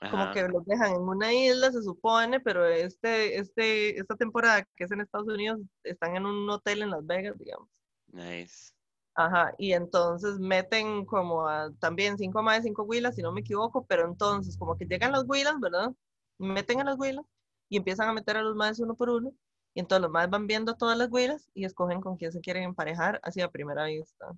como 0.10 0.24
Ajá. 0.24 0.34
que 0.34 0.48
los 0.48 0.66
dejan 0.66 0.96
en 0.96 1.02
una 1.02 1.34
isla, 1.34 1.72
se 1.72 1.82
supone, 1.82 2.40
pero 2.40 2.66
este, 2.66 3.38
este, 3.38 4.00
esta 4.00 4.16
temporada 4.16 4.68
que 4.76 4.84
es 4.84 4.92
en 4.92 5.02
Estados 5.02 5.28
Unidos, 5.28 5.60
están 5.84 6.16
en 6.16 6.26
un 6.26 6.50
hotel 6.50 6.82
en 6.82 6.92
Las 6.92 7.06
Vegas, 7.06 7.38
digamos. 7.38 7.70
Nice. 8.08 8.74
Ajá, 9.16 9.54
y 9.58 9.74
entonces 9.74 10.40
meten 10.40 11.06
como 11.06 11.48
a 11.48 11.72
también 11.80 12.18
cinco 12.18 12.42
más 12.42 12.64
cinco 12.64 12.84
huilas, 12.84 13.16
si 13.16 13.22
no 13.22 13.32
me 13.32 13.42
equivoco, 13.42 13.86
pero 13.86 14.06
entonces 14.08 14.58
como 14.58 14.76
que 14.76 14.86
llegan 14.86 15.12
las 15.12 15.26
huilas, 15.28 15.60
¿verdad? 15.60 15.92
Meten 16.40 16.82
a 16.82 16.84
las 16.84 16.98
huilas 16.98 17.26
y 17.70 17.78
empiezan 17.78 18.10
a 18.10 18.14
meter 18.14 18.38
a 18.38 18.42
los 18.42 18.56
más 18.56 18.80
uno 18.80 18.96
por 18.96 19.10
uno, 19.10 19.32
y 19.76 19.80
entonces 19.82 20.02
los 20.02 20.12
más 20.12 20.30
van 20.30 20.48
viendo 20.48 20.76
todas 20.76 20.98
las 20.98 21.10
huilas 21.12 21.50
y 21.54 21.66
escogen 21.66 22.02
con 22.02 22.18
quién 22.18 22.32
se 22.32 22.42
quieren 22.42 22.64
emparejar 22.64 23.20
así 23.24 23.42
a 23.42 23.52
primera 23.52 23.86
vista. 23.86 24.34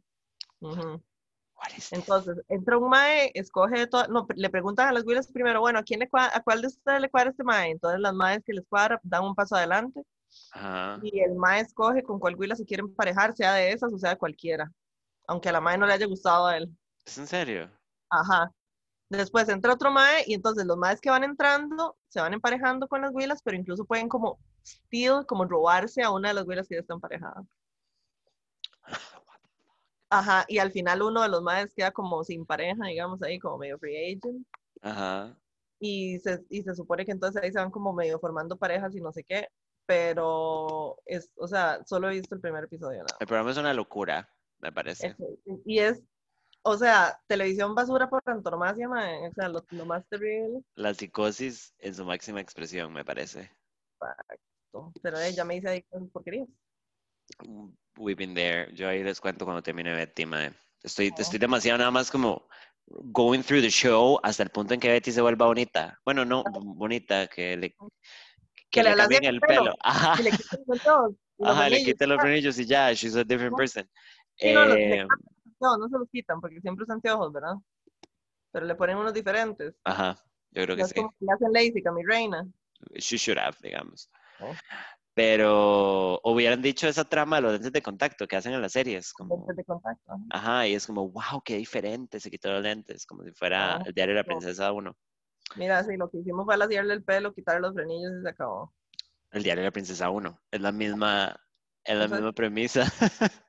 This? 0.59 1.14
Entonces, 1.91 2.38
entra 2.47 2.78
un 2.78 2.89
mae, 2.89 3.32
escoge 3.34 3.80
de 3.80 3.88
todas, 3.88 4.10
no, 4.10 4.28
le 4.36 4.49
preguntan 4.49 4.88
a 4.89 4.91
las 4.93 5.06
huilas 5.06 5.28
primero, 5.32 5.62
bueno, 5.62 5.80
¿a 5.80 5.84
quién 5.84 5.99
le 5.99 6.10
cua- 6.10 6.30
a 6.34 6.41
cuál 6.41 6.62
de 6.62 6.68
ustedes 6.68 6.99
le 7.01 7.10
cuadra 7.10 7.32
este 7.32 7.43
mae? 7.43 7.72
Entonces 7.72 7.99
las 7.99 8.14
maes 8.14 8.43
que 8.45 8.53
les 8.53 8.66
cuadra 8.68 8.99
dan 9.03 9.24
un 9.24 9.36
paso 9.36 9.56
adelante 9.56 10.01
Ajá. 10.51 10.99
y 11.01 11.20
el 11.20 11.36
mae 11.36 11.62
escoge 11.62 12.03
con 12.03 12.20
cuál 12.20 12.36
huila 12.36 12.56
se 12.56 12.66
quiere 12.66 12.82
emparejar, 12.82 13.36
sea 13.36 13.53
de 13.53 13.72
esas 13.72 13.91
o 13.93 13.97
sea 13.97 14.12
de 14.12 14.18
cualquiera, 14.18 14.72
aunque 15.28 15.49
a 15.49 15.51
la 15.53 15.62
mae 15.62 15.78
no 15.78 15.86
le 15.88 15.93
haya 15.93 16.06
gustado 16.08 16.47
a 16.47 16.58
él. 16.58 16.70
¿Es 17.06 17.18
en 17.18 17.28
serio? 17.28 17.70
Ajá. 18.10 18.51
Después 19.10 19.47
entra 19.49 19.74
otro 19.74 19.91
mae 19.91 20.24
y 20.28 20.34
entonces 20.34 20.66
los 20.66 20.78
maes 20.78 20.99
que 20.99 21.10
van 21.10 21.24
entrando 21.24 21.95
se 22.10 22.20
van 22.20 22.34
emparejando 22.34 22.88
con 22.88 23.01
las 23.01 23.12
huilas, 23.14 23.41
pero 23.43 23.56
incluso 23.56 23.86
pueden 23.86 24.10
como 24.10 24.39
steal, 24.66 25.26
como 25.26 25.45
robarse 25.45 26.01
a 26.01 26.12
una 26.12 26.30
de 26.30 26.34
las 26.36 26.45
huilas 26.47 26.68
que 26.68 26.76
ya 26.76 26.82
está 26.82 26.95
emparejada. 26.95 27.43
Ajá, 30.20 30.45
y 30.47 30.59
al 30.59 30.72
final 30.72 31.01
uno 31.01 31.22
de 31.22 31.30
los 31.30 31.41
maes 31.41 31.74
queda 31.74 31.91
como 31.91 32.24
sin 32.24 32.45
pareja, 32.45 32.86
digamos 32.88 33.22
ahí, 33.22 33.39
como 33.39 33.57
medio 33.57 33.78
free 33.80 33.97
agent. 34.18 34.45
Ajá. 34.82 35.38
y 35.80 36.20
se, 36.20 36.43
y 36.49 36.63
se 36.63 36.74
supone 36.76 37.05
que 37.05 37.11
entonces 37.11 37.41
ahí 37.41 37.51
se 37.51 37.59
van 37.59 37.72
como 37.72 37.93
medio 37.93 38.20
formando 38.20 38.55
parejas 38.57 38.95
y 38.95 39.01
no 39.01 39.11
sé 39.11 39.24
qué, 39.24 39.47
pero 39.86 40.97
es, 41.05 41.32
o 41.36 41.47
sea, 41.47 41.84
solo 41.86 42.09
he 42.09 42.13
visto 42.13 42.34
el 42.36 42.41
primer 42.41 42.63
episodio. 42.63 42.99
Nada. 42.99 43.18
El 43.20 43.28
programa 43.28 43.51
es 43.51 43.57
una 43.57 43.74
locura, 43.74 44.30
me 44.59 44.72
parece. 44.72 45.07
Es- 45.07 45.18
y 45.66 45.80
es, 45.80 46.01
o 46.63 46.78
sea, 46.78 47.20
televisión 47.28 47.76
basura 47.76 48.09
por 48.09 48.22
antonomasia, 48.26 48.89
o 48.89 49.34
sea, 49.34 49.49
lo, 49.49 49.66
lo 49.72 49.86
más 49.86 50.07
terrible. 50.07 50.61
La 50.76 50.93
psicosis 50.93 51.76
en 51.80 51.93
su 51.93 52.05
máxima 52.05 52.41
expresión, 52.41 52.91
me 52.93 53.03
parece. 53.05 53.51
Pero 55.01 55.20
eh, 55.20 55.34
ya 55.34 55.45
me 55.45 55.55
hice 55.57 55.70
adicto 55.70 55.95
a 55.95 55.99
esas 55.99 56.11
porquerías. 56.11 56.47
We've 57.98 58.18
been 58.18 58.34
there. 58.34 58.72
Yo 58.74 58.89
ahí 58.89 59.04
les 59.04 59.20
cuento 59.22 59.46
cuando 59.46 59.62
termine 59.62 59.93
Betty. 59.93 60.26
Estoy, 60.84 61.12
Oh. 61.16 61.22
estoy 61.22 61.39
demasiado 61.39 61.78
nada 61.78 61.91
más 61.91 62.12
como 62.12 62.48
going 62.88 63.41
through 63.41 63.62
the 63.62 63.70
show 63.70 64.20
hasta 64.24 64.43
el 64.43 64.50
punto 64.50 64.74
en 64.74 64.80
que 64.80 64.89
Betty 64.91 65.12
se 65.12 65.22
vuelva 65.22 65.46
bonita. 65.48 66.00
Bueno, 66.06 66.24
no 66.26 66.43
bonita, 66.62 67.28
que 67.28 67.58
le, 67.58 67.70
que 67.72 67.78
Que 68.70 68.84
le 68.84 68.96
cambien 68.96 69.24
el 69.24 69.36
el 69.36 69.41
pelo. 69.41 69.62
pelo. 69.64 69.76
Ajá, 69.82 70.22
le 70.22 70.32
quitan 70.32 70.60
los 70.68 70.84
los 71.38 71.50
ajá, 71.50 71.70
le 71.70 71.76
anillos, 71.78 71.86
quiten 71.93 72.10
los 72.10 72.18
ah, 72.20 72.22
frenillos 72.22 72.60
y 72.60 72.66
ya, 72.66 72.93
she's 72.93 73.16
a 73.16 73.24
different 73.24 73.56
person. 73.58 73.89
Sí, 74.38 74.54
no, 74.54 74.66
los- 74.66 74.78
Eh, 74.78 75.06
No, 75.60 75.78
no 75.78 75.88
se 75.89 75.98
los 75.98 76.10
quitan 76.10 76.39
porque 76.41 76.60
siempre 76.62 76.84
usan 76.84 76.96
anteojos, 76.96 77.32
¿verdad? 77.34 77.56
Pero 78.52 78.66
le 78.66 78.76
ponen 78.76 78.98
unos 78.98 79.14
diferentes. 79.14 79.74
ajá, 79.84 80.18
yo 80.52 80.64
creo 80.64 80.68
No 80.68 80.76
que 80.76 80.82
es 80.84 80.89
sí. 80.89 80.96
como 80.96 81.10
que 81.12 81.26
le 81.26 81.32
hacen 81.34 81.52
LASIK 81.54 81.88
a 81.88 81.91
mi 81.91 82.04
reina. 82.04 82.46
She 82.98 83.18
should 83.18 83.38
have, 83.39 83.58
digamos. 83.62 84.10
Oh. 84.39 84.54
Pero 85.16 86.20
hubieran 86.26 86.61
dicho 86.61 86.88
esa 86.89 87.05
trama 87.05 87.38
de 87.38 87.41
los 87.43 87.51
lentes 87.53 87.72
de 87.72 87.82
contacto 87.82 88.28
que 88.28 88.36
hacen 88.36 88.53
en 88.53 88.61
las 88.61 88.74
series, 88.74 89.13
como, 89.13 89.38
Lentes 89.38 89.55
de 89.55 89.63
contacto. 89.63 90.11
ajá. 90.11 90.24
ajá, 90.30 90.68
y 90.68 90.76
es 90.76 90.86
como, 90.86 91.09
wow, 91.09 91.41
qué 91.43 91.55
diferente, 91.55 92.20
se 92.20 92.30
quitó 92.30 92.51
los 92.51 92.61
lentes, 92.61 93.05
como 93.05 93.24
si 93.24 93.32
fuera 93.32 93.78
Oh, 93.82 93.86
el 93.88 93.93
diario 93.93 94.13
de 94.13 94.22
la 94.22 94.26
princesa 94.26 94.72
1. 94.74 94.95
Mira, 95.55 95.82
sí, 95.86 95.95
lo 95.95 96.09
que 96.09 96.18
hicimos 96.18 96.43
fue 96.43 96.53
alaciarle 96.55 96.93
el 96.93 97.03
pelo, 97.03 97.34
quitarle 97.34 97.61
los 97.61 97.74
frenillos 97.74 98.11
y 98.20 98.24
se 98.24 98.30
acabó. 98.30 98.74
El 99.32 99.43
diario 99.43 99.61
de 99.63 99.68
la 99.68 99.72
princesa 99.72 100.09
1. 100.09 100.38
Es 100.51 100.59
la 100.61 100.72
misma, 100.74 101.39
es 101.86 101.95
la 101.97 102.05
Eso 102.05 102.16
es- 102.16 102.20
misma 102.22 102.34
premisa. 102.34 102.84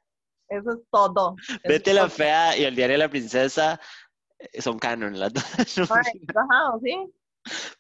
Eso 0.49 0.71
es 0.71 0.79
todo. 0.93 1.35
Es 1.49 1.69
Betty 1.69 1.93
la 1.93 2.03
todo. 2.03 2.11
fea 2.11 2.57
y 2.57 2.63
el 2.63 2.77
diario 2.77 2.95
de 2.95 2.99
la 2.99 3.09
princesa 3.11 3.81
eh, 4.39 4.63
son 4.63 4.79
canon. 4.79 5.19
Las 5.19 5.33
dos. 5.33 5.45
Ajá, 5.91 6.79
sí. 6.81 7.13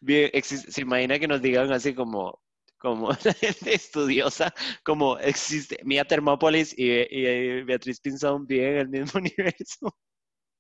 Bien, 0.01 0.30
se 0.43 0.80
imagina 0.80 1.20
que 1.20 1.28
nos 1.28 1.41
digan 1.41 1.70
así 1.72 1.95
como, 1.95 2.41
como 2.87 3.09
la 3.24 3.32
gente 3.32 3.74
estudiosa, 3.74 4.55
como 4.84 5.18
existe, 5.18 5.76
Mia 5.82 6.05
Thermopolis 6.05 6.72
y, 6.78 6.89
y 7.11 7.62
Beatriz 7.64 8.01
Pinzón 8.01 8.47
viven 8.47 8.74
en 8.74 8.78
el 8.78 8.89
mismo 8.89 9.20
universo. 9.20 9.97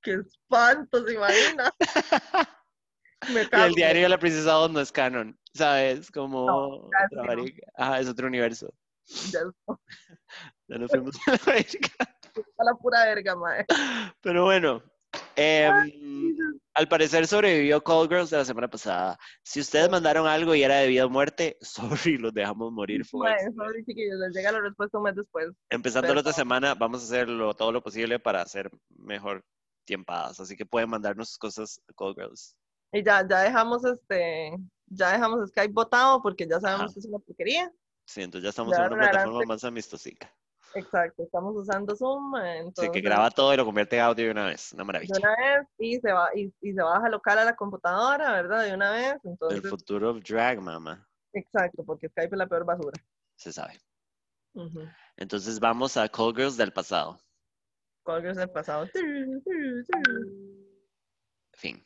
Qué 0.02 0.14
espanto, 0.14 1.06
se 1.06 1.14
imagina. 1.14 1.72
Me 3.32 3.42
Y 3.42 3.60
el 3.60 3.74
diario 3.74 4.02
de 4.02 4.08
la 4.08 4.18
princesa 4.18 4.52
2 4.52 4.72
no 4.72 4.80
es 4.80 4.90
canon, 4.90 5.38
¿sabes? 5.54 6.10
Como 6.10 6.46
No, 6.46 6.90
sí 7.08 7.16
no. 7.16 7.44
Ajá, 7.76 8.00
es 8.00 8.08
otro 8.08 8.26
universo. 8.26 8.72
Ya 9.30 9.40
Ya 10.68 10.78
nos 10.78 10.90
fuimos 10.90 11.16
a 11.26 11.30
la 11.32 11.40
marica. 11.46 11.90
está 12.24 12.64
la 12.64 12.74
pura 12.74 13.04
verga, 13.06 13.36
mae. 13.36 13.64
Pero 14.20 14.44
bueno, 14.44 14.82
em, 15.36 16.36
al 16.74 16.88
parecer 16.88 17.26
sobrevivió 17.26 17.82
Call 17.82 18.08
Girls 18.08 18.30
de 18.30 18.36
la 18.38 18.44
semana 18.44 18.68
pasada. 18.68 19.18
Si 19.42 19.60
ustedes 19.60 19.90
mandaron 19.90 20.26
algo 20.26 20.54
y 20.54 20.62
era 20.62 20.76
debido 20.76 21.06
a 21.06 21.08
muerte, 21.08 21.56
sorry, 22.08 22.18
los 22.18 22.32
dejamos 22.34 22.72
morir. 22.72 23.02
Mae, 23.12 23.52
sorry, 23.54 23.84
chiquillos, 23.84 24.18
les 24.18 24.34
llega 24.34 24.52
la 24.52 24.60
respuesta 24.60 24.98
un 24.98 25.04
mes 25.04 25.14
después. 25.16 25.48
Empezando 25.70 26.14
la 26.14 26.20
otra 26.20 26.32
pero- 26.32 26.36
semana, 26.42 26.74
vamos 26.74 27.02
a 27.02 27.04
hacer 27.04 27.26
todo 27.56 27.72
lo 27.72 27.82
posible 27.82 28.18
para 28.18 28.42
hacer 28.42 28.70
mejor 28.98 29.44
tiempadas. 29.84 30.40
Así 30.40 30.56
que 30.56 30.66
pueden 30.66 30.90
mandarnos 30.90 31.28
sus 31.28 31.38
cosas 31.38 31.80
a 31.88 31.92
Call 31.94 32.14
Girls. 32.14 32.56
Y 32.92 33.02
ya, 33.04 33.26
ya 33.28 33.40
dejamos 33.40 33.84
este, 33.84 34.56
ya 34.86 35.12
dejamos 35.12 35.48
Skype 35.48 35.72
botado 35.72 36.22
porque 36.22 36.46
ya 36.48 36.60
sabemos 36.60 36.84
Ajá. 36.86 36.92
que 36.94 37.00
es 37.00 37.06
una 37.06 37.18
porquería. 37.18 37.72
Sí, 38.06 38.22
entonces 38.22 38.44
ya 38.44 38.50
estamos 38.50 38.72
Ya 38.76 38.84
en 38.84 38.86
en 38.86 38.92
una 38.92 39.02
plataforma 39.02 39.30
adelante. 39.38 39.46
más 39.54 39.64
amistosica. 39.64 40.32
Exacto, 40.76 41.22
estamos 41.22 41.56
usando 41.56 41.96
Zoom, 41.96 42.36
entonces 42.36 42.92
que 42.92 43.00
graba 43.00 43.30
todo 43.30 43.52
y 43.54 43.56
lo 43.56 43.64
convierte 43.64 43.96
en 43.96 44.02
audio 44.02 44.26
de 44.26 44.30
una 44.30 44.44
vez. 44.46 44.72
Una 44.72 44.82
de 44.82 44.86
maravilla. 44.86 45.14
una 45.18 45.30
vez 45.30 45.66
y 45.78 45.98
se 46.00 46.12
va 46.12 46.28
y, 46.34 46.52
y 46.60 46.72
se 46.72 46.82
baja 46.82 47.08
local 47.08 47.38
a 47.38 47.44
la 47.44 47.56
computadora, 47.56 48.32
¿verdad? 48.32 48.64
De 48.64 48.74
una 48.74 48.92
vez, 48.92 49.14
El 49.24 49.30
entonces, 49.30 49.70
futuro 49.70 50.10
of 50.10 50.22
drag, 50.22 50.60
mamá. 50.60 51.06
exacto, 51.32 51.82
porque 51.84 52.08
Skype 52.08 52.34
es 52.34 52.38
la 52.38 52.46
peor 52.46 52.64
basura. 52.64 52.92
Se 53.36 53.52
sabe. 53.52 53.80
Entonces 55.16 55.60
vamos 55.60 55.96
a 55.96 56.08
Call 56.08 56.34
Girls 56.34 56.56
del 56.56 56.72
pasado. 56.72 57.18
Colgers 58.02 58.36
del 58.36 58.50
pasado. 58.50 58.86
Fin. 61.52 61.82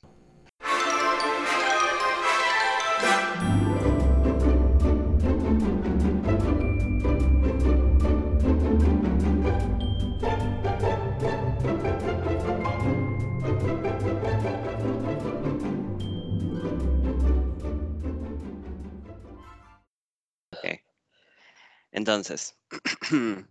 Entonces, 22.10 22.58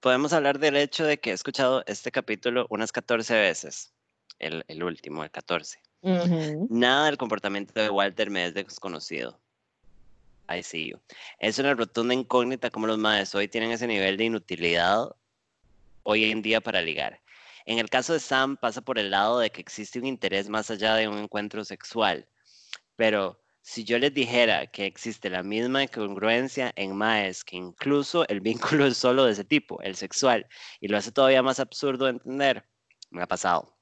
podemos 0.00 0.32
hablar 0.32 0.60
del 0.60 0.76
hecho 0.76 1.04
de 1.04 1.18
que 1.18 1.30
he 1.30 1.32
escuchado 1.32 1.82
este 1.88 2.12
capítulo 2.12 2.64
unas 2.70 2.92
14 2.92 3.34
veces. 3.34 3.92
El, 4.38 4.64
el 4.68 4.84
último, 4.84 5.24
el 5.24 5.32
14. 5.32 5.80
Ujú. 6.02 6.68
Nada 6.70 7.06
del 7.06 7.18
comportamiento 7.18 7.72
de 7.74 7.90
Walter 7.90 8.30
me 8.30 8.46
es 8.46 8.54
desconocido. 8.54 9.40
I 10.48 10.62
see 10.62 10.90
you. 10.90 11.00
Es 11.40 11.58
una 11.58 11.74
rotunda 11.74 12.14
incógnita 12.14 12.70
como 12.70 12.86
los 12.86 12.98
maes 12.98 13.34
hoy 13.34 13.48
tienen 13.48 13.72
ese 13.72 13.88
nivel 13.88 14.16
de 14.16 14.26
inutilidad 14.26 15.16
hoy 16.04 16.30
en 16.30 16.40
día 16.40 16.60
para 16.60 16.82
ligar. 16.82 17.20
En 17.64 17.80
el 17.80 17.90
caso 17.90 18.12
de 18.12 18.20
Sam 18.20 18.56
pasa 18.56 18.80
por 18.82 18.96
el 18.96 19.10
lado 19.10 19.40
de 19.40 19.50
que 19.50 19.60
existe 19.60 19.98
un 19.98 20.06
interés 20.06 20.48
más 20.48 20.70
allá 20.70 20.94
de 20.94 21.08
un 21.08 21.18
encuentro 21.18 21.64
sexual. 21.64 22.28
Pero 22.94 23.41
si 23.62 23.84
yo 23.84 23.98
les 23.98 24.12
dijera 24.12 24.66
que 24.66 24.86
existe 24.86 25.30
la 25.30 25.42
misma 25.42 25.86
congruencia 25.86 26.72
en 26.76 26.96
maes, 26.96 27.44
que 27.44 27.56
incluso 27.56 28.26
el 28.28 28.40
vínculo 28.80 28.86
es 28.86 28.96
solo 28.96 29.24
de 29.24 29.32
ese 29.32 29.44
tipo, 29.44 29.80
el 29.82 29.96
sexual, 29.96 30.46
y 30.80 30.88
lo 30.88 30.98
hace 30.98 31.12
todavía 31.12 31.42
más 31.42 31.60
absurdo 31.60 32.06
de 32.06 32.12
entender, 32.12 32.66
me 33.10 33.22
ha 33.22 33.26
pasado. 33.26 33.76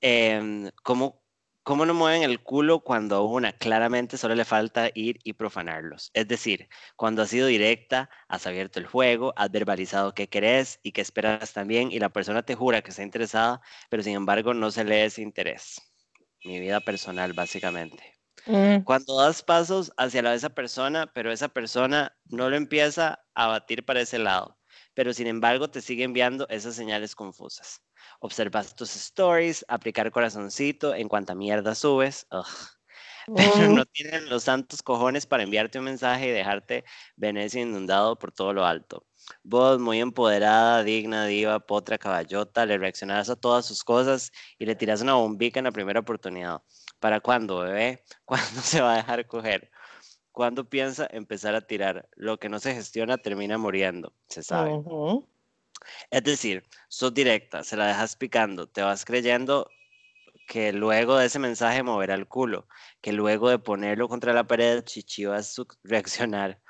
Em, 0.00 0.70
¿cómo, 0.82 1.22
¿Cómo 1.62 1.84
no 1.84 1.94
mueven 1.94 2.22
el 2.22 2.40
culo 2.42 2.80
cuando 2.80 3.24
una 3.24 3.52
claramente 3.52 4.16
solo 4.18 4.34
le 4.36 4.44
falta 4.44 4.90
ir 4.94 5.18
y 5.24 5.32
profanarlos? 5.32 6.10
Es 6.14 6.28
decir, 6.28 6.68
cuando 6.94 7.22
has 7.22 7.30
sido 7.30 7.48
directa, 7.48 8.08
has 8.28 8.46
abierto 8.46 8.78
el 8.78 8.86
juego, 8.86 9.32
has 9.36 9.50
verbalizado 9.50 10.14
qué 10.14 10.28
querés 10.28 10.78
y 10.84 10.92
qué 10.92 11.00
esperas 11.00 11.52
también, 11.52 11.90
y 11.90 11.98
la 11.98 12.10
persona 12.10 12.44
te 12.44 12.54
jura 12.54 12.82
que 12.82 12.90
está 12.90 13.02
interesada, 13.02 13.60
pero 13.90 14.02
sin 14.02 14.14
embargo 14.14 14.54
no 14.54 14.70
se 14.70 14.84
lee 14.84 15.06
ese 15.06 15.22
interés. 15.22 15.82
Mi 16.44 16.60
vida 16.60 16.80
personal, 16.80 17.32
básicamente. 17.32 18.15
Mm. 18.46 18.86
Cuando 18.86 19.18
das 19.20 19.42
pasos 19.42 19.92
hacia 19.96 20.22
la 20.22 20.30
de 20.30 20.36
esa 20.36 20.50
persona, 20.50 21.06
pero 21.12 21.32
esa 21.32 21.48
persona 21.48 22.16
no 22.26 22.48
lo 22.50 22.56
empieza 22.56 23.20
a 23.34 23.48
batir 23.48 23.84
para 23.84 24.00
ese 24.00 24.18
lado, 24.18 24.58
pero 24.94 25.12
sin 25.12 25.26
embargo 25.26 25.70
te 25.70 25.80
sigue 25.82 26.04
enviando 26.04 26.46
esas 26.48 26.76
señales 26.76 27.14
confusas. 27.16 27.82
Observas 28.20 28.74
tus 28.76 28.94
stories, 28.96 29.64
aplicar 29.68 30.10
corazoncito 30.12 30.94
en 30.94 31.08
cuanta 31.08 31.34
mierda 31.34 31.74
subes, 31.74 32.26
ugh, 32.30 32.46
pero 33.34 33.68
Mm. 33.68 33.76
no 33.76 33.86
tienen 33.86 34.28
los 34.30 34.44
santos 34.44 34.82
cojones 34.82 35.26
para 35.26 35.42
enviarte 35.44 35.78
un 35.78 35.86
mensaje 35.86 36.28
y 36.28 36.32
dejarte 36.32 36.84
Venecia 37.16 37.62
inundado 37.62 38.18
por 38.18 38.32
todo 38.32 38.52
lo 38.54 38.66
alto. 38.66 39.06
Vos, 39.42 39.78
muy 39.78 40.00
empoderada, 40.00 40.82
digna, 40.82 41.26
diva, 41.26 41.60
potra, 41.60 41.98
caballota, 41.98 42.66
le 42.66 42.78
reaccionarás 42.78 43.30
a 43.30 43.36
todas 43.36 43.66
sus 43.66 43.84
cosas 43.84 44.32
y 44.58 44.66
le 44.66 44.74
tiras 44.74 45.02
una 45.02 45.14
bombica 45.14 45.60
en 45.60 45.64
la 45.64 45.72
primera 45.72 46.00
oportunidad. 46.00 46.62
¿Para 47.00 47.20
cuándo, 47.20 47.60
bebé? 47.60 48.04
¿Cuándo 48.24 48.60
se 48.60 48.80
va 48.80 48.94
a 48.94 48.96
dejar 48.96 49.26
coger? 49.26 49.70
¿Cuándo 50.32 50.68
piensa 50.68 51.08
empezar 51.10 51.54
a 51.54 51.62
tirar? 51.62 52.08
Lo 52.14 52.38
que 52.38 52.48
no 52.48 52.58
se 52.58 52.74
gestiona 52.74 53.18
termina 53.18 53.56
muriendo, 53.56 54.12
se 54.28 54.42
sabe. 54.42 54.82
Es 56.10 56.24
decir, 56.24 56.64
sos 56.88 57.14
directa, 57.14 57.62
se 57.62 57.76
la 57.76 57.86
dejas 57.86 58.16
picando, 58.16 58.66
te 58.66 58.82
vas 58.82 59.04
creyendo 59.04 59.68
que 60.46 60.72
luego 60.72 61.16
de 61.16 61.26
ese 61.26 61.38
mensaje 61.38 61.82
moverá 61.82 62.14
el 62.14 62.28
culo, 62.28 62.68
que 63.00 63.12
luego 63.12 63.50
de 63.50 63.58
ponerlo 63.58 64.08
contra 64.08 64.32
la 64.32 64.46
pared, 64.46 64.82
Chichi 64.84 65.24
va 65.24 65.38
a 65.38 65.42
reaccionar. 65.82 66.60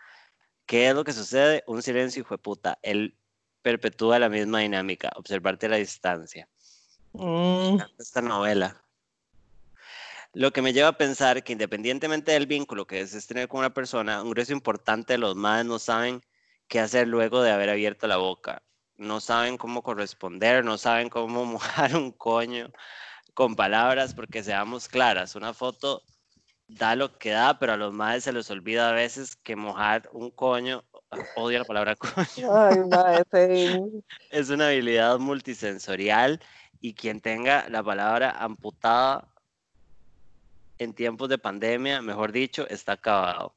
¿Qué 0.66 0.88
es 0.88 0.94
lo 0.94 1.04
que 1.04 1.12
sucede? 1.12 1.62
Un 1.66 1.82
silencio, 1.82 2.20
hijo 2.22 2.34
de 2.34 2.38
puta. 2.38 2.78
Él 2.82 3.16
perpetúa 3.62 4.18
la 4.18 4.28
misma 4.28 4.60
dinámica, 4.60 5.10
observarte 5.16 5.66
a 5.66 5.70
la 5.70 5.76
distancia. 5.76 6.48
Mm. 7.12 7.78
Esta 7.98 8.20
novela. 8.20 8.82
Lo 10.32 10.52
que 10.52 10.62
me 10.62 10.72
lleva 10.72 10.88
a 10.88 10.98
pensar 10.98 11.42
que 11.44 11.52
independientemente 11.52 12.32
del 12.32 12.46
vínculo 12.46 12.86
que 12.86 12.96
desees 12.96 13.26
tener 13.26 13.48
con 13.48 13.60
una 13.60 13.72
persona, 13.72 14.22
un 14.22 14.30
grueso 14.30 14.52
importante 14.52 15.14
de 15.14 15.18
los 15.18 15.34
madres 15.34 15.66
no 15.66 15.78
saben 15.78 16.22
qué 16.68 16.80
hacer 16.80 17.08
luego 17.08 17.42
de 17.42 17.52
haber 17.52 17.70
abierto 17.70 18.06
la 18.06 18.18
boca. 18.18 18.62
No 18.96 19.20
saben 19.20 19.56
cómo 19.56 19.82
corresponder, 19.82 20.64
no 20.64 20.78
saben 20.78 21.08
cómo 21.08 21.44
mojar 21.46 21.96
un 21.96 22.10
coño, 22.12 22.70
con 23.34 23.54
palabras 23.54 24.14
porque 24.14 24.42
seamos 24.42 24.88
claras. 24.88 25.36
Una 25.36 25.54
foto 25.54 26.02
da 26.68 26.96
lo 26.96 27.16
que 27.18 27.30
da, 27.30 27.58
pero 27.58 27.72
a 27.72 27.76
los 27.76 27.92
madres 27.92 28.24
se 28.24 28.32
les 28.32 28.50
olvida 28.50 28.88
a 28.88 28.92
veces 28.92 29.36
que 29.36 29.56
mojar 29.56 30.08
un 30.12 30.30
coño, 30.30 30.84
odio 31.36 31.60
la 31.60 31.64
palabra 31.64 31.96
coño, 32.36 32.52
Ay, 32.52 33.22
sí. 33.32 34.04
es 34.30 34.50
una 34.50 34.68
habilidad 34.68 35.18
multisensorial 35.18 36.40
y 36.80 36.94
quien 36.94 37.20
tenga 37.20 37.68
la 37.68 37.82
palabra 37.82 38.30
amputada 38.30 39.28
en 40.78 40.92
tiempos 40.92 41.28
de 41.28 41.38
pandemia, 41.38 42.02
mejor 42.02 42.32
dicho, 42.32 42.68
está 42.68 42.92
acabado. 42.92 43.54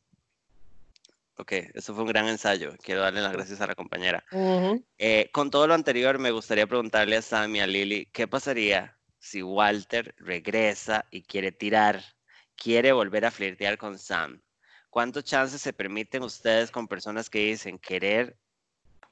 Ok, 1.38 1.53
eso 1.73 1.94
fue 1.94 2.03
un 2.03 2.10
gran 2.10 2.27
ensayo. 2.27 2.73
Quiero 2.84 3.02
darle 3.02 3.22
las 3.22 3.31
gracias 3.31 3.61
a 3.61 3.68
la 3.68 3.76
compañera. 3.76 4.23
Eh, 4.98 5.30
con 5.31 5.49
todo 5.49 5.68
lo 5.68 5.73
anterior, 5.73 6.19
me 6.19 6.31
gustaría 6.31 6.68
preguntarle 6.68 7.15
a 7.15 7.22
Sam 7.22 7.56
y 7.56 7.60
a 7.61 7.68
Lily, 7.68 8.07
¿qué 8.11 8.27
pasaría 8.27 8.98
si 9.19 9.41
Walter 9.41 10.15
regresa 10.18 11.06
y 11.11 11.23
quiere 11.23 11.52
tirar, 11.52 12.03
quiere 12.60 12.91
volver 12.91 13.26
a 13.26 13.31
flirtear 13.31 13.77
con 13.77 13.98
Sam? 13.98 14.41
¿Cuántos 14.90 15.23
chances 15.23 15.61
se 15.61 15.73
permiten 15.73 16.23
ustedes 16.23 16.72
con 16.72 16.88
personas 16.88 17.30
que 17.30 17.40
dicen 17.40 17.80
querer 17.80 18.38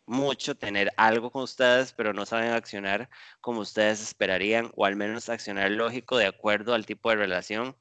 mucho, 0.06 0.56
tener 0.56 0.92
algo 0.98 1.32
con 1.32 1.44
ustedes, 1.44 1.94
pero 1.94 2.14
no 2.14 2.26
saben 2.26 2.52
accionar 2.52 3.10
como 3.42 3.62
ustedes 3.62 4.02
esperarían, 4.02 4.72
o 4.76 4.86
al 4.86 4.96
menos 4.96 5.30
accionar 5.30 5.72
lógico 5.72 6.18
de 6.18 6.28
acuerdo 6.28 6.74
al 6.74 6.86
tipo 6.86 7.10
de 7.10 7.18
relación 7.18 7.76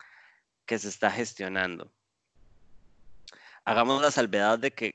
que 0.66 0.78
se 0.78 0.88
está 0.88 1.10
gestionando? 1.10 1.92
Hagamos 3.64 4.00
la 4.00 4.10
salvedad 4.10 4.58
de 4.58 4.72
que 4.72 4.94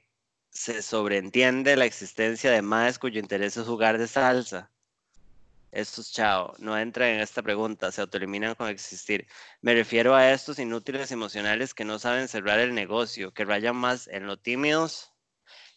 se 0.49 0.81
sobreentiende 0.81 1.75
la 1.75 1.85
existencia 1.85 2.51
de 2.51 2.61
maes 2.61 2.99
cuyo 2.99 3.19
interés 3.19 3.57
es 3.57 3.67
jugar 3.67 3.97
de 3.97 4.07
salsa. 4.07 4.70
Estos 5.71 6.11
chao, 6.11 6.53
no 6.59 6.77
entran 6.77 7.09
en 7.09 7.21
esta 7.21 7.41
pregunta, 7.41 7.91
se 7.91 8.01
autoeliminan 8.01 8.55
con 8.55 8.67
existir. 8.67 9.27
Me 9.61 9.73
refiero 9.73 10.15
a 10.15 10.31
estos 10.31 10.59
inútiles 10.59 11.11
emocionales 11.11 11.73
que 11.73 11.85
no 11.85 11.97
saben 11.97 12.27
cerrar 12.27 12.59
el 12.59 12.73
negocio, 12.75 13.33
que 13.33 13.45
rayan 13.45 13.75
más 13.77 14.07
en 14.07 14.27
lo 14.27 14.37
tímidos 14.37 15.13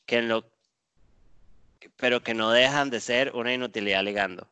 que 0.06 0.18
en 0.18 0.28
lo 0.28 0.50
pero 1.96 2.22
que 2.22 2.34
no 2.34 2.50
dejan 2.50 2.90
de 2.90 3.00
ser 3.00 3.32
una 3.34 3.52
inutilidad 3.52 4.02
ligando. 4.02 4.50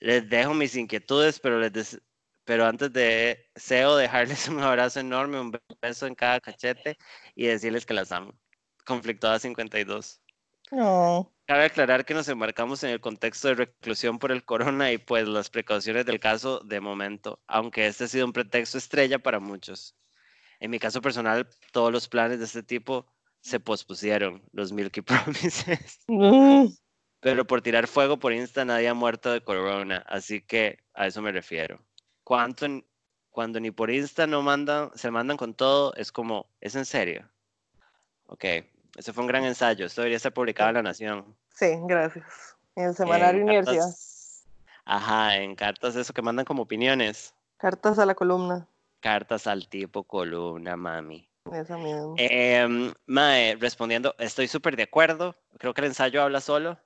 Les 0.00 0.28
dejo 0.28 0.54
mis 0.54 0.76
inquietudes, 0.76 1.40
pero 1.40 1.58
les 1.58 2.00
pero 2.44 2.66
antes 2.66 2.92
de 2.92 3.48
deseo 3.54 3.96
dejarles 3.96 4.48
un 4.48 4.60
abrazo 4.60 5.00
enorme, 5.00 5.40
un 5.40 5.52
beso 5.80 6.06
en 6.06 6.14
cada 6.14 6.40
cachete 6.40 6.98
y 7.34 7.46
decirles 7.46 7.86
que 7.86 7.94
las 7.94 8.12
amo. 8.12 8.34
Conflictuada 8.84 9.38
52. 9.38 10.20
No. 10.72 11.32
Cabe 11.50 11.64
aclarar 11.64 12.04
que 12.04 12.14
nos 12.14 12.28
embarcamos 12.28 12.84
en 12.84 12.90
el 12.90 13.00
contexto 13.00 13.48
de 13.48 13.54
reclusión 13.54 14.20
por 14.20 14.30
el 14.30 14.44
corona 14.44 14.92
y 14.92 14.98
pues 14.98 15.26
las 15.26 15.50
precauciones 15.50 16.06
del 16.06 16.20
caso 16.20 16.60
de 16.60 16.78
momento, 16.80 17.40
aunque 17.48 17.88
este 17.88 18.04
ha 18.04 18.06
sido 18.06 18.24
un 18.24 18.32
pretexto 18.32 18.78
estrella 18.78 19.18
para 19.18 19.40
muchos. 19.40 19.96
En 20.60 20.70
mi 20.70 20.78
caso 20.78 21.02
personal, 21.02 21.48
todos 21.72 21.90
los 21.90 22.06
planes 22.06 22.38
de 22.38 22.44
este 22.44 22.62
tipo 22.62 23.04
se 23.40 23.58
pospusieron, 23.58 24.40
los 24.52 24.70
Milky 24.70 25.00
Promises. 25.02 25.98
Mm. 26.06 26.66
Pero 27.18 27.44
por 27.44 27.62
tirar 27.62 27.88
fuego 27.88 28.16
por 28.16 28.32
Insta 28.32 28.64
nadie 28.64 28.86
ha 28.86 28.94
muerto 28.94 29.32
de 29.32 29.42
corona, 29.42 30.04
así 30.06 30.42
que 30.42 30.78
a 30.94 31.08
eso 31.08 31.20
me 31.20 31.32
refiero. 31.32 31.84
¿Cuánto 32.22 32.64
en- 32.64 32.86
cuando 33.28 33.58
ni 33.58 33.72
por 33.72 33.90
Insta 33.90 34.28
no 34.28 34.40
mandan, 34.42 34.92
se 34.94 35.10
mandan 35.10 35.36
con 35.36 35.54
todo, 35.54 35.94
es 35.96 36.12
como, 36.12 36.48
¿es 36.60 36.76
en 36.76 36.84
serio? 36.84 37.28
Ok, 38.26 38.44
ese 38.96 39.12
fue 39.12 39.22
un 39.22 39.28
gran 39.28 39.44
ensayo, 39.44 39.86
esto 39.86 40.00
debería 40.02 40.16
estar 40.16 40.32
publicado 40.32 40.70
en 40.70 40.74
La 40.76 40.82
Nación. 40.82 41.36
Sí, 41.54 41.66
gracias. 41.82 42.24
En 42.76 42.84
el 42.88 42.94
semanario 42.94 43.40
en 43.42 43.48
Universidad. 43.48 43.82
cartas- 43.84 44.44
Ajá, 44.84 45.36
en 45.36 45.54
cartas 45.54 45.94
eso 45.96 46.12
que 46.12 46.22
mandan 46.22 46.44
como 46.44 46.62
opiniones. 46.62 47.34
Cartas 47.58 47.98
a 47.98 48.06
la 48.06 48.14
columna. 48.14 48.66
Cartas 49.00 49.46
al 49.46 49.68
tipo 49.68 50.02
columna, 50.04 50.76
mami. 50.76 51.28
Esa 51.52 51.76
misma. 51.76 52.14
Em, 52.16 52.92
mae, 53.06 53.56
respondiendo, 53.56 54.14
estoy 54.18 54.48
súper 54.48 54.76
de 54.76 54.82
acuerdo. 54.84 55.34
Creo 55.58 55.72
que 55.74 55.80
el 55.82 55.88
ensayo 55.88 56.22
habla 56.22 56.40
solo. 56.40 56.78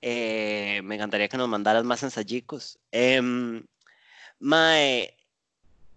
Eh, 0.00 0.80
me 0.84 0.96
encantaría 0.96 1.28
que 1.28 1.36
nos 1.36 1.48
mandaras 1.48 1.84
más 1.84 2.02
ensayicos. 2.02 2.78
Em, 2.90 3.64
mae, 4.40 5.16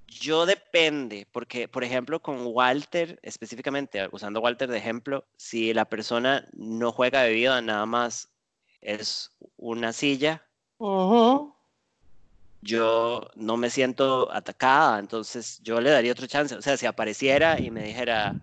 yo 0.07 0.45
depende, 0.45 1.27
porque, 1.32 1.68
por 1.68 1.84
ejemplo, 1.84 2.22
con 2.22 2.38
Walter, 2.48 3.19
específicamente, 3.23 4.07
usando 4.11 4.40
Walter 4.41 4.69
de 4.69 4.77
ejemplo, 4.77 5.27
si 5.38 5.73
la 5.73 5.86
persona 5.86 6.48
no 6.53 6.91
juega 6.91 7.23
bebida, 7.23 7.61
nada 7.61 7.86
más 7.86 8.30
es 8.82 9.32
una 9.57 9.94
silla, 9.94 10.48
Ujú. 10.80 11.56
yo 12.61 13.30
no 13.36 13.57
me 13.57 13.69
siento 13.69 14.32
atacada, 14.32 14.99
entonces 14.99 15.60
yo 15.64 15.80
le 15.82 15.91
daría 15.91 16.11
otro 16.11 16.27
chance. 16.27 16.56
O 16.56 16.61
sea, 16.61 16.77
si 16.77 16.86
apareciera 16.86 17.60
y 17.60 17.69
me 17.72 17.84
dijera, 17.84 18.41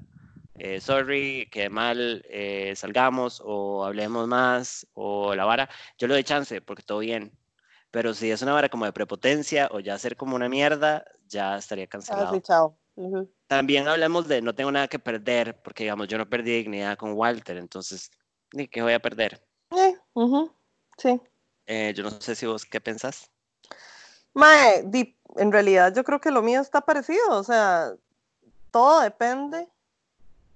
eh, 0.54 0.80
sorry, 0.80 1.48
que 1.50 1.68
mal, 1.70 2.24
eh, 2.28 2.74
salgamos 2.76 3.42
o 3.44 3.84
hablemos 3.84 4.28
más 4.28 4.86
o 4.94 5.34
la 5.34 5.44
vara, 5.44 5.68
yo 5.98 6.06
le 6.08 6.14
doy 6.14 6.24
chance 6.24 6.60
porque 6.60 6.82
todo 6.82 7.00
bien. 7.00 7.36
Pero 7.92 8.14
si 8.14 8.30
es 8.30 8.40
una 8.42 8.54
vara 8.54 8.70
como 8.70 8.86
de 8.86 8.92
prepotencia 8.92 9.68
o 9.70 9.78
ya 9.78 9.98
ser 9.98 10.16
como 10.16 10.34
una 10.34 10.48
mierda, 10.48 11.04
ya 11.28 11.56
estaría 11.58 11.84
Ah, 11.84 11.88
cancelado. 11.88 12.34
sí, 12.34 12.40
chao. 12.40 12.76
Ujú. 12.96 13.30
También 13.46 13.86
hablemos 13.86 14.26
de 14.28 14.40
no 14.40 14.54
tengo 14.54 14.72
nada 14.72 14.88
que 14.88 14.98
perder, 14.98 15.60
porque 15.62 15.84
digamos, 15.84 16.08
yo 16.08 16.16
no 16.16 16.28
perdí 16.28 16.56
dignidad 16.56 16.96
con 16.96 17.12
Walter, 17.12 17.58
entonces, 17.58 18.10
ni 18.54 18.66
qué 18.66 18.80
voy 18.82 18.94
a 18.94 18.98
perder. 19.00 19.42
Eh. 19.72 19.94
Sí. 20.96 21.20
Eh, 21.66 21.92
yo 21.94 22.02
no 22.02 22.10
sé 22.10 22.34
si 22.34 22.46
vos 22.46 22.64
qué 22.64 22.80
pensás. 22.80 23.30
Mae, 24.32 24.84
en 25.36 25.52
realidad 25.52 25.94
yo 25.94 26.02
creo 26.02 26.20
que 26.20 26.30
lo 26.30 26.40
mío 26.42 26.62
está 26.62 26.80
parecido, 26.80 27.28
o 27.30 27.44
sea, 27.44 27.92
todo 28.70 29.02
depende 29.02 29.68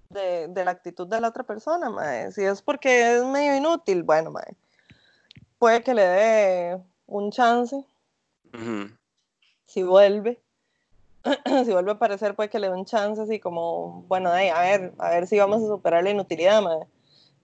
de, 0.09 0.49
de 0.49 0.65
la 0.65 0.71
actitud 0.71 1.07
de 1.07 1.21
la 1.21 1.29
otra 1.29 1.45
persona, 1.45 1.91
mae. 1.91 2.33
Si 2.33 2.43
es 2.43 2.63
porque 2.63 3.17
es 3.17 3.25
medio 3.25 3.55
inútil, 3.55 4.03
bueno, 4.03 4.31
mae, 4.31 4.57
puede 5.59 5.83
que 5.83 5.93
le 5.93 6.03
dé 6.03 6.83
un 7.07 7.31
chance, 7.31 7.85
si 9.67 9.83
vuelve, 9.83 10.41
si 11.65 11.73
vuelve 11.73 11.91
a 11.91 11.95
aparecer 11.95 12.35
puede 12.35 12.49
que 12.49 12.59
le 12.59 12.69
dé 12.69 12.75
un 12.75 12.85
chance, 12.85 13.21
así 13.21 13.41
como, 13.41 14.03
bueno, 14.09 14.31
ay, 14.31 14.49
a 14.49 14.61
ver, 14.61 14.95
a 14.99 15.11
ver 15.11 15.27
si 15.27 15.39
vamos 15.39 15.63
a 15.63 15.67
superar 15.67 16.05
la 16.05 16.11
inutilidad, 16.11 16.63
mae. 16.63 16.87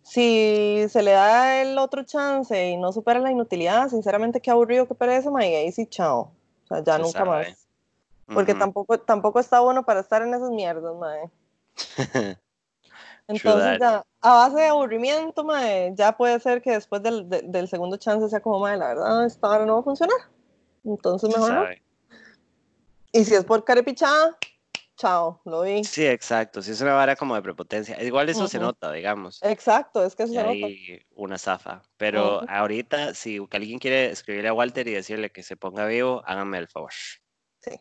Si 0.03 0.85
se 0.89 1.03
le 1.03 1.13
da 1.13 1.63
el 1.63 1.79
otro 1.79 2.03
chance 2.05 2.71
y 2.71 2.77
no 2.77 2.93
supera 2.93 3.21
la 3.21 3.31
inutilidad, 3.31 3.89
sinceramente 3.89 4.41
qué 4.41 4.51
aburrido, 4.51 4.89
qué 4.89 4.95
pereza, 4.95 5.31
y 5.41 5.55
ahí 5.55 5.71
sí, 5.73 5.87
chao. 5.87 6.33
O 6.65 6.67
sea, 6.67 6.83
ya 6.83 6.97
Se 6.97 7.03
nunca 7.03 7.19
sabe. 7.21 7.31
más. 7.31 7.69
Porque 8.27 8.55
tampoco, 8.55 8.99
tampoco 8.99 9.41
está 9.41 9.61
bueno 9.61 9.85
para 9.85 10.01
estar 10.01 10.23
en 10.23 10.35
esas 10.35 10.51
mierdas, 10.51 10.95
mae. 10.97 11.31
Entonces 13.29 13.79
ya, 13.81 14.05
a 14.21 14.35
base 14.35 14.57
de 14.57 14.67
aburrimiento, 14.67 15.45
mae, 15.45 15.93
ya 15.95 16.17
puede 16.17 16.39
ser 16.41 16.61
que 16.61 16.73
después 16.73 17.03
del, 17.03 17.29
de- 17.29 17.43
del 17.43 17.69
segundo 17.69 17.97
chance 17.97 18.29
sea 18.29 18.41
como, 18.41 18.59
mae, 18.61 18.77
la 18.77 18.89
verdad, 18.89 19.25
esta 19.25 19.49
hora 19.49 19.65
no 19.65 19.75
va 19.75 19.81
a 19.81 19.85
funcionar. 19.85 20.17
Entonces 20.85 21.31
mejor 21.31 21.53
no. 21.55 21.65
Y 23.13 23.25
si 23.25 23.35
es 23.35 23.45
por 23.45 23.65
carepichada, 23.65 24.37
chao, 24.97 25.41
lo 25.45 25.63
vi. 25.63 25.85
Sí, 25.85 26.07
exacto. 26.07 26.63
Si 26.63 26.71
es 26.73 26.81
una 26.81 26.95
vara 26.95 27.15
como 27.17 27.35
de 27.35 27.43
prepotencia. 27.43 28.03
Igual 28.03 28.29
eso 28.29 28.49
se 28.49 28.59
nota, 28.59 28.91
digamos. 28.93 29.39
Exacto, 29.43 30.05
es 30.05 30.15
que 30.17 30.25
eso 30.25 30.33
Y 30.33 30.37
se 30.37 30.43
nota. 30.43 30.67
hay 30.67 31.07
una 31.15 31.39
zafa. 31.39 31.83
Pero 31.97 32.41
ahorita, 32.49 33.15
si 33.15 33.39
alguien 33.51 33.79
quiere 33.79 34.11
escribirle 34.11 34.49
a 34.49 34.55
Walter 34.55 34.87
y 34.89 34.93
decirle 34.93 35.31
que 35.31 35.43
se 35.43 35.57
ponga 35.57 35.87
vivo, 35.87 36.23
háganme 36.27 36.59
el 36.59 36.69
favor. 36.69 36.93
Sí. 37.61 37.73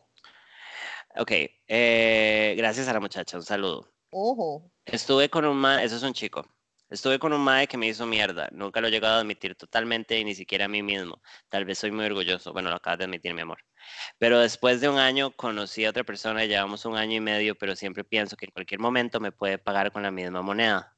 Ok. 1.18 1.32
eh, 1.68 2.56
gracias 2.58 2.88
a 2.88 2.94
la 2.94 3.00
muchacha. 3.00 3.38
Un 3.38 3.44
saludo. 3.44 3.92
Ujú. 4.12 4.71
Estuve 4.86 5.30
con 5.30 5.46
un 5.46 5.58
mae, 5.58 5.84
eso 5.86 5.96
es 5.96 6.04
un 6.04 6.14
chico. 6.14 6.46
Estuve 6.90 7.20
con 7.20 7.32
un 7.32 7.42
mae 7.42 7.68
que 7.68 7.78
me 7.78 7.88
hizo 7.88 8.06
mierda. 8.06 8.50
Nunca 8.52 8.82
lo 8.82 8.88
he 8.88 8.92
llegado 8.92 9.16
a 9.16 9.20
admitir 9.20 9.56
totalmente 9.56 10.20
y 10.20 10.26
ni 10.26 10.36
siquiera 10.36 10.66
a 10.66 10.68
mí 10.68 10.84
mismo. 10.84 11.22
Tal 11.48 11.64
vez 11.64 11.80
soy 11.80 11.92
muy 11.92 12.06
orgulloso. 12.06 12.52
Bueno, 12.52 12.70
lo 12.70 12.76
acabas 12.76 13.00
de 13.00 13.06
admitir, 13.06 13.34
mi 13.34 13.42
amor. 13.42 13.60
Pero 14.18 14.40
después 14.40 14.82
de 14.82 14.90
un 14.90 14.98
año 15.00 15.32
conocí 15.32 15.86
a 15.86 15.92
otra 15.92 16.04
persona, 16.04 16.46
llevamos 16.46 16.86
un 16.86 16.98
año 16.98 17.16
y 17.16 17.22
medio, 17.22 17.56
pero 17.56 17.76
siempre 17.76 18.04
pienso 18.04 18.36
que 18.36 18.46
en 18.46 18.52
cualquier 18.52 18.80
momento 18.80 19.20
me 19.20 19.32
puede 19.32 19.58
pagar 19.58 19.92
con 19.92 20.04
la 20.04 20.12
misma 20.12 20.42
moneda. 20.42 20.98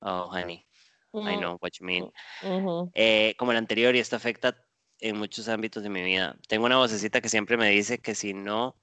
Oh, 0.00 0.28
honey, 0.30 0.66
I 1.14 1.36
know 1.36 1.58
what 1.60 1.70
you 1.80 1.86
mean. 1.86 2.12
ujú. 2.42 2.92
Eh, 2.94 3.34
como 3.38 3.52
el 3.52 3.58
anterior, 3.58 3.96
y 3.96 3.98
esto 3.98 4.16
afecta 4.16 4.56
en 5.00 5.16
muchos 5.16 5.48
ámbitos 5.48 5.82
de 5.82 5.88
mi 5.90 6.02
vida. 6.02 6.36
Tengo 6.46 6.66
una 6.66 6.76
vocecita 6.76 7.20
que 7.20 7.28
siempre 7.28 7.56
me 7.56 7.70
dice 7.70 7.98
que 7.98 8.14
si 8.14 8.34
no 8.34 8.76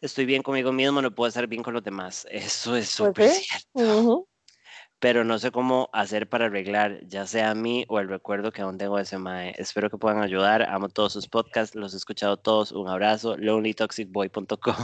estoy 0.00 0.24
bien 0.26 0.42
conmigo 0.42 0.72
mismo, 0.72 1.00
no 1.02 1.14
puedo 1.14 1.28
estar 1.28 1.46
bien 1.46 1.62
con 1.62 1.74
los 1.74 1.82
demás. 1.84 2.26
Eso 2.30 2.76
es 2.76 2.94
Pues 2.96 3.08
súper 3.08 3.30
sí. 3.30 3.44
cierto 3.44 4.28
pero 4.98 5.24
no 5.24 5.38
sé 5.38 5.50
cómo 5.50 5.90
hacer 5.92 6.26
para 6.28 6.46
arreglar, 6.46 7.00
ya 7.06 7.26
sea 7.26 7.50
a 7.50 7.54
mí 7.54 7.84
o 7.88 8.00
el 8.00 8.08
recuerdo 8.08 8.50
que 8.50 8.62
aún 8.62 8.78
tengo 8.78 8.96
de 8.96 9.02
ese 9.02 9.18
mae. 9.18 9.54
Espero 9.58 9.90
que 9.90 9.98
puedan 9.98 10.22
ayudar. 10.22 10.62
Amo 10.62 10.88
todos 10.88 11.12
sus 11.12 11.28
podcasts, 11.28 11.74
los 11.76 11.92
he 11.92 11.98
escuchado 11.98 12.38
todos. 12.38 12.72
Un 12.72 12.88
abrazo. 12.88 13.36
lonelytoxicboy.com. 13.36 14.74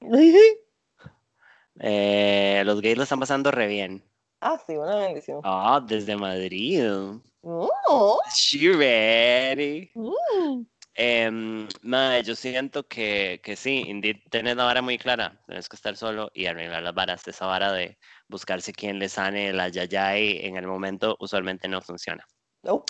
Eh, 1.80 2.62
los 2.64 2.80
gays 2.80 2.96
lo 2.96 3.02
están 3.02 3.18
pasando 3.18 3.50
re 3.50 3.66
bien. 3.66 4.04
Ah, 4.40 4.60
sí, 4.64 4.76
una 4.76 4.96
bendición. 4.96 5.40
Ah, 5.42 5.84
desde 5.84 6.16
Madrid. 6.16 6.82
Mm, 7.42 7.66
She 8.32 8.70
ready. 8.72 9.90
mm. 9.94 10.66
Em, 10.96 11.66
mae, 11.82 12.22
yo 12.22 12.36
siento 12.36 12.86
que, 12.86 13.40
que 13.42 13.56
sí, 13.56 13.84
indeed, 13.88 14.18
tenés 14.30 14.56
la 14.56 14.64
vara 14.64 14.80
muy 14.80 14.96
clara. 14.96 15.42
Tienes 15.46 15.68
que 15.68 15.76
estar 15.76 15.96
solo 15.96 16.30
y 16.34 16.46
arreglar 16.46 16.82
las 16.82 16.94
varas. 16.94 17.26
Esa 17.26 17.46
vara 17.46 17.72
de 17.72 17.98
buscarse 18.28 18.72
quien 18.72 18.98
le 18.98 19.08
sane 19.08 19.52
la 19.52 19.68
yayay 19.68 20.46
en 20.46 20.56
el 20.56 20.66
momento 20.66 21.16
usualmente 21.18 21.66
no 21.68 21.80
funciona. 21.82 22.24
No. 22.62 22.84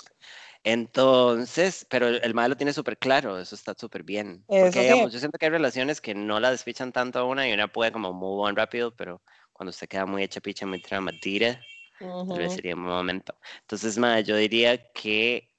Entonces, 0.63 1.85
pero 1.89 2.07
el, 2.07 2.21
el 2.23 2.33
mae 2.33 2.49
lo 2.49 2.57
tiene 2.57 2.73
súper 2.73 2.97
claro, 2.97 3.39
eso 3.39 3.55
está 3.55 3.75
súper 3.77 4.03
bien. 4.03 4.43
Porque, 4.47 4.71
sí. 4.71 4.79
digamos, 4.79 5.13
yo 5.13 5.19
siento 5.19 5.37
que 5.37 5.45
hay 5.45 5.51
relaciones 5.51 6.01
que 6.01 6.15
no 6.15 6.39
la 6.39 6.51
despichan 6.51 6.91
tanto 6.91 7.19
a 7.19 7.23
una 7.23 7.47
y 7.47 7.53
una 7.53 7.67
puede 7.67 7.91
como 7.91 8.13
move 8.13 8.49
on 8.49 8.55
rápido, 8.55 8.95
pero 8.95 9.21
cuando 9.53 9.69
usted 9.69 9.87
queda 9.87 10.05
muy 10.05 10.23
hecha 10.23 10.41
picha, 10.41 10.65
muy 10.65 10.81
traumatida, 10.81 11.61
tal 11.99 12.37
vez 12.39 12.53
sería 12.53 12.75
un 12.75 12.81
momento. 12.81 13.37
Entonces, 13.61 13.97
mae, 13.97 14.23
yo 14.23 14.35
diría 14.35 14.91
que 14.91 15.54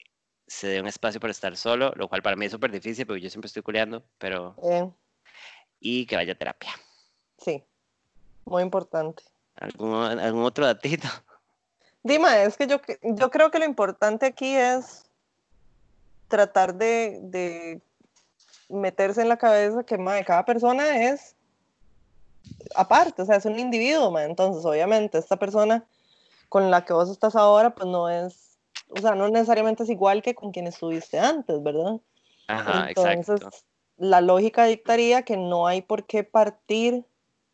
se 0.47 0.69
dé 0.69 0.81
un 0.81 0.87
espacio 0.87 1.21
para 1.21 1.31
estar 1.33 1.57
solo, 1.57 1.93
lo 1.97 2.09
cual 2.09 2.23
para 2.23 2.37
mí 2.37 2.47
es 2.47 2.53
súper 2.53 2.71
difícil 2.71 3.07
porque 3.07 3.21
yo 3.23 3.31
siempre 3.31 3.47
estoy 3.47 3.63
culeando, 3.63 4.03
pero... 4.19 4.55
Eh, 4.63 4.89
Y 5.81 6.07
que 6.07 6.17
vaya 6.17 6.33
a 6.33 6.39
terapia. 6.39 6.71
sí, 7.39 7.63
muy 8.45 8.63
importante. 8.63 9.23
¿Algún, 9.57 9.95
algún 9.95 10.45
otro 10.45 10.67
datito? 10.67 11.09
Dima, 12.03 12.43
es 12.43 12.57
que 12.57 12.67
yo, 12.67 12.81
yo 13.03 13.31
creo 13.31 13.51
que 13.51 13.59
lo 13.59 13.65
importante 13.65 14.27
aquí 14.27 14.55
es 14.55 15.05
tratar 16.29 16.75
de, 16.75 17.19
de 17.23 17.81
meterse 18.69 19.23
en 19.23 19.29
la 19.29 19.37
cabeza 19.37 19.83
que 19.85 19.99
mae, 19.99 20.25
cada 20.25 20.45
persona 20.45 21.09
es 21.11 21.35
aparte, 22.75 23.23
o 23.23 23.27
sea, 23.27 23.37
es 23.37 23.45
un 23.45 23.59
individuo, 23.59 24.11
mae. 24.11 24.27
entonces 24.27 24.65
obviamente 24.65 25.19
esta 25.19 25.37
persona 25.37 25.85
con 26.49 26.71
la 26.71 26.85
que 26.85 26.93
vos 26.93 27.11
estás 27.11 27.35
ahora, 27.35 27.75
pues 27.75 27.89
no 27.89 28.09
es, 28.09 28.46
o 28.89 29.01
sea, 29.01 29.15
no 29.15 29.29
necesariamente 29.29 29.83
es 29.83 29.91
igual 29.91 30.23
que 30.23 30.35
con 30.35 30.53
quien 30.53 30.67
estuviste 30.67 31.19
antes, 31.19 31.63
¿verdad? 31.63 32.01
Ajá, 32.47 32.89
Entonces, 32.89 33.37
exacto. 33.37 33.67
la 33.97 34.21
lógica 34.21 34.65
dictaría 34.67 35.23
que 35.23 35.37
no 35.37 35.67
hay 35.67 35.83
por 35.83 36.07
qué 36.07 36.25
partir 36.25 37.05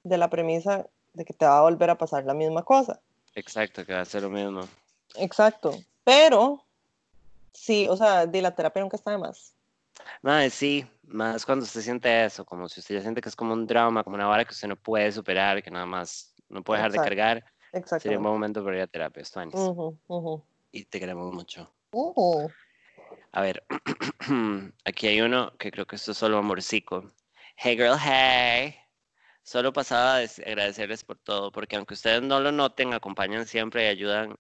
de 0.05 0.19
la 0.19 0.29
premisa 0.29 0.89
de 1.13 1.25
que 1.25 1.33
te 1.33 1.45
va 1.45 1.59
a 1.59 1.63
volver 1.63 1.91
a 1.91 1.99
pasar 1.99 2.25
la 2.25 2.35
misma 2.35 2.65
cosa. 2.65 3.01
Exacto, 3.35 3.85
que 3.87 3.95
va 3.95 4.01
a 4.01 4.05
ser 4.05 4.23
lo 4.23 4.31
mismo. 4.31 4.63
Exacto. 5.17 5.79
Pero, 6.05 6.65
sí, 7.53 7.87
o 7.89 7.97
sea, 7.97 8.27
de 8.27 8.43
la 8.43 8.55
terapia 8.55 8.83
nunca 8.83 8.97
está 8.97 9.11
de 9.13 9.19
más. 9.19 9.55
Mae, 10.23 10.51
sí, 10.51 10.87
más 11.03 11.45
cuando 11.45 11.65
usted 11.65 11.81
siente 11.81 12.25
eso, 12.25 12.45
como 12.45 12.69
si 12.69 12.81
usted 12.81 12.97
ya 12.97 13.03
siente 13.03 13.21
que 13.21 13.29
es 13.29 13.37
como 13.37 13.53
un 13.53 13.67
drama, 13.67 14.03
como 14.05 14.17
una 14.17 14.27
vara 14.27 14.45
que 14.45 14.53
usted 14.53 14.69
no 14.69 14.77
puede 14.77 15.13
superar, 15.13 15.63
que 15.63 15.71
nada 15.71 15.87
más 15.87 16.35
no 16.49 16.63
puede 16.63 16.79
dejar 16.79 16.93
de 16.93 16.99
Exacto. 16.99 17.17
cargar, 17.17 17.45
sería 18.01 18.19
un 18.19 18.25
buen 18.25 18.35
momento 18.35 18.65
para 18.65 18.77
ir 18.77 18.83
a 18.83 18.87
terapia, 18.87 19.25
Stuanis. 19.25 19.55
Ujú, 19.55 19.99
ujú. 20.09 20.45
Y 20.73 20.87
te 20.87 20.99
queremos 20.99 21.33
mucho. 21.35 21.73
Ujú. 21.93 22.51
A 23.33 23.43
ver, 23.43 23.63
aquí 24.85 25.07
hay 25.07 25.21
uno 25.21 25.57
que 25.59 25.71
creo 25.71 25.87
que 25.87 25.97
esto 25.97 26.13
es 26.13 26.19
solo 26.19 26.39
amorcico. 26.39 27.13
Hey 27.57 27.77
girl, 27.77 27.97
hey. 28.03 28.75
Solo 29.43 29.73
pasaba 29.73 30.17
a 30.17 30.21
agradecerles 30.21 31.05
por 31.05 31.19
todo, 31.19 31.53
porque 31.53 31.77
aunque 31.77 31.95
ustedes 31.95 32.23
no 32.23 32.41
lo 32.41 32.53
noten, 32.53 32.95
acompañan 32.95 33.47
siempre 33.47 33.85
y 33.85 33.89
ayudan 33.89 34.37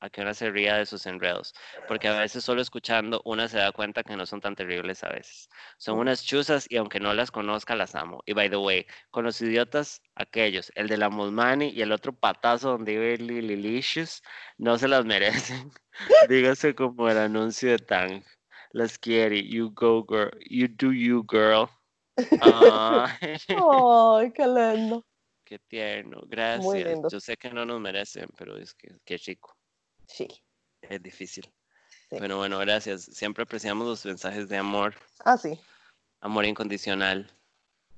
a 0.00 0.10
que 0.10 0.20
una 0.20 0.34
se 0.34 0.50
ría 0.50 0.76
de 0.76 0.86
sus 0.86 1.06
enredos, 1.06 1.54
porque 1.88 2.08
a 2.08 2.18
veces 2.18 2.44
solo 2.44 2.60
escuchando 2.60 3.22
una 3.24 3.48
se 3.48 3.58
da 3.58 3.72
cuenta 3.72 4.02
que 4.02 4.16
no 4.16 4.26
son 4.26 4.40
tan 4.40 4.54
terribles 4.54 5.02
a 5.04 5.08
veces. 5.08 5.48
Son 5.78 5.98
unas 5.98 6.24
chuzas 6.24 6.66
y 6.68 6.76
aunque 6.76 7.00
no 7.00 7.14
las 7.14 7.30
conozca, 7.30 7.74
las 7.74 7.94
amo. 7.94 8.22
Y 8.26 8.32
by 8.32 8.50
the 8.50 8.56
way, 8.56 8.86
con 9.10 9.24
los 9.24 9.40
idiotas, 9.40 10.02
aquellos, 10.14 10.70
el 10.74 10.88
de 10.88 10.98
la 10.98 11.08
Musmani 11.08 11.70
y 11.70 11.82
el 11.82 11.92
otro 11.92 12.12
patazo 12.12 12.70
donde 12.70 12.92
vive 12.92 13.18
Lililicious, 13.18 14.22
no 14.58 14.78
se 14.78 14.88
las 14.88 15.04
merecen. 15.06 15.70
Dígase 16.28 16.74
como 16.74 17.08
el 17.08 17.18
anuncio 17.18 17.70
de 17.70 17.78
Tang. 17.78 18.22
Las 18.72 18.98
quiere, 18.98 19.42
you 19.42 19.70
go 19.74 20.04
girl, 20.04 20.30
you 20.50 20.68
do 20.68 20.92
you 20.92 21.24
girl. 21.30 21.68
Ay. 22.40 23.38
Ay, 23.48 24.32
qué 24.32 24.46
lindo. 24.46 25.04
Qué 25.46 25.60
tierno, 25.60 26.22
gracias. 26.26 26.98
Yo 27.08 27.20
sé 27.20 27.36
que 27.36 27.50
no 27.50 27.64
nos 27.64 27.80
merecen, 27.80 28.28
pero 28.36 28.56
es 28.56 28.74
que 28.74 28.96
qué 29.04 29.16
chico, 29.16 29.55
Sí. 30.06 30.28
es 30.82 31.02
difícil. 31.02 31.44
Sí. 32.10 32.16
Pero 32.20 32.36
bueno, 32.38 32.58
gracias. 32.58 33.02
Siempre 33.02 33.42
apreciamos 33.42 33.86
los 33.86 34.04
mensajes 34.06 34.48
de 34.48 34.56
amor, 34.56 34.94
Ah, 35.24 35.36
sí. 35.36 35.58
amor 36.20 36.44
incondicional. 36.44 37.30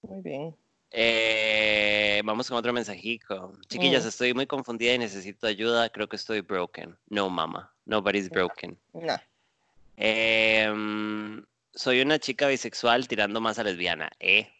Muy 0.03 0.23
bien. 0.23 0.57
Eh, 0.91 2.23
vamos 2.25 2.49
con 2.49 2.57
otro 2.57 2.73
mensajico. 2.73 3.53
Chiquillas, 3.69 4.05
Mm. 4.05 4.09
estoy 4.09 4.33
muy 4.35 4.47
confundida 4.47 4.95
y 4.95 4.99
necesito 4.99 5.47
ayuda. 5.47 5.91
Creo 5.91 6.09
que 6.09 6.17
estoy 6.17 6.41
broken. 6.41 6.97
No, 7.11 7.29
mama. 7.29 7.75
Nobody's 7.85 8.31
broken. 8.31 8.79
Nah. 8.95 9.19
Em, 9.97 11.45
soy 11.75 12.01
una 12.01 12.19
chica 12.19 12.49
bisexual 12.49 13.07
tirando 13.09 13.41
más 13.41 13.59
a 13.59 13.65
lesbiana, 13.65 14.11
¿eh? 14.21 14.51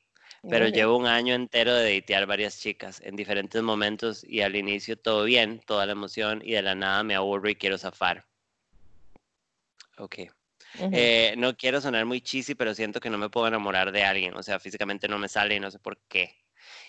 Pero 0.47 0.65
Muy 0.65 0.73
bien. 0.73 0.75
llevo 0.75 0.97
un 0.97 1.07
año 1.07 1.35
entero 1.35 1.75
de 1.75 1.95
datear 2.01 2.27
varias 2.27 2.61
chicas 2.61 3.01
en 3.05 3.17
diferentes 3.17 3.63
momentos 3.63 4.25
y 4.25 4.41
al 4.43 4.57
inicio 4.57 4.99
todo 4.99 5.25
bien, 5.25 5.61
toda 5.61 5.87
la 5.87 5.93
emoción 5.93 6.43
y 6.45 6.53
de 6.53 6.63
la 6.63 6.75
nada 6.75 7.03
me 7.03 7.15
aburro 7.15 7.49
y 7.51 7.57
quiero 7.57 7.79
zafar. 7.79 8.27
Ok. 9.99 10.19
Eh, 10.93 11.35
no 11.39 11.57
quiero 11.57 11.81
sonar 11.81 12.05
muy 12.07 12.21
cheesy, 12.21 12.55
pero 12.55 12.75
siento 12.75 13.01
que 13.01 13.11
no 13.11 13.19
me 13.19 13.31
puedo 13.31 13.49
enamorar 13.49 13.93
de 13.93 14.05
alguien. 14.05 14.37
O 14.37 14.43
sea, 14.43 14.61
físicamente 14.61 15.09
no 15.09 15.19
me 15.19 15.29
sale 15.29 15.57
y 15.57 15.61
no 15.61 15.71
sé 15.71 15.79
por 15.79 15.99
qué. 16.09 16.37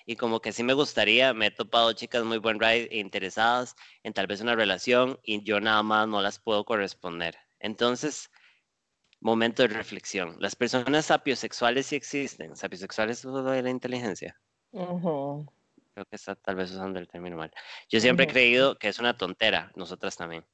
Y 0.06 0.16
como 0.16 0.42
que 0.42 0.52
sí 0.52 0.64
me 0.64 0.74
gustaría, 0.74 1.34
me 1.34 1.48
he 1.48 1.52
topado 1.52 1.94
chicas 1.94 2.24
muy 2.24 2.38
buen 2.38 2.60
ride 2.60 2.88
e 2.92 3.00
interesadas 3.00 3.76
en 4.04 4.14
tal 4.14 4.28
vez 4.28 4.42
una 4.42 4.56
relación 4.56 5.20
y 5.24 5.44
yo 5.44 5.60
nada 5.62 5.84
más 5.84 6.08
no 6.08 6.22
las 6.22 6.40
puedo 6.40 6.66
corresponder. 6.66 7.38
Entonces, 7.60 8.32
momento 9.20 9.64
de 9.64 9.70
reflexión. 9.70 10.36
¿Las 10.40 10.56
personas 10.56 11.06
sapiosexuales 11.08 11.88
sí 11.88 11.96
existen? 11.96 12.56
¿Sapiosexuales 12.56 13.24
es 13.26 13.34
de 13.34 13.64
la 13.64 13.70
inteligencia? 13.70 14.36
Creo 15.94 16.06
que 16.06 16.16
está 16.16 16.36
tal 16.36 16.56
vez 16.56 16.72
usando 16.72 17.00
el 17.00 17.08
término 17.08 17.36
mal. 17.36 17.52
Yo 17.90 18.00
siempre 18.00 18.26
he 18.26 18.28
creído 18.30 18.78
que 18.78 18.88
es 18.88 19.00
una 19.00 19.18
tontera, 19.18 19.72
nosotras 19.76 20.16
también. 20.16 20.46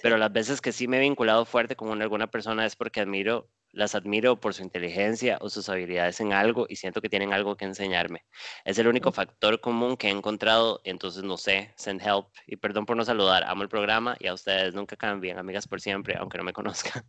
Pero 0.00 0.16
las 0.16 0.32
veces 0.32 0.60
que 0.60 0.72
sí 0.72 0.88
me 0.88 0.96
he 0.96 1.00
vinculado 1.00 1.44
fuerte 1.44 1.76
con 1.76 1.88
una- 1.90 2.04
alguna 2.04 2.28
persona 2.28 2.64
es 2.64 2.74
porque 2.76 3.00
admiro, 3.00 3.50
las 3.72 3.94
admiro 3.96 4.40
por 4.40 4.54
su 4.54 4.62
inteligencia 4.62 5.36
o 5.40 5.50
sus 5.50 5.68
habilidades 5.68 6.20
en 6.20 6.32
algo 6.32 6.64
y 6.68 6.76
siento 6.76 7.02
que 7.02 7.08
tienen 7.08 7.32
algo 7.32 7.56
que 7.56 7.64
enseñarme. 7.64 8.24
Es 8.64 8.78
el 8.78 8.86
único 8.86 9.10
factor 9.12 9.60
común 9.60 9.96
que 9.96 10.06
he 10.08 10.10
encontrado, 10.10 10.80
entonces 10.84 11.24
no 11.24 11.36
sé, 11.36 11.74
send 11.76 12.00
help. 12.00 12.28
Y 12.46 12.56
perdón 12.56 12.86
por 12.86 12.96
no 12.96 13.04
saludar, 13.04 13.44
amo 13.44 13.62
el 13.62 13.68
programa 13.68 14.16
y 14.20 14.28
a 14.28 14.32
ustedes 14.34 14.74
nunca 14.74 14.96
cambien, 14.96 15.38
amigas 15.38 15.66
por 15.66 15.80
siempre, 15.80 16.16
aunque 16.16 16.38
no 16.38 16.44
me 16.44 16.52
conozcan. 16.52 17.02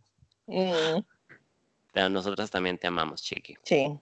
Mm, 0.46 1.00
Pero 1.92 2.08
nosotras 2.08 2.50
también 2.50 2.78
te 2.78 2.86
amamos, 2.86 3.22
Chiqui. 3.22 3.56
Sí. 3.62 3.98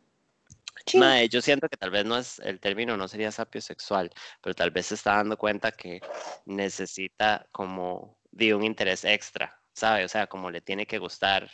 Sí. 0.86 0.98
Mae, 0.98 1.28
yo 1.28 1.40
siento 1.40 1.68
que 1.68 1.76
tal 1.76 1.90
vez 1.90 2.04
no 2.04 2.18
es 2.18 2.38
el 2.40 2.60
término, 2.60 2.96
no 2.96 3.08
sería 3.08 3.32
sapiosexual, 3.32 4.10
pero 4.42 4.54
tal 4.54 4.70
vez 4.70 4.86
se 4.86 4.96
está 4.96 5.16
dando 5.16 5.38
cuenta 5.38 5.72
que 5.72 6.02
necesita 6.44 7.46
como 7.52 8.18
de 8.32 8.54
un 8.54 8.64
interés 8.64 9.04
extra, 9.04 9.58
¿sabe? 9.72 10.04
O 10.04 10.08
sea, 10.08 10.26
como 10.26 10.50
le 10.50 10.60
tiene 10.60 10.86
que 10.86 10.98
gustar. 10.98 11.48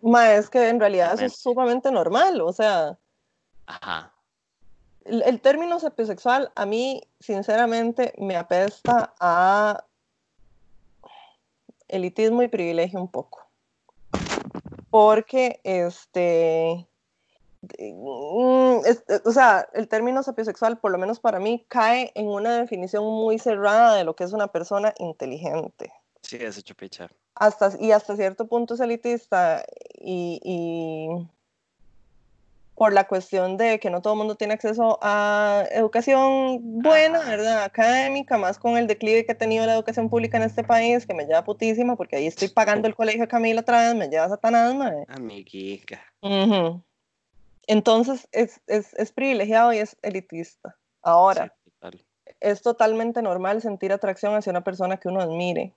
Ma, 0.00 0.34
es 0.34 0.50
que 0.50 0.68
en 0.68 0.80
realidad 0.80 1.14
eso 1.14 1.26
es 1.26 1.36
sumamente 1.36 1.92
normal. 1.92 2.40
O 2.40 2.52
sea, 2.52 2.98
Ajá. 3.66 4.12
el, 5.04 5.22
el 5.22 5.40
término 5.40 5.78
sapiosexual 5.78 6.50
a 6.56 6.66
mí, 6.66 7.02
sinceramente, 7.20 8.12
me 8.18 8.36
apesta 8.36 9.14
a 9.20 9.84
elitismo 11.86 12.42
y 12.42 12.48
privilegio 12.48 13.00
un 13.00 13.10
poco. 13.10 13.49
Porque, 14.90 15.60
este, 15.64 16.86
mm, 17.62 18.80
es- 18.86 19.04
o 19.24 19.32
sea, 19.32 19.68
el 19.74 19.88
término 19.88 20.22
sapiosexual, 20.22 20.78
por 20.78 20.90
lo 20.92 20.98
menos 20.98 21.20
para 21.20 21.38
mí, 21.40 21.64
cae 21.68 22.12
en 22.14 22.28
una 22.28 22.58
definición 22.58 23.04
muy 23.04 23.38
cerrada 23.38 23.94
de 23.94 24.04
lo 24.04 24.14
que 24.16 24.24
es 24.24 24.32
una 24.32 24.48
persona 24.48 24.94
inteligente. 24.98 25.92
Sí, 26.22 26.36
es 26.40 26.58
hecho 26.58 26.74
picha. 26.74 27.08
hasta, 27.34 27.72
y 27.80 27.92
hasta 27.92 28.16
cierto 28.16 28.46
punto 28.46 28.74
es 28.74 28.80
elitista 28.80 29.64
y, 29.94 30.40
y 30.44 31.28
por 32.80 32.94
la 32.94 33.06
cuestión 33.06 33.58
de 33.58 33.78
que 33.78 33.90
no 33.90 34.00
todo 34.00 34.14
el 34.14 34.18
mundo 34.20 34.36
tiene 34.36 34.54
acceso 34.54 34.98
a 35.02 35.66
educación 35.70 36.60
buena. 36.80 37.18
¿verdad? 37.26 37.64
Académica, 37.64 38.38
más 38.38 38.58
con 38.58 38.78
el 38.78 38.86
declive 38.86 39.26
que 39.26 39.32
ha 39.32 39.36
tenido 39.36 39.66
la 39.66 39.74
educación 39.74 40.08
pública 40.08 40.38
en 40.38 40.44
este 40.44 40.64
país, 40.64 41.04
que 41.04 41.12
me 41.12 41.26
lleva 41.26 41.44
putísima, 41.44 41.94
porque 41.94 42.16
ahí 42.16 42.26
estoy 42.26 42.48
pagando 42.48 42.88
el 42.88 42.94
colegio 42.94 43.20
de 43.20 43.28
Camila 43.28 43.60
otra 43.60 43.82
vez, 43.82 43.94
me 43.94 44.08
lleva 44.08 44.30
satanás, 44.30 44.74
mae. 44.74 45.04
Amiguica. 45.08 46.00
Ujú. 46.22 46.82
Entonces 47.66 48.26
es, 48.32 48.62
es, 48.66 48.94
es 48.94 49.12
privilegiado 49.12 49.74
y 49.74 49.76
es 49.76 49.98
elitista. 50.00 50.74
Ahora, 51.02 51.54
Sí, 51.62 51.70
total. 51.72 52.02
es 52.40 52.62
totalmente 52.62 53.20
normal 53.20 53.60
sentir 53.60 53.92
atracción 53.92 54.34
hacia 54.34 54.52
una 54.52 54.64
persona 54.64 54.96
que 54.96 55.08
uno 55.08 55.20
admire 55.20 55.74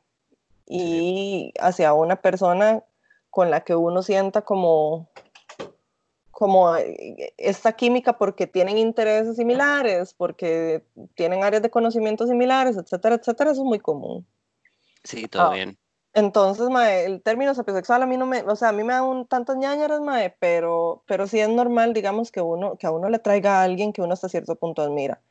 y 0.65 1.51
hacia 1.59 1.91
una 1.91 2.15
persona 2.15 2.81
con 3.29 3.51
la 3.51 3.59
que 3.65 3.75
uno 3.75 4.01
sienta 4.03 4.43
como, 4.43 5.09
como 6.33 6.75
eh, 6.75 7.33
esta 7.37 7.71
química 7.73 8.17
porque 8.17 8.47
tienen 8.47 8.77
intereses 8.77 9.37
similares, 9.37 10.13
porque 10.13 10.83
tienen 11.15 11.43
áreas 11.43 11.61
de 11.61 11.69
conocimiento 11.69 12.27
similares, 12.27 12.75
etcétera, 12.75 13.15
etcétera, 13.15 13.51
eso 13.51 13.61
es 13.61 13.65
muy 13.65 13.79
común. 13.79 14.25
Sí, 15.03 15.27
todo 15.27 15.43
Ah. 15.43 15.53
bien. 15.53 15.77
Entonces, 16.15 16.69
mae, 16.69 17.05
el 17.05 17.21
término 17.21 17.55
sapiosexual 17.55 18.03
a 18.03 18.05
mí 18.05 18.17
no 18.17 18.25
me, 18.25 18.41
o 18.41 18.55
sea, 18.55 18.69
a 18.69 18.71
mí 18.71 18.83
me 18.83 18.93
da 18.93 19.03
un 19.03 19.25
tantas 19.27 19.57
ñañaras, 19.57 20.01
mae, 20.01 20.35
pero, 20.39 21.03
pero 21.07 21.25
sí 21.27 21.39
es 21.39 21.49
normal, 21.49 21.93
digamos, 21.93 22.31
que 22.31 22.41
uno, 22.41 22.77
que 22.77 22.85
a 22.87 22.91
uno 22.91 23.09
le 23.09 23.19
traiga 23.19 23.59
a 23.59 23.63
alguien 23.63 23.93
que 23.93 24.01
uno 24.01 24.13
hasta 24.13 24.27
cierto 24.29 24.55
punto 24.55 24.81
admira. 24.81 25.21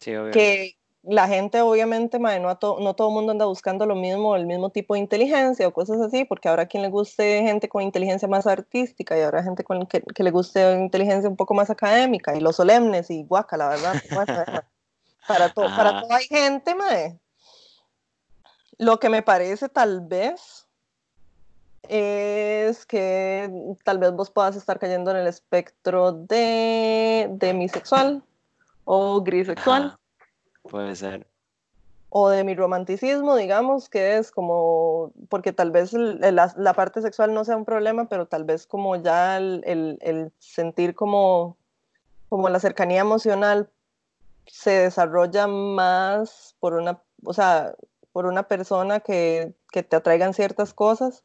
Sí, 0.00 0.14
obvio. 0.14 0.32
Que 0.32 0.76
la 1.08 1.28
gente, 1.28 1.60
obviamente, 1.60 2.18
mae, 2.18 2.40
no, 2.40 2.48
a 2.48 2.58
to- 2.58 2.78
no 2.80 2.94
todo 2.94 3.08
el 3.08 3.14
mundo 3.14 3.32
anda 3.32 3.44
buscando 3.46 3.86
lo 3.86 3.94
mismo, 3.94 4.34
el 4.36 4.46
mismo 4.46 4.70
tipo 4.70 4.94
de 4.94 5.00
inteligencia 5.00 5.68
o 5.68 5.72
cosas 5.72 6.00
así, 6.00 6.24
porque 6.24 6.48
habrá 6.48 6.66
quien 6.66 6.82
le 6.82 6.88
guste 6.88 7.42
gente 7.42 7.68
con 7.68 7.82
inteligencia 7.82 8.26
más 8.28 8.46
artística 8.46 9.16
y 9.16 9.20
habrá 9.22 9.42
gente 9.42 9.62
con 9.64 9.86
que, 9.86 10.02
que 10.02 10.22
le 10.22 10.30
guste 10.30 10.72
inteligencia 10.72 11.28
un 11.30 11.36
poco 11.36 11.54
más 11.54 11.70
académica 11.70 12.34
y 12.36 12.40
los 12.40 12.56
solemnes 12.56 13.10
y 13.10 13.22
guaca, 13.24 13.56
la 13.56 13.68
verdad. 13.68 13.94
Ajá. 14.16 14.64
para, 15.28 15.48
to- 15.50 15.62
para 15.76 16.00
todo 16.00 16.12
hay 16.12 16.24
gente, 16.26 16.74
mae. 16.74 17.18
Lo 18.78 18.98
que 18.98 19.08
me 19.08 19.22
parece 19.22 19.68
tal 19.68 20.00
vez 20.00 20.66
es 21.88 22.84
que 22.84 23.48
tal 23.84 23.98
vez 23.98 24.12
vos 24.12 24.30
puedas 24.30 24.56
estar 24.56 24.78
cayendo 24.78 25.12
en 25.12 25.18
el 25.18 25.26
espectro 25.28 26.12
de 26.12 27.28
demisexual 27.30 28.22
o 28.84 29.22
grisexual. 29.22 29.96
Puede 30.68 30.94
ser. 30.96 31.26
o 32.08 32.30
de 32.30 32.44
mi 32.44 32.54
romanticismo, 32.54 33.36
digamos, 33.36 33.90
que 33.90 34.16
es 34.16 34.30
como, 34.30 35.12
porque 35.28 35.52
tal 35.52 35.70
vez 35.70 35.92
el- 35.92 36.22
el- 36.24 36.36
la, 36.36 36.50
la 36.56 36.72
parte 36.72 37.02
sexual 37.02 37.34
no 37.34 37.44
sea 37.44 37.56
un 37.56 37.66
problema, 37.66 38.08
pero 38.08 38.26
tal 38.26 38.44
vez 38.44 38.66
como 38.66 38.96
ya 38.96 39.36
el, 39.36 40.32
sentir 40.38 40.94
como, 40.94 41.58
como 42.30 42.48
la 42.48 42.58
cercanía 42.60 43.00
emocional 43.00 43.68
se 44.46 44.70
desarrolla 44.70 45.46
más 45.46 46.54
por 46.60 46.74
una, 46.74 47.02
o 47.24 47.34
sea, 47.34 47.74
por 48.12 48.24
una 48.24 48.44
persona 48.44 49.00
que, 49.00 49.52
que 49.70 49.82
te 49.82 49.96
atraigan 49.96 50.32
ciertas 50.32 50.72
cosas. 50.72 51.22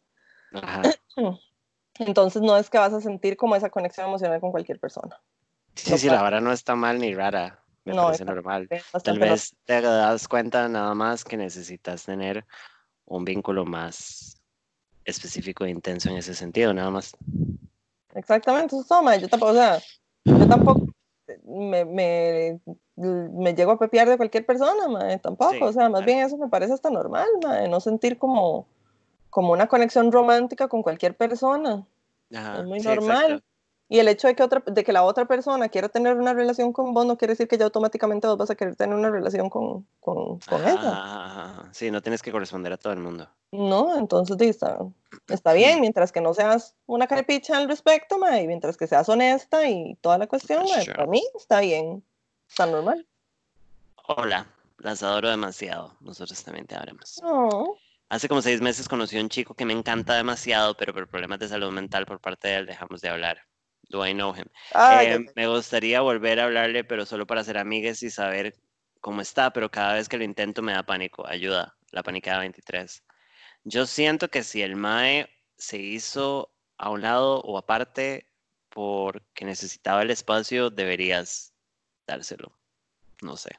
Ajá. 0.51 0.81
Entonces 1.99 2.41
no 2.41 2.57
es 2.57 2.69
que 2.69 2.79
vas 2.79 2.91
a 2.93 2.99
sentir 3.01 3.37
como 3.37 3.55
esa 3.55 3.69
conexión 3.69 4.07
emocional 4.07 4.41
con 4.41 4.51
cualquier 4.51 4.79
persona. 4.79 5.21
Sí, 5.75 5.97
sí, 5.97 6.09
la 6.09 6.21
vara 6.21 6.41
no 6.41 6.51
está 6.51 6.75
mal 6.75 6.99
ni 6.99 7.13
rara. 7.13 7.60
Me 7.85 7.93
No, 7.93 8.05
parece 8.05 8.25
normal. 8.25 8.69
Tal 9.03 9.19
vez 9.19 9.55
te 9.65 9.81
das 9.81 10.27
cuenta 10.27 10.67
nada 10.69 10.93
más 10.93 11.23
que 11.23 11.37
necesitas 11.37 12.05
tener 12.05 12.45
un 13.05 13.25
vínculo 13.25 13.65
más 13.65 14.41
específico 15.03 15.65
e 15.65 15.69
intenso 15.69 16.09
en 16.09 16.17
ese 16.17 16.35
sentido, 16.35 16.73
nada 16.73 16.91
más. 16.91 17.15
Exactamente, 18.13 18.77
eso 18.77 19.01
mae. 19.01 19.19
Yo 19.19 19.27
tampoco, 19.27 19.51
o 19.51 19.55
sea, 19.55 19.79
yo 20.25 20.47
tampoco 20.47 20.85
me, 21.45 21.85
me, 21.85 22.59
me 22.95 23.55
llego 23.55 23.71
a 23.71 23.79
pepear 23.79 24.07
de 24.09 24.17
cualquier 24.17 24.45
persona, 24.45 24.87
mae, 24.87 25.17
tampoco. 25.19 25.53
Sí, 25.53 25.59
o 25.61 25.73
sea, 25.73 25.89
más 25.89 26.01
claro. 26.01 26.05
bien 26.05 26.19
eso 26.19 26.37
me 26.37 26.49
parece 26.49 26.73
hasta 26.73 26.89
normal, 26.89 27.27
mae, 27.43 27.67
no 27.67 27.79
sentir 27.79 28.17
como, 28.17 28.67
como 29.29 29.53
una 29.53 29.67
conexión 29.67 30.11
romántica 30.11 30.67
con 30.67 30.83
cualquier 30.83 31.15
persona. 31.15 31.85
Ajá. 32.33 32.59
Es 32.59 32.65
muy 32.65 32.79
sí, 32.79 32.87
normal. 32.87 33.23
exacto. 33.25 33.50
Y 33.91 33.99
el 33.99 34.07
hecho 34.07 34.29
de 34.29 34.35
que, 34.37 34.43
otra, 34.43 34.63
de 34.65 34.85
que 34.85 34.93
la 34.93 35.03
otra 35.03 35.25
persona 35.25 35.67
quiera 35.67 35.89
tener 35.89 36.15
una 36.15 36.33
relación 36.33 36.71
con 36.71 36.93
vos 36.93 37.05
no 37.05 37.17
quiere 37.17 37.33
decir 37.33 37.49
que 37.49 37.57
ya 37.57 37.65
automáticamente 37.65 38.25
vos 38.25 38.37
vas 38.37 38.49
a 38.49 38.55
querer 38.55 38.77
tener 38.77 38.95
una 38.95 39.09
relación 39.09 39.49
con, 39.49 39.85
con, 39.99 40.39
ella. 40.65 41.69
Sí, 41.73 41.91
no 41.91 42.01
tienes 42.01 42.21
que 42.21 42.31
corresponder 42.31 42.71
a 42.71 42.77
todo 42.77 42.93
el 42.93 42.99
mundo. 42.99 43.27
No, 43.51 43.97
entonces 43.97 44.39
está, 44.39 44.77
está 45.27 45.51
bien, 45.51 45.81
mientras 45.81 46.13
que 46.13 46.21
no 46.21 46.33
seas 46.33 46.73
una 46.85 47.05
carepicha 47.05 47.57
al 47.57 47.67
respecto, 47.67 48.17
ma, 48.17 48.39
y 48.39 48.47
mientras 48.47 48.77
que 48.77 48.87
seas 48.87 49.09
honesta 49.09 49.67
y 49.67 49.95
toda 49.95 50.17
la 50.17 50.27
cuestión, 50.27 50.63
ma, 50.63 50.81
Sure. 50.81 50.95
para 50.95 51.07
mí 51.07 51.21
está 51.35 51.59
bien, 51.59 52.01
está 52.47 52.67
normal. 52.67 53.05
Hola, 54.07 54.47
las 54.77 55.03
adoro 55.03 55.29
demasiado. 55.29 55.97
Nosotros 55.99 56.41
también 56.41 56.65
te 56.65 56.75
adoramos. 56.75 57.19
No, 57.21 57.75
Hace 58.07 58.29
como 58.29 58.41
seis 58.41 58.61
meses 58.61 58.87
conocí 58.87 59.17
a 59.17 59.21
un 59.21 59.27
chico 59.27 59.53
que 59.53 59.65
me 59.65 59.73
encanta 59.73 60.15
demasiado, 60.15 60.77
pero 60.77 60.93
por 60.93 61.09
problemas 61.09 61.39
de 61.39 61.49
salud 61.49 61.71
mental 61.71 62.05
por 62.05 62.21
parte 62.21 62.47
de 62.47 62.55
él 62.55 62.65
dejamos 62.65 63.01
de 63.01 63.09
hablar. 63.09 63.50
Do 63.91 64.05
I 64.05 64.13
know 64.13 64.33
him? 64.33 64.47
Ay, 64.73 65.07
Eh, 65.07 65.25
me 65.35 65.47
gustaría 65.47 66.01
volver 66.01 66.39
a 66.39 66.45
hablarle, 66.45 66.83
pero 66.83 67.05
solo 67.05 67.27
para 67.27 67.43
ser 67.43 67.57
amigues 67.57 68.01
y 68.03 68.09
saber 68.09 68.55
cómo 69.01 69.21
está, 69.21 69.51
pero 69.51 69.69
cada 69.69 69.95
vez 69.95 70.07
que 70.07 70.17
lo 70.17 70.23
intento 70.23 70.61
me 70.61 70.73
da 70.73 70.83
pánico. 70.83 71.27
Ayuda, 71.27 71.75
la 71.91 72.03
panicada 72.03 72.39
23. 72.39 73.03
Yo 73.63 73.85
siento 73.85 74.29
que 74.29 74.43
si 74.43 74.61
el 74.61 74.75
MAE 74.75 75.29
se 75.57 75.77
hizo 75.77 76.51
a 76.77 76.89
un 76.89 77.01
lado 77.01 77.41
o 77.41 77.57
aparte 77.57 78.27
porque 78.69 79.45
necesitaba 79.45 80.01
el 80.01 80.11
espacio, 80.11 80.69
deberías 80.69 81.53
dárselo. 82.07 82.51
No 83.21 83.37
sé. 83.37 83.51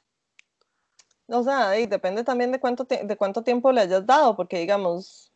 o 1.29 1.43
sea, 1.43 1.79
y 1.79 1.87
depende 1.87 2.25
también 2.25 2.53
de 2.53 2.61
cuánto, 2.61 2.85
de 2.85 3.17
cuánto 3.17 3.43
tiempo 3.43 3.73
le 3.73 3.83
hayas 3.83 4.07
dado, 4.07 4.37
porque 4.37 4.59
digamos, 4.59 5.33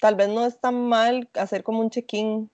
tal 0.00 0.16
vez 0.16 0.28
no 0.28 0.44
es 0.44 0.60
tan 0.60 0.74
mal 0.88 1.28
hacer 1.34 1.62
como 1.62 1.80
un 1.80 1.90
check-in, 1.90 2.50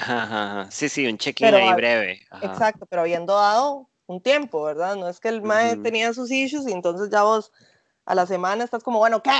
Ajá. 0.00 0.70
Sí, 0.70 0.88
sí, 0.88 1.06
un 1.06 1.18
check-in 1.18 1.54
ahí 1.54 1.74
breve. 1.74 2.20
Ajá. 2.30 2.52
exacto, 2.52 2.86
pero 2.86 3.02
habiendo 3.02 3.34
dado 3.34 3.88
un 4.06 4.20
tiempo, 4.22 4.62
¿verdad? 4.64 4.96
No 4.96 5.08
es 5.08 5.20
que 5.20 5.28
el 5.28 5.42
mae 5.42 5.74
Ujú. 5.74 5.82
tenía 5.82 6.12
sus 6.12 6.30
issues 6.30 6.66
y 6.68 6.72
entonces 6.72 7.10
ya 7.10 7.22
vos 7.22 7.52
a 8.04 8.14
la 8.14 8.26
semana 8.26 8.64
estás 8.64 8.82
como, 8.82 8.98
bueno, 8.98 9.22
¿qué? 9.22 9.30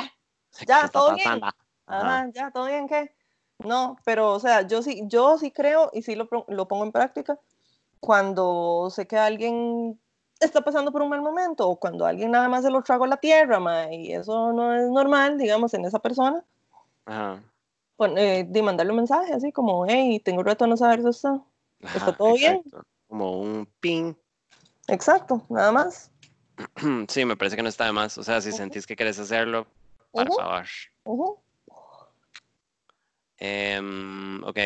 ¿Qué 0.59 0.67
Ya, 0.67 0.89
todo 0.89 1.15
bien. 1.15 1.41
Ajá. 1.87 2.31
Ya, 2.35 2.51
todo 2.51 2.67
bien, 2.67 2.87
¿qué? 2.89 3.15
No, 3.59 3.97
pero, 4.05 4.33
o 4.33 4.41
sea, 4.41 4.63
yo 4.67 4.83
sí, 4.83 5.03
yo 5.07 5.39
sí 5.39 5.51
creo 5.51 5.91
y 5.93 6.03
sí 6.03 6.15
lo, 6.15 6.29
lo 6.49 6.69
pongo 6.69 6.85
en 6.85 6.93
práctica 6.93 7.39
cuando 8.01 8.89
sé 8.91 9.07
que 9.07 9.17
alguien 9.17 10.01
está 10.41 10.61
pasando 10.63 10.91
por 10.91 11.03
un 11.03 11.11
mal 11.11 11.23
momento 11.23 11.69
o 11.69 11.79
cuando 11.79 12.05
alguien 12.05 12.33
nada 12.33 12.49
más 12.49 12.65
se 12.65 12.71
lo 12.71 12.83
trago 12.83 13.05
a 13.05 13.09
la 13.09 13.17
tierra, 13.19 13.61
ma, 13.61 13.93
y 13.93 14.13
eso 14.13 14.53
no 14.53 14.75
es 14.75 14.91
normal, 14.91 15.39
digamos, 15.39 15.73
en 15.75 15.85
esa 15.85 16.01
persona, 16.01 16.45
Ajá. 17.07 17.41
Eh, 18.07 18.45
de 18.49 18.63
mandarle 18.63 18.93
un 18.93 18.99
mensaje 18.99 19.33
así 19.33 19.53
como, 19.53 19.87
hey, 19.87 20.21
tengo 20.21 20.43
rato 20.43 20.65
de 20.65 20.71
no 20.71 20.77
saber 20.77 21.03
si 21.03 21.09
está. 21.09 21.43
Ajá, 21.83 22.13
todo 22.13 22.35
bien? 22.35 22.63
Como 23.09 23.41
un 23.41 23.67
ping. 23.81 24.15
Exacto, 24.89 25.45
nada 25.49 25.73
más. 25.73 26.11
Sí, 27.09 27.25
me 27.25 27.37
parece 27.37 27.57
que 27.57 27.63
no 27.63 27.69
está 27.69 27.87
de 27.87 27.93
más. 27.93 28.19
O 28.19 28.23
sea, 28.23 28.41
si 28.41 28.53
sentís 28.53 28.87
que 28.87 28.97
querés 28.97 29.19
hacerlo, 29.19 29.67
favor. 30.13 30.65
Ujú. 31.05 31.39
Em, 33.39 34.45
ok. 34.45 34.59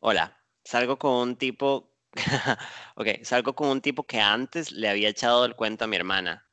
Hola. 0.00 0.36
Salgo 0.64 0.98
con 0.98 1.12
un 1.12 1.36
tipo. 1.36 1.92
ok, 2.96 3.22
salgo 3.22 3.54
con 3.54 3.68
un 3.68 3.80
tipo 3.80 4.04
que 4.04 4.20
antes 4.20 4.72
le 4.72 4.88
había 4.88 5.08
echado 5.08 5.44
el 5.44 5.54
cuento 5.54 5.84
a 5.84 5.88
mi 5.88 5.96
hermana. 5.96 6.43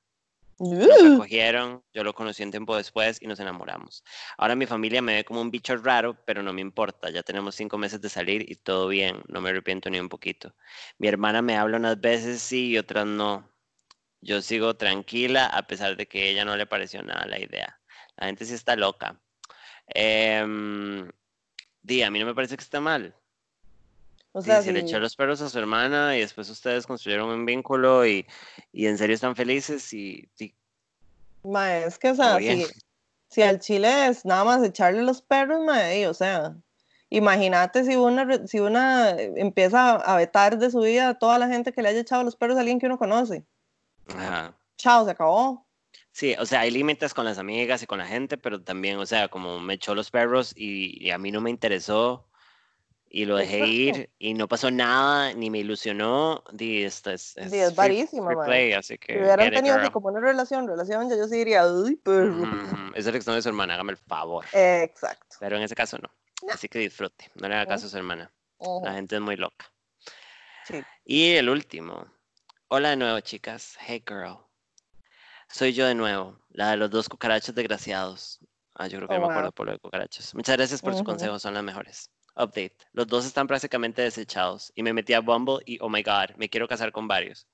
Nunca 0.62 1.18
cogieron, 1.18 1.84
yo 1.92 2.04
lo 2.04 2.14
conocí 2.14 2.44
un 2.44 2.52
tiempo 2.52 2.78
después 2.78 3.20
y 3.20 3.26
nos 3.26 3.40
enamoramos. 3.40 4.04
Ahora 4.38 4.56
mi 4.56 4.68
familia 4.68 5.02
me 5.02 5.16
ve 5.16 5.24
como 5.24 5.42
un 5.42 5.50
bicho 5.50 5.76
raro, 5.78 6.16
pero 6.26 6.44
no 6.44 6.54
me 6.54 6.62
importa. 6.62 7.10
Ya 7.10 7.24
tenemos 7.24 7.56
cinco 7.56 7.80
meses 7.80 8.00
de 8.00 8.10
salir 8.10 8.50
y 8.50 8.56
todo 8.56 8.88
bien. 8.88 9.24
No 9.28 9.42
me 9.42 9.50
arrepiento 9.50 9.90
ni 9.90 10.00
un 10.00 10.08
poquito. 10.08 10.56
Mi 11.00 11.08
hermana 11.08 11.42
me 11.42 11.58
habla 11.58 11.78
unas 11.78 12.00
veces 12.00 12.44
sí 12.44 12.70
y 12.70 12.78
otras 12.78 13.08
no. 13.08 13.50
Yo 14.22 14.42
sigo 14.44 14.76
tranquila 14.76 15.48
a 15.48 15.66
pesar 15.66 15.98
de 15.98 16.08
que 16.08 16.22
a 16.22 16.26
ella 16.26 16.46
no 16.46 16.56
le 16.56 16.68
pareció 16.68 17.02
nada 17.02 17.26
la 17.26 17.40
idea. 17.40 17.80
La 18.16 18.28
gente 18.28 18.46
sí 18.46 18.54
está 18.54 18.76
loca. 18.76 19.20
Di, 21.84 22.04
a 22.04 22.12
mí 22.12 22.20
no 22.20 22.26
me 22.28 22.36
parece 22.36 22.56
que 22.56 22.64
está 22.64 22.80
mal. 22.80 23.16
O 24.34 24.42
Sí, 24.42 24.46
sea, 24.48 24.62
se 24.62 24.72
le 24.72 24.80
echó 24.80 25.00
los 25.00 25.16
perros 25.16 25.42
a 25.42 25.50
su 25.50 25.60
hermana 25.60 26.16
y 26.18 26.22
después 26.22 26.50
ustedes 26.50 26.88
construyeron 26.88 27.30
un 27.30 27.46
vínculo 27.46 28.06
y, 28.06 28.26
y 28.72 28.88
en 28.88 28.98
serio 28.98 29.14
están 29.16 29.36
felices 29.36 29.92
y, 29.94 30.30
y 30.40 30.56
ma, 31.44 31.78
es 31.80 31.98
que, 32.00 32.10
o 32.12 32.16
sea, 32.16 32.38
si, 32.40 32.66
si 33.30 33.42
al 33.42 33.60
chile 33.60 34.08
es 34.08 34.26
nada 34.26 34.44
más 34.44 34.64
echarle 34.64 35.04
los 35.04 35.22
perros, 35.22 35.62
ma, 35.66 35.92
ey, 35.92 36.06
o 36.06 36.14
sea, 36.14 36.56
imagínate 37.10 37.84
si 37.84 37.96
una, 37.96 38.48
si 38.48 38.60
una 38.60 39.12
eh, 39.12 39.34
empieza 39.38 39.96
a 39.96 40.16
vetar 40.18 40.58
de 40.58 40.72
su 40.72 40.80
vida 40.82 41.10
a 41.10 41.20
toda 41.20 41.38
la 41.40 41.48
gente 41.48 41.74
que 41.74 41.82
le 41.82 41.90
haya 41.90 42.00
echado 42.02 42.24
los 42.24 42.36
perros 42.36 42.58
a 42.58 42.62
alguien 42.62 42.80
que 42.80 42.86
uno 42.88 42.98
conoce. 42.98 43.46
Ajá. 44.08 44.58
Chao, 44.78 45.06
se 45.06 45.12
acabó. 45.12 45.68
Sí, 46.12 46.36
o 46.40 46.46
sea, 46.46 46.62
hay 46.62 46.72
límites 46.72 47.14
con 47.14 47.26
las 47.26 47.38
amigas 47.38 47.84
y 47.84 47.88
con 47.88 48.00
la 48.00 48.06
gente, 48.08 48.38
pero 48.38 48.62
también, 48.64 48.98
o 48.98 49.06
sea, 49.06 49.30
como 49.30 49.60
me 49.60 49.76
echó 49.76 49.96
los 49.96 50.12
perros 50.12 50.54
y, 50.56 51.06
y 51.06 51.12
a 51.12 51.18
mí 51.18 51.32
no 51.32 51.42
me 51.42 51.50
interesó 51.50 52.31
y 53.14 53.26
lo 53.26 53.36
dejé 53.36 53.68
ir 53.68 54.10
y 54.20 54.34
no 54.34 54.48
pasó 54.48 54.72
nada, 54.72 55.34
ni 55.34 55.50
me 55.50 55.60
ilusionó, 55.60 56.44
di, 56.54 56.84
esto 56.84 57.12
es, 57.12 57.36
es 57.36 57.52
Sí, 57.52 57.58
es 57.60 57.68
free- 57.70 57.76
varísima, 57.76 58.28
free 58.28 58.46
play, 58.46 58.74
así 58.74 58.94
Si 58.94 58.98
que 59.00 59.18
hubieran 59.18 59.40
get 59.40 59.48
it, 59.48 59.54
tenido 59.56 59.76
así 59.76 59.90
como 59.92 60.08
una 60.08 60.22
relación, 60.22 60.66
relación, 60.68 61.10
ya 61.10 61.18
yo 61.18 61.28
sí 61.28 61.36
diría, 61.38 61.68
uy, 61.68 61.98
perro. 61.98 62.42
Ujú. 62.44 62.92
Es 62.96 63.06
el 63.06 63.14
de 63.14 63.42
su 63.42 63.50
hermana, 63.50 63.74
hágame 63.74 63.92
el 63.92 63.98
favor. 63.98 64.46
Exacto. 64.54 65.36
Pero 65.40 65.58
en 65.58 65.64
ese 65.64 65.76
caso 65.76 65.98
no. 65.98 66.10
No. 66.44 66.54
Así 66.54 66.68
que 66.70 66.80
disfrute, 66.80 67.30
no 67.36 67.48
le 67.50 67.56
haga 67.56 67.68
caso 67.68 67.86
a 67.86 67.90
su 67.90 67.98
hermana. 67.98 68.32
La 68.84 68.94
gente 68.94 69.16
es 69.16 69.22
muy 69.22 69.36
loca. 69.36 69.66
Sí. 70.66 70.82
Y 71.04 71.32
el 71.34 71.50
último. 71.50 72.06
Hola 72.70 72.92
de 72.92 72.96
nuevo, 72.96 73.20
chicas. 73.20 73.76
Hey, 73.80 74.02
girl. 74.08 74.38
Soy 75.50 75.74
yo 75.74 75.86
de 75.86 75.96
nuevo, 75.96 76.40
la 76.50 76.72
de 76.72 76.78
los 76.78 76.90
dos 76.90 77.10
cucarachos 77.10 77.54
desgraciados. 77.54 78.40
Ah, 78.76 78.88
yo 78.88 78.98
creo 79.00 79.10
que 79.10 79.16
Oh, 79.16 79.18
ya 79.18 79.20
me 79.20 79.26
acuerdo 79.26 79.50
wow. 79.50 79.54
por 79.54 79.66
lo 79.66 79.72
de 79.74 79.80
cucarachos. 79.80 80.34
Muchas 80.34 80.56
gracias 80.56 80.82
por 80.82 80.94
sus 80.94 81.04
consejos, 81.04 81.42
son 81.42 81.54
las 81.54 81.64
mejores. 81.64 82.10
Update. 82.36 82.76
Los 82.94 83.08
dos 83.08 83.26
están 83.26 83.48
prácticamente 83.48 84.02
desechados. 84.02 84.72
Y 84.76 84.84
me 84.84 84.94
metí 84.94 85.14
a 85.14 85.20
Bumble 85.22 85.60
y, 85.66 85.78
oh 85.82 85.90
my 85.90 86.04
god, 86.04 86.36
me 86.38 86.50
quiero 86.50 86.68
casar 86.68 86.92
con 86.92 87.08
varios. 87.08 87.48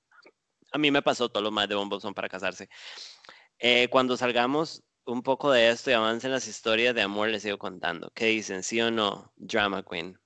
A 0.72 0.78
mí 0.78 0.90
me 0.90 1.02
pasó, 1.02 1.28
todos 1.28 1.42
los 1.42 1.52
más 1.52 1.68
de 1.68 1.74
Bumble 1.74 2.00
son 2.00 2.14
para 2.14 2.28
casarse. 2.28 2.68
Eh, 3.58 3.88
cuando 3.88 4.16
salgamos, 4.16 4.82
un 5.04 5.22
poco 5.22 5.50
de 5.50 5.70
esto 5.70 5.90
y 5.90 5.94
avancen 5.94 6.30
las 6.30 6.46
historias 6.46 6.94
de 6.94 7.02
amor, 7.02 7.28
les 7.28 7.42
sigo 7.42 7.58
contando. 7.58 8.10
¿Qué 8.14 8.26
dicen? 8.26 8.62
¿Sí 8.62 8.80
o 8.80 8.90
no? 8.90 9.32
Drama 9.36 9.82
Queen. 9.82 10.18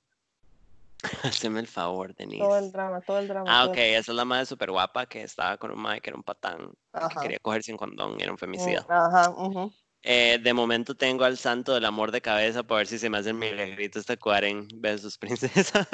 Haceme 1.23 1.61
el 1.61 1.67
favor, 1.67 2.15
Denise. 2.15 2.45
Todo 2.45 2.59
el 2.59 2.73
drama, 2.73 3.01
todo 3.01 3.19
el 3.19 3.29
drama. 3.29 3.63
Ah, 3.63 3.67
ok, 3.67 3.77
esa 3.77 4.13
es 4.13 4.17
la 4.17 4.25
madre 4.25 4.47
súper 4.47 4.71
guapa 4.71 5.07
que 5.07 5.23
estaba 5.23 5.57
con 5.57 5.71
un 5.73 5.81
madre 5.81 6.01
que 6.01 6.11
era 6.11 6.17
un 6.17 6.23
patán, 6.23 6.73
que 6.93 7.17
quería 7.23 7.39
coger 7.41 7.63
sin 7.63 7.77
condón 7.77 8.21
era 8.21 8.31
un 8.31 8.37
Mm, 8.37 8.39
femicida. 8.39 8.87
Ajá, 8.89 9.31
ujú. 9.31 9.73
Eh, 10.05 10.39
de 10.43 10.53
momento 10.53 10.97
tengo 10.97 11.25
al 11.25 11.39
santo 11.39 11.75
del 11.75 11.85
amor 11.85 12.11
de 12.11 12.21
cabeza 12.21 12.63
para 12.65 12.79
ver 12.79 12.87
si 12.89 12.99
se 12.99 13.09
me 13.09 13.19
hace 13.19 13.29
el 13.31 13.37
milagrito 13.37 14.01
este 14.01 14.17
Cuaren 14.17 14.67
versus 14.75 15.17
princesas. 15.77 15.87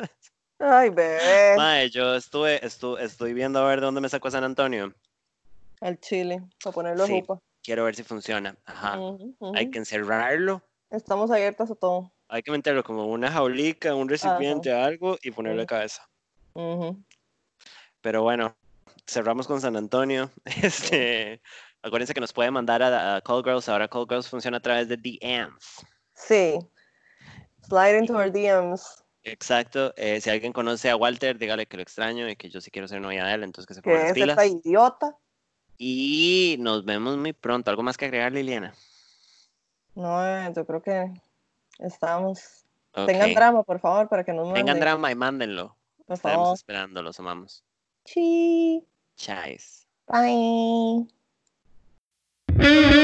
Ay, 0.59 0.91
bebé. 0.91 1.55
Mae, 1.57 1.91
yo 1.91 2.15
estuve, 2.15 2.61
estu- 2.63 2.99
estoy 2.99 3.33
viendo 3.35 3.59
a 3.61 3.69
ver 3.69 3.81
de 3.81 3.87
dónde 3.87 4.01
me 4.01 4.09
sacó 4.09 4.31
San 4.31 4.45
Antonio. 4.45 4.95
El 5.81 6.01
chile, 6.01 6.43
para 6.65 6.75
ponerlo 6.75 7.07
Sí. 7.07 7.21
jupa. 7.21 7.39
Quiero 7.63 7.85
ver 7.85 7.95
si 7.95 8.03
funciona. 8.03 8.57
Ajá. 8.65 8.99
Hay 9.55 9.71
que 9.71 9.79
encerrarlo, 9.79 10.63
Estamos 10.91 11.31
abiertas 11.31 11.71
a 11.71 11.75
todo. 11.75 12.11
hay 12.29 12.43
que 12.43 12.51
meterlo 12.51 12.83
como 12.83 13.07
una 13.07 13.31
jaulica, 13.31 13.95
un 13.95 14.09
recipiente, 14.09 14.73
algo 14.73 15.19
y 15.23 15.31
ponerle 15.33 15.63
Sí. 15.63 15.67
cabeza. 15.67 16.09
Pero 18.01 18.23
bueno, 18.23 18.57
cerramos 19.07 19.47
con 19.47 19.61
San 19.61 19.77
Antonio. 19.77 20.31
Este, 20.97 21.41
acuérdense 21.89 22.15
que 22.15 22.21
nos 22.21 22.33
pueden 22.33 22.53
mandar 22.55 22.83
a, 22.83 23.17
a 23.17 23.21
Call 23.21 23.43
Girls. 23.45 23.69
Ahora 23.69 23.89
Call 23.89 24.07
Girls 24.09 24.29
funciona 24.29 24.57
a 24.59 24.61
través 24.61 24.89
de 24.89 24.97
DMs. 24.97 25.85
Sí. 26.15 26.59
Slide 27.69 27.99
into 27.99 28.15
our 28.15 28.31
DMs. 28.33 29.03
Exacto. 29.25 29.93
eh, 29.97 30.21
si 30.21 30.31
alguien 30.31 30.53
conoce 30.53 30.89
a 30.89 30.97
Walter, 30.97 31.37
dígale 31.39 31.67
que 31.67 31.77
lo 31.77 31.83
extraño 31.83 32.29
y 32.29 32.37
que 32.37 32.49
yo 32.49 32.61
sí 32.61 32.71
quiero 32.71 32.89
ser 32.89 33.01
novia 33.01 33.25
de 33.27 33.35
él, 33.35 33.43
entonces 33.45 33.67
que 33.67 33.75
se 33.75 33.83
Que 33.83 33.91
ponga 33.91 34.01
las 34.01 34.09
es 34.09 34.15
pilas. 34.15 34.39
esta 34.39 34.47
idiota. 34.47 35.17
Y 35.77 36.57
nos 36.61 36.85
vemos 36.85 37.17
muy 37.19 37.33
pronto. 37.35 37.71
¿Algo 37.71 37.83
más 37.83 37.97
que 37.97 38.07
agregar, 38.07 38.33
Liliana? 38.33 38.75
No, 39.95 40.25
eh, 40.27 40.51
yo 40.57 40.65
creo 40.67 40.83
que 40.83 41.13
estamos. 41.79 42.65
Tengan 42.93 43.35
drama, 43.35 43.63
por 43.63 43.79
favor, 43.81 44.09
para 44.09 44.25
que 44.25 44.33
nos 44.33 44.47
manden. 44.47 44.65
Tengan 44.65 44.81
drama 44.81 45.13
y 45.13 45.15
mándenlo. 45.15 45.77
Por 46.07 46.15
Estaremos 46.15 46.45
favor. 46.45 46.57
esperando, 46.57 47.03
los 47.03 47.21
amamos. 47.21 47.65
Sí. 48.05 48.83
Chais. 49.17 49.87
Bye. 50.07 51.07
Mm-hmm. 52.59 52.98